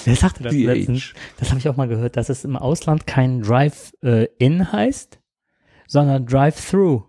Wer 0.05 0.17
sagte 0.17 0.43
das 0.43 0.55
letztens? 0.55 1.15
Das 1.39 1.51
habe 1.51 1.59
ich 1.59 1.69
auch 1.69 1.77
mal 1.77 1.89
gehört, 1.89 2.17
dass 2.17 2.29
es 2.29 2.45
im 2.45 2.57
Ausland 2.57 3.07
kein 3.07 3.43
Drive-In 3.43 4.73
heißt, 4.73 5.19
sondern 5.87 6.27
Drive-Through. 6.27 7.03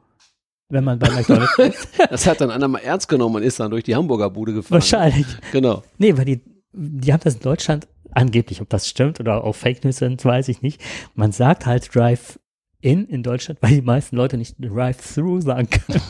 Wenn 0.69 0.84
man 0.84 0.98
bei 0.98 1.10
McDonald's 1.11 1.57
ist. 1.60 1.88
Das 2.10 2.26
hat 2.26 2.41
dann 2.41 2.49
einer 2.49 2.68
mal 2.68 2.80
ernst 2.80 3.07
genommen 3.07 3.36
und 3.36 3.44
ist 3.44 3.60
dann 3.60 3.69
durch 3.69 3.84
die 3.84 3.95
Hamburger 3.95 4.32
Bude 4.32 4.52
gefahren. 4.52 4.73
Wahrscheinlich. 4.73 5.27
Genau. 5.52 5.84
Nee, 5.99 6.18
weil 6.18 6.26
die, 6.26 6.41
die 6.73 7.14
haben 7.14 7.22
das 7.23 7.36
in 7.36 7.41
Deutschland 7.41 7.88
angeblich, 8.11 8.61
ob 8.61 8.69
das 8.69 8.88
stimmt 8.88 9.19
oder 9.19 9.44
auch 9.44 9.53
Fake 9.56 9.84
News 9.84 9.98
sind, 9.98 10.23
weiß 10.26 10.48
ich 10.48 10.61
nicht. 10.64 10.82
Man 11.14 11.32
sagt 11.32 11.68
halt 11.68 11.94
Drive-In 11.94 13.06
in 13.06 13.22
Deutschland, 13.22 13.61
weil 13.61 13.76
die 13.76 13.82
meisten 13.82 14.15
Leute 14.15 14.38
nicht 14.38 14.56
Drive-Through 14.60 15.41
sagen 15.41 15.69
können. 15.69 16.02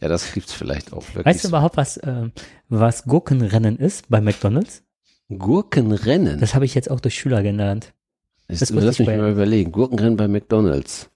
Ja, 0.00 0.08
das 0.08 0.32
gibt's 0.32 0.52
vielleicht 0.52 0.92
auch 0.92 1.02
wirklich. 1.14 1.26
Weißt 1.26 1.44
du 1.44 1.48
überhaupt, 1.48 1.76
was, 1.76 2.00
ähm, 2.02 2.32
was 2.68 3.04
Gurkenrennen 3.04 3.78
ist 3.78 4.08
bei 4.08 4.20
McDonald's? 4.20 4.82
Gurkenrennen. 5.28 6.40
Das 6.40 6.54
habe 6.54 6.64
ich 6.64 6.74
jetzt 6.74 6.90
auch 6.90 7.00
durch 7.00 7.14
Schüler 7.14 7.42
gelernt. 7.42 7.92
Das 8.48 8.60
das 8.60 8.70
lass 8.70 8.98
mich 8.98 9.06
bei- 9.06 9.16
mal 9.16 9.30
überlegen. 9.30 9.70
Gurkenrennen 9.72 10.16
bei 10.16 10.26
McDonalds. 10.28 11.08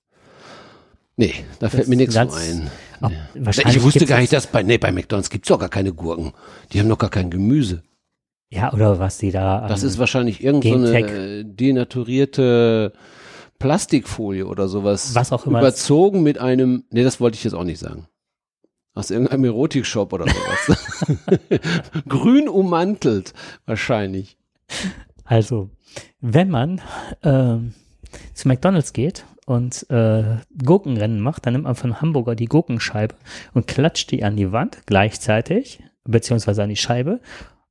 Nee, 1.17 1.33
da 1.61 1.69
fällt 1.69 1.89
mir 1.89 1.97
nichts 1.97 2.15
ganz- 2.15 2.35
ein. 2.35 2.71
Nee. 3.01 3.17
wahrscheinlich 3.45 3.77
Ich 3.77 3.83
wusste 3.83 4.07
gar 4.07 4.19
nicht, 4.21 4.33
dass 4.33 4.47
bei, 4.47 4.63
nee, 4.63 4.79
bei 4.79 4.91
McDonalds 4.93 5.31
gibt's 5.31 5.49
doch 5.49 5.59
gar 5.59 5.69
keine 5.69 5.93
Gurken. 5.93 6.33
Die 6.73 6.81
haben 6.81 6.89
doch 6.89 6.99
gar 6.99 7.11
kein 7.11 7.31
Gemüse. 7.31 7.83
Ja, 8.51 8.73
oder 8.73 8.99
was 8.99 9.19
die 9.19 9.31
da. 9.33 9.67
Das 9.67 9.83
ähm, 9.83 9.89
ist 9.89 9.99
wahrscheinlich 9.99 10.43
irgendeine 10.43 10.87
so 10.87 10.95
eine, 10.95 11.09
äh, 11.41 11.45
denaturierte 11.45 12.93
Plastikfolie 13.59 14.47
oder 14.47 14.69
sowas. 14.69 15.15
Was 15.15 15.33
auch 15.33 15.47
immer. 15.47 15.59
Überzogen 15.61 16.23
mit 16.23 16.39
einem, 16.39 16.85
nee, 16.91 17.03
das 17.03 17.21
wollte 17.21 17.37
ich 17.37 17.45
jetzt 17.45 17.55
auch 17.55 17.65
nicht 17.65 17.79
sagen. 17.81 18.07
Aus 18.95 19.11
irgendeinem 19.11 19.45
Erotikshop 19.45 20.13
oder 20.13 20.27
sowas. 20.27 21.19
Grün 22.09 22.49
ummantelt, 22.49 23.35
wahrscheinlich. 23.67 24.37
Also, 25.25 25.71
wenn 26.21 26.49
man 26.51 26.81
ähm, 27.23 27.75
zu 28.35 28.47
McDonalds 28.49 28.93
geht 28.93 29.25
und 29.47 29.89
äh, 29.91 30.37
Gurkenrennen 30.65 31.21
macht, 31.21 31.45
dann 31.47 31.55
nimmt 31.55 31.65
man 31.65 31.75
von 31.75 32.01
Hamburger 32.01 32.35
die 32.37 32.45
Gurkenscheibe 32.47 33.15
und 33.53 33.67
klatscht 33.67 34.11
die 34.13 34.23
an 34.23 34.37
die 34.37 34.53
Wand 34.53 34.79
gleichzeitig, 34.87 35.83
beziehungsweise 36.05 36.63
an 36.63 36.69
die 36.69 36.77
Scheibe. 36.77 37.21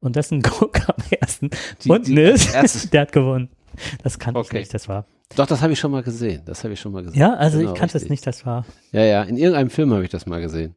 Und 0.02 0.18
das 0.18 0.26
ist 0.28 0.32
ein 0.34 0.42
Gurke 0.44 0.84
am 0.90 1.04
ersten. 1.22 1.50
Die- 1.84 1.90
und 1.90 2.08
die- 2.08 2.20
ist, 2.20 2.54
erste- 2.54 2.88
der 2.92 3.02
hat 3.02 3.12
gewonnen. 3.14 3.50
Das 4.04 4.20
kannte 4.20 4.40
Okay. 4.40 4.58
ich 4.58 4.62
nicht, 4.64 4.74
das 4.74 4.88
war. 4.90 5.06
Doch, 5.36 5.48
das 5.48 5.62
habe 5.64 5.74
ich 5.74 5.80
schon 5.80 5.90
mal 5.92 6.04
gesehen. 6.04 6.44
Das 6.46 6.64
habe 6.64 6.74
ich 6.74 6.80
schon 6.80 6.92
mal 6.92 7.02
gesehen. 7.02 7.20
Ja, 7.20 7.34
also 7.34 7.58
Genau, 7.58 7.74
ich 7.74 7.80
kannte 7.80 7.98
es 7.98 8.08
nicht, 8.10 8.28
das 8.28 8.46
war 8.46 8.66
Ja, 8.92 9.04
ja, 9.04 9.24
in 9.24 9.38
irgendeinem 9.38 9.72
Film 9.72 9.92
habe 9.94 10.04
ich 10.04 10.12
das 10.12 10.26
mal 10.28 10.42
gesehen. 10.42 10.76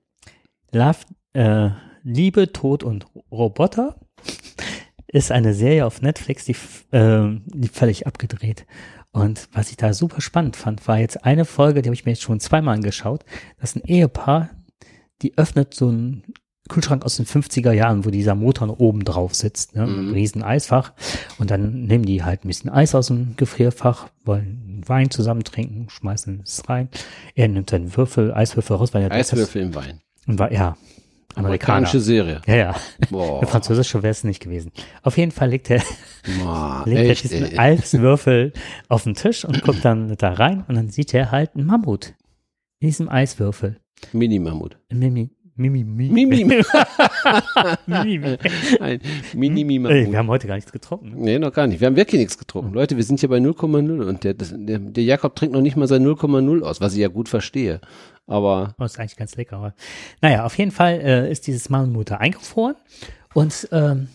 Love, 0.77 0.99
äh, 1.33 1.71
Liebe, 2.03 2.53
Tod 2.53 2.83
und 2.83 3.07
Roboter 3.31 3.97
ist 5.09 5.33
eine 5.33 5.55
Serie 5.55 5.87
auf 5.87 6.03
Netflix, 6.03 6.45
die, 6.45 6.57
ähm, 6.93 7.43
die 7.47 7.69
völlig 7.69 8.07
abgedreht. 8.07 8.67
Und 9.13 9.49
was 9.53 9.71
ich 9.71 9.77
da 9.77 9.95
super 9.95 10.21
spannend 10.21 10.57
fand, 10.57 10.87
war 10.89 10.99
jetzt 10.99 11.25
eine 11.25 11.45
Folge, 11.47 11.81
die 11.83 11.89
habe 11.89 11.95
ich 11.95 12.05
mir 12.05 12.13
jetzt 12.13 12.23
schon 12.23 12.39
zweimal 12.41 12.75
angeschaut. 12.77 13.25
Das 13.59 13.71
ist 13.71 13.77
ein 13.77 13.89
Ehepaar, 13.89 14.51
die 15.23 15.39
öffnet 15.39 15.73
so 15.73 15.89
einen 15.89 16.23
Kühlschrank 16.69 17.05
aus 17.05 17.17
den 17.17 17.25
50er 17.27 17.73
Jahren, 17.73 18.05
wo 18.05 18.11
dieser 18.11 18.35
Motor 18.35 18.67
noch 18.67 18.79
oben 18.79 19.05
drauf 19.05 19.35
sitzt, 19.35 19.75
ne, 19.77 19.87
Mhm. 19.87 20.09
ein 20.11 20.13
riesen 20.13 20.43
Eisfach. 20.43 20.93
Und 21.39 21.51
dann 21.51 21.85
nehmen 21.85 22.05
die 22.05 22.25
halt 22.25 22.45
ein 22.45 22.49
bisschen 22.49 22.71
Eis 22.71 22.95
aus 22.95 23.07
dem 23.07 23.37
Gefrierfach, 23.37 24.09
wollen 24.25 24.83
Wein 24.85 25.11
zusammen 25.11 25.45
trinken, 25.45 25.89
schmeißen 25.89 26.41
es 26.45 26.69
rein. 26.69 26.89
Er 27.35 27.49
nimmt 27.49 27.71
seinen 27.71 27.97
Würfel, 27.97 28.35
Eiswürfel 28.35 28.77
raus, 28.77 28.93
weil 28.93 29.05
er 29.05 29.09
das- 29.09 29.33
Eiswürfel 29.33 29.63
im 29.63 29.75
Wein. 29.75 30.01
Und 30.27 30.39
war, 30.39 30.53
ja, 30.53 30.77
Amerikanische 31.35 32.01
Serie. 32.01 32.41
Ja, 32.47 32.57
ja. 32.57 32.77
Boah. 33.11 33.47
Französische 33.47 34.03
wäre 34.03 34.11
es 34.11 34.25
nicht 34.25 34.41
gewesen. 34.43 34.73
Auf 35.03 35.19
jeden 35.19 35.33
Fall 35.33 35.51
legt 35.51 35.71
er, 35.71 35.83
Boah, 36.43 36.83
legt 36.87 37.01
er 37.01 37.11
echt, 37.11 37.25
diesen. 37.25 37.59
Eiswürfel 37.59 38.53
auf 38.89 39.05
den 39.05 39.15
Tisch 39.15 39.45
und 39.45 39.63
guckt 39.63 39.85
dann 39.85 40.17
da 40.17 40.33
rein 40.33 40.65
und 40.67 40.75
dann 40.77 40.89
sieht 40.89 41.13
er 41.13 41.31
halt 41.31 41.55
einen 41.55 41.67
Mammut. 41.67 42.15
In 42.81 42.89
diesem 42.89 43.09
Eiswürfel. 43.09 43.81
Mini-Mammut. 44.13 44.79
Mimi, 44.91 45.31
Mimi, 45.57 45.85
Mimi. 45.85 46.11
Mimi. 46.27 46.55
Mimi. 49.35 49.77
Ein 49.79 49.87
Ey, 49.87 50.11
wir 50.13 50.19
haben 50.19 50.29
heute 50.29 50.47
gar 50.47 50.57
nichts 50.57 50.73
getrunken. 50.73 51.11
ne? 51.11 51.17
Nee, 51.17 51.39
noch 51.39 51.53
gar 51.53 51.67
nicht. 51.67 51.81
Wir 51.81 51.87
haben 51.87 51.97
wirklich 51.97 52.19
nichts 52.19 52.37
getrunken. 52.37 52.75
Leute, 52.75 52.97
wir 52.97 53.05
sind 53.05 53.21
hier 53.21 53.31
bei 53.31 53.39
0,0 53.39 54.03
und 54.07 54.25
der, 54.25 54.35
der, 54.35 54.79
der 54.79 55.05
Jakob 55.05 55.35
trinkt 55.35 55.55
noch 55.55 55.63
nicht 55.63 55.77
mal 55.77 55.89
sein 55.89 56.07
0,0 56.07 56.63
aus, 56.63 56.81
was 56.83 56.93
ich 56.93 56.99
ja 57.01 57.09
gut 57.09 57.29
verstehe. 57.31 57.81
Aber 58.27 58.75
Oh, 58.79 58.85
ist 58.85 58.99
eigentlich 58.99 59.17
ganz 59.17 59.37
lecker. 59.37 59.57
Aber. 59.57 59.75
Naja, 60.21 60.45
auf 60.45 60.59
jeden 60.59 60.73
Fall 60.73 61.01
äh, 61.01 61.31
ist 61.31 61.47
dieses 61.47 61.69
Mammut 61.69 62.11
da 62.11 62.17
eingefroren 62.17 62.77
und 63.35 63.69
ähm, 63.73 64.09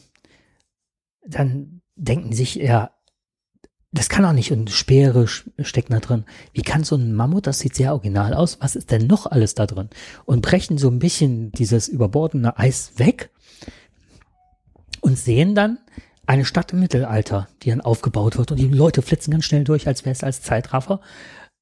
dann 1.25 1.81
denken 1.95 2.33
sich, 2.33 2.55
ja, 2.55 2.91
das 3.93 4.07
kann 4.07 4.23
auch 4.23 4.33
nicht 4.33 4.51
und 4.51 4.69
Speere 4.69 5.27
stecken 5.27 5.93
da 5.93 5.99
drin. 5.99 6.25
Wie 6.53 6.61
kann 6.61 6.83
so 6.83 6.95
ein 6.95 7.13
Mammut, 7.13 7.45
das 7.45 7.59
sieht 7.59 7.75
sehr 7.75 7.91
original 7.91 8.33
aus, 8.33 8.57
was 8.61 8.75
ist 8.75 8.91
denn 8.91 9.05
noch 9.05 9.25
alles 9.25 9.53
da 9.53 9.65
drin? 9.65 9.89
Und 10.25 10.41
brechen 10.41 10.77
so 10.77 10.89
ein 10.89 10.99
bisschen 10.99 11.51
dieses 11.51 11.89
überbordene 11.89 12.57
Eis 12.57 12.93
weg 12.97 13.31
und 15.01 15.17
sehen 15.17 15.55
dann 15.55 15.79
eine 16.25 16.45
Stadt 16.45 16.71
im 16.71 16.79
Mittelalter, 16.79 17.49
die 17.63 17.69
dann 17.69 17.81
aufgebaut 17.81 18.37
wird 18.37 18.51
und 18.51 18.57
die 18.57 18.69
Leute 18.69 19.01
flitzen 19.01 19.31
ganz 19.31 19.43
schnell 19.43 19.65
durch, 19.65 19.87
als 19.87 20.05
wäre 20.05 20.13
es 20.13 20.23
als 20.23 20.41
Zeitraffer. 20.41 21.01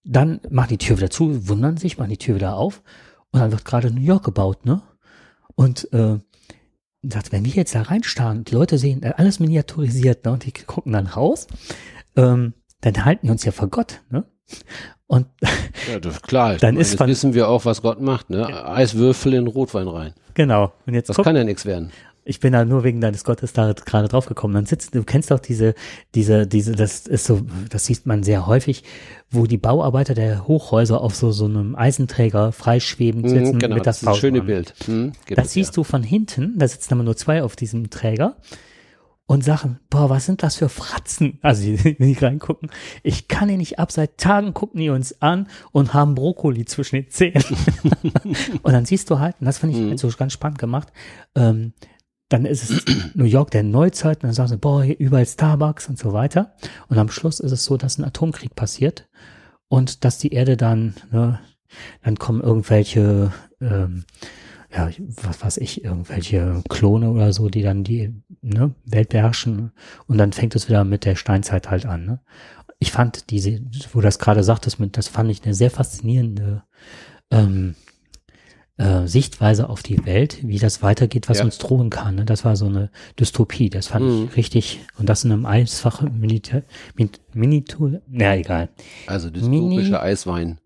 Dann 0.04 0.40
machen 0.50 0.70
die 0.70 0.78
Tür 0.78 0.98
wieder 0.98 1.10
zu, 1.10 1.48
wundern 1.50 1.78
sich, 1.78 1.98
machen 1.98 2.10
die 2.10 2.18
Tür 2.18 2.36
wieder 2.36 2.56
auf 2.56 2.82
und 3.32 3.40
dann 3.42 3.52
wird 3.52 3.66
gerade 3.66 3.92
New 3.92 4.02
York 4.02 4.24
gebaut, 4.26 4.66
ne? 4.66 4.82
Und 5.56 5.92
äh, 5.94 6.18
sagt, 7.04 7.32
wenn 7.32 7.46
wir 7.46 7.54
jetzt 7.54 7.76
da 7.76 7.82
reinstarren, 7.84 8.44
die 8.46 8.54
Leute 8.56 8.78
sehen 8.78 9.04
äh, 9.04 9.14
alles 9.18 9.40
miniaturisiert, 9.40 10.26
ne? 10.26 10.32
Und 10.32 10.46
die 10.46 10.52
gucken 10.52 10.94
dann 10.94 11.08
raus, 11.08 11.48
ähm, 12.16 12.54
dann 12.82 13.06
halten 13.06 13.28
die 13.28 13.32
uns 13.32 13.44
ja 13.44 13.52
vor 13.52 13.68
Gott, 13.68 14.02
ne? 14.10 14.26
Und 15.06 15.28
ja, 15.92 16.00
das, 16.00 16.22
klar, 16.22 16.56
Dann 16.58 16.76
meine, 16.76 16.82
ist 16.82 16.92
jetzt 16.92 16.98
von- 17.00 17.08
wissen 17.10 17.34
wir 17.34 17.50
auch, 17.50 17.66
was 17.66 17.82
Gott 17.82 18.00
macht. 18.00 18.30
Ne? 18.30 18.46
Eiswürfel 18.68 19.34
in 19.34 19.48
Rotwein 19.48 19.88
rein. 19.88 20.14
genau, 20.34 20.72
und 20.86 20.94
jetzt 20.94 21.10
Das 21.10 21.16
guck, 21.18 21.26
kann 21.26 21.36
ja 21.36 21.44
nichts 21.44 21.66
werden. 21.66 21.92
Ich 22.26 22.40
bin 22.40 22.54
da 22.54 22.66
nur 22.66 22.84
wegen 22.84 23.02
deines 23.02 23.24
Gottes 23.24 23.54
da 23.54 23.74
gerade 23.74 24.08
drauf 24.08 24.26
gekommen. 24.26 24.54
Dann 24.54 24.66
sitzt, 24.66 24.94
du 24.94 25.04
kennst 25.04 25.32
doch 25.32 25.40
diese, 25.40 25.74
diese, 26.16 26.46
diese, 26.48 26.74
das 26.74 27.08
ist 27.08 27.26
so, 27.26 27.42
das 27.70 27.86
sieht 27.86 28.06
man 28.06 28.24
sehr 28.24 28.46
häufig, 28.46 28.84
wo 29.32 29.46
die 29.46 29.58
Bauarbeiter 29.58 30.14
der 30.14 30.48
Hochhäuser 30.48 31.02
auf 31.02 31.16
so, 31.16 31.32
so 31.32 31.46
einem 31.46 31.76
Eisenträger 31.76 32.52
freischwebend 32.52 33.30
sitzen 33.30 33.56
Mhm, 33.56 33.60
genau, 33.60 33.76
mit 33.76 33.86
das 33.88 34.02
das 34.02 34.18
schönes 34.18 34.46
Bild. 34.46 34.74
Mhm, 34.88 35.14
Das 35.36 35.54
siehst 35.54 35.76
du 35.78 35.84
von 35.84 36.04
hinten, 36.04 36.58
da 36.58 36.68
sitzen 36.68 36.94
aber 36.94 37.04
nur 37.04 37.16
zwei 37.18 37.44
auf 37.44 37.56
diesem 37.56 37.90
Träger 37.90 38.38
und 39.26 39.44
sagen, 39.44 39.80
boah, 39.92 40.10
was 40.10 40.26
sind 40.26 40.42
das 40.42 40.56
für 40.56 40.70
Fratzen? 40.70 41.38
Also, 41.44 41.62
die, 41.62 41.96
die 41.98 42.14
reingucken, 42.14 42.72
ich 43.04 43.28
kann 43.28 43.48
die 43.48 43.58
nicht 43.58 43.78
ab, 43.78 43.92
seit 43.92 44.18
Tagen 44.18 44.56
gucken 44.56 44.80
die 44.80 44.90
uns 44.90 45.22
an 45.22 45.48
und 45.72 45.94
haben 45.94 46.16
Brokkoli 46.16 46.66
zwischen 46.66 46.96
den 46.96 47.10
Zähnen. 47.10 47.44
und 48.64 48.74
dann 48.74 48.86
siehst 48.86 49.08
du 49.12 49.20
halt, 49.20 49.36
und 49.40 49.46
das 49.46 49.60
finde 49.60 49.78
ich 49.78 49.88
halt 49.88 50.00
so 50.00 50.10
ganz 50.18 50.34
spannend 50.34 50.58
gemacht, 50.58 50.88
ähm, 51.36 51.74
dann 52.30 52.46
ist 52.46 52.70
es 52.70 52.86
New 53.16 53.26
York 53.26 53.52
der 53.52 53.64
Neuzeit 53.64 54.18
und 54.18 54.26
dann 54.26 54.34
sagen 54.34 54.50
sie, 54.50 54.58
boah, 54.58 54.84
hier 54.84 54.98
überall 54.98 55.26
Starbucks 55.26 55.90
und 55.90 55.98
so 55.98 56.14
weiter. 56.14 56.56
Und 56.88 56.98
am 56.98 57.10
Schluss 57.10 57.40
ist 57.40 57.52
es 57.52 57.66
so, 57.66 57.76
dass 57.76 57.98
ein 57.98 58.06
Atomkrieg 58.06 58.56
passiert 58.56 59.10
und 59.68 60.06
dass 60.06 60.20
die 60.20 60.34
Erde 60.34 60.56
dann, 60.56 60.94
ne, 61.12 61.40
dann 62.04 62.18
kommen 62.18 62.42
irgendwelche, 62.42 63.34
ähm, 63.60 64.06
ja, 64.72 64.90
was 65.24 65.44
weiß 65.44 65.58
ich, 65.58 65.84
irgendwelche 65.84 66.62
Klone 66.70 67.10
oder 67.10 67.34
so, 67.34 67.50
die 67.50 67.64
dann 67.64 67.84
die 67.84 68.14
ne, 68.42 68.74
Welt 68.86 69.10
beherrschen 69.10 69.72
und 70.06 70.18
dann 70.20 70.32
fängt 70.32 70.56
es 70.56 70.70
wieder 70.70 70.84
mit 70.84 71.06
der 71.06 71.16
Steinzeit 71.16 71.72
halt 71.72 71.88
an. 71.88 72.06
Ne? 72.06 72.20
Ich 72.78 72.92
fand 72.92 73.32
diese, 73.32 73.60
wo 73.92 74.00
du 74.00 74.06
das 74.06 74.20
gerade 74.20 74.44
sagtest, 74.44 74.80
mit, 74.80 74.98
das 74.98 75.08
fand 75.08 75.32
ich 75.32 75.44
eine 75.44 75.56
sehr 75.56 75.72
faszinierende 75.72 76.64
ähm, 77.32 77.76
äh, 78.80 79.06
Sichtweise 79.08 79.70
auf 79.70 79.84
die 79.84 80.06
Welt, 80.06 80.40
wie 80.42 80.58
das 80.58 80.82
weitergeht, 80.82 81.30
was 81.30 81.38
Ja. 81.40 81.44
uns 81.46 81.58
drohen 81.60 81.90
kann. 81.92 82.16
Ne? 82.16 82.26
Das 82.26 82.44
war 82.46 82.56
so 82.56 82.66
eine 82.66 82.90
Dystopie, 83.20 83.70
das 83.70 83.88
fand 83.88 84.06
Mhm. 84.06 84.28
ich 84.32 84.38
richtig, 84.38 84.80
und 84.98 85.08
das 85.10 85.24
in 85.24 85.32
einem 85.32 85.46
einfach 85.46 86.02
Militär, 86.02 86.64
Min- 86.96 87.10
Minitur, 87.34 88.02
na 88.08 88.36
egal. 88.38 88.70
Also 89.06 89.30
dystopische 89.30 89.60
Mini- 89.92 89.96
Eiswein. 89.96 90.58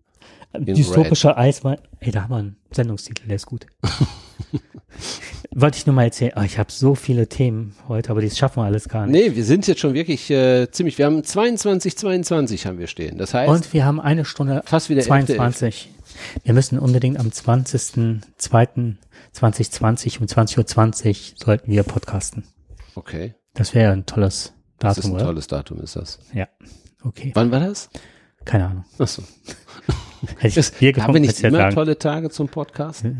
Dystopischer 0.56 1.36
Eiswein. 1.36 1.78
Ey, 2.00 2.12
da 2.12 2.22
haben 2.22 2.30
wir 2.30 2.36
einen 2.36 2.56
Sendungstitel, 2.70 3.26
der 3.26 3.36
ist 3.36 3.46
gut. 3.46 3.66
Wollte 5.56 5.78
ich 5.78 5.86
nur 5.86 5.94
mal 5.94 6.04
erzählen. 6.04 6.32
Oh, 6.36 6.42
ich 6.42 6.58
habe 6.58 6.70
so 6.72 6.94
viele 6.94 7.28
Themen 7.28 7.74
heute, 7.88 8.10
aber 8.10 8.20
das 8.22 8.36
schaffen 8.38 8.60
wir 8.62 8.64
alles 8.66 8.88
gar 8.88 9.06
nicht. 9.06 9.30
Nee, 9.30 9.36
wir 9.36 9.44
sind 9.44 9.66
jetzt 9.66 9.80
schon 9.80 9.94
wirklich 9.94 10.30
äh, 10.30 10.68
ziemlich, 10.70 10.98
wir 10.98 11.06
haben 11.06 11.22
22, 11.22 11.96
22 11.96 12.66
haben 12.66 12.78
wir 12.78 12.86
stehen. 12.86 13.18
Das 13.18 13.34
heißt, 13.34 13.48
Und 13.50 13.72
wir 13.72 13.84
haben 13.84 14.00
eine 14.00 14.24
Stunde 14.24 14.62
fast 14.64 14.88
wieder 14.90 15.02
22. 15.02 15.90
Wir 16.42 16.54
müssen 16.54 16.78
unbedingt 16.78 17.18
am 17.18 17.28
20.02.2020 17.28 20.20
um 20.20 20.26
20.20 20.26 21.08
Uhr 21.08 21.14
sollten 21.44 21.70
wir 21.70 21.82
podcasten. 21.82 22.44
Okay, 22.94 23.34
Das 23.54 23.74
wäre 23.74 23.92
ein 23.92 24.06
tolles 24.06 24.52
das 24.78 24.98
ist 24.98 25.04
Datum, 25.04 25.10
ein 25.10 25.14
oder? 25.16 25.24
tolles 25.26 25.46
Datum, 25.46 25.80
ist 25.80 25.96
das. 25.96 26.18
Ja, 26.32 26.48
okay. 27.02 27.30
Wann 27.34 27.50
war 27.50 27.60
das? 27.60 27.88
Keine 28.44 28.66
Ahnung. 28.66 28.84
Achso. 28.98 29.22
Hätte 30.38 30.60
ich 30.60 30.72
Bier 30.72 30.90
Haben 30.90 30.96
wir 31.14 31.20
getrunken, 31.20 31.22
nicht 31.22 31.42
immer 31.42 31.58
sagen. 31.58 31.74
tolle 31.74 31.98
Tage 31.98 32.30
zum 32.30 32.48
Podcast? 32.48 33.04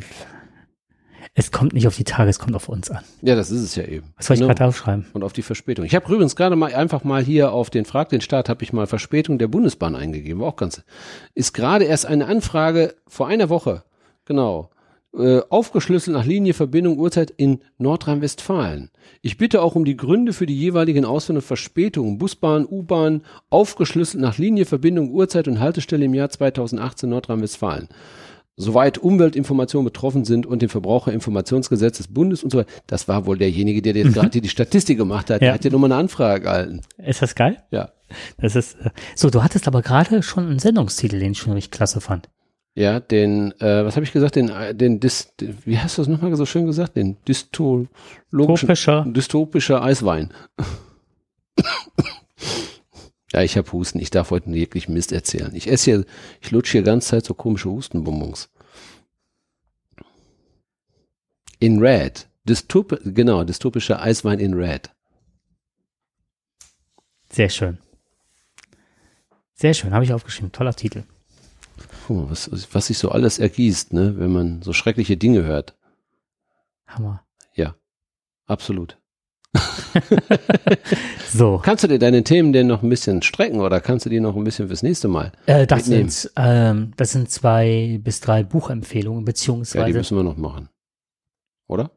Es 1.32 1.50
kommt 1.50 1.72
nicht 1.72 1.86
auf 1.86 1.96
die 1.96 2.04
Tage, 2.04 2.28
es 2.28 2.38
kommt 2.38 2.54
auf 2.54 2.68
uns 2.68 2.90
an. 2.90 3.02
Ja, 3.22 3.34
das 3.34 3.50
ist 3.50 3.62
es 3.62 3.74
ja 3.76 3.84
eben. 3.84 4.12
Was 4.16 4.26
soll 4.26 4.34
ich 4.34 4.40
Genau. 4.40 4.52
gerade 4.54 4.66
aufschreiben? 4.68 5.06
Und 5.14 5.22
auf 5.24 5.32
die 5.32 5.42
Verspätung. 5.42 5.84
Ich 5.84 5.94
habe 5.94 6.12
übrigens 6.12 6.36
gerade 6.36 6.54
mal 6.56 6.74
einfach 6.74 7.02
mal 7.04 7.22
hier 7.22 7.52
auf 7.52 7.70
den 7.70 7.84
Frag 7.84 8.10
den 8.10 8.20
Start 8.20 8.48
habe 8.48 8.62
ich 8.62 8.72
mal 8.72 8.86
Verspätung 8.86 9.38
der 9.38 9.48
Bundesbahn 9.48 9.96
eingegeben. 9.96 10.40
War 10.42 10.48
auch 10.48 10.56
ganz. 10.56 10.82
Ist 11.34 11.54
gerade 11.54 11.84
erst 11.84 12.06
eine 12.06 12.26
Anfrage 12.26 12.94
vor 13.08 13.26
einer 13.28 13.48
Woche. 13.48 13.84
Genau. 14.26 14.70
Äh, 15.16 15.42
aufgeschlüsselt 15.48 16.16
nach 16.16 16.24
Linie, 16.24 16.54
Verbindung, 16.54 16.98
Uhrzeit 16.98 17.32
in 17.36 17.60
Nordrhein-Westfalen. 17.78 18.90
Ich 19.22 19.38
bitte 19.38 19.62
auch 19.62 19.76
um 19.76 19.84
die 19.84 19.96
Gründe 19.96 20.32
für 20.32 20.44
die 20.46 20.58
jeweiligen 20.58 21.04
Ausfälle 21.04 21.38
und 21.38 21.44
Verspätungen. 21.44 22.18
Busbahn, 22.18 22.66
U-Bahn, 22.68 23.22
aufgeschlüsselt 23.48 24.20
nach 24.20 24.38
Linie, 24.38 24.64
Verbindung, 24.64 25.10
Uhrzeit 25.12 25.46
und 25.46 25.60
Haltestelle 25.60 26.04
im 26.06 26.14
Jahr 26.14 26.30
2018 26.30 27.08
Nordrhein-Westfalen. 27.08 27.88
Soweit 28.56 28.98
Umweltinformationen 28.98 29.84
betroffen 29.84 30.24
sind 30.24 30.46
und 30.46 30.62
dem 30.62 30.68
Verbraucherinformationsgesetz 30.68 31.96
des 31.98 32.06
Bundes 32.08 32.44
und 32.44 32.50
so 32.50 32.58
weiter. 32.58 32.70
Das 32.86 33.08
war 33.08 33.26
wohl 33.26 33.36
derjenige, 33.36 33.82
der 33.82 33.94
jetzt 33.94 34.14
gerade 34.14 34.40
die 34.40 34.48
Statistik 34.48 34.96
gemacht 34.96 35.28
hat. 35.30 35.40
Der 35.40 35.48
Ja. 35.48 35.54
hat 35.54 35.64
ja 35.64 35.70
nochmal 35.72 35.90
eine 35.90 36.00
Anfrage 36.00 36.46
erhalten. 36.46 36.80
Ist 36.98 37.20
das 37.20 37.34
geil? 37.34 37.56
Ja. 37.72 37.90
Das 38.38 38.54
ist 38.54 38.74
äh, 38.80 38.90
so. 39.16 39.28
Du 39.30 39.42
hattest 39.42 39.66
aber 39.66 39.82
gerade 39.82 40.22
schon 40.22 40.46
einen 40.46 40.58
Sendungstitel, 40.60 41.18
den 41.18 41.32
ich 41.32 41.38
schon 41.38 41.52
richtig 41.52 41.72
klasse 41.72 42.00
fand. 42.00 42.28
Ja, 42.76 43.00
den, 43.00 43.52
äh, 43.60 43.84
was 43.84 43.96
habe 43.96 44.04
ich 44.04 44.12
gesagt, 44.12 44.36
den, 44.36 44.48
äh, 44.50 44.74
den, 44.74 45.00
Dis, 45.00 45.32
wie 45.64 45.78
hast 45.78 45.96
du 45.98 46.02
das 46.02 46.08
nochmal 46.08 46.34
so 46.36 46.46
schön 46.46 46.66
gesagt? 46.66 46.96
Den 46.96 47.16
dystologischen, 47.26 49.14
dystopischer 49.14 49.82
Eiswein. 49.82 50.30
ja, 53.34 53.42
ich 53.42 53.56
habe 53.56 53.72
Husten. 53.72 53.98
Ich 53.98 54.10
darf 54.10 54.30
heute 54.30 54.52
wirklich 54.52 54.88
Mist 54.88 55.10
erzählen. 55.10 55.52
Ich 55.56 55.68
esse 55.68 55.84
hier, 55.90 56.04
ich 56.40 56.52
lutsche 56.52 56.72
hier 56.78 56.82
ganze 56.82 57.08
Zeit 57.08 57.24
so 57.24 57.34
komische 57.34 57.68
Hustenbonbons. 57.68 58.48
In 61.58 61.80
Red. 61.80 62.28
Dystop, 62.44 63.00
genau, 63.04 63.42
dystopischer 63.42 64.00
Eiswein 64.00 64.38
in 64.38 64.54
Red. 64.54 64.90
Sehr 67.28 67.48
schön. 67.48 67.78
Sehr 69.54 69.74
schön, 69.74 69.92
habe 69.92 70.04
ich 70.04 70.12
aufgeschrieben. 70.12 70.52
Toller 70.52 70.74
Titel. 70.74 71.02
Mal, 72.08 72.30
was, 72.30 72.50
was 72.72 72.86
sich 72.86 72.98
so 72.98 73.10
alles 73.10 73.40
ergießt, 73.40 73.94
ne, 73.94 74.16
wenn 74.16 74.32
man 74.32 74.62
so 74.62 74.72
schreckliche 74.72 75.16
Dinge 75.16 75.42
hört. 75.42 75.76
Hammer. 76.86 77.26
Ja, 77.54 77.74
absolut. 78.46 78.96
So, 81.32 81.60
Kannst 81.62 81.84
du 81.84 81.88
dir 81.88 81.98
deine 81.98 82.22
Themen 82.24 82.52
denn 82.52 82.66
noch 82.66 82.82
ein 82.82 82.88
bisschen 82.88 83.22
strecken 83.22 83.60
oder 83.60 83.80
kannst 83.80 84.06
du 84.06 84.10
die 84.10 84.20
noch 84.20 84.36
ein 84.36 84.44
bisschen 84.44 84.68
fürs 84.68 84.82
nächste 84.82 85.08
Mal? 85.08 85.32
äh, 85.46 85.66
das, 85.66 85.86
mitnehmen. 85.88 86.10
sind, 86.10 86.32
ähm, 86.36 86.92
das 86.96 87.12
sind 87.12 87.30
zwei 87.30 87.98
bis 88.02 88.20
drei 88.20 88.42
Buchempfehlungen, 88.44 89.20
Ja, 89.20 89.24
die 89.24 89.32
beziehungsweise 89.32 89.98
müssen 89.98 90.16
wir 90.16 90.22
noch 90.24 90.36
machen. 90.36 90.68
Oder? 91.66 91.90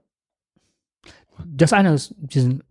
das 1.46 1.72
eine 1.74 1.94
ist, 1.94 2.16
diesen 2.18 2.64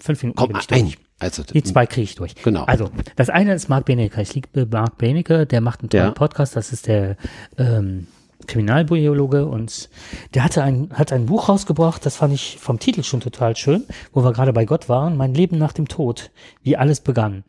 fünf 0.00 0.22
Minuten 0.22 0.38
Komm, 0.38 0.54
ein. 0.70 0.92
Also, 1.18 1.42
Die 1.44 1.62
zwei 1.62 1.86
kriege 1.86 2.04
ich 2.04 2.14
durch. 2.14 2.34
Genau. 2.36 2.64
Also, 2.64 2.90
das 3.16 3.28
eine 3.30 3.54
ist 3.54 3.68
Marc 3.68 3.84
Benecke. 3.84 4.20
Ich 4.22 4.34
liebe 4.34 4.66
Marc 4.66 4.96
Benecke, 4.98 5.46
der 5.46 5.60
macht 5.60 5.80
einen 5.80 5.90
tollen 5.90 6.04
Ja. 6.06 6.10
Podcast. 6.10 6.56
Das 6.56 6.72
ist 6.72 6.86
der 6.88 7.16
ähm, 7.58 8.06
Kriminalbiologe 8.46 9.46
und 9.46 9.88
der 10.34 10.44
hatte 10.44 10.62
ein, 10.62 10.90
hat 10.92 11.12
ein 11.12 11.26
Buch 11.26 11.48
rausgebracht, 11.48 12.04
das 12.04 12.16
fand 12.16 12.34
ich 12.34 12.58
vom 12.58 12.78
Titel 12.78 13.02
schon 13.02 13.20
total 13.20 13.56
schön, 13.56 13.84
wo 14.12 14.22
wir 14.24 14.32
gerade 14.32 14.52
bei 14.52 14.64
Gott 14.64 14.88
waren, 14.88 15.16
Mein 15.16 15.34
Leben 15.34 15.58
nach 15.58 15.72
dem 15.72 15.88
Tod, 15.88 16.30
wie 16.62 16.76
alles 16.76 17.00
begann. 17.00 17.44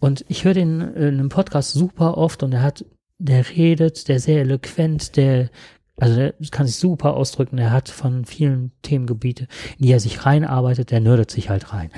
Und 0.00 0.24
ich 0.28 0.44
höre 0.44 0.54
den 0.54 0.80
in 0.80 1.18
einem 1.18 1.28
Podcast 1.28 1.72
super 1.72 2.16
oft 2.18 2.42
und 2.42 2.52
er 2.52 2.62
hat, 2.62 2.84
der 3.18 3.48
redet, 3.50 4.08
der 4.08 4.18
sehr 4.18 4.40
eloquent, 4.40 5.16
der 5.16 5.50
Also 5.96 6.16
der 6.16 6.34
kann 6.50 6.66
sich 6.66 6.76
super 6.76 7.14
ausdrücken. 7.14 7.58
Er 7.58 7.70
hat 7.70 7.88
von 7.88 8.24
vielen 8.24 8.72
Themengebiete, 8.82 9.46
in 9.78 9.86
die 9.86 9.92
er 9.92 10.00
sich 10.00 10.26
reinarbeitet, 10.26 10.90
der 10.90 11.00
nördet 11.00 11.30
sich 11.30 11.50
halt 11.50 11.72
rein. 11.72 11.90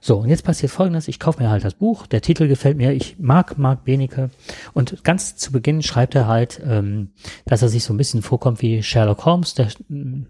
So, 0.00 0.18
und 0.18 0.28
jetzt 0.28 0.44
passiert 0.44 0.72
folgendes, 0.72 1.08
ich 1.08 1.18
kaufe 1.18 1.42
mir 1.42 1.50
halt 1.50 1.64
das 1.64 1.74
Buch, 1.74 2.06
der 2.06 2.22
Titel 2.22 2.48
gefällt 2.48 2.76
mir, 2.76 2.92
ich 2.92 3.18
mag 3.18 3.58
Mark 3.58 3.84
Benecke. 3.84 4.30
Und 4.72 5.04
ganz 5.04 5.36
zu 5.36 5.52
Beginn 5.52 5.82
schreibt 5.82 6.14
er 6.14 6.26
halt, 6.26 6.60
ähm, 6.64 7.10
dass 7.46 7.62
er 7.62 7.68
sich 7.68 7.84
so 7.84 7.92
ein 7.92 7.98
bisschen 7.98 8.22
vorkommt 8.22 8.62
wie 8.62 8.82
Sherlock 8.82 9.24
Holmes, 9.24 9.54
der 9.54 9.68
ähm, 9.90 10.26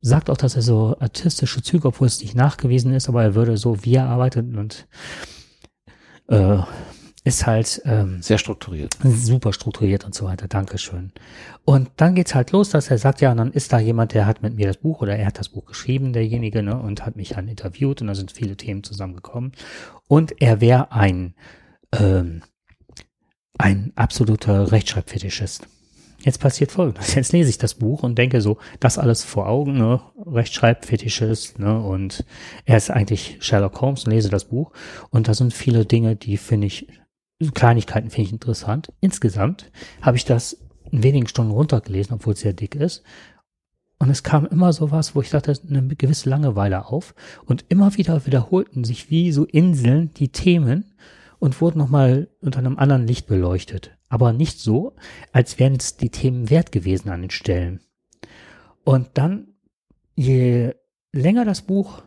sagt 0.00 0.30
auch, 0.30 0.36
dass 0.36 0.56
er 0.56 0.62
so 0.62 0.96
artistische 0.98 1.62
Züge, 1.62 1.88
obwohl 1.88 2.06
es 2.06 2.20
nicht 2.20 2.34
nachgewiesen 2.34 2.92
ist, 2.92 3.08
aber 3.08 3.22
er 3.22 3.34
würde 3.34 3.56
so, 3.56 3.84
wie 3.84 3.94
er 3.94 4.08
arbeitet 4.08 4.56
und 4.56 4.86
äh, 6.28 6.58
ist 7.24 7.46
halt 7.46 7.82
ähm, 7.84 8.20
Sehr 8.20 8.38
strukturiert. 8.38 8.96
super 9.02 9.52
strukturiert 9.52 10.04
und 10.04 10.14
so 10.14 10.24
weiter. 10.24 10.48
Dankeschön. 10.48 11.12
Und 11.64 11.90
dann 11.96 12.14
geht's 12.14 12.34
halt 12.34 12.50
los, 12.50 12.70
dass 12.70 12.90
er 12.90 12.98
sagt, 12.98 13.20
ja, 13.20 13.30
und 13.30 13.36
dann 13.36 13.52
ist 13.52 13.72
da 13.72 13.78
jemand, 13.78 14.14
der 14.14 14.26
hat 14.26 14.42
mit 14.42 14.56
mir 14.56 14.66
das 14.66 14.78
Buch 14.78 15.00
oder 15.02 15.16
er 15.16 15.26
hat 15.26 15.38
das 15.38 15.48
Buch 15.48 15.64
geschrieben, 15.64 16.12
derjenige, 16.12 16.62
ne, 16.62 16.76
und 16.76 17.06
hat 17.06 17.14
mich 17.16 17.30
dann 17.30 17.46
interviewt 17.46 18.00
und 18.00 18.08
da 18.08 18.14
sind 18.14 18.32
viele 18.32 18.56
Themen 18.56 18.82
zusammengekommen. 18.82 19.52
Und 20.08 20.40
er 20.42 20.60
wäre 20.60 20.90
ein 20.90 21.34
ähm, 21.92 22.42
ein 23.58 23.92
absoluter 23.94 24.72
Rechtschreibfetischist. 24.72 25.68
Jetzt 26.24 26.40
passiert 26.40 26.70
folgendes. 26.70 27.14
Jetzt 27.14 27.32
lese 27.32 27.50
ich 27.50 27.58
das 27.58 27.74
Buch 27.74 28.02
und 28.02 28.16
denke 28.16 28.40
so, 28.40 28.58
das 28.80 28.98
alles 28.98 29.24
vor 29.24 29.48
Augen, 29.48 29.76
ne? 29.76 30.00
Rechtschreibfetischist, 30.24 31.58
ne? 31.58 31.80
Und 31.80 32.24
er 32.64 32.76
ist 32.76 32.90
eigentlich 32.90 33.38
Sherlock 33.40 33.80
Holmes 33.80 34.04
und 34.04 34.12
lese 34.12 34.28
das 34.28 34.44
Buch. 34.44 34.72
Und 35.10 35.26
da 35.28 35.34
sind 35.34 35.52
viele 35.52 35.84
Dinge, 35.84 36.14
die 36.14 36.36
finde 36.36 36.68
ich, 36.68 36.86
Kleinigkeiten 37.50 38.10
finde 38.10 38.26
ich 38.28 38.32
interessant. 38.32 38.92
Insgesamt 39.00 39.70
habe 40.00 40.16
ich 40.16 40.24
das 40.24 40.58
in 40.90 41.02
wenigen 41.02 41.26
Stunden 41.26 41.52
runtergelesen, 41.52 42.14
obwohl 42.14 42.34
es 42.34 42.40
sehr 42.40 42.52
dick 42.52 42.74
ist. 42.74 43.02
Und 43.98 44.10
es 44.10 44.22
kam 44.22 44.46
immer 44.46 44.72
so 44.72 44.90
was, 44.90 45.14
wo 45.14 45.20
ich 45.20 45.30
dachte, 45.30 45.54
eine 45.68 45.94
gewisse 45.94 46.28
Langeweile 46.28 46.86
auf. 46.86 47.14
Und 47.46 47.64
immer 47.68 47.96
wieder 47.96 48.26
wiederholten 48.26 48.84
sich 48.84 49.10
wie 49.10 49.30
so 49.32 49.44
Inseln 49.44 50.12
die 50.14 50.30
Themen 50.30 50.92
und 51.38 51.60
wurden 51.60 51.78
nochmal 51.78 52.28
unter 52.40 52.58
einem 52.58 52.78
anderen 52.78 53.06
Licht 53.06 53.26
beleuchtet. 53.26 53.96
Aber 54.08 54.32
nicht 54.32 54.58
so, 54.58 54.94
als 55.32 55.58
wären 55.58 55.76
es 55.76 55.96
die 55.96 56.10
Themen 56.10 56.50
wert 56.50 56.72
gewesen 56.72 57.10
an 57.10 57.22
den 57.22 57.30
Stellen. 57.30 57.80
Und 58.84 59.10
dann, 59.14 59.54
je 60.14 60.74
länger 61.12 61.44
das 61.44 61.62
Buch 61.62 62.02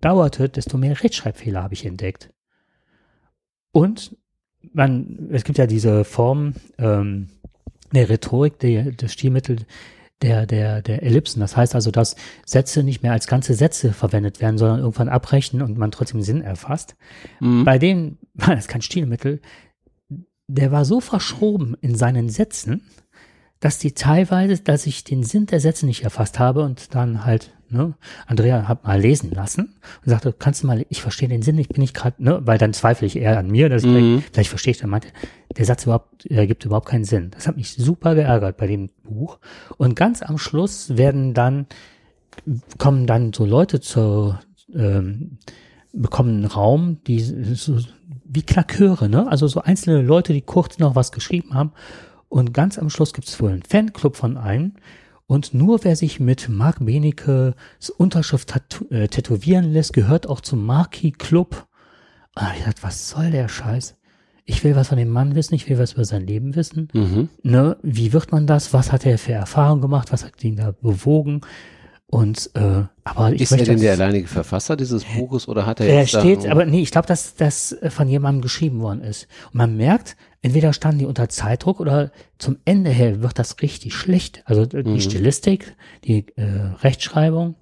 dauerte, 0.00 0.48
desto 0.48 0.78
mehr 0.78 1.02
Rechtschreibfehler 1.02 1.62
habe 1.62 1.74
ich 1.74 1.86
entdeckt. 1.86 2.30
Und 3.76 4.16
man, 4.72 5.28
es 5.32 5.44
gibt 5.44 5.58
ja 5.58 5.66
diese 5.66 6.04
Form 6.04 6.54
ähm, 6.78 7.28
der 7.92 8.08
Rhetorik, 8.08 8.58
der, 8.58 8.90
des 8.92 9.12
Stilmittel 9.12 9.66
der, 10.22 10.46
der, 10.46 10.80
der 10.80 11.02
Ellipsen. 11.02 11.40
Das 11.40 11.58
heißt 11.58 11.74
also, 11.74 11.90
dass 11.90 12.16
Sätze 12.46 12.82
nicht 12.82 13.02
mehr 13.02 13.12
als 13.12 13.26
ganze 13.26 13.52
Sätze 13.52 13.92
verwendet 13.92 14.40
werden, 14.40 14.56
sondern 14.56 14.78
irgendwann 14.78 15.10
abbrechen 15.10 15.60
und 15.60 15.76
man 15.76 15.90
trotzdem 15.90 16.22
Sinn 16.22 16.40
erfasst. 16.40 16.96
Mhm. 17.40 17.64
Bei 17.64 17.78
dem 17.78 18.16
war 18.34 18.56
das 18.56 18.66
kein 18.66 18.80
Stilmittel. 18.80 19.42
Der 20.48 20.72
war 20.72 20.86
so 20.86 21.02
verschoben 21.02 21.76
in 21.82 21.96
seinen 21.96 22.30
Sätzen, 22.30 22.80
dass 23.66 23.78
die 23.78 23.90
teilweise, 23.90 24.62
dass 24.62 24.86
ich 24.86 25.02
den 25.02 25.24
Sinn 25.24 25.46
der 25.46 25.58
Sätze 25.58 25.86
nicht 25.86 26.04
erfasst 26.04 26.38
habe 26.38 26.62
und 26.62 26.94
dann 26.94 27.24
halt, 27.24 27.50
ne, 27.68 27.94
Andrea 28.28 28.68
hat 28.68 28.84
mal 28.84 29.00
lesen 29.00 29.32
lassen 29.32 29.74
und 30.04 30.08
sagte, 30.08 30.32
kannst 30.32 30.62
du 30.62 30.68
mal, 30.68 30.86
ich 30.88 31.02
verstehe 31.02 31.28
den 31.28 31.42
Sinn, 31.42 31.58
ich 31.58 31.66
bin 31.68 31.80
nicht 31.80 31.92
gerade, 31.92 32.22
ne, 32.22 32.40
weil 32.44 32.58
dann 32.58 32.72
zweifle 32.72 33.08
ich 33.08 33.16
eher 33.16 33.36
an 33.36 33.50
mir, 33.50 33.68
dass 33.68 33.82
ich 33.82 33.88
Mhm. 33.88 33.92
vielleicht, 34.20 34.34
vielleicht 34.34 34.50
verstehe 34.50 34.70
ich 34.70 34.78
dann 34.78 34.90
meinte, 34.90 35.08
der 35.56 35.64
Satz 35.64 35.82
überhaupt, 35.82 36.26
ergibt 36.26 36.64
überhaupt 36.64 36.86
keinen 36.86 37.02
Sinn. 37.02 37.32
Das 37.32 37.48
hat 37.48 37.56
mich 37.56 37.72
super 37.72 38.14
geärgert 38.14 38.56
bei 38.56 38.68
dem 38.68 38.88
Buch. 39.02 39.40
Und 39.78 39.96
ganz 39.96 40.22
am 40.22 40.38
Schluss 40.38 40.96
werden 40.96 41.34
dann, 41.34 41.66
kommen 42.78 43.08
dann 43.08 43.32
so 43.32 43.44
Leute 43.44 43.80
zur, 43.80 44.38
ähm, 44.76 45.38
bekommen 45.92 46.36
einen 46.36 46.44
Raum, 46.44 46.98
die 47.08 47.18
so 47.18 47.80
wie 48.26 48.42
Klaköre, 48.42 49.08
ne? 49.08 49.26
Also 49.26 49.48
so 49.48 49.60
einzelne 49.60 50.02
Leute, 50.02 50.32
die 50.32 50.42
kurz 50.42 50.78
noch 50.78 50.94
was 50.94 51.10
geschrieben 51.10 51.54
haben. 51.54 51.72
Und 52.36 52.52
ganz 52.52 52.78
am 52.78 52.90
Schluss 52.90 53.14
gibt 53.14 53.28
es 53.28 53.40
wohl 53.40 53.50
einen 53.50 53.62
Fanclub 53.62 54.14
von 54.14 54.36
einem. 54.36 54.72
Und 55.26 55.54
nur 55.54 55.84
wer 55.84 55.96
sich 55.96 56.20
mit 56.20 56.50
Mark 56.50 56.84
Benecke's 56.84 57.88
Unterschrift 57.96 58.50
tatu- 58.50 58.90
äh, 58.90 59.08
tätowieren 59.08 59.72
lässt, 59.72 59.94
gehört 59.94 60.28
auch 60.28 60.42
zum 60.42 60.66
Marquis 60.66 61.14
Club. 61.16 61.66
Und 62.34 62.42
da 62.42 62.48
hab 62.48 62.52
ich 62.52 62.58
gedacht, 62.58 62.82
was 62.82 63.08
soll 63.08 63.30
der 63.30 63.48
Scheiß? 63.48 63.96
Ich 64.44 64.62
will 64.64 64.76
was 64.76 64.88
von 64.88 64.98
dem 64.98 65.08
Mann 65.08 65.34
wissen, 65.34 65.54
ich 65.54 65.66
will 65.66 65.78
was 65.78 65.94
über 65.94 66.04
sein 66.04 66.26
Leben 66.26 66.56
wissen. 66.56 66.88
Mhm. 66.92 67.30
Ne? 67.42 67.78
Wie 67.82 68.12
wird 68.12 68.32
man 68.32 68.46
das? 68.46 68.74
Was 68.74 68.92
hat 68.92 69.06
er 69.06 69.16
für 69.16 69.32
Erfahrungen 69.32 69.80
gemacht? 69.80 70.12
Was 70.12 70.22
hat 70.22 70.44
ihn 70.44 70.56
da 70.56 70.72
bewogen? 70.72 71.40
Und 72.08 72.50
äh, 72.54 72.82
aber 73.02 73.32
ich 73.32 73.40
Ist 73.40 73.52
er 73.52 73.56
möchte 73.56 73.72
denn 73.72 73.80
der 73.80 73.92
alleinige 73.92 74.28
Verfasser 74.28 74.76
dieses 74.76 75.04
Buches 75.04 75.48
oder 75.48 75.64
hat 75.66 75.80
er 75.80 75.86
er 75.86 76.00
jetzt 76.00 76.10
steht, 76.10 76.46
aber 76.46 76.64
nee, 76.64 76.82
ich 76.82 76.92
glaube, 76.92 77.08
dass 77.08 77.34
das 77.34 77.76
von 77.88 78.08
jemandem 78.08 78.42
geschrieben 78.42 78.80
worden 78.80 79.00
ist. 79.00 79.26
Und 79.46 79.54
man 79.54 79.76
merkt, 79.76 80.16
entweder 80.42 80.72
standen 80.72 80.98
die 81.00 81.06
unter 81.06 81.28
Zeitdruck 81.28 81.80
oder 81.80 82.10
zum 82.38 82.56
Ende 82.64 82.90
her 82.90 83.22
wird 83.22 83.38
das 83.38 83.60
richtig 83.62 83.94
schlecht. 83.94 84.42
Also 84.46 84.64
die 84.66 84.82
Mhm. 84.82 85.00
Stilistik, 85.00 85.74
die 86.04 86.26
äh, 86.36 86.44
Rechtschreibung. 86.82 87.54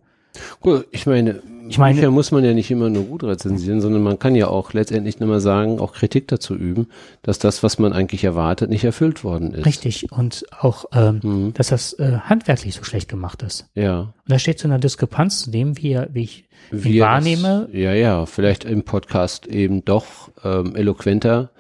Gut, 0.61 0.87
ich 0.91 1.07
meine, 1.07 1.41
Ich 1.69 1.79
meine- 1.79 1.95
Bücher 1.95 2.11
muss 2.11 2.33
man 2.33 2.45
ja 2.45 2.53
nicht 2.53 2.69
immer 2.71 2.91
nur 2.91 3.05
gut 3.05 3.23
rezensieren, 3.23 3.81
sondern 3.81 4.03
man 4.03 4.19
kann 4.19 4.35
ja 4.35 4.49
auch 4.49 4.73
letztendlich 4.73 5.21
nur 5.21 5.29
mal 5.29 5.41
sagen, 5.41 5.79
auch 5.79 5.93
Kritik 5.95 6.27
dazu 6.29 6.55
üben, 6.57 6.89
dass 7.23 7.39
das, 7.39 7.63
was 7.63 7.79
man 7.79 7.93
eigentlich 7.93 8.25
erwartet, 8.25 8.69
nicht 8.69 8.83
erfüllt 8.85 9.23
worden 9.23 9.55
ist. 9.55 9.65
Richtig. 9.65 10.11
Und 10.13 10.45
auch, 10.59 10.87
ähm, 10.93 11.21
Mhm. 11.23 11.55
dass 11.55 11.69
das 11.69 11.93
äh, 11.95 12.19
handwerklich 12.25 12.75
so 12.75 12.83
schlecht 12.83 13.09
gemacht 13.09 13.43
ist. 13.43 13.69
Ja. 13.77 14.01
Und 14.01 14.13
da 14.27 14.39
steht 14.41 14.59
so 14.59 14.67
eine 14.69 14.81
Diskrepanz 14.81 15.45
zu 15.45 15.51
dem, 15.53 15.79
wie, 15.79 15.99
wie 16.13 16.23
ich 16.25 16.49
Wie 16.73 17.01
wahrnehme. 17.01 17.69
Das, 17.71 17.81
ja, 17.81 17.93
ja, 17.95 18.27
vielleicht 18.27 18.65
im 18.65 18.83
Podcast 18.83 19.47
eben 19.47 19.85
doch 19.85 20.31
ähm, 20.43 20.75
eloquenter 20.75 21.51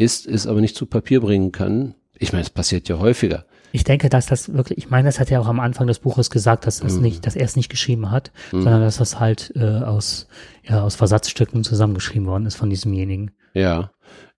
ist, 0.00 0.26
es 0.26 0.46
aber 0.46 0.60
nicht 0.60 0.76
zu 0.76 0.86
Papier 0.86 1.20
bringen 1.20 1.52
kann. 1.52 1.94
Ich 2.18 2.32
meine, 2.32 2.42
es 2.42 2.50
passiert 2.50 2.88
ja 2.88 2.98
häufiger. 2.98 3.44
Ich 3.72 3.84
denke, 3.84 4.08
dass 4.08 4.26
das 4.26 4.52
wirklich, 4.52 4.78
ich 4.78 4.90
meine, 4.90 5.08
das 5.08 5.20
hat 5.20 5.30
er 5.30 5.40
auch 5.40 5.46
am 5.46 5.60
Anfang 5.60 5.86
des 5.86 6.00
Buches 6.00 6.28
gesagt, 6.30 6.66
dass 6.66 6.82
es 6.82 6.96
Mhm. 6.96 7.02
nicht, 7.02 7.26
dass 7.26 7.36
er 7.36 7.44
es 7.44 7.54
nicht 7.54 7.68
geschrieben 7.68 8.10
hat, 8.10 8.32
sondern 8.50 8.80
dass 8.80 8.96
das 8.96 9.20
halt 9.20 9.52
äh, 9.54 9.60
aus, 9.64 10.26
ja, 10.68 10.82
aus 10.82 10.96
Versatzstücken 10.96 11.62
zusammengeschrieben 11.62 12.26
worden 12.26 12.46
ist 12.46 12.56
von 12.56 12.68
diesemjenigen. 12.70 13.30
Ja. 13.54 13.92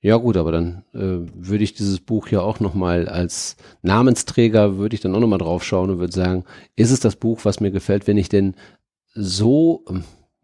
Ja 0.04 0.16
gut, 0.16 0.36
aber 0.36 0.50
dann 0.52 0.84
äh, 0.94 0.98
würde 1.34 1.62
ich 1.64 1.74
dieses 1.74 2.00
Buch 2.00 2.28
ja 2.28 2.40
auch 2.40 2.58
nochmal 2.60 3.08
als 3.08 3.56
Namensträger, 3.82 4.76
würde 4.76 4.94
ich 4.96 5.00
dann 5.00 5.14
auch 5.14 5.20
nochmal 5.20 5.38
drauf 5.38 5.64
schauen 5.64 5.90
und 5.90 5.98
würde 6.00 6.12
sagen, 6.12 6.44
ist 6.76 6.90
es 6.90 6.98
das 7.00 7.14
Buch, 7.16 7.44
was 7.44 7.60
mir 7.60 7.70
gefällt, 7.70 8.06
wenn 8.08 8.16
ich 8.18 8.28
denn 8.28 8.54
so, 9.14 9.84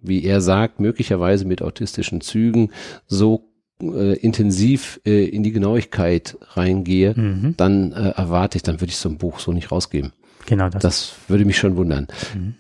wie 0.01 0.23
er 0.25 0.41
sagt, 0.41 0.79
möglicherweise 0.81 1.45
mit 1.45 1.61
autistischen 1.61 2.21
Zügen, 2.21 2.71
so 3.07 3.48
äh, 3.83 4.15
intensiv 4.15 5.01
äh, 5.07 5.25
in 5.27 5.43
die 5.43 5.53
Genauigkeit 5.53 6.37
reingehe, 6.53 7.15
Mhm. 7.17 7.55
dann 7.57 7.93
äh, 7.93 8.11
erwarte 8.11 8.57
ich, 8.57 8.63
dann 8.63 8.81
würde 8.81 8.91
ich 8.91 8.97
so 8.97 9.09
ein 9.09 9.19
Buch 9.19 9.39
so 9.41 9.53
nicht 9.53 9.71
rausgeben. 9.71 10.13
Genau 10.47 10.69
das. 10.69 10.83
Das 10.83 11.13
würde 11.29 11.45
mich 11.45 11.59
schon 11.59 11.77
wundern. 11.77 12.07
Mhm. 12.35 12.55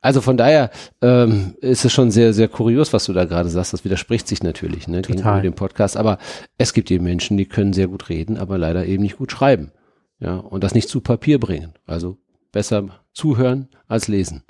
Also 0.00 0.20
von 0.20 0.36
daher 0.36 0.70
ähm, 1.02 1.54
ist 1.60 1.84
es 1.84 1.92
schon 1.92 2.10
sehr, 2.12 2.32
sehr 2.32 2.46
kurios, 2.48 2.92
was 2.92 3.04
du 3.06 3.12
da 3.12 3.24
gerade 3.24 3.48
sagst. 3.48 3.72
Das 3.72 3.84
widerspricht 3.84 4.28
sich 4.28 4.42
natürlich 4.42 4.86
ne, 4.86 5.02
gegenüber 5.02 5.22
Total. 5.30 5.42
dem 5.42 5.54
Podcast. 5.54 5.96
Aber 5.96 6.18
es 6.56 6.72
gibt 6.72 6.90
eben 6.90 7.04
Menschen, 7.04 7.36
die 7.36 7.46
können 7.46 7.72
sehr 7.72 7.88
gut 7.88 8.08
reden, 8.08 8.36
aber 8.38 8.58
leider 8.58 8.86
eben 8.86 9.02
nicht 9.02 9.16
gut 9.18 9.32
schreiben. 9.32 9.72
Ja, 10.20 10.36
und 10.36 10.62
das 10.64 10.74
nicht 10.74 10.88
zu 10.88 11.00
Papier 11.00 11.38
bringen. 11.40 11.72
Also 11.84 12.16
besser 12.52 12.88
zuhören 13.12 13.68
als 13.88 14.06
lesen. 14.08 14.44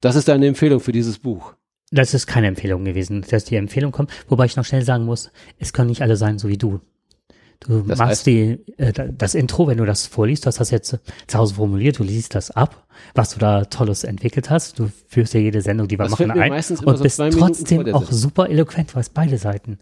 Das 0.00 0.14
ist 0.14 0.28
deine 0.28 0.46
Empfehlung 0.46 0.80
für 0.80 0.92
dieses 0.92 1.18
Buch. 1.18 1.54
Das 1.90 2.14
ist 2.14 2.26
keine 2.26 2.46
Empfehlung 2.46 2.84
gewesen, 2.84 3.24
dass 3.28 3.44
die 3.44 3.56
Empfehlung 3.56 3.90
kommt. 3.92 4.10
Wobei 4.28 4.44
ich 4.44 4.56
noch 4.56 4.64
schnell 4.64 4.84
sagen 4.84 5.04
muss, 5.04 5.30
es 5.58 5.72
können 5.72 5.88
nicht 5.88 6.02
alle 6.02 6.16
sein, 6.16 6.38
so 6.38 6.48
wie 6.48 6.56
du. 6.58 6.80
Du 7.58 7.82
Das 7.82 7.98
machst 7.98 8.22
heißt- 8.22 8.24
die, 8.26 8.58
äh, 8.78 8.92
da- 8.92 9.06
das 9.08 9.34
Intro, 9.34 9.66
wenn 9.66 9.76
du 9.76 9.84
das 9.84 10.06
vorliest, 10.06 10.44
du 10.44 10.46
hast 10.46 10.60
das 10.60 10.70
jetzt 10.70 10.96
zu 11.26 11.38
Hause 11.38 11.54
formuliert, 11.56 11.98
du 11.98 12.04
liest 12.04 12.34
das 12.34 12.50
ab, 12.52 12.86
was 13.14 13.30
du 13.34 13.38
da 13.38 13.64
Tolles 13.66 14.04
entwickelt 14.04 14.48
hast. 14.48 14.78
Du 14.78 14.90
führst 15.08 15.34
ja 15.34 15.40
jede 15.40 15.60
Sendung, 15.60 15.86
die 15.88 15.98
wir 15.98 16.04
Das 16.04 16.12
machen, 16.12 16.30
ein 16.30 16.52
und 16.52 16.96
so 16.96 17.02
bist 17.02 17.18
trotzdem 17.18 17.92
auch 17.94 18.10
super 18.10 18.48
eloquent, 18.48 18.92
du 18.92 18.94
hast 18.96 19.12
beide 19.12 19.36
Seiten. 19.36 19.78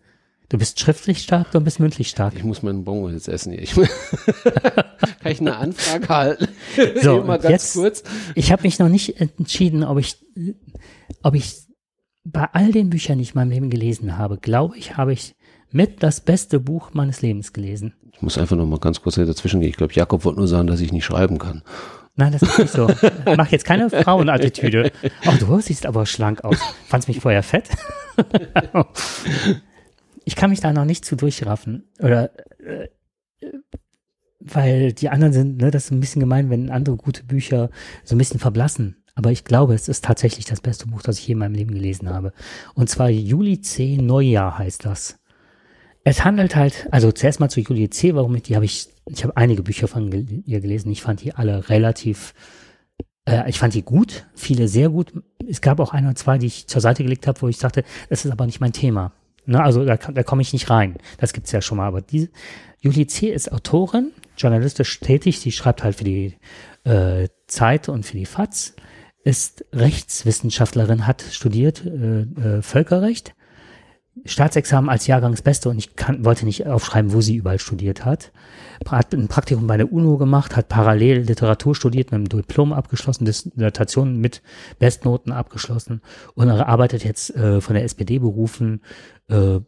Du 0.49 0.57
bist 0.59 0.81
schriftlich 0.81 1.19
stark, 1.23 1.53
du 1.53 1.61
bist 1.61 1.79
mündlich 1.79 2.09
stark. 2.09 2.33
Ich 2.37 2.43
muss 2.43 2.63
meinen 2.63 2.83
Bongo 2.83 3.11
jetzt 3.11 3.29
essen. 3.29 3.53
Ich, 3.53 3.75
kann 5.23 5.31
ich 5.33 5.41
eine 5.41 5.57
Anfrage 5.57 6.09
halten? 6.09 6.49
So, 7.03 7.23
jetzt- 7.49 7.75
kurz. 7.75 8.03
Ich 8.35 8.51
habe 8.51 8.63
mich 8.63 8.79
noch 8.79 8.89
nicht 8.89 9.21
entschieden, 9.21 9.85
ob 9.85 9.99
ich, 9.99 10.17
ob 11.23 11.35
ich 11.35 11.68
bei 12.33 12.49
all 12.53 12.73
den 12.73 12.91
Büchern, 12.91 13.19
die 13.19 13.23
ich 13.23 13.31
in 13.31 13.37
meinem 13.37 13.51
Leben 13.51 13.71
gelesen 13.71 14.19
habe, 14.19 14.39
glaube 14.39 14.77
ich, 14.77 14.97
habe 14.97 15.13
ich 15.13 15.35
mit 15.71 16.03
das 16.03 16.21
beste 16.21 16.61
Buch 16.61 16.91
meines 16.93 17.23
Lebens 17.23 17.53
gelesen. 17.53 17.95
Ich 18.13 18.23
muss 18.23 18.39
einfach 18.39 18.57
noch 18.57 18.67
mal 18.67 18.79
ganz 18.79 19.01
kurz 19.03 19.17
dazwischen 19.17 19.61
gehen. 19.61 19.71
Ich 19.71 19.77
glaube, 19.77 19.93
Jakob 19.93 20.25
wollte 20.25 20.39
nur 20.39 20.49
sagen, 20.49 20.67
dass 20.67 20.81
ich 20.81 20.93
nicht 20.93 21.05
schreiben 21.05 21.39
kann. 21.39 21.63
Nein, 22.17 22.33
das 22.33 22.43
ist 22.43 22.59
nicht 22.59 22.73
so. 22.73 22.91
Mach 23.37 23.49
jetzt 23.49 23.65
keine 23.65 23.89
Frauenattitüde. 23.91 24.91
Oh, 25.27 25.35
du 25.39 25.61
siehst 25.61 25.87
aber 25.87 26.05
schlank 26.05 26.43
aus. 26.43 26.59
Fandst 26.87 27.07
mich 27.07 27.21
vorher 27.21 27.45
fett? 27.45 27.69
ich 30.25 30.35
kann 30.35 30.51
mich 30.51 30.61
da 30.61 30.73
noch 30.73 30.85
nicht 30.85 31.05
zu 31.05 31.15
durchraffen. 31.15 31.89
Oder 32.01 32.31
äh, 32.59 32.89
weil 34.41 34.93
die 34.93 35.11
anderen 35.11 35.33
sind, 35.33 35.59
ne, 35.59 35.71
das 35.71 35.85
ist 35.85 35.91
ein 35.93 36.01
bisschen 36.01 36.21
gemein, 36.21 36.51
wenn 36.51 36.71
andere 36.71 36.97
gute 36.97 37.23
Bücher 37.25 37.71
so 38.03 38.15
ein 38.15 38.19
bisschen 38.19 38.41
verblassen. 38.41 38.98
Aber 39.19 39.33
ich 39.33 39.43
glaube, 39.43 39.75
es 39.75 39.89
ist 39.89 40.05
tatsächlich 40.05 40.45
das 40.45 40.61
beste 40.61 40.87
Buch, 40.87 41.03
das 41.03 41.19
ich 41.19 41.27
je 41.27 41.33
in 41.33 41.41
meinem 41.41 41.57
Leben 41.57 41.75
gelesen 41.75 42.09
habe. 42.09 42.33
Und 42.75 42.89
zwar 42.89 43.11
Juli 43.11 43.61
C. 43.61 43.97
Neujahr 43.97 44.59
heißt 44.59 44.85
das. 44.85 45.19
Es 46.05 46.25
handelt 46.25 46.55
halt, 46.55 46.87
also 46.93 47.11
zuerst 47.11 47.41
mal 47.41 47.49
zu 47.49 47.59
Juli 47.59 47.91
C., 47.91 48.15
warum 48.15 48.37
ich, 48.37 48.45
die 48.45 48.55
habe 48.55 48.65
ich, 48.65 48.91
ich 49.07 49.25
habe 49.25 49.37
einige 49.37 49.65
Bücher 49.65 49.89
von 49.89 50.13
ihr 50.47 50.61
gelesen. 50.61 50.93
Ich 50.93 51.03
fand 51.03 51.23
die 51.23 51.35
alle 51.35 51.69
relativ, 51.69 52.33
äh, 53.29 53.51
ich 53.51 53.59
fand 53.59 53.75
die 53.75 53.83
gut, 53.83 54.25
viele 54.37 54.69
sehr 54.69 54.89
gut. 54.89 55.13
Es 55.49 55.61
gab 55.63 55.81
auch 55.81 55.93
ein 55.93 56.05
oder 56.05 56.15
zwei, 56.15 56.39
die 56.39 56.47
ich 56.47 56.69
zur 56.69 56.81
Seite 56.81 57.03
gelegt 57.03 57.27
habe, 57.27 57.43
wo 57.43 57.49
ich 57.49 57.59
sagte, 57.59 57.83
das 58.11 58.25
ist 58.25 58.31
aber 58.31 58.47
nicht 58.47 58.61
mein 58.61 58.73
Thema. 58.73 59.11
Ne, 59.47 59.61
also 59.61 59.85
da, 59.85 59.97
da 59.97 60.23
komme 60.23 60.43
ich 60.43 60.53
nicht 60.53 60.71
rein. 60.71 60.95
Das 61.17 61.33
gibt's 61.33 61.51
ja 61.51 61.61
schon 61.61 61.79
mal. 61.79 61.89
Aber 61.89 62.03
diese 62.03 62.29
Julie 62.79 63.09
C. 63.09 63.31
ist 63.31 63.51
Autorin, 63.51 64.13
journalistisch 64.37 65.01
tätig. 65.01 65.41
Sie 65.41 65.51
schreibt 65.51 65.83
halt 65.83 65.97
für 65.97 66.05
die 66.05 66.37
äh, 66.85 67.27
Zeit 67.49 67.89
und 67.89 68.07
für 68.07 68.17
die 68.17 68.27
FAZ, 68.27 68.75
ist 69.29 69.67
Rechtswissenschaftlerin, 69.75 71.07
hat 71.07 71.21
studiert 71.21 71.85
äh, 71.85 72.23
äh, 72.23 72.63
Völkerrecht, 72.63 73.35
Staatsexamen 74.25 74.89
als 74.89 75.07
Jahrgangsbeste 75.07 75.69
und 75.69 75.77
ich 75.77 75.97
kann, 75.97 76.25
wollte 76.25 76.47
nicht 76.47 76.67
aufschreiben, 76.67 77.13
wo 77.13 77.21
sie 77.21 77.37
überall 77.37 77.59
studiert 77.59 78.07
hat. 78.07 78.33
Hat 78.89 79.13
ein 79.13 79.29
Praktikum 79.29 79.67
bei 79.67 79.77
der 79.77 79.93
UNO 79.93 80.17
gemacht, 80.17 80.57
hat 80.57 80.69
parallel 80.69 81.21
Literatur 81.21 81.75
studiert, 81.75 82.11
mit 82.11 82.15
einem 82.15 82.29
Diplom 82.31 82.73
abgeschlossen, 82.73 83.27
Dissertation 83.27 84.17
mit 84.17 84.41
Bestnoten 84.79 85.31
abgeschlossen 85.31 86.01
und 86.35 86.49
arbeitet 86.49 87.05
jetzt 87.05 87.37
äh, 87.37 87.61
von 87.61 87.75
der 87.75 87.85
SPD 87.85 88.19
berufen, 88.19 88.81
äh, 89.29 89.61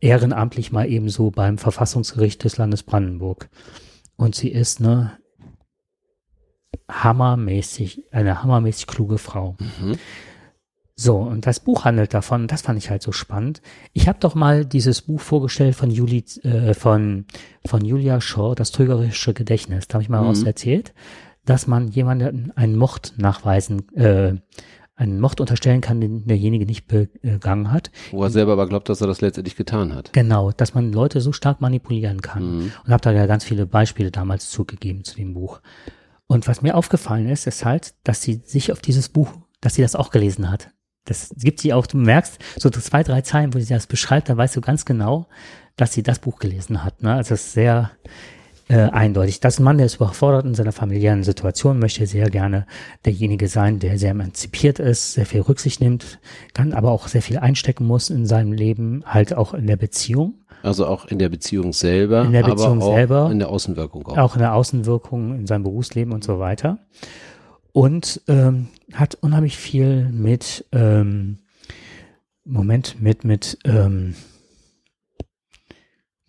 ehrenamtlich 0.00 0.70
mal 0.70 0.86
ebenso 0.86 1.30
beim 1.30 1.56
Verfassungsgericht 1.56 2.44
des 2.44 2.58
Landes 2.58 2.82
Brandenburg. 2.82 3.48
Und 4.16 4.34
sie 4.34 4.50
ist 4.50 4.80
eine 4.80 5.16
hammermäßig, 6.90 8.04
eine 8.12 8.42
hammermäßig 8.42 8.86
kluge 8.86 9.18
Frau. 9.18 9.56
Mhm. 9.58 9.98
So, 10.94 11.16
und 11.16 11.46
das 11.46 11.60
Buch 11.60 11.84
handelt 11.84 12.12
davon, 12.12 12.46
das 12.46 12.62
fand 12.62 12.78
ich 12.78 12.90
halt 12.90 13.02
so 13.02 13.12
spannend. 13.12 13.62
Ich 13.92 14.08
habe 14.08 14.18
doch 14.20 14.34
mal 14.34 14.64
dieses 14.64 15.02
Buch 15.02 15.20
vorgestellt 15.20 15.74
von 15.74 15.90
Juli, 15.90 16.24
äh, 16.42 16.74
von, 16.74 17.24
von 17.66 17.84
Julia 17.84 18.20
Shaw, 18.20 18.54
das 18.54 18.72
trügerische 18.72 19.32
Gedächtnis. 19.32 19.88
Da 19.88 19.94
habe 19.94 20.02
ich 20.02 20.08
mal 20.08 20.22
mhm. 20.22 20.28
was 20.28 20.42
erzählt, 20.42 20.92
dass 21.44 21.66
man 21.66 21.88
jemanden 21.88 22.52
einen 22.54 22.76
Mord 22.76 23.14
nachweisen, 23.16 23.90
äh, 23.96 24.34
einen 24.94 25.18
Mord 25.18 25.40
unterstellen 25.40 25.80
kann, 25.80 26.00
den 26.00 26.26
derjenige 26.26 26.66
nicht 26.66 26.86
begangen 26.86 27.72
hat. 27.72 27.90
Wo 28.10 28.22
er 28.22 28.30
selber 28.30 28.52
aber 28.52 28.68
glaubt, 28.68 28.88
dass 28.88 29.00
er 29.00 29.06
das 29.06 29.22
letztendlich 29.22 29.56
getan 29.56 29.94
hat. 29.94 30.12
Genau, 30.12 30.52
dass 30.52 30.74
man 30.74 30.92
Leute 30.92 31.20
so 31.20 31.32
stark 31.32 31.60
manipulieren 31.60 32.20
kann. 32.20 32.58
Mhm. 32.58 32.72
Und 32.84 32.92
habe 32.92 33.02
da 33.02 33.12
ja 33.12 33.26
ganz 33.26 33.44
viele 33.44 33.66
Beispiele 33.66 34.10
damals 34.10 34.50
zugegeben 34.50 35.04
zu 35.04 35.16
dem 35.16 35.32
Buch. 35.34 35.60
Und 36.32 36.48
was 36.48 36.62
mir 36.62 36.76
aufgefallen 36.76 37.28
ist, 37.28 37.46
ist 37.46 37.66
halt, 37.66 37.92
dass 38.04 38.22
sie 38.22 38.40
sich 38.46 38.72
auf 38.72 38.80
dieses 38.80 39.10
Buch, 39.10 39.34
dass 39.60 39.74
sie 39.74 39.82
das 39.82 39.94
auch 39.94 40.10
gelesen 40.10 40.50
hat. 40.50 40.70
Das 41.04 41.34
gibt 41.36 41.60
sie 41.60 41.74
auch, 41.74 41.86
du 41.86 41.98
merkst, 41.98 42.38
so 42.56 42.70
zwei, 42.70 43.02
drei 43.02 43.20
Zeilen, 43.20 43.52
wo 43.52 43.58
sie 43.58 43.74
das 43.74 43.86
beschreibt, 43.86 44.30
da 44.30 44.36
weißt 44.38 44.56
du 44.56 44.62
ganz 44.62 44.86
genau, 44.86 45.26
dass 45.76 45.92
sie 45.92 46.02
das 46.02 46.20
Buch 46.20 46.38
gelesen 46.38 46.84
hat. 46.84 47.02
Ne? 47.02 47.12
Also 47.12 47.34
es 47.34 47.44
ist 47.44 47.52
sehr 47.52 47.90
äh, 48.68 48.76
eindeutig. 48.76 49.40
Das 49.40 49.60
Mann, 49.60 49.76
der 49.76 49.84
ist 49.84 49.96
überfordert 49.96 50.46
in 50.46 50.54
seiner 50.54 50.72
familiären 50.72 51.22
Situation, 51.22 51.78
möchte 51.78 52.06
sehr 52.06 52.30
gerne 52.30 52.66
derjenige 53.04 53.48
sein, 53.48 53.78
der 53.78 53.98
sehr 53.98 54.12
emanzipiert 54.12 54.78
ist, 54.78 55.12
sehr 55.12 55.26
viel 55.26 55.42
Rücksicht 55.42 55.82
nimmt, 55.82 56.18
kann 56.54 56.72
aber 56.72 56.92
auch 56.92 57.08
sehr 57.08 57.20
viel 57.20 57.40
einstecken 57.40 57.84
muss 57.84 58.08
in 58.08 58.24
seinem 58.24 58.52
Leben, 58.52 59.02
halt 59.04 59.34
auch 59.34 59.52
in 59.52 59.66
der 59.66 59.76
Beziehung. 59.76 60.41
Also 60.62 60.86
auch 60.86 61.06
in 61.06 61.18
der 61.18 61.28
Beziehung 61.28 61.72
selber, 61.72 62.24
in 62.24 62.32
der 62.32 62.44
Beziehung 62.44 62.80
aber 62.80 62.86
auch 62.86 62.94
selber, 62.94 63.30
in 63.30 63.38
der 63.38 63.48
Außenwirkung 63.48 64.06
auch. 64.06 64.18
Auch 64.18 64.34
in 64.34 64.40
der 64.40 64.54
Außenwirkung, 64.54 65.34
in 65.34 65.46
seinem 65.46 65.64
Berufsleben 65.64 66.12
und 66.12 66.22
so 66.22 66.38
weiter 66.38 66.78
und 67.72 68.20
ähm, 68.28 68.68
hat 68.92 69.16
unheimlich 69.16 69.56
viel 69.56 70.08
mit 70.10 70.66
ähm, 70.72 71.38
Moment 72.44 73.00
mit 73.00 73.24
mit 73.24 73.58
ähm, 73.64 74.14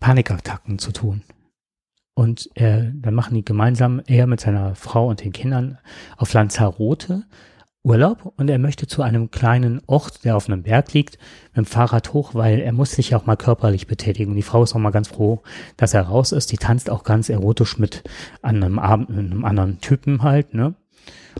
Panikattacken 0.00 0.78
zu 0.78 0.92
tun. 0.92 1.22
Und 2.14 2.48
er, 2.54 2.92
dann 2.94 3.14
machen 3.14 3.34
die 3.34 3.44
gemeinsam, 3.44 4.00
er 4.06 4.26
mit 4.26 4.40
seiner 4.40 4.76
Frau 4.76 5.08
und 5.08 5.24
den 5.24 5.32
Kindern 5.32 5.78
auf 6.16 6.32
Lanzarote 6.32 7.24
Urlaub 7.84 8.32
und 8.36 8.48
er 8.48 8.58
möchte 8.58 8.86
zu 8.86 9.02
einem 9.02 9.30
kleinen 9.30 9.82
Ort, 9.86 10.24
der 10.24 10.36
auf 10.36 10.48
einem 10.48 10.62
Berg 10.62 10.94
liegt, 10.94 11.18
mit 11.48 11.58
dem 11.58 11.66
Fahrrad 11.66 12.14
hoch, 12.14 12.34
weil 12.34 12.60
er 12.60 12.72
muss 12.72 12.92
sich 12.92 13.14
auch 13.14 13.26
mal 13.26 13.36
körperlich 13.36 13.86
betätigen. 13.86 14.30
Und 14.30 14.36
die 14.36 14.42
Frau 14.42 14.62
ist 14.62 14.74
auch 14.74 14.80
mal 14.80 14.90
ganz 14.90 15.08
froh, 15.08 15.42
dass 15.76 15.92
er 15.92 16.02
raus 16.02 16.32
ist. 16.32 16.50
Die 16.50 16.56
tanzt 16.56 16.88
auch 16.88 17.04
ganz 17.04 17.28
erotisch 17.28 17.78
mit 17.78 18.02
einem, 18.40 18.78
Abend, 18.78 19.10
einem 19.10 19.44
anderen 19.44 19.80
Typen 19.80 20.22
halt, 20.22 20.54
ne? 20.54 20.74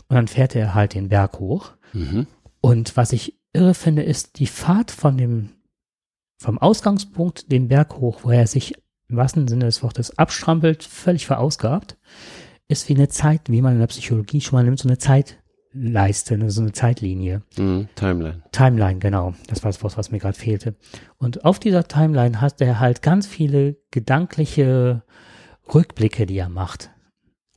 Und 0.07 0.15
dann 0.15 0.27
fährt 0.27 0.55
er 0.55 0.75
halt 0.75 0.93
den 0.93 1.09
Berg 1.09 1.39
hoch. 1.39 1.71
Mhm. 1.93 2.27
Und 2.61 2.95
was 2.95 3.11
ich 3.11 3.39
irre 3.53 3.73
finde, 3.73 4.03
ist 4.03 4.37
die 4.37 4.47
Fahrt 4.47 4.91
von 4.91 5.17
dem, 5.17 5.49
vom 6.37 6.59
Ausgangspunkt 6.59 7.51
den 7.51 7.69
Berg 7.69 7.95
hoch, 7.97 8.19
wo 8.23 8.29
er 8.29 8.45
sich 8.45 8.75
im 9.07 9.17
wahrsten 9.17 9.47
Sinne 9.47 9.65
des 9.65 9.81
Wortes 9.81 10.17
abstrampelt, 10.17 10.83
völlig 10.83 11.25
verausgabt, 11.25 11.97
ist 12.67 12.87
wie 12.89 12.95
eine 12.95 13.07
Zeit, 13.07 13.49
wie 13.49 13.61
man 13.61 13.73
in 13.73 13.79
der 13.79 13.87
Psychologie 13.87 14.41
schon 14.41 14.57
mal 14.57 14.63
nimmt, 14.63 14.79
so 14.79 14.87
eine 14.87 14.97
Zeitleiste, 15.75 16.49
so 16.49 16.61
eine 16.61 16.71
Zeitlinie. 16.71 17.41
Mhm, 17.57 17.89
Timeline. 17.95 18.41
Timeline, 18.51 18.99
genau. 18.99 19.33
Das 19.47 19.63
war 19.63 19.69
das 19.71 19.83
Wort, 19.83 19.97
was 19.97 20.11
mir 20.11 20.19
gerade 20.19 20.37
fehlte. 20.37 20.75
Und 21.17 21.45
auf 21.45 21.59
dieser 21.59 21.87
Timeline 21.87 22.41
hat 22.41 22.61
er 22.61 22.79
halt 22.79 23.01
ganz 23.01 23.27
viele 23.27 23.75
gedankliche 23.91 25.03
Rückblicke, 25.73 26.25
die 26.25 26.37
er 26.37 26.49
macht 26.49 26.91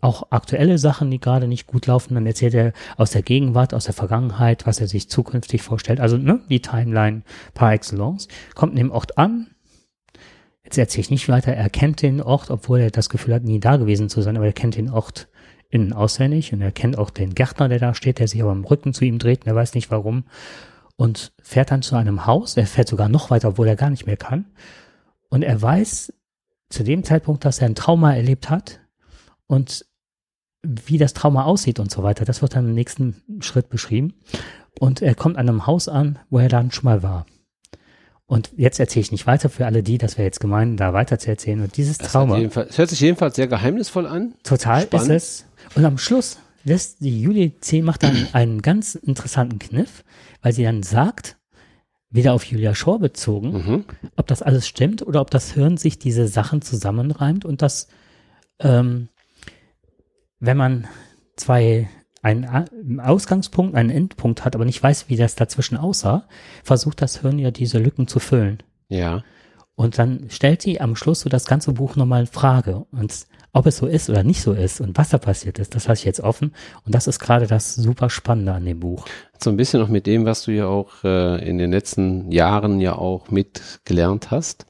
auch 0.00 0.30
aktuelle 0.30 0.78
Sachen, 0.78 1.10
die 1.10 1.18
gerade 1.18 1.48
nicht 1.48 1.66
gut 1.66 1.88
laufen. 1.88 2.14
Dann 2.14 2.24
erzählt 2.24 2.54
er 2.54 2.72
aus 2.96 3.10
der 3.10 3.22
Gegenwart, 3.22 3.74
aus 3.74 3.86
der 3.86 3.94
Vergangenheit, 3.94 4.64
was 4.64 4.80
er 4.80 4.86
sich 4.86 5.10
zukünftig 5.10 5.60
vorstellt. 5.60 5.98
Also 5.98 6.16
ne, 6.16 6.40
die 6.48 6.62
Timeline 6.62 7.22
par 7.52 7.72
excellence. 7.72 8.28
Kommt 8.54 8.74
in 8.74 8.78
dem 8.78 8.90
Ort 8.92 9.18
an. 9.18 9.48
Jetzt 10.62 10.78
erzähle 10.78 11.00
ich 11.00 11.10
nicht 11.10 11.28
weiter. 11.28 11.52
Er 11.52 11.68
kennt 11.68 12.00
den 12.02 12.22
Ort, 12.22 12.48
obwohl 12.48 12.78
er 12.78 12.90
das 12.92 13.08
Gefühl 13.08 13.34
hat, 13.34 13.42
nie 13.42 13.58
da 13.58 13.76
gewesen 13.76 14.08
zu 14.08 14.22
sein, 14.22 14.36
aber 14.36 14.46
er 14.46 14.52
kennt 14.52 14.76
den 14.76 14.88
Ort 14.88 15.26
innen 15.70 15.92
auswendig 15.92 16.52
und 16.52 16.62
er 16.62 16.72
kennt 16.72 16.96
auch 16.96 17.10
den 17.10 17.34
Gärtner, 17.34 17.68
der 17.68 17.78
da 17.78 17.94
steht, 17.94 18.18
der 18.18 18.28
sich 18.28 18.42
aber 18.42 18.52
im 18.52 18.64
Rücken 18.64 18.94
zu 18.94 19.04
ihm 19.04 19.18
dreht 19.18 19.42
und 19.42 19.48
er 19.48 19.54
weiß 19.54 19.74
nicht 19.74 19.90
warum. 19.90 20.24
Und 20.96 21.32
fährt 21.40 21.70
dann 21.70 21.82
zu 21.82 21.94
einem 21.94 22.26
Haus. 22.26 22.56
Er 22.56 22.66
fährt 22.66 22.88
sogar 22.88 23.08
noch 23.08 23.30
weiter, 23.30 23.50
obwohl 23.50 23.68
er 23.68 23.76
gar 23.76 23.90
nicht 23.90 24.06
mehr 24.06 24.16
kann. 24.16 24.46
Und 25.28 25.42
er 25.42 25.62
weiß 25.62 26.12
zu 26.70 26.82
dem 26.82 27.04
Zeitpunkt, 27.04 27.44
dass 27.44 27.60
er 27.60 27.66
ein 27.66 27.76
Trauma 27.76 28.14
erlebt 28.14 28.50
hat, 28.50 28.80
und 29.48 29.84
wie 30.62 30.98
das 30.98 31.14
Trauma 31.14 31.44
aussieht 31.44 31.80
und 31.80 31.90
so 31.90 32.04
weiter. 32.04 32.24
Das 32.24 32.42
wird 32.42 32.54
dann 32.54 32.66
im 32.66 32.74
nächsten 32.74 33.40
Schritt 33.40 33.68
beschrieben. 33.68 34.14
Und 34.78 35.02
er 35.02 35.14
kommt 35.16 35.36
an 35.36 35.48
einem 35.48 35.66
Haus 35.66 35.88
an, 35.88 36.18
wo 36.30 36.38
er 36.38 36.48
dann 36.48 36.70
schon 36.70 36.84
mal 36.84 37.02
war. 37.02 37.26
Und 38.26 38.52
jetzt 38.56 38.78
erzähle 38.78 39.02
ich 39.02 39.12
nicht 39.12 39.26
weiter 39.26 39.48
für 39.48 39.64
alle 39.64 39.82
die, 39.82 39.96
das 39.96 40.18
wäre 40.18 40.26
jetzt 40.26 40.40
gemein, 40.40 40.76
da 40.76 40.92
weiter 40.92 41.18
zu 41.18 41.30
erzählen. 41.30 41.62
Und 41.62 41.76
dieses 41.76 41.98
das 41.98 42.12
Trauma. 42.12 42.38
Es 42.38 42.76
hört 42.76 42.90
sich 42.90 43.00
jedenfalls 43.00 43.36
sehr 43.36 43.46
geheimnisvoll 43.46 44.06
an. 44.06 44.34
Total 44.42 44.82
Spannend. 44.82 45.10
ist 45.10 45.42
es. 45.42 45.44
Und 45.74 45.84
am 45.84 45.98
Schluss 45.98 46.38
lässt 46.64 47.00
die 47.00 47.20
Julie 47.20 47.58
C. 47.60 47.82
macht 47.82 48.02
dann 48.02 48.28
einen 48.32 48.62
ganz 48.62 48.94
interessanten 48.94 49.58
Kniff, 49.58 50.04
weil 50.42 50.52
sie 50.52 50.64
dann 50.64 50.82
sagt, 50.82 51.36
wieder 52.10 52.32
auf 52.32 52.44
Julia 52.44 52.74
Shaw 52.74 52.98
bezogen, 52.98 53.52
mhm. 53.52 53.84
ob 54.16 54.26
das 54.26 54.42
alles 54.42 54.66
stimmt 54.66 55.06
oder 55.06 55.20
ob 55.20 55.30
das 55.30 55.52
Hirn 55.52 55.76
sich 55.76 55.98
diese 55.98 56.26
Sachen 56.26 56.62
zusammenreimt 56.62 57.44
und 57.44 57.60
das 57.60 57.88
ähm, 58.60 59.08
wenn 60.40 60.56
man 60.56 60.88
zwei 61.36 61.88
einen 62.22 63.00
Ausgangspunkt, 63.00 63.76
einen 63.76 63.90
Endpunkt 63.90 64.44
hat, 64.44 64.54
aber 64.54 64.64
nicht 64.64 64.82
weiß, 64.82 65.08
wie 65.08 65.16
das 65.16 65.36
dazwischen 65.36 65.76
aussah, 65.76 66.26
versucht 66.64 67.00
das 67.00 67.20
Hirn 67.20 67.38
ja 67.38 67.50
diese 67.50 67.78
Lücken 67.78 68.08
zu 68.08 68.18
füllen. 68.18 68.62
Ja. 68.88 69.22
Und 69.76 69.98
dann 69.98 70.28
stellt 70.28 70.60
sie 70.60 70.80
am 70.80 70.96
Schluss 70.96 71.20
so 71.20 71.28
das 71.28 71.46
ganze 71.46 71.72
Buch 71.72 71.94
nochmal 71.94 72.22
in 72.22 72.26
Frage. 72.26 72.86
Und 72.90 73.26
ob 73.52 73.66
es 73.66 73.78
so 73.78 73.86
ist 73.86 74.10
oder 74.10 74.22
nicht 74.22 74.42
so 74.42 74.52
ist 74.52 74.80
und 74.80 74.96
was 74.98 75.08
da 75.10 75.18
passiert 75.18 75.58
ist, 75.58 75.74
das 75.74 75.86
lasse 75.86 76.00
ich 76.00 76.04
jetzt 76.04 76.20
offen. 76.20 76.52
Und 76.84 76.94
das 76.94 77.06
ist 77.06 77.18
gerade 77.18 77.46
das 77.46 77.74
super 77.74 78.10
Spannende 78.10 78.52
an 78.52 78.64
dem 78.64 78.80
Buch. 78.80 79.06
So 79.38 79.50
ein 79.50 79.56
bisschen 79.56 79.80
noch 79.80 79.88
mit 79.88 80.06
dem, 80.06 80.24
was 80.24 80.42
du 80.42 80.52
ja 80.52 80.66
auch 80.66 81.04
äh, 81.04 81.48
in 81.48 81.58
den 81.58 81.70
letzten 81.70 82.30
Jahren 82.30 82.80
ja 82.80 82.94
auch 82.94 83.30
mitgelernt 83.30 84.30
hast. 84.30 84.66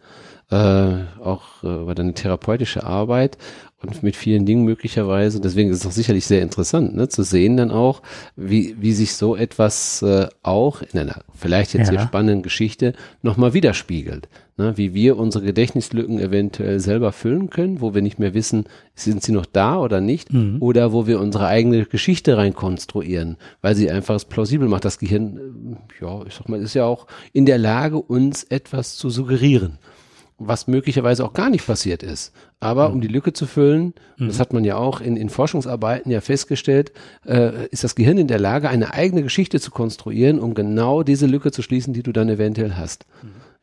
Äh, 0.51 1.05
auch 1.23 1.63
äh, 1.63 1.83
über 1.83 1.95
deine 1.95 2.15
therapeutische 2.15 2.85
Arbeit 2.85 3.37
und 3.81 4.03
mit 4.03 4.17
vielen 4.17 4.45
Dingen 4.45 4.65
möglicherweise. 4.65 5.41
Deswegen 5.41 5.71
ist 5.71 5.79
es 5.79 5.87
auch 5.87 5.93
sicherlich 5.93 6.27
sehr 6.27 6.43
interessant, 6.43 6.97
ne, 6.97 7.09
zu 7.09 7.23
sehen 7.23 7.57
dann 7.57 7.71
auch, 7.71 8.03
wie, 8.35 8.77
wie 8.81 8.93
sich 8.93 9.15
so 9.15 9.37
etwas 9.37 10.03
äh, 10.03 10.27
auch 10.43 10.83
in 10.83 10.99
einer 10.99 11.23
vielleicht 11.37 11.75
jetzt 11.75 11.93
ja. 11.93 11.99
sehr 11.99 12.07
spannenden 12.07 12.43
Geschichte 12.43 12.95
nochmal 13.23 13.55
widerspiegelt. 13.55 14.29
Ne, 14.57 14.77
wie 14.77 14.93
wir 14.93 15.17
unsere 15.17 15.45
Gedächtnislücken 15.45 16.19
eventuell 16.19 16.81
selber 16.81 17.13
füllen 17.13 17.49
können, 17.49 17.81
wo 17.81 17.95
wir 17.95 18.03
nicht 18.03 18.19
mehr 18.19 18.35
wissen, 18.35 18.65
sind 18.97 19.23
sie 19.23 19.31
noch 19.31 19.47
da 19.47 19.79
oder 19.79 20.01
nicht, 20.01 20.33
mhm. 20.33 20.57
oder 20.59 20.93
wo 20.93 21.07
wir 21.07 21.21
unsere 21.21 21.47
eigene 21.47 21.87
Geschichte 21.87 22.37
reinkonstruieren, 22.37 23.37
weil 23.63 23.77
sie 23.77 23.89
einfach 23.89 24.17
es 24.17 24.25
plausibel 24.25 24.67
macht. 24.67 24.85
Das 24.85 24.99
Gehirn, 24.99 25.77
äh, 26.01 26.05
ja, 26.05 26.27
ich 26.27 26.35
sag 26.35 26.49
mal, 26.49 26.61
ist 26.61 26.75
ja 26.75 26.87
auch 26.87 27.07
in 27.33 27.47
der 27.47 27.59
Lage, 27.59 27.99
uns 27.99 28.43
etwas 28.43 28.97
zu 28.97 29.11
suggerieren. 29.11 29.79
Was 30.39 30.69
möglicherweise 30.69 31.25
auch 31.25 31.33
gar 31.33 31.51
nicht 31.51 31.67
passiert 31.67 32.03
ist. 32.03 32.33
Aber 32.61 32.91
um 32.91 33.01
die 33.01 33.09
Lücke 33.09 33.33
zu 33.33 33.47
füllen, 33.47 33.95
das 34.19 34.41
hat 34.41 34.53
man 34.53 34.65
ja 34.65 34.77
auch 34.77 35.01
in, 35.01 35.17
in 35.17 35.29
Forschungsarbeiten 35.29 36.11
ja 36.11 36.21
festgestellt, 36.21 36.93
äh, 37.27 37.67
ist 37.69 37.85
das 37.85 37.95
Gehirn 37.95 38.19
in 38.19 38.29
der 38.29 38.39
Lage, 38.39 38.69
eine 38.69 38.95
eigene 38.95 39.23
Geschichte 39.23 39.61
zu 39.61 39.71
konstruieren, 39.71 40.39
um 40.39 40.55
genau 40.55 41.03
diese 41.03 41.27
Lücke 41.27 41.51
zu 41.51 41.63
schließen, 41.63 41.93
die 41.93 42.03
du 42.03 42.13
dann 42.13 42.29
eventuell 42.29 42.75
hast. 42.75 43.07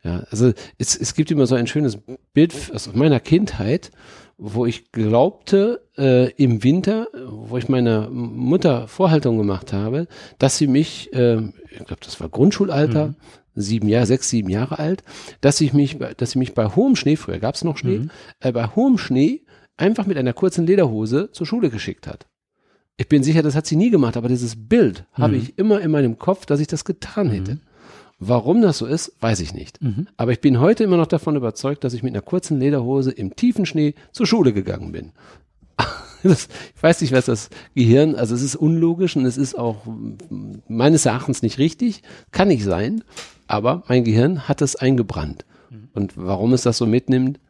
Ja, 0.02 0.24
also 0.30 0.52
es, 0.78 0.96
es 0.96 1.14
gibt 1.14 1.30
immer 1.30 1.46
so 1.46 1.56
ein 1.56 1.66
schönes 1.66 1.98
Bild 2.32 2.54
aus 2.72 2.94
meiner 2.94 3.20
Kindheit, 3.20 3.90
wo 4.38 4.66
ich 4.66 4.92
glaubte, 4.92 5.82
äh, 5.96 6.30
im 6.32 6.62
Winter, 6.62 7.08
wo 7.26 7.56
ich 7.56 7.68
meiner 7.68 8.08
Mutter 8.10 8.86
Vorhaltung 8.86 9.38
gemacht 9.38 9.72
habe, 9.72 10.06
dass 10.38 10.58
sie 10.58 10.66
mich, 10.66 11.12
äh, 11.12 11.38
ich 11.70 11.84
glaube, 11.86 12.02
das 12.04 12.20
war 12.20 12.28
Grundschulalter, 12.28 13.14
sieben 13.56 13.88
Jahre, 13.88 14.06
sechs, 14.06 14.28
sieben 14.30 14.48
Jahre 14.50 14.78
alt, 14.78 15.02
dass 15.40 15.60
ich 15.60 15.72
mich, 15.72 15.98
bei- 15.98 16.14
dass 16.14 16.30
sie 16.32 16.38
mich 16.38 16.54
bei 16.54 16.66
hohem 16.66 16.94
Schnee, 16.94 17.16
früher 17.16 17.38
gab 17.38 17.54
es 17.56 17.64
noch 17.64 17.76
Schnee, 17.78 18.02
äh, 18.40 18.52
bei 18.52 18.66
hohem 18.68 18.98
Schnee 18.98 19.42
einfach 19.76 20.06
mit 20.06 20.16
einer 20.16 20.32
kurzen 20.32 20.66
Lederhose 20.66 21.30
zur 21.32 21.46
Schule 21.46 21.70
geschickt 21.70 22.06
hat. 22.06 22.26
Ich 22.96 23.08
bin 23.08 23.22
sicher, 23.22 23.42
das 23.42 23.54
hat 23.54 23.66
sie 23.66 23.76
nie 23.76 23.90
gemacht, 23.90 24.16
aber 24.16 24.28
dieses 24.28 24.54
Bild 24.68 25.04
habe 25.12 25.36
ich 25.36 25.58
immer 25.58 25.80
in 25.80 25.90
meinem 25.90 26.18
Kopf, 26.18 26.46
dass 26.46 26.60
ich 26.60 26.66
das 26.66 26.84
getan 26.84 27.28
hätte. 27.30 27.58
Warum 28.18 28.62
das 28.62 28.78
so 28.78 28.86
ist, 28.86 29.12
weiß 29.20 29.40
ich 29.40 29.52
nicht. 29.52 29.78
Aber 30.16 30.32
ich 30.32 30.40
bin 30.40 30.60
heute 30.60 30.84
immer 30.84 30.96
noch 30.96 31.06
davon 31.06 31.36
überzeugt, 31.36 31.84
dass 31.84 31.92
ich 31.92 32.02
mit 32.02 32.14
einer 32.14 32.22
kurzen 32.22 32.58
Lederhose 32.58 33.10
im 33.10 33.36
tiefen 33.36 33.66
Schnee 33.66 33.94
zur 34.12 34.26
Schule 34.26 34.52
gegangen 34.54 34.92
bin. 34.92 35.12
Das, 36.22 36.48
ich 36.74 36.82
weiß 36.82 37.02
nicht, 37.02 37.12
was 37.12 37.26
das 37.26 37.50
Gehirn, 37.74 38.16
also 38.16 38.34
es 38.34 38.42
ist 38.42 38.56
unlogisch 38.56 39.14
und 39.16 39.26
es 39.26 39.36
ist 39.36 39.56
auch 39.56 39.84
mm, 39.84 40.54
meines 40.66 41.06
Erachtens 41.06 41.42
nicht 41.42 41.58
richtig, 41.58 42.02
kann 42.32 42.48
nicht 42.48 42.64
sein, 42.64 43.04
aber 43.46 43.82
mein 43.88 44.04
Gehirn 44.04 44.48
hat 44.48 44.62
es 44.62 44.76
eingebrannt. 44.76 45.44
Und 45.94 46.12
warum 46.16 46.52
es 46.52 46.62
das 46.62 46.78
so 46.78 46.86
mitnimmt, 46.86 47.40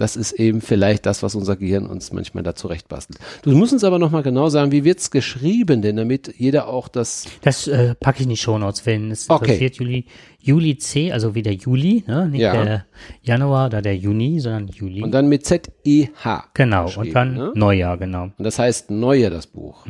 das 0.00 0.16
ist 0.16 0.32
eben 0.32 0.60
vielleicht 0.60 1.06
das, 1.06 1.22
was 1.22 1.34
unser 1.34 1.56
Gehirn 1.56 1.86
uns 1.86 2.12
manchmal 2.12 2.42
da 2.42 2.54
zurechtbastelt. 2.54 3.18
Du 3.42 3.52
musst 3.52 3.72
uns 3.72 3.84
aber 3.84 3.98
nochmal 3.98 4.22
genau 4.22 4.48
sagen, 4.48 4.72
wie 4.72 4.84
wird's 4.84 5.10
geschrieben, 5.10 5.82
denn 5.82 5.96
damit 5.96 6.34
jeder 6.38 6.68
auch 6.68 6.88
das, 6.88 7.26
Das 7.42 7.66
äh, 7.68 7.94
packe 7.94 8.18
ich 8.18 8.24
in 8.24 8.30
die 8.30 8.36
Shownotes, 8.36 8.86
wenn 8.86 9.10
es 9.10 9.28
Okay. 9.28 9.44
interessiert. 9.44 9.76
Juli, 9.76 10.04
Juli 10.42 10.78
C, 10.78 11.12
also 11.12 11.34
wie 11.34 11.42
der 11.42 11.54
Juli, 11.54 12.02
ne? 12.06 12.28
nicht 12.28 12.40
Ja. 12.40 12.52
der 12.64 12.86
Januar 13.22 13.66
oder 13.66 13.82
der 13.82 13.96
Juni, 13.96 14.40
sondern 14.40 14.68
Juli. 14.68 15.02
und 15.02 15.12
dann 15.12 15.28
mit 15.28 15.44
Z-E-H. 15.44 16.44
genau, 16.54 16.90
und 16.96 17.14
dann 17.14 17.34
ne? 17.34 17.52
Neujahr, 17.54 17.98
genau. 17.98 18.24
Und 18.36 18.44
das 18.44 18.58
heißt 18.58 18.90
Neue, 18.90 19.28
das 19.30 19.46
Buch. 19.46 19.86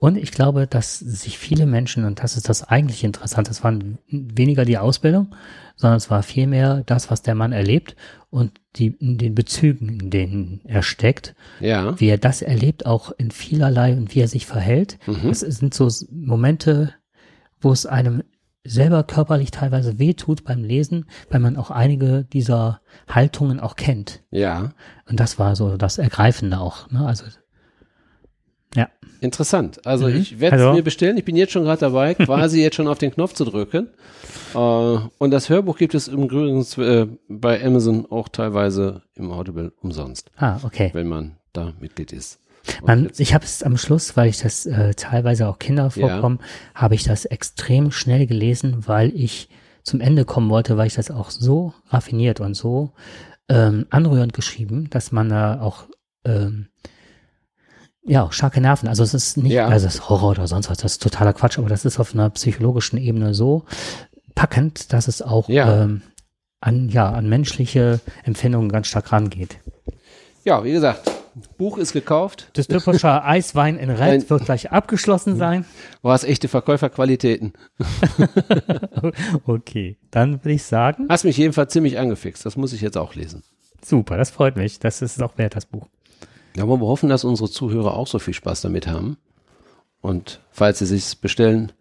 Und 0.00 0.16
ich 0.16 0.32
glaube, 0.32 0.66
dass 0.66 0.98
sich 0.98 1.38
viele 1.38 1.66
Menschen, 1.66 2.04
und 2.04 2.22
das 2.22 2.36
ist 2.36 2.48
das 2.48 2.64
eigentlich 2.64 3.04
Interessante, 3.04 3.50
es 3.50 3.62
waren 3.62 3.98
weniger 4.08 4.64
die 4.64 4.78
Ausbildung, 4.78 5.34
sondern 5.78 5.96
es 5.96 6.10
war 6.10 6.22
vielmehr 6.22 6.82
das, 6.84 7.10
was 7.10 7.22
der 7.22 7.34
Mann 7.34 7.52
erlebt 7.52 7.96
und 8.30 8.60
die, 8.76 8.88
in 8.88 9.16
den 9.16 9.34
Bezügen, 9.34 10.00
in 10.00 10.10
denen 10.10 10.60
er 10.64 10.82
steckt, 10.82 11.34
Ja. 11.60 11.98
wie 11.98 12.08
er 12.08 12.18
das 12.18 12.42
erlebt, 12.42 12.84
auch 12.84 13.12
in 13.16 13.30
vielerlei 13.30 13.96
und 13.96 14.14
wie 14.14 14.20
er 14.20 14.28
sich 14.28 14.44
verhält. 14.46 14.98
Mhm. 15.06 15.28
Das 15.28 15.40
sind 15.40 15.72
so 15.72 15.88
Momente, 16.10 16.92
wo 17.60 17.72
es 17.72 17.86
einem 17.86 18.22
selber 18.64 19.02
körperlich 19.04 19.50
teilweise 19.50 19.98
wehtut 19.98 20.44
beim 20.44 20.62
Lesen, 20.62 21.06
weil 21.30 21.40
man 21.40 21.56
auch 21.56 21.70
einige 21.70 22.24
dieser 22.24 22.80
Haltungen 23.08 23.60
auch 23.60 23.76
kennt. 23.76 24.22
Ja. 24.30 24.72
Und 25.08 25.20
das 25.20 25.38
war 25.38 25.56
so 25.56 25.76
das 25.78 25.96
Ergreifende 25.96 26.58
auch. 26.60 26.90
Ne? 26.90 27.06
Also 27.06 27.24
Interessant. 29.20 29.84
Also 29.86 30.06
Mhm. 30.08 30.16
ich 30.16 30.40
werde 30.40 30.56
es 30.56 30.62
Also- 30.62 30.74
mir 30.76 30.82
bestellen. 30.82 31.16
Ich 31.18 31.24
bin 31.24 31.36
jetzt 31.36 31.52
schon 31.52 31.64
gerade 31.64 31.80
dabei, 31.80 32.14
quasi 32.14 32.62
jetzt 32.62 32.76
schon 32.76 32.88
auf 32.88 32.98
den 32.98 33.10
Knopf 33.12 33.34
zu 33.34 33.44
drücken. 33.44 33.88
Äh, 34.54 34.58
und 34.58 35.30
das 35.30 35.48
Hörbuch 35.48 35.76
gibt 35.76 35.94
es 35.94 36.08
im 36.08 36.24
Übrigen 36.24 36.64
äh, 36.82 37.06
bei 37.28 37.64
Amazon 37.64 38.06
auch 38.10 38.28
teilweise 38.28 39.02
im 39.14 39.30
Audible 39.30 39.72
umsonst, 39.82 40.30
ah, 40.36 40.58
okay. 40.62 40.90
wenn 40.92 41.08
man 41.08 41.36
da 41.52 41.72
Mitglied 41.80 42.12
ist. 42.12 42.38
Man, 42.84 43.10
ich 43.16 43.32
habe 43.34 43.44
es 43.44 43.62
am 43.62 43.76
Schluss, 43.78 44.16
weil 44.16 44.28
ich 44.28 44.38
das 44.40 44.66
äh, 44.66 44.92
teilweise 44.94 45.48
auch 45.48 45.58
Kinder 45.58 45.90
vorkommen, 45.90 46.38
habe 46.74 46.94
ich 46.94 47.02
das 47.04 47.24
extrem 47.24 47.90
schnell 47.90 48.26
gelesen, 48.26 48.86
weil 48.86 49.10
ich 49.14 49.48
zum 49.84 50.00
Ende 50.02 50.24
kommen 50.26 50.50
wollte, 50.50 50.76
weil 50.76 50.86
ich 50.86 50.94
das 50.94 51.10
auch 51.10 51.30
so 51.30 51.72
raffiniert 51.88 52.40
und 52.40 52.54
so 52.54 52.90
ähm, 53.48 53.86
anrührend 53.88 54.34
geschrieben, 54.34 54.90
dass 54.90 55.12
man 55.12 55.30
da 55.30 55.60
auch 55.62 55.84
ähm, 56.26 56.66
ja 58.08 58.24
auch 58.24 58.32
starke 58.32 58.60
Nerven. 58.60 58.88
Also 58.88 59.02
es 59.02 59.14
ist 59.14 59.36
nicht, 59.36 59.52
Ja. 59.52 59.68
also 59.68 59.86
es 59.86 59.96
ist 59.96 60.08
Horror 60.08 60.30
oder 60.30 60.46
sonst 60.48 60.68
was, 60.70 60.78
das 60.78 60.92
ist 60.92 61.02
totaler 61.02 61.32
Quatsch, 61.32 61.58
aber 61.58 61.68
das 61.68 61.84
ist 61.84 61.98
auf 62.00 62.14
einer 62.14 62.30
psychologischen 62.30 62.98
Ebene 62.98 63.34
so 63.34 63.64
packend, 64.34 64.92
dass 64.92 65.08
es 65.08 65.22
auch 65.22 65.48
Ja. 65.48 65.82
ähm, 65.84 66.02
an 66.60 66.88
ja 66.88 67.08
an 67.10 67.28
menschliche 67.28 68.00
Empfindungen 68.24 68.68
ganz 68.70 68.88
stark 68.88 69.12
rangeht. 69.12 69.58
ja, 70.44 70.64
wie 70.64 70.72
gesagt, 70.72 71.10
Buch 71.56 71.78
ist 71.78 71.92
gekauft. 71.92 72.50
Dystoppischer 72.56 73.24
Eiswein 73.26 73.76
in 73.78 73.90
Ein- 73.90 74.28
wird 74.28 74.44
gleich 74.46 74.72
abgeschlossen 74.72 75.36
sein. 75.36 75.64
Du 76.02 76.10
hast 76.10 76.24
echte 76.24 76.48
Verkäuferqualitäten. 76.48 77.52
Okay, 79.46 79.98
dann 80.10 80.44
würde 80.44 80.52
ich 80.54 80.64
sagen, 80.64 81.06
Hast 81.08 81.24
mich 81.24 81.36
jedenfalls 81.36 81.72
ziemlich 81.72 81.98
angefixt. 81.98 82.44
Das 82.44 82.56
muss 82.56 82.72
ich 82.72 82.80
jetzt 82.80 82.96
auch 82.96 83.14
lesen. 83.14 83.42
super, 83.84 84.16
das 84.16 84.30
freut 84.30 84.56
mich. 84.56 84.78
Das 84.80 85.02
ist 85.02 85.22
auch 85.22 85.38
wert, 85.38 85.56
das 85.56 85.66
Buch. 85.66 85.86
Ja, 86.56 86.64
aber 86.64 86.80
wir 86.80 86.86
hoffen, 86.86 87.08
dass 87.08 87.24
unsere 87.24 87.50
Zuhörer 87.50 87.94
auch 87.94 88.06
so 88.06 88.18
viel 88.18 88.34
Spaß 88.34 88.62
damit 88.62 88.86
haben. 88.86 89.16
Und 90.00 90.40
falls 90.50 90.78
sie 90.78 90.86
sich 90.86 91.18
bestellen 91.18 91.72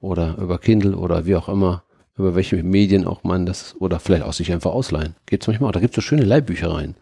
oder 0.00 0.36
über 0.38 0.58
Kindle 0.58 0.96
oder 0.96 1.26
wie 1.26 1.36
auch 1.36 1.48
immer, 1.48 1.82
über 2.16 2.34
welche 2.34 2.62
Medien 2.62 3.06
auch 3.06 3.24
man 3.24 3.46
das 3.46 3.74
oder 3.80 3.98
vielleicht 3.98 4.24
auch 4.24 4.32
sich 4.32 4.52
einfach 4.52 4.72
ausleihen. 4.72 5.16
Gibt's 5.26 5.46
manchmal 5.46 5.68
auch. 5.68 5.72
Da 5.72 5.80
gibt's 5.80 5.96
so 5.96 6.02
schöne 6.02 6.24
Leihbüchereien. 6.24 6.94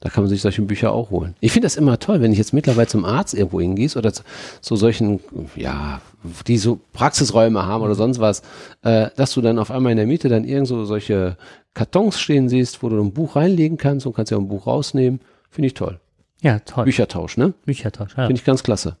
Da 0.00 0.10
kann 0.10 0.22
man 0.22 0.28
sich 0.28 0.42
solche 0.42 0.62
Bücher 0.62 0.92
auch 0.92 1.10
holen. 1.10 1.34
Ich 1.40 1.50
finde 1.50 1.66
das 1.66 1.76
immer 1.76 1.98
toll, 1.98 2.20
wenn 2.20 2.30
ich 2.30 2.38
jetzt 2.38 2.52
mittlerweile 2.52 2.86
zum 2.86 3.04
Arzt 3.04 3.34
irgendwo 3.34 3.60
hingehst 3.60 3.96
oder 3.96 4.12
zu, 4.12 4.22
zu 4.60 4.76
solchen, 4.76 5.18
ja, 5.56 6.00
die 6.46 6.58
so 6.58 6.78
Praxisräume 6.92 7.66
haben 7.66 7.82
oder 7.82 7.96
sonst 7.96 8.20
was, 8.20 8.42
äh, 8.82 9.08
dass 9.16 9.32
du 9.32 9.40
dann 9.40 9.58
auf 9.58 9.72
einmal 9.72 9.90
in 9.90 9.98
der 9.98 10.06
Mitte 10.06 10.28
dann 10.28 10.44
irgend 10.44 10.68
so 10.68 10.84
solche 10.84 11.36
Kartons 11.74 12.20
stehen 12.20 12.48
siehst, 12.48 12.82
wo 12.82 12.88
du 12.88 13.00
ein 13.00 13.12
Buch 13.12 13.34
reinlegen 13.34 13.76
kannst 13.76 14.06
und 14.06 14.14
kannst 14.14 14.30
ja 14.30 14.38
ein 14.38 14.48
Buch 14.48 14.68
rausnehmen. 14.68 15.20
Finde 15.50 15.66
ich 15.66 15.74
toll. 15.74 15.98
Ja, 16.40 16.58
toll. 16.60 16.84
Büchertausch, 16.84 17.36
ne? 17.36 17.54
Büchertausch. 17.64 18.12
Ja. 18.16 18.26
Finde 18.26 18.40
ich 18.40 18.44
ganz 18.44 18.62
klasse. 18.62 18.96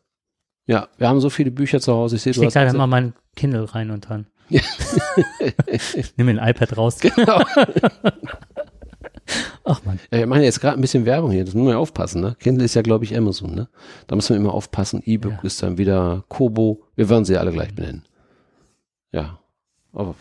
Ja, 0.66 0.88
wir 0.98 1.08
haben 1.08 1.20
so 1.20 1.30
viele 1.30 1.50
Bücher 1.50 1.80
zu 1.80 1.92
Hause. 1.94 2.16
Ich 2.16 2.22
sehe, 2.22 2.32
Ich 2.32 2.44
hast 2.44 2.54
da 2.56 2.62
immer 2.68 2.86
mein 2.86 3.14
Kindle 3.36 3.72
rein 3.74 3.90
und 3.90 4.10
dann. 4.10 4.26
Nimm 6.16 6.26
mir 6.26 6.40
ein 6.42 6.48
iPad 6.50 6.76
raus. 6.76 6.98
Genau. 7.00 7.40
Ach 9.64 9.84
man. 9.84 9.98
Ja, 10.10 10.18
wir 10.20 10.26
machen 10.26 10.42
jetzt 10.42 10.60
gerade 10.60 10.78
ein 10.78 10.80
bisschen 10.80 11.04
Werbung 11.04 11.30
hier. 11.30 11.44
Das 11.44 11.52
muss 11.54 11.64
man 11.64 11.72
ja 11.74 11.78
aufpassen, 11.78 12.22
ne? 12.22 12.34
Kindle 12.40 12.64
ist 12.64 12.72
ja, 12.74 12.80
glaube 12.80 13.04
ich, 13.04 13.14
Amazon, 13.16 13.54
ne? 13.54 13.68
Da 14.06 14.16
muss 14.16 14.30
man 14.30 14.38
immer 14.38 14.54
aufpassen. 14.54 15.02
E-Book 15.04 15.32
Ja. 15.32 15.40
ist 15.42 15.62
dann 15.62 15.76
wieder 15.76 16.24
Kobo. 16.28 16.82
Wir 16.96 17.10
werden 17.10 17.26
sie 17.26 17.36
alle 17.36 17.52
gleich 17.52 17.74
benennen. 17.74 18.04
Ja. 19.12 19.38
Aber 19.92 20.14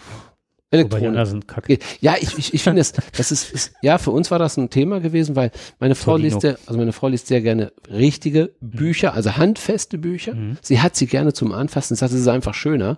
Elektronik. 0.69 1.27
sind 1.27 1.47
kacke. 1.47 1.79
Ja, 2.01 2.15
ich, 2.19 2.37
ich, 2.37 2.53
ich 2.53 2.63
finde 2.63 2.81
das, 2.81 2.91
das 2.91 3.31
ist, 3.31 3.51
ist, 3.53 3.73
ja, 3.81 3.97
für 3.97 4.11
uns 4.11 4.31
war 4.31 4.39
das 4.39 4.57
ein 4.57 4.69
Thema 4.69 4.99
gewesen, 4.99 5.35
weil 5.35 5.51
meine 5.79 5.95
Frau 5.95 6.13
Tolino. 6.13 6.27
liest 6.29 6.41
sehr, 6.41 6.57
also 6.65 6.77
meine 6.77 6.91
Frau 6.91 7.07
liest 7.07 7.27
sehr 7.27 7.41
gerne 7.41 7.71
richtige 7.89 8.53
Bücher, 8.59 9.13
also 9.13 9.37
handfeste 9.37 9.97
Bücher. 9.97 10.35
Mhm. 10.35 10.57
Sie 10.61 10.81
hat 10.81 10.95
sie 10.95 11.07
gerne 11.07 11.31
zum 11.31 11.53
Anfassen, 11.53 11.95
sagt, 11.95 12.11
es 12.11 12.19
ist 12.19 12.27
einfach 12.27 12.53
schöner. 12.53 12.97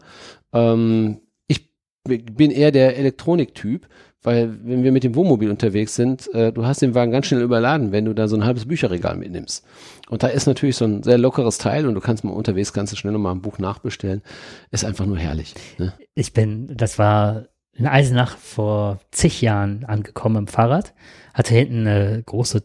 Ähm, 0.51 1.21
ich 1.47 1.69
bin 2.05 2.49
eher 2.49 2.71
der 2.71 2.97
Elektroniktyp, 2.97 3.87
weil 4.23 4.57
wenn 4.63 4.83
wir 4.83 4.91
mit 4.91 5.03
dem 5.03 5.15
Wohnmobil 5.15 5.51
unterwegs 5.51 5.95
sind, 5.95 6.27
äh, 6.33 6.51
du 6.51 6.65
hast 6.65 6.81
den 6.81 6.95
Wagen 6.95 7.11
ganz 7.11 7.27
schnell 7.27 7.41
überladen, 7.41 7.91
wenn 7.91 8.05
du 8.05 8.13
da 8.13 8.27
so 8.27 8.35
ein 8.35 8.45
halbes 8.45 8.65
Bücherregal 8.65 9.15
mitnimmst. 9.15 9.63
Und 10.09 10.23
da 10.23 10.27
ist 10.27 10.47
natürlich 10.47 10.75
so 10.75 10.85
ein 10.85 11.03
sehr 11.03 11.17
lockeres 11.17 11.59
Teil 11.59 11.85
und 11.85 11.93
du 11.93 12.01
kannst 12.01 12.23
mal 12.23 12.31
unterwegs, 12.31 12.73
du 12.73 12.95
schnell 12.95 13.13
noch 13.13 13.19
mal 13.19 13.31
ein 13.31 13.41
Buch 13.41 13.59
nachbestellen. 13.59 14.23
Ist 14.71 14.85
einfach 14.85 15.05
nur 15.05 15.17
herrlich. 15.17 15.53
Ne? 15.77 15.93
Ich 16.15 16.33
bin, 16.33 16.75
das 16.75 16.97
war 16.97 17.45
in 17.73 17.87
Eisenach 17.87 18.37
vor 18.37 18.99
zig 19.11 19.41
Jahren 19.41 19.85
angekommen 19.85 20.35
im 20.35 20.47
Fahrrad. 20.47 20.93
Hatte 21.33 21.53
hinten 21.53 21.87
eine 21.87 22.23
große, 22.23 22.63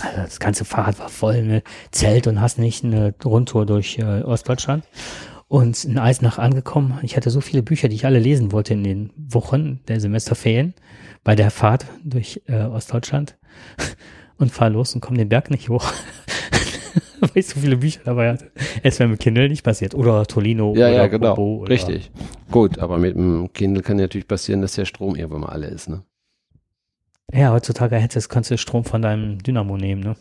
also 0.00 0.16
das 0.16 0.40
ganze 0.40 0.64
Fahrrad 0.64 0.98
war 0.98 1.08
voll, 1.08 1.34
eine 1.34 1.62
Zelt 1.90 2.26
und 2.26 2.40
hast 2.40 2.58
nicht 2.58 2.84
eine 2.84 3.14
Rundtour 3.24 3.66
durch 3.66 3.98
äh, 3.98 4.22
Ostdeutschland. 4.22 4.84
Und 5.48 5.84
in 5.84 5.98
Eisenach 5.98 6.38
angekommen. 6.38 6.98
Ich 7.02 7.16
hatte 7.16 7.30
so 7.30 7.40
viele 7.40 7.62
Bücher, 7.62 7.88
die 7.88 7.94
ich 7.94 8.04
alle 8.04 8.18
lesen 8.18 8.50
wollte 8.50 8.74
in 8.74 8.82
den 8.82 9.12
Wochen 9.16 9.80
der 9.86 10.00
Semesterferien 10.00 10.74
bei 11.22 11.36
der 11.36 11.52
Fahrt 11.52 11.86
durch 12.02 12.42
äh, 12.46 12.64
Ostdeutschland 12.64 13.38
und 14.38 14.50
fahr 14.50 14.70
los 14.70 14.94
und 14.94 15.02
komme 15.02 15.18
den 15.18 15.28
Berg 15.28 15.50
nicht 15.50 15.68
hoch. 15.68 15.92
Weil 17.20 17.30
ich 17.34 17.46
so 17.46 17.60
viele 17.60 17.76
Bücher 17.76 18.00
dabei 18.04 18.32
hatte. 18.32 18.50
Es 18.82 18.98
wäre 18.98 19.08
mit 19.08 19.20
Kindle 19.20 19.48
nicht 19.48 19.62
passiert. 19.62 19.94
Oder 19.94 20.26
Tolino 20.26 20.74
Ja, 20.74 20.88
oder 20.88 20.96
ja, 20.96 21.06
genau. 21.06 21.34
Kobo 21.34 21.56
oder 21.62 21.70
Richtig. 21.70 22.10
Gut, 22.50 22.78
aber 22.78 22.98
mit 22.98 23.14
dem 23.16 23.52
Kindle 23.52 23.82
kann 23.82 23.96
natürlich 23.96 24.28
passieren, 24.28 24.62
dass 24.62 24.74
der 24.74 24.84
Strom 24.84 25.16
irgendwann 25.16 25.42
mal 25.42 25.48
alle 25.48 25.66
ist, 25.66 25.88
ne? 25.88 26.02
Ja, 27.32 27.52
heutzutage 27.52 27.96
hättest, 27.96 28.28
kannst 28.28 28.50
du 28.50 28.58
Strom 28.58 28.84
von 28.84 29.02
deinem 29.02 29.42
Dynamo 29.42 29.76
nehmen, 29.76 30.02
ne? 30.02 30.16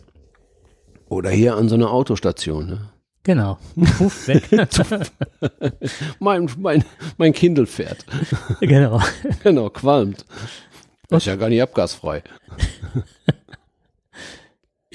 Oder 1.07 1.29
hier 1.29 1.55
an 1.55 1.69
so 1.69 1.75
einer 1.75 1.91
Autostation, 1.91 2.65
ne? 2.67 2.89
Genau. 3.23 3.57
Puff, 3.97 4.27
weg. 4.27 4.43
Mein, 6.19 6.49
mein, 6.59 6.83
mein 7.17 7.33
Kindle 7.33 7.65
fährt. 7.65 8.05
genau. 8.59 9.01
genau, 9.43 9.69
qualmt. 9.69 10.25
Das 11.09 11.23
ist 11.23 11.27
ja 11.27 11.35
gar 11.35 11.49
nicht 11.49 11.61
abgasfrei. 11.61 12.21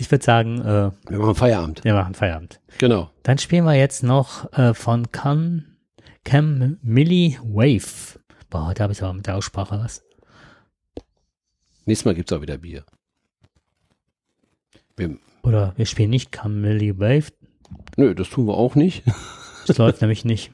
Ich 0.00 0.10
würde 0.10 0.24
sagen, 0.24 0.60
äh, 0.62 0.90
Wir 1.10 1.18
machen 1.18 1.34
Feierabend. 1.34 1.84
wir 1.84 1.92
machen 1.94 2.14
Feierabend. 2.14 2.58
Genau. 2.78 3.10
Dann 3.22 3.36
spielen 3.38 3.64
wir 3.64 3.74
jetzt 3.74 4.02
noch 4.02 4.50
äh, 4.54 4.72
von 4.72 5.12
Cam, 5.12 5.64
Cam 6.24 6.78
Millie 6.82 7.38
Wave. 7.42 8.18
Boah, 8.48 8.66
heute 8.68 8.82
habe 8.82 8.92
ich 8.94 9.02
aber 9.02 9.12
mit 9.12 9.26
der 9.26 9.36
Aussprache 9.36 9.78
was. 9.78 10.02
Nächstes 11.84 12.04
Mal 12.06 12.14
gibt's 12.14 12.32
auch 12.32 12.40
wieder 12.40 12.56
Bier. 12.56 12.84
Wir, 14.96 15.16
Oder 15.42 15.74
wir 15.76 15.84
spielen 15.86 16.10
nicht 16.10 16.32
Cam 16.32 16.60
Millie 16.62 16.98
Wave. 16.98 17.26
nö, 17.96 18.14
das 18.14 18.30
tun 18.30 18.46
wir 18.46 18.54
auch 18.54 18.74
nicht. 18.74 19.02
Das 19.66 19.76
läuft 19.78 20.00
nämlich 20.00 20.24
nicht. 20.24 20.52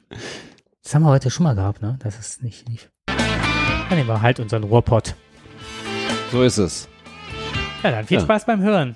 Das 0.83 0.93
haben 0.93 1.03
wir 1.03 1.09
heute 1.09 1.29
schon 1.31 1.43
mal 1.45 1.55
gehabt, 1.55 1.81
ne? 1.81 1.97
Das 2.01 2.19
ist 2.19 2.43
nicht 2.43 2.67
lief. 2.67 2.91
Dann 3.07 3.97
nehmen 3.97 4.09
wir 4.09 4.21
halt 4.21 4.39
unseren 4.41 4.63
Ruhrpott. 4.63 5.15
So 6.33 6.43
ist 6.43 6.57
es. 6.57 6.89
Ja, 7.83 7.91
dann 7.91 8.05
viel 8.05 8.17
Ja. 8.17 8.23
Spaß 8.23 8.45
beim 8.45 8.61
Hören. 8.61 8.95